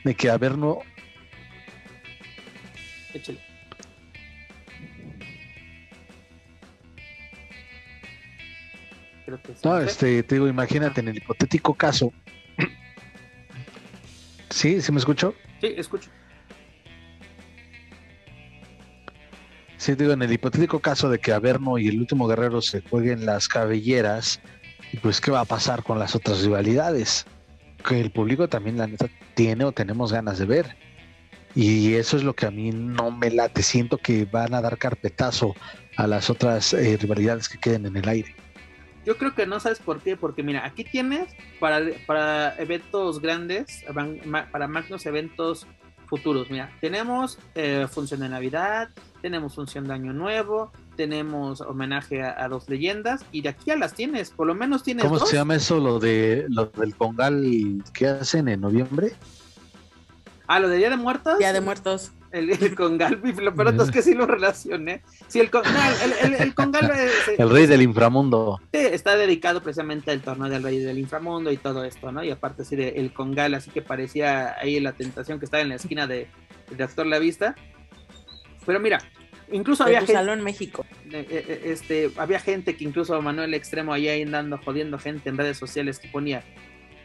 de 0.04 0.14
que 0.14 0.28
Averno 0.28 0.80
Échale. 3.14 3.38
Creo 9.24 9.40
que 9.42 9.54
sí. 9.54 9.60
No, 9.64 9.78
este, 9.78 10.22
te 10.22 10.34
digo, 10.34 10.48
imagínate 10.48 11.00
en 11.00 11.08
el 11.08 11.16
hipotético 11.16 11.74
caso. 11.74 12.12
¿Sí? 14.50 14.80
¿Sí 14.80 14.92
me 14.92 14.98
escucho? 14.98 15.34
Sí, 15.60 15.74
escucho. 15.76 16.10
Sí, 19.84 19.96
te 19.96 20.04
digo, 20.04 20.14
en 20.14 20.22
el 20.22 20.32
hipotético 20.32 20.80
caso 20.80 21.10
de 21.10 21.18
que 21.18 21.32
Averno 21.32 21.76
y 21.76 21.88
el 21.88 21.98
último 21.98 22.26
guerrero 22.26 22.62
se 22.62 22.80
jueguen 22.80 23.26
las 23.26 23.48
cabelleras, 23.48 24.40
pues 25.02 25.20
¿qué 25.20 25.30
va 25.30 25.40
a 25.40 25.44
pasar 25.44 25.82
con 25.82 25.98
las 25.98 26.14
otras 26.14 26.42
rivalidades? 26.42 27.26
Que 27.86 28.00
el 28.00 28.10
público 28.10 28.48
también, 28.48 28.78
la 28.78 28.86
neta, 28.86 29.08
tiene 29.34 29.64
o 29.64 29.72
tenemos 29.72 30.10
ganas 30.10 30.38
de 30.38 30.46
ver. 30.46 30.76
Y 31.54 31.94
eso 31.94 32.16
es 32.16 32.24
lo 32.24 32.34
que 32.34 32.46
a 32.46 32.50
mí 32.50 32.70
no 32.70 33.10
me 33.10 33.30
late. 33.30 33.62
Siento 33.62 33.98
que 33.98 34.24
van 34.24 34.54
a 34.54 34.62
dar 34.62 34.78
carpetazo 34.78 35.54
a 35.96 36.06
las 36.06 36.30
otras 36.30 36.72
eh, 36.72 36.96
rivalidades 36.98 37.48
que 37.50 37.58
queden 37.58 37.84
en 37.84 37.96
el 37.96 38.08
aire. 38.08 38.34
Yo 39.04 39.16
creo 39.18 39.34
que 39.34 39.46
no 39.46 39.60
sabes 39.60 39.78
por 39.78 40.00
qué, 40.00 40.16
porque 40.16 40.42
mira, 40.42 40.64
aquí 40.64 40.84
tienes 40.84 41.28
para, 41.60 41.80
para 42.06 42.56
eventos 42.56 43.20
grandes, 43.20 43.84
van- 43.92 44.20
ma- 44.24 44.46
para 44.50 44.66
magnos 44.68 45.04
eventos 45.06 45.66
futuros. 46.06 46.50
Mira, 46.50 46.70
tenemos 46.80 47.38
eh, 47.54 47.86
función 47.90 48.20
de 48.20 48.28
Navidad, 48.28 48.90
tenemos 49.22 49.54
función 49.54 49.86
de 49.86 49.94
Año 49.94 50.12
Nuevo, 50.12 50.70
tenemos 50.96 51.60
homenaje 51.60 52.22
a, 52.22 52.44
a 52.44 52.48
dos 52.48 52.68
leyendas, 52.68 53.24
y 53.32 53.40
de 53.42 53.48
aquí 53.48 53.64
ya 53.66 53.76
las 53.76 53.94
tienes, 53.94 54.30
por 54.30 54.46
lo 54.46 54.54
menos 54.54 54.82
tienes 54.82 55.04
¿Cómo 55.04 55.18
dos. 55.18 55.28
se 55.28 55.36
llama 55.36 55.56
eso, 55.56 55.80
lo 55.80 55.98
de 55.98 56.46
lo 56.50 56.66
del 56.66 56.94
Congal 56.94 57.82
que 57.92 58.06
hacen 58.08 58.48
en 58.48 58.60
noviembre? 58.60 59.12
Ah, 60.46 60.60
lo 60.60 60.68
de 60.68 60.76
Día 60.76 60.90
de 60.90 60.96
Muertos. 60.98 61.38
Día 61.38 61.52
de 61.54 61.60
Muertos. 61.62 62.12
El, 62.34 62.50
el 62.50 62.74
Congal, 62.74 63.20
lo 63.22 63.54
peor 63.54 63.74
es 63.80 63.90
que 63.90 64.02
sí 64.02 64.12
lo 64.14 64.26
relacioné. 64.26 65.02
Sí, 65.28 65.38
el, 65.40 65.50
con- 65.50 65.62
no, 65.62 65.70
el, 66.24 66.32
el- 66.34 66.40
el 66.42 66.54
Congal 66.54 66.90
eh, 66.94 67.08
El 67.38 67.48
rey 67.48 67.66
del 67.66 67.80
inframundo. 67.82 68.60
Sí, 68.72 68.80
está 68.80 69.16
dedicado 69.16 69.62
precisamente 69.62 70.10
al 70.10 70.20
torneo 70.20 70.48
del 70.50 70.62
Rey 70.62 70.78
del 70.80 70.98
Inframundo 70.98 71.52
y 71.52 71.56
todo 71.56 71.84
esto, 71.84 72.10
¿no? 72.10 72.24
Y 72.24 72.30
aparte 72.30 72.62
así 72.62 72.74
de 72.76 72.88
el 72.96 73.12
Congal, 73.12 73.54
así 73.54 73.70
que 73.70 73.82
parecía 73.82 74.56
ahí 74.58 74.80
la 74.80 74.92
tentación 74.92 75.38
que 75.38 75.44
estaba 75.44 75.62
en 75.62 75.68
la 75.68 75.76
esquina 75.76 76.06
de, 76.08 76.26
de 76.76 76.84
Actor 76.84 77.06
La 77.06 77.18
Vista. 77.20 77.54
Pero 78.66 78.80
mira, 78.80 78.98
incluso 79.52 79.84
De 79.84 79.90
había 79.90 80.00
tu 80.00 80.06
gente, 80.06 80.18
salón 80.20 80.42
México. 80.42 80.84
eh, 81.12 81.26
eh, 81.30 81.60
este, 81.66 82.10
había 82.16 82.40
gente 82.40 82.76
que 82.76 82.84
incluso 82.84 83.20
Manuel 83.22 83.54
Extremo 83.54 83.92
ahí 83.92 84.08
andando 84.22 84.58
jodiendo 84.58 84.98
gente 84.98 85.28
en 85.28 85.36
redes 85.38 85.56
sociales 85.56 85.98
que 85.98 86.08
ponía 86.08 86.42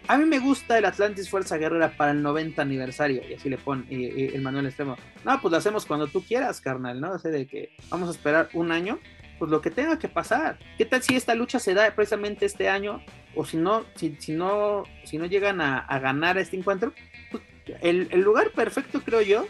a 0.09 0.17
mí 0.17 0.25
me 0.25 0.39
gusta 0.39 0.75
el 0.79 0.85
Atlantis 0.85 1.29
Fuerza 1.29 1.57
Guerrera 1.57 1.95
para 1.95 2.09
el 2.11 2.23
90 2.23 2.63
aniversario. 2.63 3.21
Y 3.29 3.35
así 3.35 3.47
le 3.47 3.59
pone 3.59 3.85
y- 3.91 4.07
y 4.07 4.25
el 4.33 4.41
Manuel 4.41 4.65
Extremo. 4.65 4.97
No, 5.23 5.39
pues 5.39 5.51
lo 5.51 5.57
hacemos 5.57 5.85
cuando 5.85 6.07
tú 6.07 6.23
quieras, 6.23 6.61
carnal, 6.61 6.99
¿no? 6.99 7.11
O 7.11 7.19
sea, 7.19 7.29
de 7.29 7.45
que 7.45 7.69
vamos 7.89 8.09
a 8.09 8.11
esperar 8.13 8.49
un 8.53 8.71
año, 8.71 8.97
pues 9.37 9.51
lo 9.51 9.61
que 9.61 9.69
tenga 9.69 9.99
que 9.99 10.09
pasar. 10.09 10.57
¿Qué 10.79 10.85
tal 10.85 11.03
si 11.03 11.15
esta 11.15 11.35
lucha 11.35 11.59
se 11.59 11.75
da 11.75 11.93
precisamente 11.93 12.47
este 12.47 12.69
año 12.69 13.03
o 13.35 13.45
si 13.45 13.57
no, 13.57 13.85
si, 13.93 14.15
si 14.19 14.31
no, 14.31 14.83
si 15.03 15.19
no 15.19 15.27
llegan 15.27 15.61
a, 15.61 15.85
ganar 15.99 16.39
este 16.39 16.57
encuentro, 16.57 16.91
pues, 17.29 17.43
el, 17.81 18.09
lugar 18.19 18.49
perfecto, 18.49 19.01
creo 19.01 19.21
yo, 19.21 19.45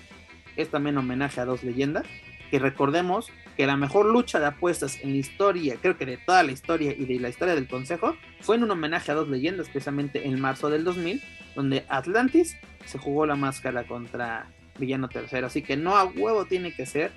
es 0.58 0.68
también 0.70 0.98
homenaje 0.98 1.40
a 1.40 1.46
dos 1.46 1.64
leyendas, 1.64 2.06
que 2.50 2.60
recordemos 2.60 3.30
que 3.58 3.68
la 3.68 3.78
mejor 3.78 4.06
lucha 4.06 4.40
de 4.40 4.48
apuestas 4.48 5.00
en 5.02 5.12
la 5.12 5.18
historia, 5.18 5.78
creo 5.82 5.98
que 5.98 6.06
de 6.06 6.18
toda 6.18 6.44
la 6.44 6.52
historia 6.52 6.94
y 6.98 7.06
de 7.06 7.20
la 7.20 7.30
historia 7.30 7.56
del 7.56 7.68
Consejo, 7.68 8.16
fue 8.42 8.56
en 8.56 8.64
un 8.64 8.72
homenaje 8.72 9.12
a 9.12 9.16
dos 9.16 9.28
leyendas, 9.28 9.68
precisamente 9.68 10.28
en 10.28 10.40
marzo 10.40 10.70
del 10.70 10.84
2000, 10.84 11.22
donde 11.56 11.86
Atlantis 11.90 12.56
se 12.86 12.98
jugó 12.98 13.26
la 13.26 13.36
máscara 13.36 13.86
contra 13.86 14.48
Villano 14.78 15.10
Tercero, 15.10 15.48
así 15.48 15.62
que 15.62 15.76
no 15.76 15.98
a 15.98 16.06
huevo 16.06 16.46
tiene 16.46 16.74
que 16.74 16.86
ser 16.86 17.12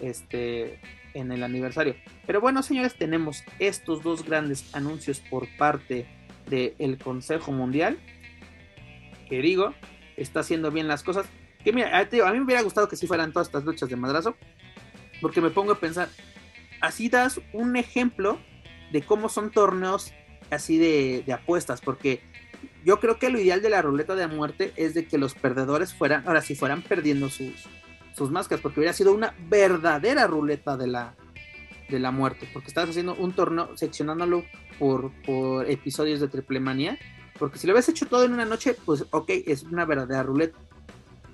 este 0.00 0.78
en 1.14 1.32
el 1.32 1.42
aniversario. 1.42 1.96
Pero 2.26 2.40
bueno, 2.40 2.62
señores, 2.62 2.94
tenemos 2.94 3.42
estos 3.58 4.02
dos 4.02 4.24
grandes 4.24 4.74
anuncios 4.74 5.20
por 5.20 5.48
parte 5.56 6.06
del 6.48 6.98
Consejo 6.98 7.52
Mundial, 7.52 7.98
que 9.28 9.40
digo, 9.40 9.74
está 10.16 10.40
haciendo 10.40 10.70
bien 10.70 10.88
las 10.88 11.02
cosas. 11.02 11.26
Que 11.64 11.72
mira, 11.72 11.98
a 11.98 12.04
mí 12.04 12.38
me 12.38 12.44
hubiera 12.44 12.62
gustado 12.62 12.86
que 12.86 12.96
si 12.96 13.06
fueran 13.06 13.32
todas 13.32 13.48
estas 13.48 13.64
luchas 13.64 13.88
de 13.88 13.96
madrazo, 13.96 14.36
porque 15.20 15.40
me 15.40 15.50
pongo 15.50 15.72
a 15.72 15.80
pensar, 15.80 16.08
así 16.80 17.08
das 17.08 17.40
un 17.52 17.76
ejemplo 17.76 18.38
de 18.92 19.02
cómo 19.02 19.28
son 19.28 19.50
torneos 19.50 20.12
así 20.50 20.78
de, 20.78 21.24
apuestas, 21.32 21.80
porque 21.80 22.20
yo 22.84 23.00
creo 23.00 23.18
que 23.18 23.30
lo 23.30 23.40
ideal 23.40 23.62
de 23.62 23.70
la 23.70 23.82
ruleta 23.82 24.14
de 24.14 24.26
muerte 24.28 24.72
es 24.76 24.94
de 24.94 25.06
que 25.06 25.18
los 25.18 25.34
perdedores 25.34 25.94
fueran, 25.94 26.26
ahora 26.26 26.42
sí 26.42 26.54
fueran 26.54 26.82
perdiendo 26.82 27.28
sus, 27.28 27.66
sus 28.14 28.30
máscaras, 28.30 28.62
porque 28.62 28.80
hubiera 28.80 28.92
sido 28.92 29.12
una 29.12 29.34
verdadera 29.48 30.26
ruleta 30.26 30.76
de 30.76 30.86
la, 30.86 31.14
de 31.88 31.98
la 31.98 32.10
muerte, 32.10 32.48
porque 32.52 32.68
estás 32.68 32.88
haciendo 32.88 33.14
un 33.14 33.32
torneo 33.32 33.76
seccionándolo 33.76 34.44
por, 34.78 35.10
por 35.22 35.68
episodios 35.68 36.20
de 36.20 36.28
Triple 36.28 36.60
Manía, 36.60 36.98
porque 37.38 37.58
si 37.58 37.66
lo 37.66 37.72
habías 37.72 37.88
hecho 37.88 38.06
todo 38.06 38.24
en 38.24 38.32
una 38.32 38.44
noche, 38.44 38.76
pues 38.84 39.04
ok, 39.10 39.30
es 39.46 39.64
una 39.64 39.84
verdadera 39.84 40.22
ruleta, 40.22 40.58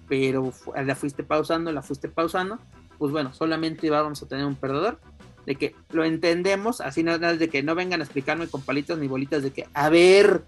pero 0.09 0.53
la 0.75 0.95
fuiste 0.95 1.23
pausando, 1.23 1.71
la 1.71 1.83
fuiste 1.83 2.09
pausando, 2.09 2.59
pues 3.03 3.11
bueno, 3.11 3.33
solamente 3.35 3.91
vamos 3.91 4.23
a 4.23 4.29
tener 4.29 4.47
un 4.47 4.55
perdedor, 4.55 5.01
de 5.45 5.57
que 5.57 5.74
lo 5.91 6.05
entendemos, 6.05 6.81
así 6.81 7.03
nada 7.03 7.35
de 7.35 7.49
que 7.49 7.61
no 7.61 7.74
vengan 7.74 8.01
a 8.01 8.05
explicarme 8.05 8.47
con 8.47 8.62
palitos 8.62 8.97
ni 8.97 9.09
bolitas 9.09 9.43
de 9.43 9.51
que, 9.51 9.66
a 9.74 9.89
ver, 9.89 10.45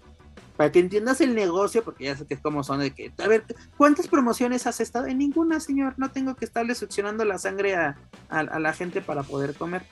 para 0.55 0.71
que 0.71 0.79
entiendas 0.79 1.19
el 1.19 1.35
negocio, 1.35 1.83
porque 1.83 2.05
ya 2.05 2.15
sé 2.15 2.25
que 2.25 2.35
es 2.35 2.39
como 2.39 2.63
son 2.63 2.79
de 2.79 2.91
que, 2.91 3.11
a 3.21 3.27
ver, 3.27 3.43
¿cuántas 3.75 4.07
promociones 4.07 4.67
has 4.67 4.79
estado? 4.79 5.07
En 5.07 5.17
ninguna, 5.17 5.59
señor, 5.59 5.95
no 5.97 6.11
tengo 6.11 6.33
que 6.35 6.45
estarle 6.45 6.75
succionando 6.75 7.25
la 7.25 7.39
sangre 7.39 7.75
a, 7.75 7.97
la 8.29 8.71
gente 8.71 9.01
para 9.01 9.23
poder 9.23 9.53
comer. 9.55 9.83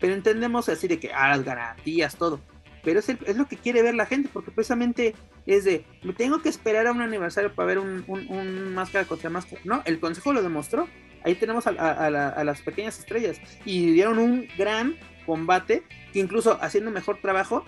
Pero 0.00 0.14
entendemos 0.14 0.68
así 0.68 0.88
de 0.88 0.98
que, 0.98 1.12
ah, 1.12 1.28
las 1.28 1.44
garantías, 1.44 2.16
todo. 2.16 2.40
Pero 2.82 2.98
es, 2.98 3.08
es 3.08 3.36
lo 3.36 3.46
que 3.46 3.56
quiere 3.56 3.82
ver 3.82 3.94
la 3.94 4.06
gente, 4.06 4.28
porque 4.32 4.50
precisamente 4.50 5.14
es 5.46 5.64
de, 5.64 5.84
me 6.02 6.12
tengo 6.12 6.42
que 6.42 6.48
esperar 6.48 6.86
a 6.86 6.92
un 6.92 7.00
aniversario 7.00 7.54
para 7.54 7.66
ver 7.66 7.78
un, 7.78 8.04
un, 8.06 8.74
máscara 8.74 9.04
contra 9.04 9.30
máscara. 9.30 9.60
No, 9.64 9.82
el 9.84 10.00
consejo 10.00 10.32
lo 10.32 10.42
demostró. 10.42 10.88
Ahí 11.22 11.34
tenemos 11.34 11.66
a, 11.66 12.10
las 12.10 12.62
pequeñas 12.62 12.98
estrellas 12.98 13.40
y 13.64 13.92
dieron 13.92 14.18
un 14.18 14.48
gran 14.56 14.96
combate 15.26 15.82
que 16.12 16.18
incluso 16.18 16.58
haciendo 16.62 16.90
mejor 16.90 17.20
trabajo, 17.20 17.64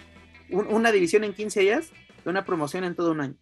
una 0.51 0.91
división 0.91 1.25
en 1.25 1.35
15 1.35 1.61
días 1.61 1.91
de 2.25 2.31
una 2.31 2.45
promoción 2.45 2.85
en 2.85 2.95
todo 2.95 3.13
un 3.13 3.21
año. 3.21 3.37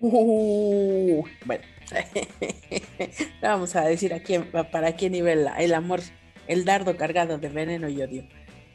Uh, 0.00 1.24
bueno, 1.44 1.62
vamos 3.42 3.76
a 3.76 3.82
decir 3.82 4.12
aquí 4.14 4.38
para 4.72 4.96
qué 4.96 5.10
nivel 5.10 5.46
el 5.58 5.74
amor, 5.74 6.00
el 6.48 6.64
dardo 6.64 6.96
cargado 6.96 7.38
de 7.38 7.48
veneno 7.48 7.88
y 7.88 8.02
odio. 8.02 8.26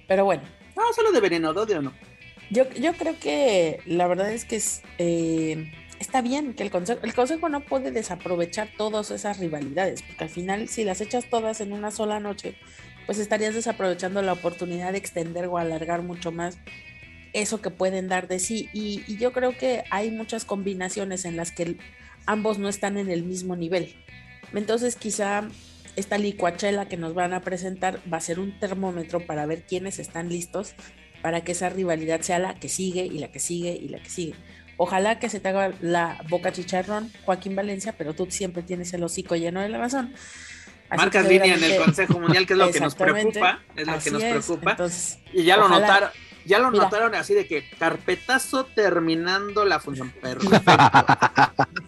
Pero 0.07 0.23
bueno. 0.25 0.43
No, 0.75 0.93
solo 0.93 1.11
de 1.11 1.19
veneno, 1.19 1.53
de 1.53 1.59
odio 1.59 1.81
no. 1.81 1.93
Yo, 2.49 2.69
yo 2.71 2.93
creo 2.93 3.19
que 3.19 3.79
la 3.85 4.07
verdad 4.07 4.31
es 4.31 4.45
que 4.45 4.61
eh, 4.99 5.71
está 5.99 6.21
bien 6.21 6.53
que 6.53 6.63
el 6.63 6.71
consejo, 6.71 7.01
el 7.03 7.13
consejo 7.13 7.49
no 7.49 7.61
puede 7.61 7.91
desaprovechar 7.91 8.69
todas 8.77 9.11
esas 9.11 9.39
rivalidades, 9.39 10.01
porque 10.01 10.23
al 10.23 10.29
final 10.29 10.69
si 10.69 10.83
las 10.83 11.01
echas 11.01 11.29
todas 11.29 11.59
en 11.59 11.73
una 11.73 11.91
sola 11.91 12.19
noche, 12.19 12.55
pues 13.05 13.19
estarías 13.19 13.53
desaprovechando 13.53 14.21
la 14.21 14.33
oportunidad 14.33 14.91
de 14.91 14.97
extender 14.97 15.47
o 15.47 15.57
alargar 15.57 16.03
mucho 16.03 16.31
más 16.31 16.57
eso 17.33 17.61
que 17.61 17.69
pueden 17.69 18.07
dar 18.07 18.27
de 18.27 18.39
sí. 18.39 18.69
Y, 18.73 19.03
y 19.07 19.17
yo 19.17 19.33
creo 19.33 19.57
que 19.57 19.83
hay 19.91 20.11
muchas 20.11 20.45
combinaciones 20.45 21.25
en 21.25 21.35
las 21.35 21.51
que 21.51 21.77
ambos 22.25 22.59
no 22.59 22.69
están 22.69 22.97
en 22.97 23.09
el 23.09 23.23
mismo 23.23 23.55
nivel. 23.55 23.95
Entonces 24.53 24.95
quizá 24.95 25.47
esta 25.95 26.17
licuachela 26.17 26.87
que 26.87 26.95
nos 26.95 27.13
van 27.13 27.33
a 27.33 27.41
presentar 27.41 27.99
va 28.11 28.17
a 28.17 28.21
ser 28.21 28.39
un 28.39 28.57
termómetro 28.59 29.25
para 29.25 29.45
ver 29.45 29.63
quiénes 29.63 29.99
están 29.99 30.29
listos 30.29 30.75
para 31.27 31.41
que 31.41 31.51
esa 31.51 31.67
rivalidad 31.67 32.21
sea 32.21 32.39
la 32.39 32.55
que 32.57 32.69
sigue 32.69 33.03
y 33.03 33.19
la 33.19 33.29
que 33.29 33.39
sigue 33.39 33.71
y 33.71 33.89
la 33.89 33.99
que 33.99 34.09
sigue. 34.09 34.33
Ojalá 34.77 35.19
que 35.19 35.27
se 35.27 35.41
te 35.41 35.49
haga 35.49 35.73
la 35.81 36.23
boca 36.29 36.53
chicharrón, 36.53 37.11
Joaquín 37.25 37.53
Valencia, 37.53 37.93
pero 37.97 38.13
tú 38.13 38.27
siempre 38.29 38.63
tienes 38.63 38.93
el 38.93 39.03
hocico 39.03 39.35
lleno 39.35 39.59
de 39.59 39.67
la 39.67 39.77
razón. 39.77 40.13
Marcas 40.89 41.27
línea 41.27 41.55
en 41.55 41.63
el 41.65 41.83
Consejo 41.83 42.17
Mundial, 42.17 42.47
que 42.47 42.53
es 42.53 42.59
lo 42.59 42.71
que 42.71 42.79
nos 42.79 42.95
preocupa, 42.95 43.59
es 43.75 43.85
lo 43.85 43.99
que 43.99 44.11
nos 44.11 44.23
preocupa. 44.23 44.77
y 45.33 45.43
ya 45.43 45.57
lo 45.57 45.67
notaron, 45.67 46.11
ya 46.45 46.59
lo 46.59 46.71
notaron 46.71 47.13
así 47.13 47.33
de 47.33 47.45
que 47.45 47.69
carpetazo 47.77 48.63
terminando 48.63 49.65
la 49.65 49.81
función. 49.81 50.11
Perfecto. 50.21 50.77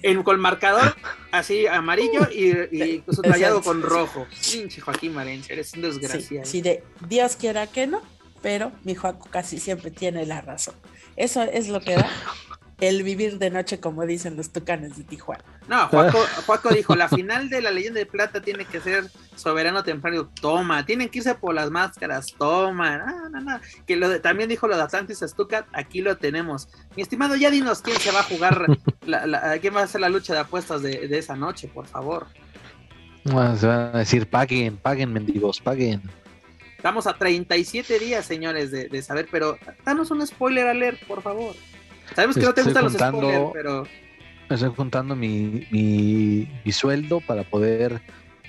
en, 0.01 0.21
con 0.21 0.37
marcador 0.41 0.97
así 1.31 1.65
amarillo 1.65 2.27
y, 2.29 3.05
subrayado 3.09 3.61
con 3.61 3.83
rojo. 3.83 4.27
Pinche 4.51 4.81
Joaquín 4.81 5.15
Valencia, 5.15 5.53
eres 5.53 5.71
un 5.75 5.83
desgraciado. 5.83 6.45
Sí, 6.45 6.61
de 6.61 6.83
Dios 7.07 7.37
quiera 7.37 7.67
que 7.67 7.87
no, 7.87 8.01
pero 8.41 8.71
mi 8.83 8.95
Juaco 8.95 9.29
casi 9.29 9.59
siempre 9.59 9.91
tiene 9.91 10.25
la 10.25 10.41
razón. 10.41 10.75
Eso 11.15 11.43
es 11.43 11.69
lo 11.69 11.81
que 11.81 11.95
da 11.95 12.09
el 12.79 13.03
vivir 13.03 13.37
de 13.37 13.49
noche, 13.49 13.79
como 13.79 14.05
dicen 14.05 14.37
los 14.37 14.51
tucanes 14.51 14.97
de 14.97 15.03
Tijuana. 15.03 15.43
No, 15.67 15.87
Juaco, 15.87 16.69
dijo, 16.73 16.95
la 16.95 17.09
final 17.09 17.49
de 17.49 17.61
la 17.61 17.71
leyenda 17.71 17.99
de 17.99 18.05
plata 18.05 18.41
tiene 18.41 18.65
que 18.65 18.79
ser 18.79 19.05
soberano 19.35 19.83
temprano. 19.83 20.29
Toma, 20.41 20.85
tienen 20.85 21.09
que 21.09 21.19
irse 21.19 21.35
por 21.35 21.53
las 21.53 21.69
máscaras, 21.69 22.33
toma. 22.37 22.97
No, 22.97 23.29
no, 23.29 23.41
no. 23.41 23.59
Que 23.85 23.95
lo 23.95 24.19
también 24.21 24.49
dijo 24.49 24.67
lo 24.67 24.77
de 24.77 24.83
Atlantis 24.83 25.19
Stukat, 25.19 25.67
aquí 25.73 26.01
lo 26.01 26.17
tenemos. 26.17 26.69
Mi 26.95 27.03
estimado, 27.03 27.35
ya 27.35 27.51
dinos 27.51 27.81
quién 27.81 27.97
se 27.97 28.11
va 28.11 28.21
a 28.21 28.23
jugar, 28.23 28.65
la, 29.05 29.57
quién 29.59 29.75
va 29.75 29.81
a 29.81 29.83
hacer 29.83 30.01
la 30.01 30.09
lucha 30.09 30.33
de 30.33 30.39
apuestas 30.39 30.81
de, 30.81 31.07
esa 31.17 31.35
noche, 31.35 31.67
por 31.67 31.85
favor. 31.85 32.27
Bueno, 33.25 33.55
se 33.57 33.67
van 33.67 33.95
a 33.95 33.99
decir, 33.99 34.29
paguen, 34.29 34.77
paguen, 34.77 35.11
mendigos, 35.11 35.59
paguen. 35.59 36.01
Estamos 36.79 37.07
a 37.07 37.13
37 37.17 37.99
días, 37.99 38.25
señores, 38.25 38.71
de, 38.71 39.01
saber, 39.01 39.27
pero 39.29 39.57
danos 39.83 40.11
un 40.11 40.25
spoiler 40.25 40.65
alert, 40.65 40.97
por 41.07 41.21
favor. 41.21 41.53
Sabemos 42.15 42.37
que 42.37 42.43
no 42.43 42.53
te 42.53 42.63
gustan 42.63 42.85
los 42.85 42.93
spoilers, 42.93 43.49
pero. 43.51 43.83
Estoy 44.49 44.69
juntando 44.73 45.13
mi, 45.13 45.67
mi, 45.71 46.71
sueldo 46.71 47.19
para 47.19 47.43
poder 47.43 48.01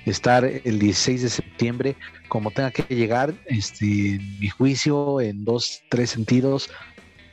estar 0.07 0.45
el 0.45 0.79
16 0.79 1.23
de 1.23 1.29
septiembre, 1.29 1.97
como 2.29 2.53
tenga 2.53 2.71
que 2.71 2.85
llegar, 2.95 3.35
este, 3.47 4.21
mi 4.39 4.49
juicio 4.49 5.21
en 5.21 5.45
dos, 5.45 5.83
tres 5.89 6.11
sentidos, 6.11 6.71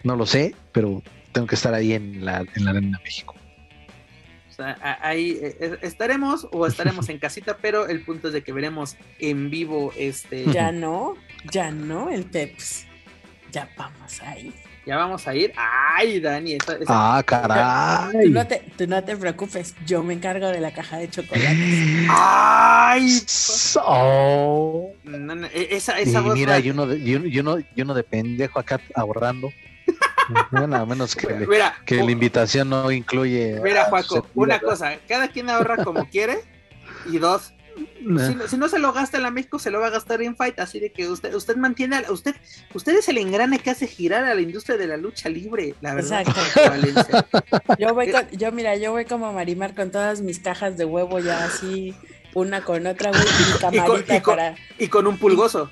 no 0.02 0.16
lo 0.16 0.26
sé, 0.26 0.56
pero 0.72 1.04
tengo 1.32 1.46
que 1.46 1.54
estar 1.54 1.76
ahí 1.76 1.94
en 1.94 2.26
la, 2.26 2.44
en 2.56 2.66
la 2.66 2.72
Arena 2.72 3.00
México 3.04 3.36
ahí 5.02 5.40
eh, 5.42 5.78
estaremos 5.82 6.48
o 6.52 6.66
estaremos 6.66 7.10
en 7.10 7.20
casita, 7.20 7.58
pero 7.62 7.88
el 7.88 8.02
punto 8.02 8.28
es 8.28 8.34
de 8.34 8.44
que 8.44 8.52
veremos 8.52 8.98
en 9.20 9.50
vivo 9.50 9.94
este. 9.98 10.46
Ya 10.52 10.72
no, 10.72 11.16
ya 11.52 11.72
no, 11.72 12.10
el 12.10 12.26
Peps. 12.26 12.86
Ya 13.52 13.70
vamos 13.78 14.22
a 14.22 14.38
ir. 14.38 14.54
Ya 14.88 14.96
vamos 14.96 15.28
a 15.28 15.36
ir. 15.36 15.52
Ay, 15.58 16.22
Dani. 16.22 16.58
Ah, 16.88 17.22
caray. 17.26 18.24
Tú 18.24 18.30
no, 18.32 18.48
te, 18.48 18.64
tú 18.78 18.88
no, 18.88 19.04
te, 19.04 19.18
preocupes, 19.18 19.76
yo 19.86 20.02
me 20.02 20.14
encargo 20.14 20.48
de 20.48 20.62
la 20.62 20.72
caja 20.72 20.98
de 20.98 21.10
chocolates. 21.10 22.08
Ay. 22.10 23.22
Oh. 23.84 24.94
E, 25.54 25.68
esa, 25.72 26.00
esa 26.00 26.22
y 26.22 26.24
mira, 26.30 26.60
yo 26.60 26.74
no, 26.74 26.94
yo, 26.94 27.20
yo, 27.26 27.44
no, 27.44 27.58
yo 27.76 27.84
no 27.84 27.94
de 27.94 28.04
pendejo 28.04 28.60
acá 28.60 28.80
ahorrando. 28.96 29.52
Bueno, 30.52 30.76
a 30.78 30.86
menos 30.86 31.16
que, 31.16 31.48
que 31.86 31.96
la 31.96 32.12
invitación 32.12 32.70
no 32.70 32.92
incluye. 32.92 33.60
Mira, 33.64 33.86
Juaco, 33.86 34.28
una 34.36 34.60
cosa, 34.60 34.98
cada 35.08 35.28
quien 35.30 35.50
ahorra 35.50 35.84
como 35.84 36.06
quiere. 36.10 36.40
Y 37.10 37.20
dos, 37.20 37.54
si, 38.48 38.58
no 38.58 38.70
se 38.70 38.80
lo 38.80 38.94
gasta 38.94 39.18
en 39.18 39.24
la 39.24 39.32
México, 39.32 39.60
se 39.60 39.72
lo 39.72 39.80
va 39.80 39.88
a 39.88 39.90
gastar 39.90 40.22
en 40.22 40.36
Fight. 40.36 40.60
Así 40.60 40.80
de 40.80 40.92
que 40.92 41.08
usted, 41.08 41.34
usted 41.34 41.56
mantiene, 41.56 42.02
usted, 42.10 42.36
usted 42.74 42.98
es 42.98 43.08
el 43.10 43.18
engrane 43.18 43.60
que 43.60 43.70
hace 43.70 43.88
girar 43.88 44.24
a 44.24 44.34
la 44.34 44.42
industria 44.42 44.78
de 44.78 44.88
la 44.88 44.98
lucha 44.98 45.30
libre, 45.30 45.76
la 45.82 45.94
verdad. 45.94 46.26
yo 47.80 47.94
voy 47.94 48.12
yo 48.32 48.52
mira, 48.52 48.76
yo 48.76 48.92
voy 48.92 49.06
como 49.06 49.32
Marimar 49.34 49.76
con 49.76 49.92
todas 49.92 50.22
mis 50.22 50.40
cajas 50.40 50.78
de 50.78 50.86
huevo 50.86 51.20
ya 51.20 51.46
así, 51.46 51.96
una 52.34 52.64
con 52.64 52.86
otra, 52.88 53.12
y 53.12 53.60
camarita 53.60 54.22
para. 54.22 54.56
Y 54.78 54.88
con 54.88 55.08
un 55.08 55.18
pulgoso. 55.18 55.70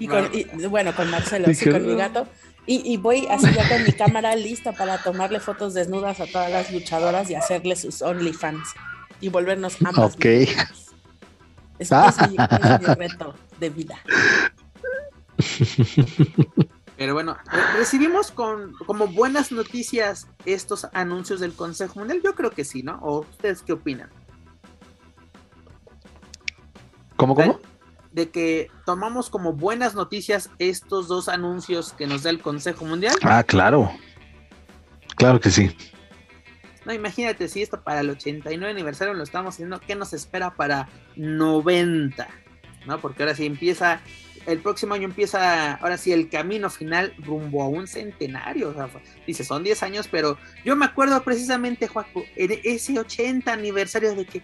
Y, 0.00 0.06
con, 0.06 0.30
bueno, 0.70 0.94
con 0.94 1.10
Marcelo, 1.10 1.52
sí, 1.52 1.68
con 1.68 1.84
mi 1.84 1.96
gato. 1.96 2.28
Y, 2.70 2.98
voy 2.98 3.26
así 3.28 3.46
ya 3.54 3.66
con 3.66 3.82
mi 3.82 3.92
cámara 3.92 4.36
lista 4.36 4.72
para 4.72 5.02
tomarle 5.02 5.40
fotos 5.40 5.72
desnudas 5.72 6.20
a 6.20 6.26
todas 6.26 6.50
las 6.50 6.70
luchadoras 6.70 7.30
y 7.30 7.34
hacerle 7.34 7.74
sus 7.76 8.02
OnlyFans 8.02 8.74
y 9.22 9.30
volvernos 9.30 9.78
ambas. 9.82 10.14
Ok. 10.14 10.26
Ese, 10.26 10.66
es 11.78 11.90
mi 12.28 12.36
reto 12.94 13.34
de 13.58 13.70
vida. 13.70 13.96
Pero 16.98 17.14
bueno, 17.14 17.38
recibimos 17.78 18.30
con 18.30 18.74
como 18.86 19.06
buenas 19.06 19.50
noticias 19.50 20.26
estos 20.44 20.88
anuncios 20.92 21.40
del 21.40 21.54
Consejo 21.54 22.00
Mundial. 22.00 22.20
Yo 22.22 22.34
creo 22.34 22.50
que 22.50 22.64
sí, 22.64 22.82
¿no? 22.82 22.98
¿O 23.00 23.20
ustedes 23.20 23.62
qué 23.62 23.72
opinan? 23.72 24.10
¿Cómo, 27.16 27.34
cómo? 27.34 27.60
De 28.18 28.30
que 28.30 28.68
tomamos 28.84 29.30
como 29.30 29.52
buenas 29.52 29.94
noticias 29.94 30.50
estos 30.58 31.06
dos 31.06 31.28
anuncios 31.28 31.92
que 31.92 32.08
nos 32.08 32.24
da 32.24 32.30
el 32.30 32.40
Consejo 32.40 32.84
Mundial. 32.84 33.14
Ah, 33.22 33.44
claro. 33.44 33.92
Claro 35.14 35.38
que 35.38 35.52
sí. 35.52 35.70
No, 36.84 36.92
imagínate 36.92 37.46
si 37.46 37.62
esto 37.62 37.80
para 37.80 38.00
el 38.00 38.10
89 38.10 38.72
aniversario 38.72 39.14
lo 39.14 39.22
estamos 39.22 39.54
haciendo, 39.54 39.78
¿qué 39.78 39.94
nos 39.94 40.12
espera 40.14 40.56
para 40.56 40.88
90? 41.14 42.26
¿No? 42.88 43.00
Porque 43.00 43.22
ahora 43.22 43.36
sí 43.36 43.46
empieza 43.46 44.00
el 44.46 44.58
próximo 44.58 44.94
año 44.94 45.04
empieza, 45.04 45.74
ahora 45.74 45.96
sí, 45.96 46.10
el 46.10 46.28
camino 46.28 46.70
final 46.70 47.14
rumbo 47.18 47.62
a 47.62 47.68
un 47.68 47.86
centenario. 47.86 48.70
O 48.70 48.74
sea, 48.74 48.88
dice, 49.28 49.44
son 49.44 49.62
10 49.62 49.80
años, 49.84 50.08
pero 50.10 50.38
yo 50.64 50.74
me 50.74 50.86
acuerdo 50.86 51.22
precisamente, 51.22 51.86
Juaco, 51.86 52.24
en 52.34 52.58
ese 52.64 52.98
80 52.98 53.52
aniversario 53.52 54.16
de 54.16 54.24
que, 54.24 54.42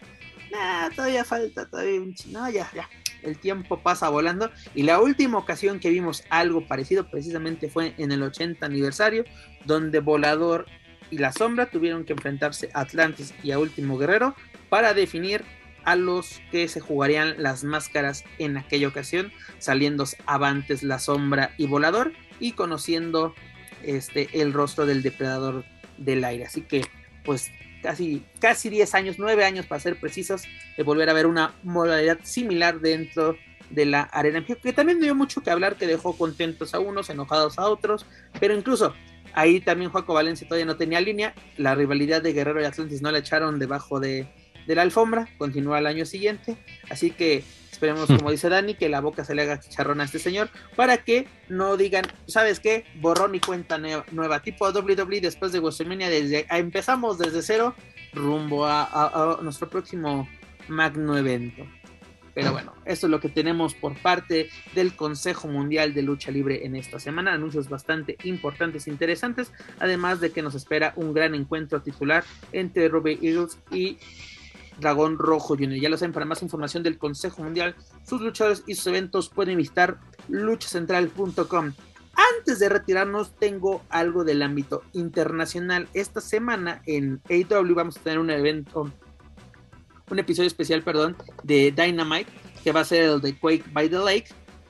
nada, 0.53 0.91
todavía 0.91 1.25
falta, 1.25 1.67
todavía 1.67 2.01
un 2.01 2.15
no, 2.29 2.49
ya, 2.51 2.71
ya, 2.73 2.89
el 3.25 3.39
tiempo 3.39 3.81
pasa 3.81 4.09
volando. 4.09 4.51
Y 4.75 4.83
la 4.83 5.01
última 5.01 5.39
ocasión 5.39 5.81
que 5.81 5.91
vimos 5.91 6.25
algo 6.31 6.67
parecido 6.67 7.09
precisamente 7.11 7.69
fue 7.69 7.95
en 7.99 8.13
el 8.13 8.23
80 8.23 8.65
aniversario, 8.65 9.25
donde 9.65 10.01
Volador 10.01 10.67
y 11.11 11.19
la 11.19 11.33
Sombra 11.33 11.71
tuvieron 11.71 12.05
que 12.05 12.13
enfrentarse 12.13 12.71
a 12.75 12.81
Atlantis 12.81 13.35
y 13.43 13.53
a 13.53 13.59
Último 13.59 13.99
Guerrero 13.99 14.35
para 14.69 14.95
definir 14.95 15.45
a 15.85 15.97
los 15.97 16.41
que 16.51 16.67
se 16.69 16.81
jugarían 16.81 17.35
las 17.39 17.63
máscaras 17.63 18.25
en 18.39 18.57
aquella 18.57 18.89
ocasión, 18.89 19.33
saliendo 19.59 20.05
avantes 20.27 20.83
la 20.83 20.99
sombra 20.99 21.55
y 21.59 21.67
volador 21.67 22.13
y 22.41 22.53
conociendo 22.53 23.35
este 23.83 24.29
el 24.41 24.53
rostro 24.53 24.87
del 24.87 25.03
depredador 25.03 25.65
del 25.99 26.25
aire. 26.25 26.47
Así 26.47 26.63
que 26.63 26.87
pues 27.25 27.51
casi 27.85 28.25
casi 28.41 28.71
10 28.71 28.95
años, 28.95 29.17
9 29.19 29.45
años 29.45 29.67
para 29.67 29.79
ser 29.79 30.01
precisos, 30.01 30.45
de 30.77 30.83
volver 30.83 31.11
a 31.11 31.13
ver 31.13 31.27
una 31.27 31.55
modalidad 31.63 32.19
similar 32.23 32.81
dentro 32.81 33.37
de 33.69 33.85
la 33.85 34.03
arena 34.03 34.45
que 34.45 34.73
también 34.73 35.01
dio 35.01 35.15
mucho 35.15 35.43
que 35.43 35.51
hablar, 35.51 35.77
que 35.77 35.87
dejó 35.87 36.17
contentos 36.17 36.75
a 36.75 36.79
unos, 36.79 37.11
enojados 37.11 37.59
a 37.59 37.69
otros, 37.69 38.07
pero 38.41 38.55
incluso 38.55 38.95
ahí 39.35 39.61
también 39.61 39.91
Juaco 39.91 40.15
Valencia 40.15 40.49
todavía 40.49 40.67
no 40.67 40.77
tenía 40.77 41.01
línea, 41.01 41.35
la 41.59 41.75
rivalidad 41.75 42.23
de 42.23 42.33
Guerrero 42.33 42.63
y 42.63 42.65
Atlantis 42.65 43.03
no 43.03 43.11
la 43.11 43.19
echaron 43.19 43.59
debajo 43.59 44.01
de, 44.01 44.27
de 44.67 44.75
la 44.75 44.83
alfombra, 44.83 45.29
continúa 45.37 45.79
el 45.79 45.87
año 45.87 46.07
siguiente, 46.07 46.57
así 46.89 47.11
que 47.11 47.45
esperemos, 47.75 48.07
como 48.07 48.31
dice 48.31 48.49
Dani, 48.49 48.75
que 48.75 48.89
la 48.89 49.01
boca 49.01 49.25
se 49.25 49.35
le 49.35 49.43
haga 49.43 49.61
chicharrón 49.61 50.01
a 50.01 50.05
este 50.05 50.19
señor, 50.19 50.49
para 50.77 50.99
que 50.99 51.27
no 51.49 51.77
digan, 51.77 52.05
¿sabes 52.27 52.61
qué? 52.61 52.85
Borrón 53.01 53.35
y 53.35 53.41
cuenta 53.41 53.79
nueva, 53.79 54.41
tipo 54.41 54.69
WWE 54.69 55.21
después 55.21 55.53
de 55.53 55.61
WrestleMania, 55.61 56.09
desde, 56.09 56.47
empezamos 56.51 57.19
desde 57.19 57.43
cero, 57.43 57.75
rumbo 58.13 58.65
a, 58.67 59.39
nuestro 59.43 59.69
próximo 59.69 60.29
magno 60.69 61.19
evento. 61.19 61.67
Pero 62.33 62.51
bueno, 62.51 62.73
eso 62.85 63.07
es 63.07 63.11
lo 63.13 63.21
que 63.21 63.29
tenemos 63.29 63.75
por 63.75 63.97
parte 63.97 64.49
del 64.75 64.97
Consejo 64.97 65.47
Mundial 65.47 65.95
de 65.95 66.03
Lucha 66.03 66.33
Libre 66.33 66.67
en 66.67 66.75
esta 66.75 66.99
semana. 66.99 67.33
Anuncios 67.33 67.69
bastante 67.69 68.17
importantes 68.25 68.89
e 68.89 68.91
interesantes. 68.91 69.53
Además 69.79 70.21
de 70.21 70.33
que 70.33 70.43
nos 70.43 70.57
espera 70.57 70.95
un 70.97 71.15
gran 71.15 71.37
encuentro 71.37 71.81
titular 71.81 72.25
entre 72.51 72.89
Robbie 72.89 73.21
Eagles 73.23 73.57
y 73.71 73.99
Dragón 74.81 75.19
Rojo 75.19 75.57
Junior. 75.57 75.81
Ya 75.81 75.89
lo 75.89 75.97
saben, 75.97 76.13
para 76.13 76.27
más 76.27 76.43
información 76.43 76.83
del 76.83 76.99
Consejo 76.99 77.43
Mundial, 77.43 77.75
sus 78.07 78.21
luchadores 78.21 78.63
y 78.67 78.75
sus 78.75 78.87
eventos 78.89 79.29
pueden 79.29 79.57
visitar 79.57 79.99
luchacentral.com. 80.29 81.73
Antes 82.39 82.59
de 82.59 82.69
retirarnos, 82.69 83.35
tengo 83.37 83.83
algo 83.89 84.25
del 84.25 84.43
ámbito 84.43 84.83
internacional. 84.93 85.89
Esta 85.95 86.21
semana 86.21 86.83
en 86.87 87.21
AW 87.29 87.75
vamos 87.75 87.97
a 87.97 88.01
tener 88.01 88.19
un 88.19 88.31
evento, 88.31 88.91
un 90.11 90.19
episodio 90.19 90.47
especial, 90.47 90.83
perdón, 90.83 91.17
de 91.43 91.73
Dynamite, 91.73 92.31
que 92.63 92.73
va 92.73 92.81
a 92.81 92.85
ser 92.85 93.03
el 93.05 93.21
de 93.21 93.39
Quake 93.39 93.65
by 93.73 93.89
the 93.89 93.99
Lake, 93.99 94.29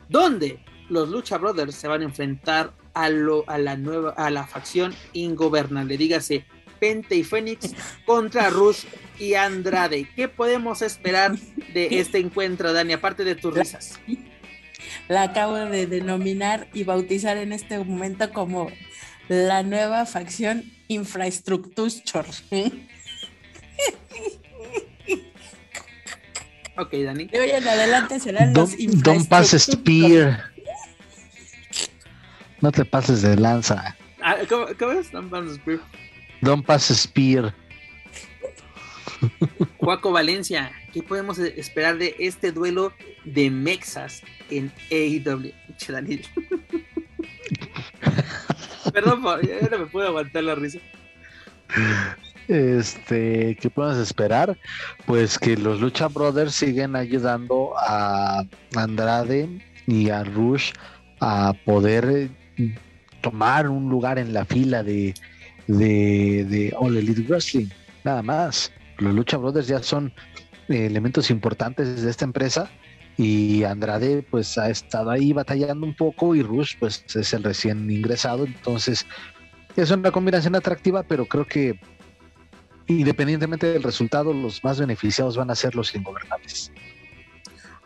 donde 0.09 0.59
los 0.89 1.09
Lucha 1.09 1.39
Brothers 1.39 1.75
se 1.75 1.89
van 1.89 2.01
a 2.01 2.05
enfrentar 2.05 2.73
a, 2.95 3.11
lo, 3.11 3.45
a 3.49 3.59
la 3.59 3.77
nueva, 3.77 4.11
a 4.11 4.31
la 4.31 4.47
facción 4.47 4.95
ingobernable. 5.13 5.99
Dígase 5.99 6.47
Pente 6.85 7.17
y 7.17 7.25
Fénix 7.25 7.73
contra 8.05 8.51
Rush 8.51 8.85
y 9.19 9.33
Andrade. 9.33 10.07
¿Qué 10.15 10.29
podemos 10.29 10.83
esperar 10.83 11.35
de 11.73 11.99
este 11.99 12.19
encuentro, 12.19 12.75
Dani, 12.75 12.93
aparte 12.93 13.25
de 13.25 13.35
tus 13.35 13.55
risas? 13.55 13.99
La 15.09 15.23
acabo 15.23 15.55
de 15.55 15.87
denominar 15.87 16.69
y 16.75 16.85
bautizar 16.85 17.39
en 17.39 17.55
este 17.55 17.79
momento 17.79 18.31
como 18.35 18.71
la 19.29 19.63
nueva 19.63 20.05
facción 20.05 20.71
Infrastructure. 20.89 21.89
ok, 26.77 26.93
Dani. 26.93 27.25
De 27.29 27.41
hoy 27.41 27.51
en 27.51 27.67
adelante 27.67 28.21
serán 28.21 28.53
los 28.53 28.73
Don't 29.03 29.27
pass 29.27 29.53
spear. 29.59 30.53
No 32.61 32.71
te 32.71 32.85
pases 32.85 33.23
de 33.23 33.37
lanza. 33.37 33.97
Ah, 34.21 34.37
¿Cómo, 34.51 34.67
es? 34.93 35.11
Don't 35.13 35.31
pass 35.31 35.55
spear. 35.55 35.81
Don't 36.45 36.65
pass 36.65 36.95
spear. 36.95 37.53
Juaco 39.79 40.13
Valencia, 40.13 40.71
¿qué 40.93 41.03
podemos 41.03 41.39
esperar 41.39 41.97
de 41.97 42.15
este 42.19 42.53
duelo 42.53 42.93
de 43.25 43.51
Mexas 43.51 44.23
en 44.51 44.71
AEW? 44.91 45.51
Perdón, 48.93 49.23
ya 49.43 49.69
no 49.71 49.79
me 49.79 49.87
puedo 49.87 50.09
aguantar 50.09 50.45
la 50.45 50.55
risa. 50.55 50.81
Este, 52.47 53.57
¿qué 53.59 53.71
podemos 53.71 53.97
esperar? 53.99 54.59
Pues 55.07 55.39
que 55.39 55.57
los 55.57 55.81
Lucha 55.81 56.09
Brothers 56.09 56.55
siguen 56.55 56.95
ayudando 56.95 57.73
a 57.79 58.45
Andrade 58.77 59.49
y 59.87 60.11
a 60.11 60.25
Rush 60.25 60.73
a 61.21 61.55
poder 61.65 62.29
tomar 63.23 63.71
un 63.71 63.89
lugar 63.89 64.19
en 64.19 64.35
la 64.35 64.45
fila 64.45 64.83
de, 64.83 65.15
de, 65.67 66.45
de 66.45 66.75
All 66.79 66.97
Elite 66.97 67.23
Wrestling, 67.23 67.69
nada 68.05 68.23
más. 68.23 68.73
Los 68.99 69.15
Lucha 69.15 69.37
Brothers 69.37 69.67
ya 69.67 69.83
son 69.83 70.13
eh, 70.69 70.87
elementos 70.87 71.31
importantes 71.31 72.03
de 72.03 72.11
esta 72.11 72.25
empresa 72.25 72.71
y 73.17 73.63
Andrade 73.65 74.25
pues 74.29 74.59
ha 74.59 74.71
estado 74.71 75.11
ahí 75.11 75.33
batallando 75.33 75.87
un 75.87 75.95
poco 75.95 76.35
y 76.35 76.43
Rush 76.43 76.75
pues 76.79 77.05
es 77.15 77.33
el 77.33 77.45
recién 77.45 77.91
ingresado, 77.91 78.45
entonces 78.45 79.07
es 79.77 79.91
una 79.91 80.11
combinación 80.11 80.55
atractiva, 80.57 81.03
pero 81.03 81.27
creo 81.27 81.47
que 81.47 81.79
independientemente 82.87 83.67
del 83.67 83.83
resultado, 83.83 84.33
los 84.33 84.63
más 84.63 84.79
beneficiados 84.79 85.37
van 85.37 85.51
a 85.51 85.55
ser 85.55 85.75
los 85.75 85.95
ingobernables. 85.95 86.71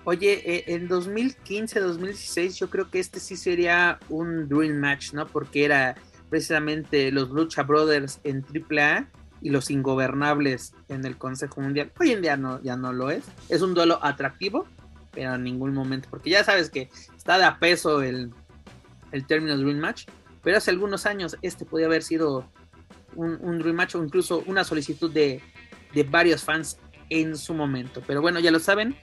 Oye, 0.05 0.43
eh, 0.45 0.65
en 0.69 0.89
2015, 0.89 1.81
2016 1.81 2.59
yo 2.59 2.71
creo 2.71 2.91
que 2.91 2.99
este 2.99 3.21
sí 3.21 3.37
sería 3.37 3.99
un 4.09 4.49
dream 4.49 4.79
match, 4.79 5.13
¿no? 5.13 5.27
Porque 5.27 5.65
era 5.65 5.97
precisamente 6.29 7.11
los 7.11 7.31
Lucha 7.31 7.63
Brothers 7.63 8.21
en 8.25 8.45
AAA 8.45 9.09
y 9.41 9.51
los 9.51 9.71
ingobernables 9.71 10.75
en 10.89 11.05
el 11.05 11.17
Consejo 11.17 11.61
Mundial. 11.61 11.93
Hoy 11.99 12.13
en 12.13 12.23
día 12.23 12.37
no, 12.37 12.61
ya 12.63 12.77
no 12.77 12.93
lo 12.93 13.11
es. 13.11 13.25
Es 13.49 13.63
un 13.63 13.75
duelo 13.75 13.99
atractivo, 14.03 14.67
pero 15.13 15.35
en 15.35 15.45
ningún 15.45 15.75
momento, 15.75 16.09
porque 16.11 16.31
ya 16.31 16.45
sabes 16.45 16.71
que 16.71 16.91
está 17.17 17.39
de 17.39 17.45
a 17.45 17.59
peso 17.59 18.03
el, 18.03 18.33
el 19.13 19.27
término 19.27 19.57
Dream 19.57 19.79
Match, 19.79 20.07
pero 20.43 20.59
hace 20.59 20.71
algunos 20.71 21.07
años 21.07 21.37
este 21.43 21.65
podía 21.65 21.87
haber 21.87 22.03
sido 22.03 22.51
un, 23.15 23.59
Dream 23.59 23.77
Match 23.77 23.95
o 23.95 24.05
incluso 24.05 24.43
una 24.47 24.65
solicitud 24.65 25.11
de, 25.11 25.41
de 25.95 26.03
varios 26.05 26.45
fans 26.45 26.79
en 27.11 27.37
su 27.37 27.55
momento. 27.55 28.03
Pero 28.07 28.21
bueno, 28.21 28.39
ya 28.41 28.51
lo 28.51 28.59
saben, 28.59 28.97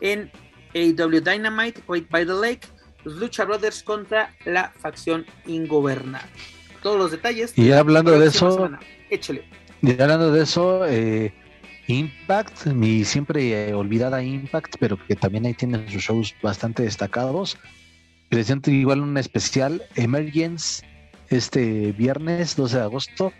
en 0.00 0.30
AW 0.74 1.20
Dynamite, 1.20 1.82
Wait 1.86 2.10
by 2.10 2.26
the 2.26 2.34
Lake, 2.34 2.68
Lucha 3.04 3.44
Brothers 3.44 3.82
contra 3.82 4.34
la 4.44 4.70
facción 4.70 5.24
ingobernable 5.46 6.55
todos 6.86 6.98
los 6.98 7.10
detalles. 7.10 7.52
Y 7.58 7.72
hablando 7.72 8.16
de 8.16 8.28
eso, 8.28 8.70
échale. 9.10 9.42
Y 9.82 10.00
hablando 10.00 10.30
de 10.30 10.44
eso, 10.44 10.86
eh, 10.86 11.34
Impact, 11.88 12.66
mi 12.66 13.04
siempre 13.04 13.74
olvidada 13.74 14.22
Impact, 14.22 14.76
pero 14.78 14.96
que 15.04 15.16
también 15.16 15.46
ahí 15.46 15.54
tienen 15.54 15.90
sus 15.90 16.04
shows 16.04 16.34
bastante 16.40 16.84
destacados. 16.84 17.58
Presente 18.28 18.70
igual 18.70 19.00
un 19.00 19.18
especial 19.18 19.82
Emergence 19.96 20.86
este 21.28 21.90
viernes 21.90 22.54
12 22.54 22.76
de 22.76 22.82
agosto. 22.84 23.32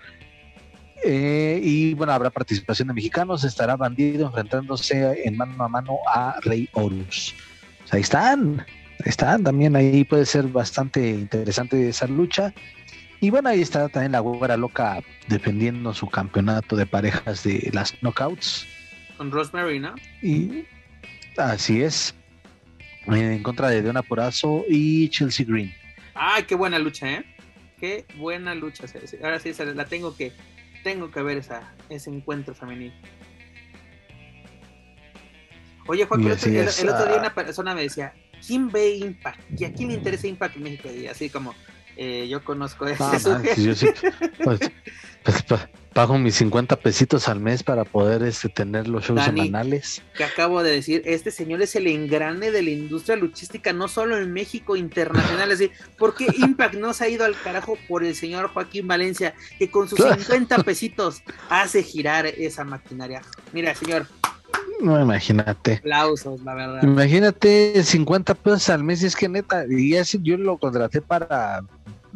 Eh, 1.05 1.61
y 1.63 1.95
bueno, 1.95 2.15
habrá 2.15 2.31
participación 2.31 2.89
de 2.89 2.95
mexicanos. 2.95 3.45
Estará 3.45 3.77
Bandido 3.77 4.27
enfrentándose 4.27 5.23
en 5.25 5.37
mano 5.37 5.63
a 5.63 5.69
mano 5.69 5.99
a 6.13 6.41
Rey 6.41 6.69
Horus. 6.73 7.33
ahí 7.93 8.01
están, 8.01 8.59
ahí 8.59 9.05
están. 9.09 9.45
También 9.45 9.77
ahí 9.77 10.03
puede 10.03 10.27
ser 10.27 10.49
bastante 10.49 11.11
interesante 11.11 11.89
esa 11.89 12.09
lucha. 12.09 12.53
Y 13.21 13.31
bueno, 13.31 13.49
ahí 13.49 13.63
está 13.63 13.89
también 13.89 14.13
la 14.13 14.21
güera 14.21 14.57
loca 14.57 15.03
defendiendo 15.29 15.95
su 15.95 16.09
campeonato 16.09 16.77
de 16.77 16.87
parejas 16.87 17.43
de 17.45 17.71
las 17.73 17.95
knockouts. 18.03 18.67
Con 19.17 19.31
Rosemary, 19.31 19.81
¿no? 19.81 19.95
Y 20.23 20.67
así 21.39 21.83
es. 21.83 22.15
En 23.07 23.43
contra 23.43 23.69
de 23.69 23.83
Deona 23.83 24.03
Porazo 24.03 24.65
y 24.69 25.09
Chelsea 25.09 25.47
Green. 25.49 25.73
Ay, 26.15 26.43
qué 26.45 26.55
buena 26.55 26.79
lucha, 26.79 27.11
¿eh? 27.11 27.25
Qué 27.79 28.05
buena 28.17 28.55
lucha. 28.55 28.85
Ahora 29.23 29.39
sí, 29.39 29.53
la 29.75 29.85
tengo 29.85 30.17
que, 30.17 30.33
tengo 30.83 31.11
que 31.11 31.23
ver 31.23 31.39
esa, 31.39 31.75
ese 31.89 32.11
encuentro 32.11 32.55
femenino. 32.55 32.95
Oye, 35.87 36.05
Juan, 36.05 36.23
el, 36.23 36.33
otro, 36.33 36.51
día 36.51 37.19
una 37.19 37.33
persona 37.33 37.75
me 37.75 37.83
decía, 37.83 38.13
¿quién 38.45 38.71
ve 38.71 38.97
Impact? 38.97 39.41
¿Y 39.61 39.65
a 39.65 39.73
quién 39.73 39.89
le 39.89 39.95
interesa 39.95 40.27
Impact 40.27 40.57
en 40.57 40.63
México? 40.65 40.89
Y 40.91 41.07
así 41.07 41.31
como, 41.31 41.55
eh, 41.97 42.29
yo 42.29 42.45
conozco 42.45 42.87
ese 42.87 43.03
ah, 43.03 43.43
yo 43.57 43.75
sí, 43.75 43.89
pues, 44.45 44.61
pues, 45.23 45.69
pago 45.97 46.19
mis 46.19 46.35
50 46.35 46.77
pesitos 46.77 47.27
al 47.27 47.41
mes 47.41 47.63
para 47.63 47.85
poder 47.85 48.23
este, 48.23 48.51
tener 48.51 48.87
los 48.87 49.07
shows 49.07 49.25
semanales. 49.25 50.03
Que 50.15 50.25
acabo 50.25 50.63
de 50.63 50.73
decir, 50.73 51.01
este 51.07 51.31
señor 51.31 51.63
es 51.63 51.75
el 51.75 51.87
engrane 51.87 52.51
de 52.51 52.63
la 52.63 52.69
industria 52.69 53.17
luchística, 53.17 53.73
no 53.73 53.89
solo 53.89 54.19
en 54.19 54.31
México, 54.31 54.77
internacional. 54.77 55.51
Así, 55.51 55.71
¿por 55.97 56.15
qué 56.15 56.27
Impact 56.37 56.75
no 56.75 56.93
se 56.93 57.05
ha 57.05 57.09
ido 57.09 57.25
al 57.25 57.35
carajo 57.41 57.79
por 57.89 58.05
el 58.05 58.15
señor 58.15 58.49
Joaquín 58.49 58.87
Valencia, 58.87 59.35
que 59.59 59.71
con 59.71 59.89
sus 59.89 59.99
50 59.99 60.59
pesitos 60.65 61.23
hace 61.49 61.83
girar 61.83 62.27
esa 62.27 62.63
maquinaria? 62.65 63.23
Mira, 63.55 63.75
señor, 63.75 64.07
no, 64.83 65.01
imagínate. 65.01 65.77
Aplausos, 65.77 66.43
la 66.43 66.55
verdad. 66.55 66.83
Imagínate 66.83 67.83
50 67.83 68.35
pesos 68.35 68.69
al 68.69 68.85
mes, 68.85 69.03
es 69.03 69.17
que 69.17 69.31
neta, 69.31 69.65
y 69.67 69.97
así 69.97 70.19
yo 70.23 70.37
lo 70.37 70.59
contraté 70.59 71.01
para 71.01 71.63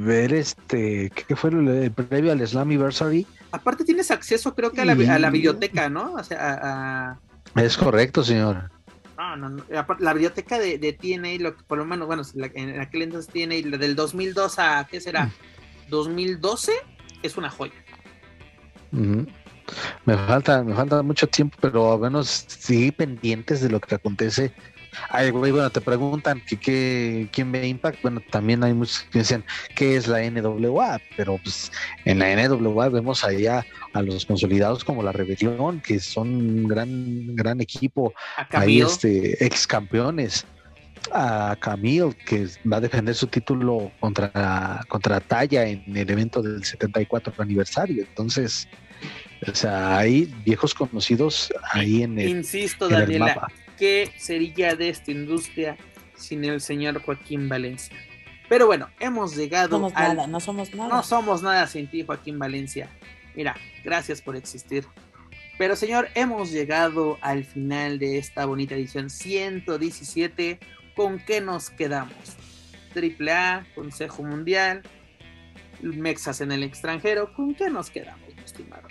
ver 0.01 0.33
este, 0.33 1.11
¿qué 1.11 1.37
fue 1.37 1.51
el, 1.51 1.93
previo 1.93 2.33
al 2.33 2.47
Slammiversary? 2.47 3.27
Aparte 3.53 3.85
tienes 3.85 4.11
acceso 4.11 4.55
creo 4.55 4.73
que 4.73 4.81
a 4.81 4.85
la, 4.87 4.93
a 4.93 5.19
la 5.19 5.31
biblioteca, 5.31 5.91
¿no? 5.91 6.15
O 6.15 6.25
sea, 6.25 7.19
a, 7.55 7.61
Es 7.61 7.77
correcto, 7.77 8.25
señor. 8.25 8.71
No, 9.19 9.37
no, 9.37 9.51
no. 9.51 9.65
La 9.99 10.15
biblioteca 10.15 10.59
de, 10.59 10.79
de 10.79 10.95
TNA, 10.95 11.43
lo 11.43 11.55
que 11.55 11.63
por 11.65 11.77
lo 11.77 11.85
menos, 11.85 12.07
bueno, 12.07 12.23
en 12.55 12.81
aquel 12.81 13.03
entonces 13.03 13.31
TNA, 13.31 13.77
del 13.77 13.95
2002 13.95 14.59
a, 14.59 14.87
¿qué 14.91 15.01
será? 15.01 15.31
2012, 15.91 16.73
es 17.23 17.37
una 17.37 17.51
joya. 17.51 17.75
Me 18.91 20.17
falta, 20.17 20.63
me 20.63 20.75
falta 20.75 21.03
mucho 21.03 21.27
tiempo, 21.27 21.59
pero 21.61 21.93
al 21.93 22.01
menos 22.01 22.47
sigue 22.49 22.93
pendientes 22.93 23.61
de 23.61 23.69
lo 23.69 23.81
que 23.81 23.97
acontece. 23.97 24.55
Ay, 25.09 25.31
güey, 25.31 25.53
bueno, 25.53 25.71
te 25.71 25.81
preguntan 25.81 26.43
que, 26.43 27.29
quién 27.33 27.53
ve 27.53 27.67
Impact. 27.67 28.03
Bueno, 28.03 28.21
también 28.31 28.63
hay 28.65 28.75
muchos 28.75 29.07
que 29.11 29.21
dicen 29.21 29.45
qué 29.75 29.97
es 29.97 30.07
la 30.07 30.23
NWA, 30.29 31.01
pero 31.17 31.39
pues 31.39 31.71
en 32.05 32.19
la 32.19 32.35
NWA 32.35 32.89
vemos 32.89 33.25
allá 33.25 33.65
a 33.93 34.03
los 34.03 34.27
consolidados 34.27 34.85
como 34.85 35.03
la 35.03 35.13
Rebelión, 35.13 35.81
que 35.81 36.01
son 36.01 36.29
un 36.29 36.69
gran, 36.69 37.35
gran 37.35 37.61
equipo. 37.61 38.13
Ahí, 38.51 38.81
este, 38.81 39.45
ex 39.45 39.67
campeones 39.67 40.45
a 41.13 41.57
Camille, 41.61 42.15
que 42.27 42.47
va 42.71 42.77
a 42.77 42.81
defender 42.81 43.15
su 43.15 43.27
título 43.27 43.91
contra, 44.01 44.85
contra 44.89 45.21
Talla 45.21 45.67
en 45.67 45.97
el 45.97 46.11
evento 46.11 46.43
del 46.43 46.65
74 46.65 47.33
aniversario. 47.39 48.05
Entonces, 48.05 48.69
o 49.47 49.55
sea, 49.55 49.99
hay 49.99 50.33
viejos 50.45 50.75
conocidos 50.75 51.53
ahí 51.73 52.03
en 52.03 52.19
el. 52.19 52.29
Insisto, 52.29 52.89
Daniela, 52.89 53.49
¿qué 53.81 54.13
sería 54.19 54.77
de 54.77 54.91
esta 54.91 55.11
industria 55.11 55.77
sin 56.15 56.45
el 56.45 56.61
señor 56.61 57.03
Joaquín 57.03 57.49
Valencia? 57.49 57.97
Pero 58.49 58.67
bueno, 58.67 58.91
hemos 59.01 59.35
llegado. 59.35 59.79
No 59.79 59.89
somos 59.89 59.95
nada, 59.95 60.27
no 60.27 60.41
somos 60.41 60.75
nada. 60.75 60.89
No 60.95 61.03
somos 61.03 61.43
nada 61.43 61.67
sin 61.67 61.89
ti, 61.89 62.05
Joaquín 62.05 62.39
Valencia. 62.39 62.91
Mira, 63.35 63.57
gracias 63.83 64.21
por 64.21 64.37
existir. 64.37 64.85
Pero 65.57 65.77
señor, 65.77 66.09
hemos 66.15 66.51
llegado 66.51 67.19
al 67.23 67.45
final 67.45 67.99
de 67.99 68.19
esta 68.19 68.45
bonita 68.45 68.75
edición 68.75 69.09
117. 69.09 70.59
¿Con 70.95 71.19
qué 71.19 71.41
nos 71.41 71.71
quedamos? 71.71 72.37
Triple 72.93 73.33
A, 73.33 73.67
Consejo 73.75 74.23
Mundial, 74.23 74.83
Mexas 75.81 76.43
en 76.43 76.53
el 76.53 76.65
extranjero. 76.65 77.33
¿Con 77.33 77.55
qué 77.55 77.71
nos 77.71 77.91
quedamos, 77.91 78.35
mi 78.37 78.43
estimado? 78.43 78.89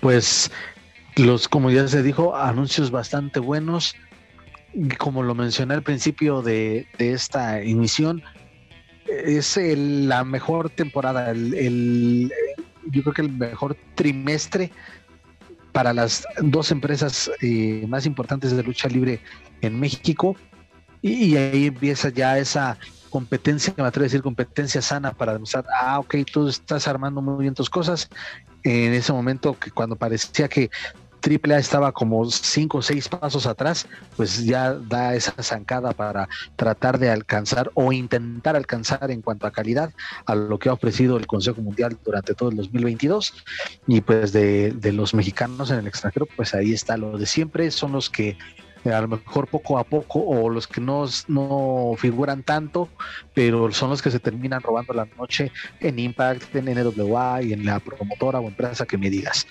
Pues 0.00 0.50
los, 1.16 1.48
como 1.48 1.70
ya 1.70 1.88
se 1.88 2.02
dijo, 2.02 2.36
anuncios 2.36 2.90
bastante 2.90 3.40
buenos. 3.40 3.94
Como 4.98 5.22
lo 5.22 5.34
mencioné 5.34 5.74
al 5.74 5.82
principio 5.82 6.42
de, 6.42 6.86
esta 6.98 7.60
emisión, 7.60 8.22
es 9.06 9.56
la 9.56 10.24
mejor 10.24 10.68
temporada, 10.70 11.30
el, 11.30 12.30
yo 12.86 13.02
creo 13.02 13.14
que 13.14 13.22
el 13.22 13.32
mejor 13.32 13.76
trimestre 13.94 14.70
para 15.72 15.92
las 15.92 16.26
dos 16.42 16.70
empresas 16.70 17.30
eh, 17.40 17.84
más 17.88 18.06
importantes 18.06 18.54
de 18.54 18.62
lucha 18.62 18.88
libre 18.88 19.20
en 19.60 19.78
México. 19.78 20.36
Y, 21.02 21.36
ahí 21.36 21.66
empieza 21.66 22.08
ya 22.08 22.38
esa 22.38 22.78
competencia, 23.10 23.72
me 23.76 23.84
atrevo 23.84 24.04
a 24.04 24.08
decir 24.08 24.22
competencia 24.22 24.82
sana 24.82 25.12
para 25.12 25.34
demostrar, 25.34 25.64
ah, 25.80 26.00
ok, 26.00 26.16
tú 26.30 26.48
estás 26.48 26.88
armando 26.88 27.22
muy 27.22 27.42
bien 27.42 27.54
tus 27.54 27.70
cosas 27.70 28.08
en 28.66 28.94
ese 28.94 29.12
momento 29.12 29.58
que 29.58 29.70
cuando 29.70 29.96
parecía 29.96 30.48
que 30.48 30.70
AAA 31.26 31.58
estaba 31.58 31.92
como 31.92 32.24
cinco 32.30 32.78
o 32.78 32.82
seis 32.82 33.08
pasos 33.08 33.46
atrás, 33.46 33.86
pues 34.16 34.44
ya 34.44 34.74
da 34.74 35.14
esa 35.14 35.34
zancada 35.42 35.92
para 35.92 36.28
tratar 36.56 36.98
de 36.98 37.10
alcanzar 37.10 37.70
o 37.74 37.92
intentar 37.92 38.54
alcanzar 38.54 39.10
en 39.10 39.22
cuanto 39.22 39.46
a 39.46 39.50
calidad 39.50 39.92
a 40.26 40.34
lo 40.34 40.58
que 40.58 40.68
ha 40.68 40.72
ofrecido 40.72 41.16
el 41.16 41.26
Consejo 41.26 41.60
Mundial 41.60 41.96
durante 42.04 42.34
todo 42.34 42.50
el 42.50 42.56
2022. 42.56 43.34
Y 43.86 44.00
pues 44.02 44.32
de, 44.32 44.72
de 44.72 44.92
los 44.92 45.14
mexicanos 45.14 45.70
en 45.70 45.78
el 45.78 45.86
extranjero, 45.86 46.26
pues 46.36 46.54
ahí 46.54 46.72
está 46.72 46.96
lo 46.96 47.18
de 47.18 47.26
siempre, 47.26 47.70
son 47.70 47.92
los 47.92 48.10
que 48.10 48.36
a 48.92 49.00
lo 49.00 49.08
mejor 49.08 49.48
poco 49.48 49.78
a 49.78 49.84
poco, 49.84 50.20
o 50.20 50.48
los 50.48 50.66
que 50.66 50.80
no, 50.80 51.06
no 51.28 51.94
figuran 51.96 52.42
tanto, 52.42 52.88
pero 53.34 53.70
son 53.72 53.90
los 53.90 54.02
que 54.02 54.10
se 54.10 54.20
terminan 54.20 54.62
robando 54.62 54.92
la 54.92 55.06
noche 55.16 55.50
en 55.80 55.98
Impact, 55.98 56.54
en 56.56 56.66
NWA 56.66 57.42
y 57.42 57.52
en 57.52 57.64
la 57.64 57.80
promotora 57.80 58.40
o 58.40 58.48
empresa 58.48 58.86
que 58.86 58.98
me 58.98 59.10
digas. 59.10 59.46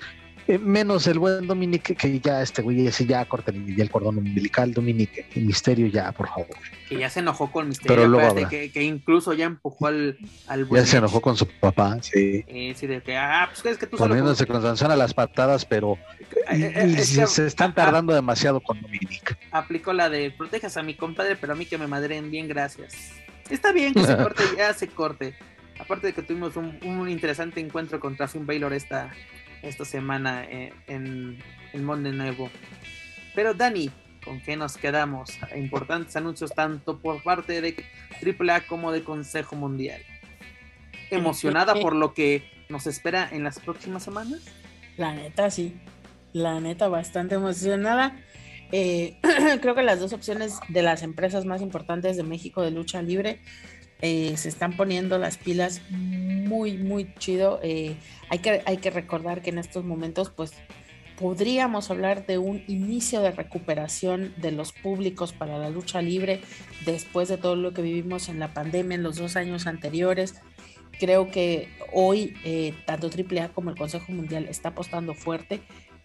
Eh, 0.47 0.59
menos 0.59 1.07
el 1.07 1.17
buen 1.17 1.47
Dominique, 1.47 1.95
que 1.95 2.19
ya 2.19 2.41
este 2.43 2.61
güey 2.61 2.85
ese 2.85 3.07
ya 3.07 3.25
corta 3.25 3.51
el 3.51 3.89
cordón 3.89 4.19
umbilical, 4.19 4.73
Dominique, 4.73 5.25
el 5.33 5.45
misterio 5.45 5.87
ya, 5.87 6.11
por 6.11 6.27
favor. 6.27 6.55
Que 6.87 6.99
ya 6.99 7.09
se 7.09 7.21
enojó 7.21 7.51
con 7.51 7.67
Misterio, 7.67 7.95
Pero 7.95 8.49
que, 8.49 8.71
que, 8.71 8.83
incluso 8.83 9.33
ya 9.33 9.45
empujó 9.45 9.87
al, 9.87 10.19
al 10.45 10.69
Ya 10.69 10.85
se 10.85 10.97
enojó 10.97 11.19
con 11.19 11.35
su 11.35 11.47
papá, 11.47 11.97
sí. 12.01 12.45
Eh, 12.47 12.75
sí, 12.77 12.85
de 12.85 13.01
que, 13.01 13.17
ah, 13.17 13.49
pues 13.51 13.65
es 13.65 13.79
que 13.79 13.87
tú 13.87 13.97
Poniéndose 13.97 14.45
con 14.45 14.61
Sansón 14.61 14.91
a 14.91 14.95
las 14.95 15.15
patadas, 15.15 15.65
pero 15.65 15.97
eh, 16.51 16.95
se 16.99 17.47
están 17.47 17.73
tardando 17.73 18.13
demasiado 18.13 18.59
con 18.59 18.79
Dominique. 18.79 19.35
Aplicó 19.51 19.93
la 19.93 20.09
de, 20.09 20.29
protejas 20.29 20.77
a 20.77 20.83
mi 20.83 20.93
compadre, 20.93 21.37
pero 21.37 21.53
a 21.53 21.55
mí 21.55 21.65
que 21.65 21.79
me 21.79 21.87
madren 21.87 22.29
bien, 22.29 22.47
gracias. 22.47 22.93
Está 23.49 23.71
bien 23.71 23.95
que 23.95 24.03
se 24.03 24.15
corte, 24.17 24.43
ya 24.55 24.71
se 24.73 24.89
corte. 24.89 25.35
Aparte 25.79 26.07
de 26.07 26.13
que 26.13 26.21
tuvimos 26.21 26.55
un, 26.55 26.77
un 26.83 27.09
interesante 27.09 27.59
encuentro 27.59 27.99
contra 27.99 28.27
Finn 28.27 28.45
Baylor 28.45 28.73
esta 28.73 29.11
esta 29.61 29.85
semana 29.85 30.45
eh, 30.45 30.73
en 30.87 31.39
el 31.73 31.81
Monde 31.81 32.11
Nuevo. 32.11 32.49
Pero 33.33 33.53
Dani, 33.53 33.89
¿con 34.23 34.41
qué 34.41 34.55
nos 34.55 34.77
quedamos? 34.77 35.31
Importantes 35.55 36.15
anuncios 36.15 36.53
tanto 36.53 36.99
por 36.99 37.21
parte 37.23 37.61
de 37.61 37.75
AAA 38.21 38.67
como 38.67 38.91
de 38.91 39.03
Consejo 39.03 39.55
Mundial. 39.55 40.01
¿Emocionada 41.11 41.75
por 41.75 41.95
lo 41.95 42.13
que 42.13 42.43
nos 42.69 42.87
espera 42.87 43.29
en 43.31 43.43
las 43.43 43.59
próximas 43.59 44.03
semanas? 44.03 44.41
La 44.97 45.13
neta, 45.13 45.49
sí. 45.51 45.75
La 46.33 46.59
neta, 46.59 46.87
bastante 46.87 47.35
emocionada. 47.35 48.15
Eh, 48.71 49.17
creo 49.61 49.75
que 49.75 49.83
las 49.83 49.99
dos 49.99 50.13
opciones 50.13 50.59
de 50.69 50.81
las 50.81 51.03
empresas 51.03 51.45
más 51.45 51.61
importantes 51.61 52.17
de 52.17 52.23
México 52.23 52.61
de 52.61 52.71
lucha 52.71 53.01
libre 53.01 53.39
eh, 54.01 54.35
se 54.37 54.49
están 54.49 54.75
poniendo 54.75 55.17
las 55.17 55.37
pilas 55.37 55.81
muy, 55.89 56.77
muy 56.77 57.13
chido. 57.17 57.59
Eh, 57.63 57.95
hay, 58.29 58.39
que, 58.39 58.61
hay 58.65 58.77
que 58.77 58.89
recordar 58.89 59.41
que 59.41 59.51
en 59.51 59.57
estos 59.57 59.85
momentos, 59.85 60.29
pues, 60.29 60.51
podríamos 61.17 61.89
hablar 61.89 62.25
de 62.25 62.37
un 62.37 62.61
inicio 62.67 63.21
de 63.21 63.31
recuperación 63.31 64.33
de 64.37 64.51
los 64.51 64.73
públicos 64.73 65.31
para 65.31 65.57
la 65.57 65.69
lucha 65.69 66.01
libre 66.01 66.41
después 66.85 67.29
de 67.29 67.37
todo 67.37 67.55
lo 67.55 67.73
que 67.73 67.81
vivimos 67.81 68.27
en 68.27 68.39
la 68.39 68.53
pandemia 68.53 68.95
en 68.95 69.03
los 69.03 69.15
dos 69.15 69.37
años 69.37 69.65
anteriores. 69.65 70.35
Creo 70.99 71.31
que 71.31 71.69
hoy 71.93 72.35
eh, 72.43 72.73
tanto 72.85 73.07
AAA 73.09 73.49
como 73.49 73.69
el 73.69 73.77
Consejo 73.77 74.11
Mundial 74.11 74.47
está 74.49 74.69
apostando 74.69 75.13
fuerte 75.13 75.61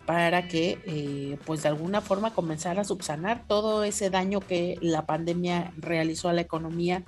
para 0.07 0.49
que 0.49 1.39
pues 1.45 1.63
de 1.63 1.69
alguna 1.69 2.01
forma 2.01 2.35
comenzar 2.35 2.81
a 2.81 2.85
subsanar 2.85 3.47
todo 3.47 3.85
ese 3.85 4.11
daño 4.11 4.41
que 4.41 4.77
la 4.81 5.07
pandemia 5.07 5.73
realizó 5.77 6.29
a 6.29 6.33
la 6.33 6.41
economía 6.41 7.05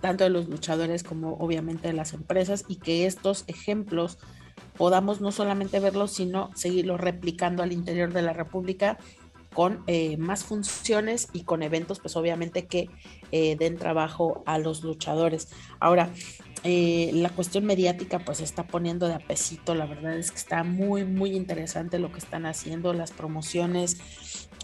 tanto 0.00 0.24
de 0.24 0.30
los 0.30 0.48
luchadores 0.48 1.02
como 1.02 1.34
obviamente 1.34 1.88
de 1.88 1.94
las 1.94 2.12
empresas 2.12 2.64
y 2.68 2.76
que 2.76 3.06
estos 3.06 3.44
ejemplos 3.46 4.18
podamos 4.76 5.20
no 5.20 5.32
solamente 5.32 5.80
verlos, 5.80 6.12
sino 6.12 6.50
seguirlos 6.54 7.00
replicando 7.00 7.62
al 7.62 7.72
interior 7.72 8.12
de 8.12 8.22
la 8.22 8.32
República 8.32 8.98
con 9.52 9.82
eh, 9.86 10.16
más 10.16 10.44
funciones 10.44 11.28
y 11.32 11.42
con 11.42 11.62
eventos, 11.62 11.98
pues 11.98 12.16
obviamente 12.16 12.66
que 12.66 12.88
eh, 13.32 13.56
den 13.56 13.76
trabajo 13.76 14.42
a 14.46 14.58
los 14.58 14.84
luchadores. 14.84 15.48
Ahora, 15.80 16.10
eh, 16.62 17.10
la 17.14 17.30
cuestión 17.30 17.64
mediática 17.64 18.20
pues 18.20 18.38
se 18.38 18.44
está 18.44 18.66
poniendo 18.66 19.08
de 19.08 19.14
apesito, 19.14 19.74
la 19.74 19.86
verdad 19.86 20.16
es 20.16 20.30
que 20.30 20.36
está 20.36 20.62
muy, 20.62 21.04
muy 21.04 21.34
interesante 21.34 21.98
lo 21.98 22.12
que 22.12 22.18
están 22.18 22.46
haciendo, 22.46 22.92
las 22.92 23.10
promociones, 23.10 23.98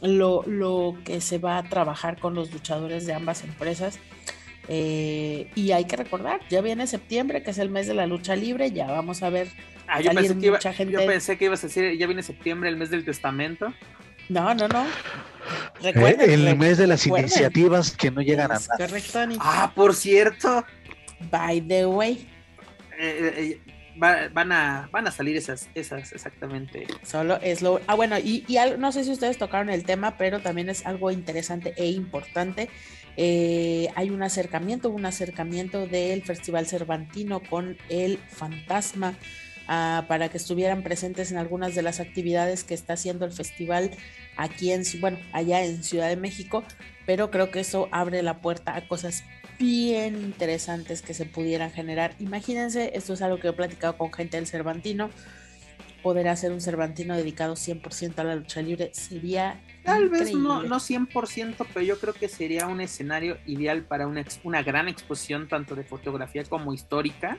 lo, 0.02 0.42
lo 0.44 0.94
que 1.04 1.20
se 1.20 1.38
va 1.38 1.58
a 1.58 1.68
trabajar 1.68 2.20
con 2.20 2.34
los 2.34 2.52
luchadores 2.52 3.06
de 3.06 3.14
ambas 3.14 3.44
empresas. 3.44 3.98
Y 4.68 5.70
hay 5.72 5.84
que 5.84 5.96
recordar, 5.96 6.40
ya 6.48 6.60
viene 6.60 6.86
septiembre, 6.86 7.42
que 7.42 7.50
es 7.50 7.58
el 7.58 7.70
mes 7.70 7.86
de 7.86 7.94
la 7.94 8.06
lucha 8.06 8.36
libre, 8.36 8.72
ya 8.72 8.86
vamos 8.86 9.22
a 9.22 9.30
ver. 9.30 9.48
Ah, 9.88 10.00
yo, 10.00 10.10
pensé 10.12 10.38
que, 10.38 10.90
yo 10.90 11.06
pensé 11.06 11.38
que 11.38 11.44
ibas 11.44 11.62
a 11.62 11.68
decir, 11.68 11.96
ya 11.96 12.06
viene 12.06 12.22
septiembre, 12.22 12.68
el 12.68 12.76
mes 12.76 12.90
del 12.90 13.04
testamento. 13.04 13.72
No, 14.28 14.54
no, 14.54 14.66
no. 14.68 14.86
Recuerden, 15.80 16.30
el 16.30 16.56
mes 16.56 16.78
de 16.78 16.86
las 16.86 17.06
iniciativas 17.06 17.96
que 17.96 18.10
no 18.10 18.20
llegan 18.20 18.50
a 18.50 18.54
nada. 18.54 18.76
Correcto, 18.76 19.20
Ah, 19.38 19.72
por 19.74 19.94
cierto. 19.94 20.64
By 21.30 21.60
the 21.60 21.86
way. 21.86 22.28
Eh, 22.98 23.32
eh, 23.38 23.60
eh, 23.64 23.72
van, 23.94 24.52
a, 24.52 24.88
van 24.90 25.06
a 25.06 25.10
salir 25.10 25.36
esas, 25.36 25.68
esas 25.74 26.12
exactamente. 26.12 26.86
Solo 27.02 27.38
es 27.42 27.62
lo. 27.62 27.80
Ah, 27.86 27.94
bueno, 27.94 28.18
y, 28.18 28.44
y 28.48 28.56
no 28.78 28.90
sé 28.90 29.04
si 29.04 29.12
ustedes 29.12 29.38
tocaron 29.38 29.70
el 29.70 29.84
tema, 29.84 30.16
pero 30.16 30.40
también 30.40 30.68
es 30.68 30.84
algo 30.84 31.10
interesante 31.10 31.74
e 31.76 31.86
importante. 31.86 32.68
Hay 33.16 34.10
un 34.10 34.22
acercamiento, 34.22 34.90
un 34.90 35.06
acercamiento 35.06 35.86
del 35.86 36.22
Festival 36.22 36.66
Cervantino 36.66 37.40
con 37.40 37.76
el 37.88 38.18
fantasma 38.28 39.14
para 39.66 40.28
que 40.28 40.36
estuvieran 40.36 40.82
presentes 40.82 41.32
en 41.32 41.38
algunas 41.38 41.74
de 41.74 41.82
las 41.82 41.98
actividades 41.98 42.62
que 42.62 42.74
está 42.74 42.92
haciendo 42.92 43.24
el 43.24 43.32
festival 43.32 43.90
aquí 44.36 44.70
en, 44.70 44.82
bueno, 45.00 45.18
allá 45.32 45.64
en 45.64 45.82
Ciudad 45.82 46.08
de 46.08 46.16
México, 46.16 46.62
pero 47.04 47.30
creo 47.30 47.50
que 47.50 47.60
eso 47.60 47.88
abre 47.90 48.22
la 48.22 48.40
puerta 48.40 48.76
a 48.76 48.86
cosas 48.86 49.24
bien 49.58 50.16
interesantes 50.16 51.02
que 51.02 51.14
se 51.14 51.24
pudieran 51.24 51.70
generar. 51.72 52.14
Imagínense, 52.18 52.92
esto 52.94 53.14
es 53.14 53.22
algo 53.22 53.40
que 53.40 53.48
he 53.48 53.52
platicado 53.52 53.96
con 53.96 54.12
gente 54.12 54.36
del 54.36 54.46
Cervantino, 54.46 55.10
poder 56.06 56.28
hacer 56.28 56.52
un 56.52 56.60
Cervantino 56.60 57.16
dedicado 57.16 57.54
100% 57.54 58.18
a 58.18 58.22
la 58.22 58.36
lucha 58.36 58.62
libre 58.62 58.90
sería... 58.92 59.60
Tal 59.82 60.08
vez 60.08 60.32
no, 60.32 60.62
no 60.62 60.76
100%, 60.76 61.66
pero 61.74 61.84
yo 61.84 61.98
creo 61.98 62.14
que 62.14 62.28
sería 62.28 62.68
un 62.68 62.80
escenario 62.80 63.38
ideal 63.44 63.82
para 63.82 64.06
una, 64.06 64.24
una 64.44 64.62
gran 64.62 64.86
exposición 64.86 65.48
tanto 65.48 65.74
de 65.74 65.82
fotografía 65.82 66.44
como 66.44 66.72
histórica 66.72 67.38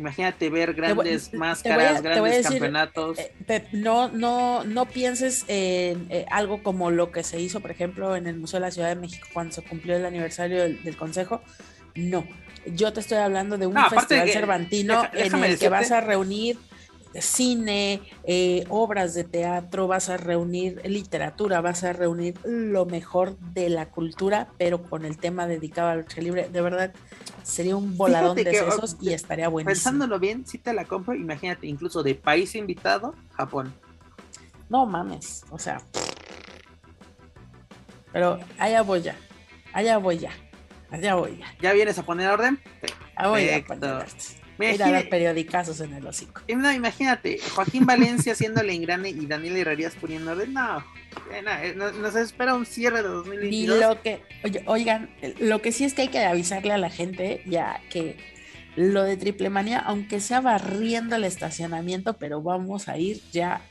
Imagínate 0.00 0.50
ver 0.50 0.74
grandes 0.74 1.32
máscaras, 1.32 2.02
grandes 2.02 2.48
campeonatos. 2.48 3.20
Eh, 3.20 3.68
no, 3.70 4.08
no, 4.08 4.64
no 4.64 4.86
pienses 4.86 5.44
en 5.46 6.08
eh, 6.10 6.26
algo 6.28 6.64
como 6.64 6.90
lo 6.90 7.12
que 7.12 7.22
se 7.22 7.40
hizo, 7.40 7.60
por 7.60 7.70
ejemplo, 7.70 8.16
en 8.16 8.26
el 8.26 8.34
Museo 8.36 8.58
de 8.58 8.66
la 8.66 8.72
Ciudad 8.72 8.88
de 8.88 8.96
México 8.96 9.28
cuando 9.32 9.54
se 9.54 9.62
cumplió 9.62 9.94
el 9.94 10.04
aniversario 10.04 10.62
del, 10.64 10.96
Consejo. 10.96 11.40
No, 11.94 12.26
yo 12.66 12.92
te 12.92 12.98
estoy 12.98 13.18
hablando 13.18 13.58
de 13.58 13.68
un 13.68 13.76
festival 13.88 14.28
cervantino 14.28 15.04
en 15.12 15.44
el 15.44 15.56
que 15.56 15.68
vas 15.68 15.92
a 15.92 16.00
reunir 16.00 16.58
cine, 17.20 18.02
eh, 18.24 18.64
obras 18.68 19.14
de 19.14 19.24
teatro, 19.24 19.86
vas 19.86 20.08
a 20.08 20.16
reunir 20.16 20.80
literatura, 20.84 21.60
vas 21.60 21.84
a 21.84 21.92
reunir 21.92 22.38
lo 22.44 22.86
mejor 22.86 23.38
de 23.38 23.68
la 23.68 23.90
cultura, 23.90 24.48
pero 24.58 24.82
con 24.82 25.04
el 25.04 25.18
tema 25.18 25.46
dedicado 25.46 25.88
a 25.88 25.96
lucha 25.96 26.20
libre. 26.20 26.48
De 26.48 26.60
verdad, 26.60 26.92
Sería 27.46 27.76
un 27.76 27.96
voladón 27.96 28.34
de 28.34 28.50
esos 28.50 28.96
y 29.00 29.12
estaría 29.12 29.46
buenísimo. 29.46 29.72
Pensándolo 29.72 30.18
bien, 30.18 30.44
si 30.44 30.58
te 30.58 30.72
la 30.72 30.84
compro, 30.84 31.14
imagínate, 31.14 31.68
incluso 31.68 32.02
de 32.02 32.16
país 32.16 32.56
invitado, 32.56 33.14
Japón. 33.34 33.72
No 34.68 34.84
mames, 34.84 35.44
o 35.50 35.58
sea. 35.58 35.80
Pero 38.12 38.40
allá 38.58 38.82
voy 38.82 39.00
ya, 39.00 39.14
allá 39.72 39.98
voy 39.98 40.18
ya, 40.18 40.32
allá 40.90 41.14
voy 41.14 41.36
ya. 41.38 41.46
¿Ya 41.62 41.72
vienes 41.72 41.96
a 42.00 42.02
poner 42.02 42.28
orden? 42.30 42.60
Allá 43.14 43.28
voy 43.28 43.48
a 43.48 43.64
poner 43.64 44.06
Ir 44.58 44.82
a 44.82 44.90
dar 44.90 45.08
periodicazos 45.08 45.80
en 45.80 45.94
el 45.94 46.06
hocico. 46.06 46.40
No, 46.48 46.72
imagínate, 46.72 47.38
Joaquín 47.54 47.84
Valencia 47.84 48.32
haciéndole 48.32 48.72
engrane 48.74 49.10
y 49.10 49.26
Daniel 49.26 49.56
Herrerías 49.56 49.94
poniendo 49.94 50.32
orden. 50.32 50.54
No, 50.54 50.78
eh, 51.32 51.42
eh, 51.62 51.74
nos, 51.76 52.14
espera 52.16 52.54
un 52.54 52.66
cierre 52.66 53.02
de 53.02 53.08
2022. 53.08 53.52
Y 53.52 53.80
lo 53.80 54.02
que, 54.02 54.22
oigan, 54.66 55.10
lo 55.40 55.60
que 55.60 55.72
sí 55.72 55.84
es 55.84 55.94
que 55.94 56.02
hay 56.02 56.08
que 56.08 56.24
avisarle 56.24 56.72
a 56.72 56.78
la 56.78 56.90
gente 56.90 57.42
ya 57.46 57.80
que 57.90 58.16
lo 58.76 59.02
de 59.02 59.16
Triple 59.16 59.50
Manía, 59.50 59.78
aunque 59.78 60.20
sea 60.20 60.40
barriendo 60.40 61.16
el 61.16 61.24
estacionamiento, 61.24 62.14
pero 62.14 62.42
vamos 62.42 62.88
a 62.88 62.98
ir 62.98 63.20
ya 63.32 63.62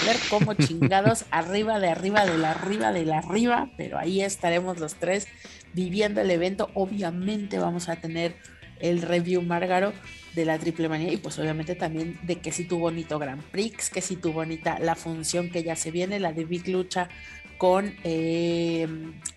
a 0.00 0.04
ver 0.06 0.16
cómo 0.28 0.54
chingados 0.54 1.24
arriba 1.30 1.78
de 1.80 1.88
arriba 1.88 2.26
de 2.26 2.38
la 2.38 2.52
arriba 2.52 2.92
de 2.92 3.04
la 3.04 3.18
arriba, 3.18 3.70
pero 3.76 3.98
ahí 3.98 4.22
estaremos 4.22 4.78
los 4.78 4.94
tres 4.94 5.28
viviendo 5.72 6.20
el 6.20 6.30
evento. 6.30 6.70
Obviamente 6.74 7.58
vamos 7.58 7.88
a 7.88 7.96
tener 7.96 8.36
el 8.80 9.02
review 9.02 9.42
Márgaro 9.42 9.92
de 10.34 10.44
la 10.44 10.58
triple 10.58 10.88
manía 10.88 11.12
y 11.12 11.16
pues 11.16 11.38
obviamente 11.38 11.74
también 11.74 12.18
de 12.22 12.36
que 12.36 12.52
si 12.52 12.64
tuvo 12.64 12.82
bonito 12.82 13.18
Grand 13.18 13.42
Prix, 13.42 13.90
que 13.90 14.00
si 14.00 14.16
tuvo 14.16 14.34
bonita 14.34 14.78
la 14.78 14.94
función 14.94 15.50
que 15.50 15.62
ya 15.62 15.76
se 15.76 15.90
viene, 15.90 16.20
la 16.20 16.32
de 16.32 16.44
Big 16.44 16.68
Lucha 16.68 17.08
con 17.58 17.94
eh, 18.04 18.88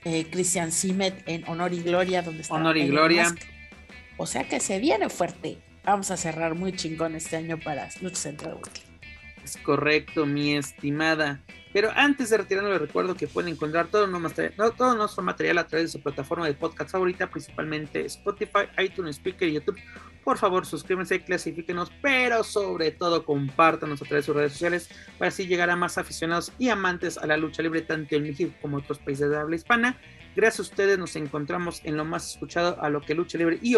eh, 0.05 0.25
Christian 0.31 0.71
Simet 0.71 1.23
en 1.27 1.43
Honor 1.47 1.73
y 1.73 1.81
Gloria, 1.81 2.21
donde 2.21 2.43
está 2.43 2.53
Honor 2.53 2.77
y 2.77 2.87
Gloria. 2.87 3.35
O 4.17 4.25
sea 4.25 4.47
que 4.47 4.59
se 4.59 4.79
viene 4.79 5.09
fuerte. 5.09 5.57
Vamos 5.83 6.11
a 6.11 6.17
cerrar 6.17 6.55
muy 6.55 6.73
chingón 6.73 7.15
este 7.15 7.35
año 7.35 7.59
para 7.59 7.89
Lucha 8.01 8.15
Central 8.15 8.53
Weekly. 8.53 8.83
Es 9.43 9.57
correcto, 9.57 10.25
mi 10.25 10.55
estimada. 10.55 11.41
Pero 11.73 11.91
antes 11.95 12.29
de 12.29 12.37
retirarnos, 12.37 12.71
les 12.71 12.81
recuerdo 12.81 13.15
que 13.15 13.27
pueden 13.27 13.53
encontrar 13.53 13.87
todo, 13.87 14.05
nuestro 14.07 15.23
material 15.23 15.57
a 15.57 15.67
través 15.67 15.87
de 15.87 15.97
su 15.97 16.03
plataforma 16.03 16.45
de 16.45 16.53
podcast 16.53 16.91
favorita, 16.91 17.29
principalmente 17.29 18.05
Spotify, 18.05 18.69
iTunes, 18.77 19.15
Speaker 19.15 19.49
y 19.49 19.53
YouTube. 19.53 19.79
Por 20.23 20.37
favor, 20.37 20.65
suscríbanse, 20.65 21.21
clasifíquenos, 21.21 21.91
pero 22.01 22.43
sobre 22.43 22.91
todo 22.91 23.25
compártanos 23.25 24.01
a 24.01 24.05
través 24.05 24.23
de 24.23 24.25
sus 24.27 24.35
redes 24.35 24.51
sociales 24.53 24.89
para 25.17 25.29
así 25.29 25.47
llegar 25.47 25.69
a 25.69 25.75
más 25.75 25.97
aficionados 25.97 26.53
y 26.59 26.69
amantes 26.69 27.17
a 27.17 27.25
la 27.25 27.35
lucha 27.35 27.63
libre, 27.63 27.81
tanto 27.81 28.15
en 28.15 28.23
México 28.23 28.53
como 28.61 28.77
en 28.77 28.83
otros 28.83 28.99
países 28.99 29.29
de 29.29 29.35
habla 29.35 29.55
hispana. 29.55 29.97
Gracias 30.35 30.59
a 30.59 30.71
ustedes 30.71 30.97
nos 30.97 31.15
encontramos 31.15 31.81
en 31.83 31.97
lo 31.97 32.05
más 32.05 32.31
escuchado 32.31 32.81
a 32.81 32.89
lo 32.89 33.01
que 33.01 33.15
lucha 33.15 33.37
libre 33.37 33.59
y 33.61 33.75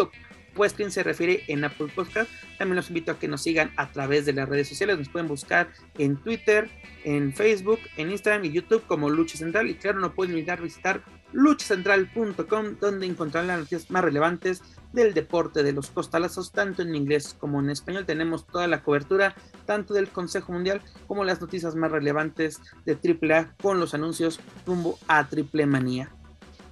Wrestling 0.56 0.90
se 0.90 1.02
refiere 1.02 1.44
en 1.48 1.64
Apple 1.64 1.88
Podcast. 1.94 2.30
También 2.58 2.76
los 2.76 2.88
invito 2.88 3.12
a 3.12 3.18
que 3.18 3.28
nos 3.28 3.42
sigan 3.42 3.72
a 3.76 3.90
través 3.90 4.26
de 4.26 4.32
las 4.32 4.48
redes 4.48 4.68
sociales. 4.68 4.98
Nos 4.98 5.08
pueden 5.08 5.28
buscar 5.28 5.68
en 5.98 6.16
Twitter, 6.16 6.70
en 7.04 7.32
Facebook, 7.32 7.80
en 7.96 8.10
Instagram 8.10 8.44
y 8.44 8.52
YouTube 8.52 8.84
como 8.86 9.10
Lucha 9.10 9.38
Central. 9.38 9.68
Y 9.68 9.74
claro, 9.74 10.00
no 10.00 10.14
pueden 10.14 10.34
olvidar 10.34 10.60
visitar 10.60 11.02
luchacentral.com 11.32 12.76
donde 12.80 13.06
encontrarán 13.06 13.48
las 13.48 13.58
noticias 13.58 13.90
más 13.90 14.02
relevantes 14.02 14.62
del 14.92 15.12
deporte 15.12 15.62
de 15.62 15.72
los 15.72 15.90
costalazos, 15.90 16.52
tanto 16.52 16.82
en 16.82 16.94
inglés 16.94 17.36
como 17.38 17.60
en 17.60 17.70
español. 17.70 18.06
Tenemos 18.06 18.46
toda 18.46 18.66
la 18.66 18.82
cobertura, 18.82 19.34
tanto 19.66 19.92
del 19.94 20.08
Consejo 20.08 20.52
Mundial 20.52 20.80
como 21.06 21.24
las 21.24 21.40
noticias 21.40 21.74
más 21.74 21.90
relevantes 21.90 22.60
de 22.84 22.94
AAA 22.94 23.54
con 23.60 23.78
los 23.78 23.94
anuncios 23.94 24.40
rumbo 24.64 24.98
a 25.08 25.28
Triple 25.28 25.66
Manía. 25.66 26.10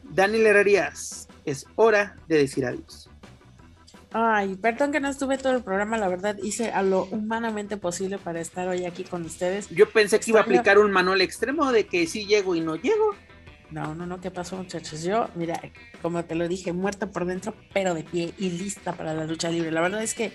Daniel 0.03 0.47
Herrerías, 0.47 1.29
es 1.45 1.67
hora 1.77 2.17
de 2.29 2.39
decir 2.39 2.65
adiós. 2.65 3.11
Ay, 4.17 4.55
perdón 4.55 4.93
que 4.93 5.01
no 5.01 5.09
estuve 5.09 5.39
todo 5.39 5.57
el 5.57 5.65
programa, 5.65 5.99
la 5.99 6.07
verdad 6.07 6.37
hice 6.41 6.71
a 6.71 6.85
lo 6.85 7.03
humanamente 7.07 7.77
posible 7.77 8.17
para 8.17 8.41
estar 8.41 8.69
hoy 8.69 8.85
aquí 8.85 9.03
con 9.03 9.25
ustedes. 9.25 9.69
Yo 9.71 9.91
pensé 9.91 10.21
que 10.21 10.31
iba 10.31 10.39
a 10.39 10.45
aplicar 10.45 10.79
un 10.79 10.93
manual 10.93 11.21
extremo 11.21 11.73
de 11.73 11.89
que 11.89 12.07
sí 12.07 12.25
llego 12.25 12.55
y 12.55 12.61
no 12.61 12.77
llego. 12.77 13.11
No, 13.73 13.93
no, 13.97 14.07
no, 14.07 14.21
¿qué 14.21 14.31
pasó 14.31 14.57
muchachos? 14.57 15.03
Yo, 15.03 15.31
mira, 15.35 15.61
como 16.01 16.25
te 16.25 16.37
lo 16.37 16.47
dije, 16.47 16.73
muerta 16.73 17.11
por 17.11 17.25
dentro, 17.25 17.57
pero 17.73 17.93
de 17.93 18.05
pie 18.05 18.33
y 18.39 18.51
lista 18.51 18.93
para 18.93 19.15
la 19.15 19.25
lucha 19.25 19.51
libre. 19.51 19.73
La 19.73 19.81
verdad 19.81 20.01
es 20.01 20.15
que 20.15 20.31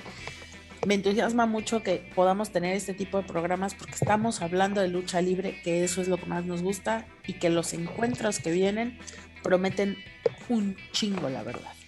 me 0.86 0.96
entusiasma 0.96 1.46
mucho 1.46 1.82
que 1.82 2.12
podamos 2.16 2.50
tener 2.50 2.76
este 2.76 2.94
tipo 2.94 3.22
de 3.22 3.24
programas 3.24 3.76
porque 3.76 3.94
estamos 3.94 4.42
hablando 4.42 4.82
de 4.82 4.90
lucha 4.90 5.22
libre, 5.22 5.62
que 5.64 5.86
eso 5.86 6.02
es 6.02 6.10
lo 6.10 6.18
que 6.18 6.26
más 6.26 6.44
nos 6.44 6.62
gusta 6.62 7.08
y 7.28 7.36
que 7.36 7.50
los 7.50 7.72
encuentros 7.74 8.40
que 8.40 8.52
vienen 8.52 9.00
prometen 9.42 9.96
un 10.50 10.76
chingo, 10.92 11.30
la 11.30 11.44
verdad. 11.44 11.79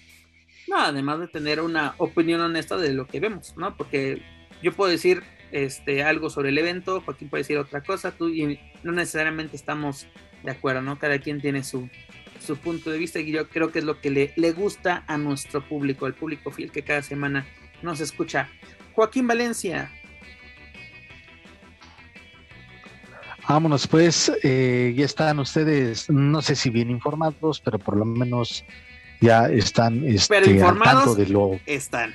No, 0.71 0.77
además 0.77 1.19
de 1.19 1.27
tener 1.27 1.59
una 1.59 1.95
opinión 1.97 2.39
honesta 2.39 2.77
de 2.77 2.93
lo 2.93 3.05
que 3.05 3.19
vemos, 3.19 3.57
¿no? 3.57 3.75
Porque 3.75 4.21
yo 4.63 4.71
puedo 4.71 4.89
decir 4.89 5.21
este, 5.51 6.01
algo 6.01 6.29
sobre 6.29 6.47
el 6.47 6.57
evento, 6.57 7.01
Joaquín 7.01 7.27
puede 7.27 7.41
decir 7.41 7.57
otra 7.57 7.83
cosa, 7.83 8.11
tú 8.11 8.29
y 8.29 8.57
no 8.81 8.93
necesariamente 8.93 9.57
estamos 9.57 10.07
de 10.43 10.51
acuerdo, 10.51 10.81
¿no? 10.81 10.97
Cada 10.97 11.19
quien 11.19 11.41
tiene 11.41 11.65
su, 11.65 11.89
su 12.39 12.55
punto 12.55 12.89
de 12.89 12.99
vista 12.99 13.19
y 13.19 13.33
yo 13.33 13.49
creo 13.49 13.73
que 13.73 13.79
es 13.79 13.85
lo 13.85 13.99
que 13.99 14.11
le, 14.11 14.31
le 14.37 14.53
gusta 14.53 15.03
a 15.07 15.17
nuestro 15.17 15.67
público, 15.67 16.07
el 16.07 16.13
público 16.13 16.51
fiel 16.51 16.71
que 16.71 16.83
cada 16.83 17.01
semana 17.01 17.45
nos 17.81 17.99
escucha. 17.99 18.47
Joaquín 18.93 19.27
Valencia. 19.27 19.91
Vámonos 23.49 23.87
pues, 23.87 24.31
eh, 24.41 24.93
ya 24.95 25.03
están 25.03 25.39
ustedes, 25.39 26.09
no 26.09 26.41
sé 26.41 26.55
si 26.55 26.69
bien 26.69 26.89
informados, 26.89 27.59
pero 27.59 27.77
por 27.77 27.97
lo 27.97 28.05
menos 28.05 28.63
ya 29.21 29.47
están 29.49 30.03
este, 30.05 30.33
Pero 30.33 30.51
informados 30.51 31.15
de 31.15 31.27
lo... 31.27 31.59
están. 31.65 32.13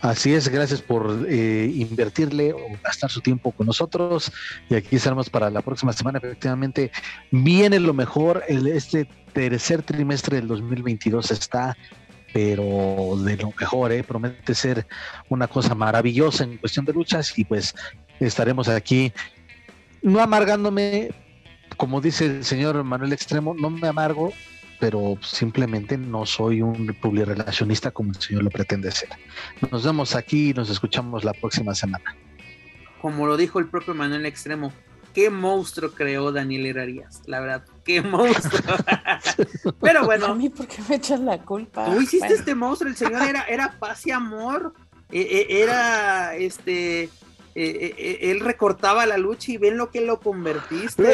Así 0.00 0.32
es, 0.32 0.48
gracias 0.48 0.80
por 0.80 1.26
eh, 1.28 1.72
invertirle 1.74 2.52
o 2.52 2.60
gastar 2.82 3.10
su 3.10 3.20
tiempo 3.20 3.50
con 3.50 3.66
nosotros. 3.66 4.32
Y 4.70 4.76
aquí 4.76 4.96
estaremos 4.96 5.28
para 5.28 5.50
la 5.50 5.60
próxima 5.60 5.92
semana. 5.92 6.18
Efectivamente, 6.18 6.92
viene 7.32 7.80
lo 7.80 7.92
mejor. 7.92 8.44
El, 8.48 8.68
este 8.68 9.08
tercer 9.32 9.82
trimestre 9.82 10.36
del 10.36 10.46
2022 10.46 11.32
está, 11.32 11.76
pero 12.32 13.16
de 13.24 13.36
lo 13.38 13.52
mejor, 13.58 13.90
¿eh? 13.90 14.04
promete 14.04 14.54
ser 14.54 14.86
una 15.28 15.48
cosa 15.48 15.74
maravillosa 15.74 16.44
en 16.44 16.58
cuestión 16.58 16.84
de 16.84 16.92
luchas. 16.92 17.36
Y 17.36 17.44
pues 17.44 17.74
estaremos 18.20 18.68
aquí, 18.68 19.12
no 20.00 20.20
amargándome, 20.20 21.10
como 21.76 22.00
dice 22.00 22.26
el 22.26 22.44
señor 22.44 22.84
Manuel 22.84 23.12
Extremo, 23.12 23.52
no 23.52 23.68
me 23.68 23.88
amargo, 23.88 24.32
pero 24.78 25.18
simplemente 25.22 25.96
no 25.98 26.24
soy 26.24 26.62
un 26.62 26.96
publirelacionista 27.00 27.90
como 27.90 28.12
el 28.12 28.20
señor 28.20 28.44
lo 28.44 28.50
pretende 28.50 28.90
ser. 28.90 29.10
Nos 29.70 29.84
vemos 29.84 30.14
aquí 30.14 30.50
y 30.50 30.54
nos 30.54 30.70
escuchamos 30.70 31.24
la 31.24 31.32
próxima 31.32 31.74
semana. 31.74 32.16
Como 33.00 33.26
lo 33.26 33.36
dijo 33.36 33.58
el 33.58 33.66
propio 33.66 33.94
Manuel 33.94 34.26
Extremo, 34.26 34.72
qué 35.14 35.30
monstruo 35.30 35.90
creó 35.92 36.32
Daniel 36.32 36.66
Herarias, 36.66 37.22
la 37.26 37.40
verdad, 37.40 37.64
qué 37.84 38.02
monstruo. 38.02 38.76
pero 39.80 40.04
bueno. 40.04 40.26
A 40.26 40.34
mí, 40.34 40.48
¿por 40.48 40.66
qué 40.66 40.82
me 40.88 40.96
echan 40.96 41.26
la 41.26 41.38
culpa? 41.38 41.86
Tú 41.86 42.00
hiciste 42.00 42.34
este 42.34 42.54
monstruo, 42.54 42.90
el 42.90 42.96
señor 42.96 43.22
era, 43.22 43.42
era 43.44 43.78
paz 43.78 44.06
y 44.06 44.10
amor, 44.10 44.74
e, 45.10 45.20
e, 45.20 45.62
era 45.62 46.36
este. 46.36 47.10
E, 47.54 48.30
él 48.30 48.40
recortaba 48.40 49.06
la 49.06 49.18
lucha 49.18 49.50
y 49.50 49.56
ven 49.56 49.76
lo 49.76 49.90
que 49.90 50.00
lo 50.00 50.20
convertiste. 50.20 51.12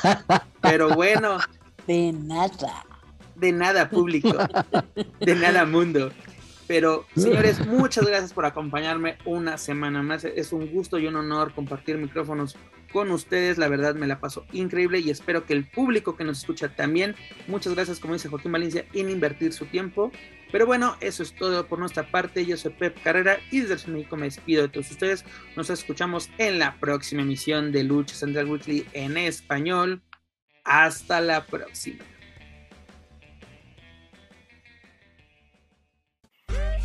Pero 0.60 0.94
bueno. 0.94 1.38
De 1.86 2.12
nada 2.12 2.84
de 3.40 3.52
nada 3.52 3.88
público, 3.88 4.36
de 5.20 5.34
nada 5.34 5.64
mundo. 5.64 6.12
Pero, 6.70 7.04
señores, 7.16 7.66
muchas 7.66 8.06
gracias 8.06 8.32
por 8.32 8.44
acompañarme 8.44 9.18
una 9.24 9.58
semana 9.58 10.02
más. 10.02 10.24
Es 10.24 10.52
un 10.52 10.68
gusto 10.70 11.00
y 11.00 11.06
un 11.08 11.16
honor 11.16 11.52
compartir 11.52 11.98
micrófonos 11.98 12.56
con 12.92 13.10
ustedes. 13.10 13.58
La 13.58 13.66
verdad 13.66 13.96
me 13.96 14.06
la 14.06 14.20
paso 14.20 14.46
increíble 14.52 15.00
y 15.00 15.10
espero 15.10 15.46
que 15.46 15.52
el 15.52 15.68
público 15.68 16.16
que 16.16 16.22
nos 16.22 16.38
escucha 16.38 16.68
también. 16.76 17.16
Muchas 17.48 17.74
gracias, 17.74 17.98
como 17.98 18.14
dice 18.14 18.28
Joaquín 18.28 18.52
Valencia, 18.52 18.86
en 18.92 19.10
invertir 19.10 19.52
su 19.52 19.66
tiempo. 19.66 20.12
Pero 20.52 20.64
bueno, 20.64 20.96
eso 21.00 21.24
es 21.24 21.34
todo 21.34 21.66
por 21.66 21.80
nuestra 21.80 22.08
parte. 22.08 22.46
Yo 22.46 22.56
soy 22.56 22.72
Pep 22.72 23.02
Carrera 23.02 23.38
y 23.50 23.62
desde 23.62 23.90
México 23.90 24.16
me 24.16 24.26
despido 24.26 24.62
de 24.62 24.68
todos 24.68 24.92
ustedes. 24.92 25.24
Nos 25.56 25.70
escuchamos 25.70 26.30
en 26.38 26.60
la 26.60 26.76
próxima 26.78 27.22
emisión 27.22 27.72
de 27.72 27.82
Lucha 27.82 28.14
Central 28.14 28.46
Weekly 28.46 28.86
en 28.92 29.16
español. 29.16 30.02
Hasta 30.64 31.20
la 31.20 31.46
próxima. 31.46 32.04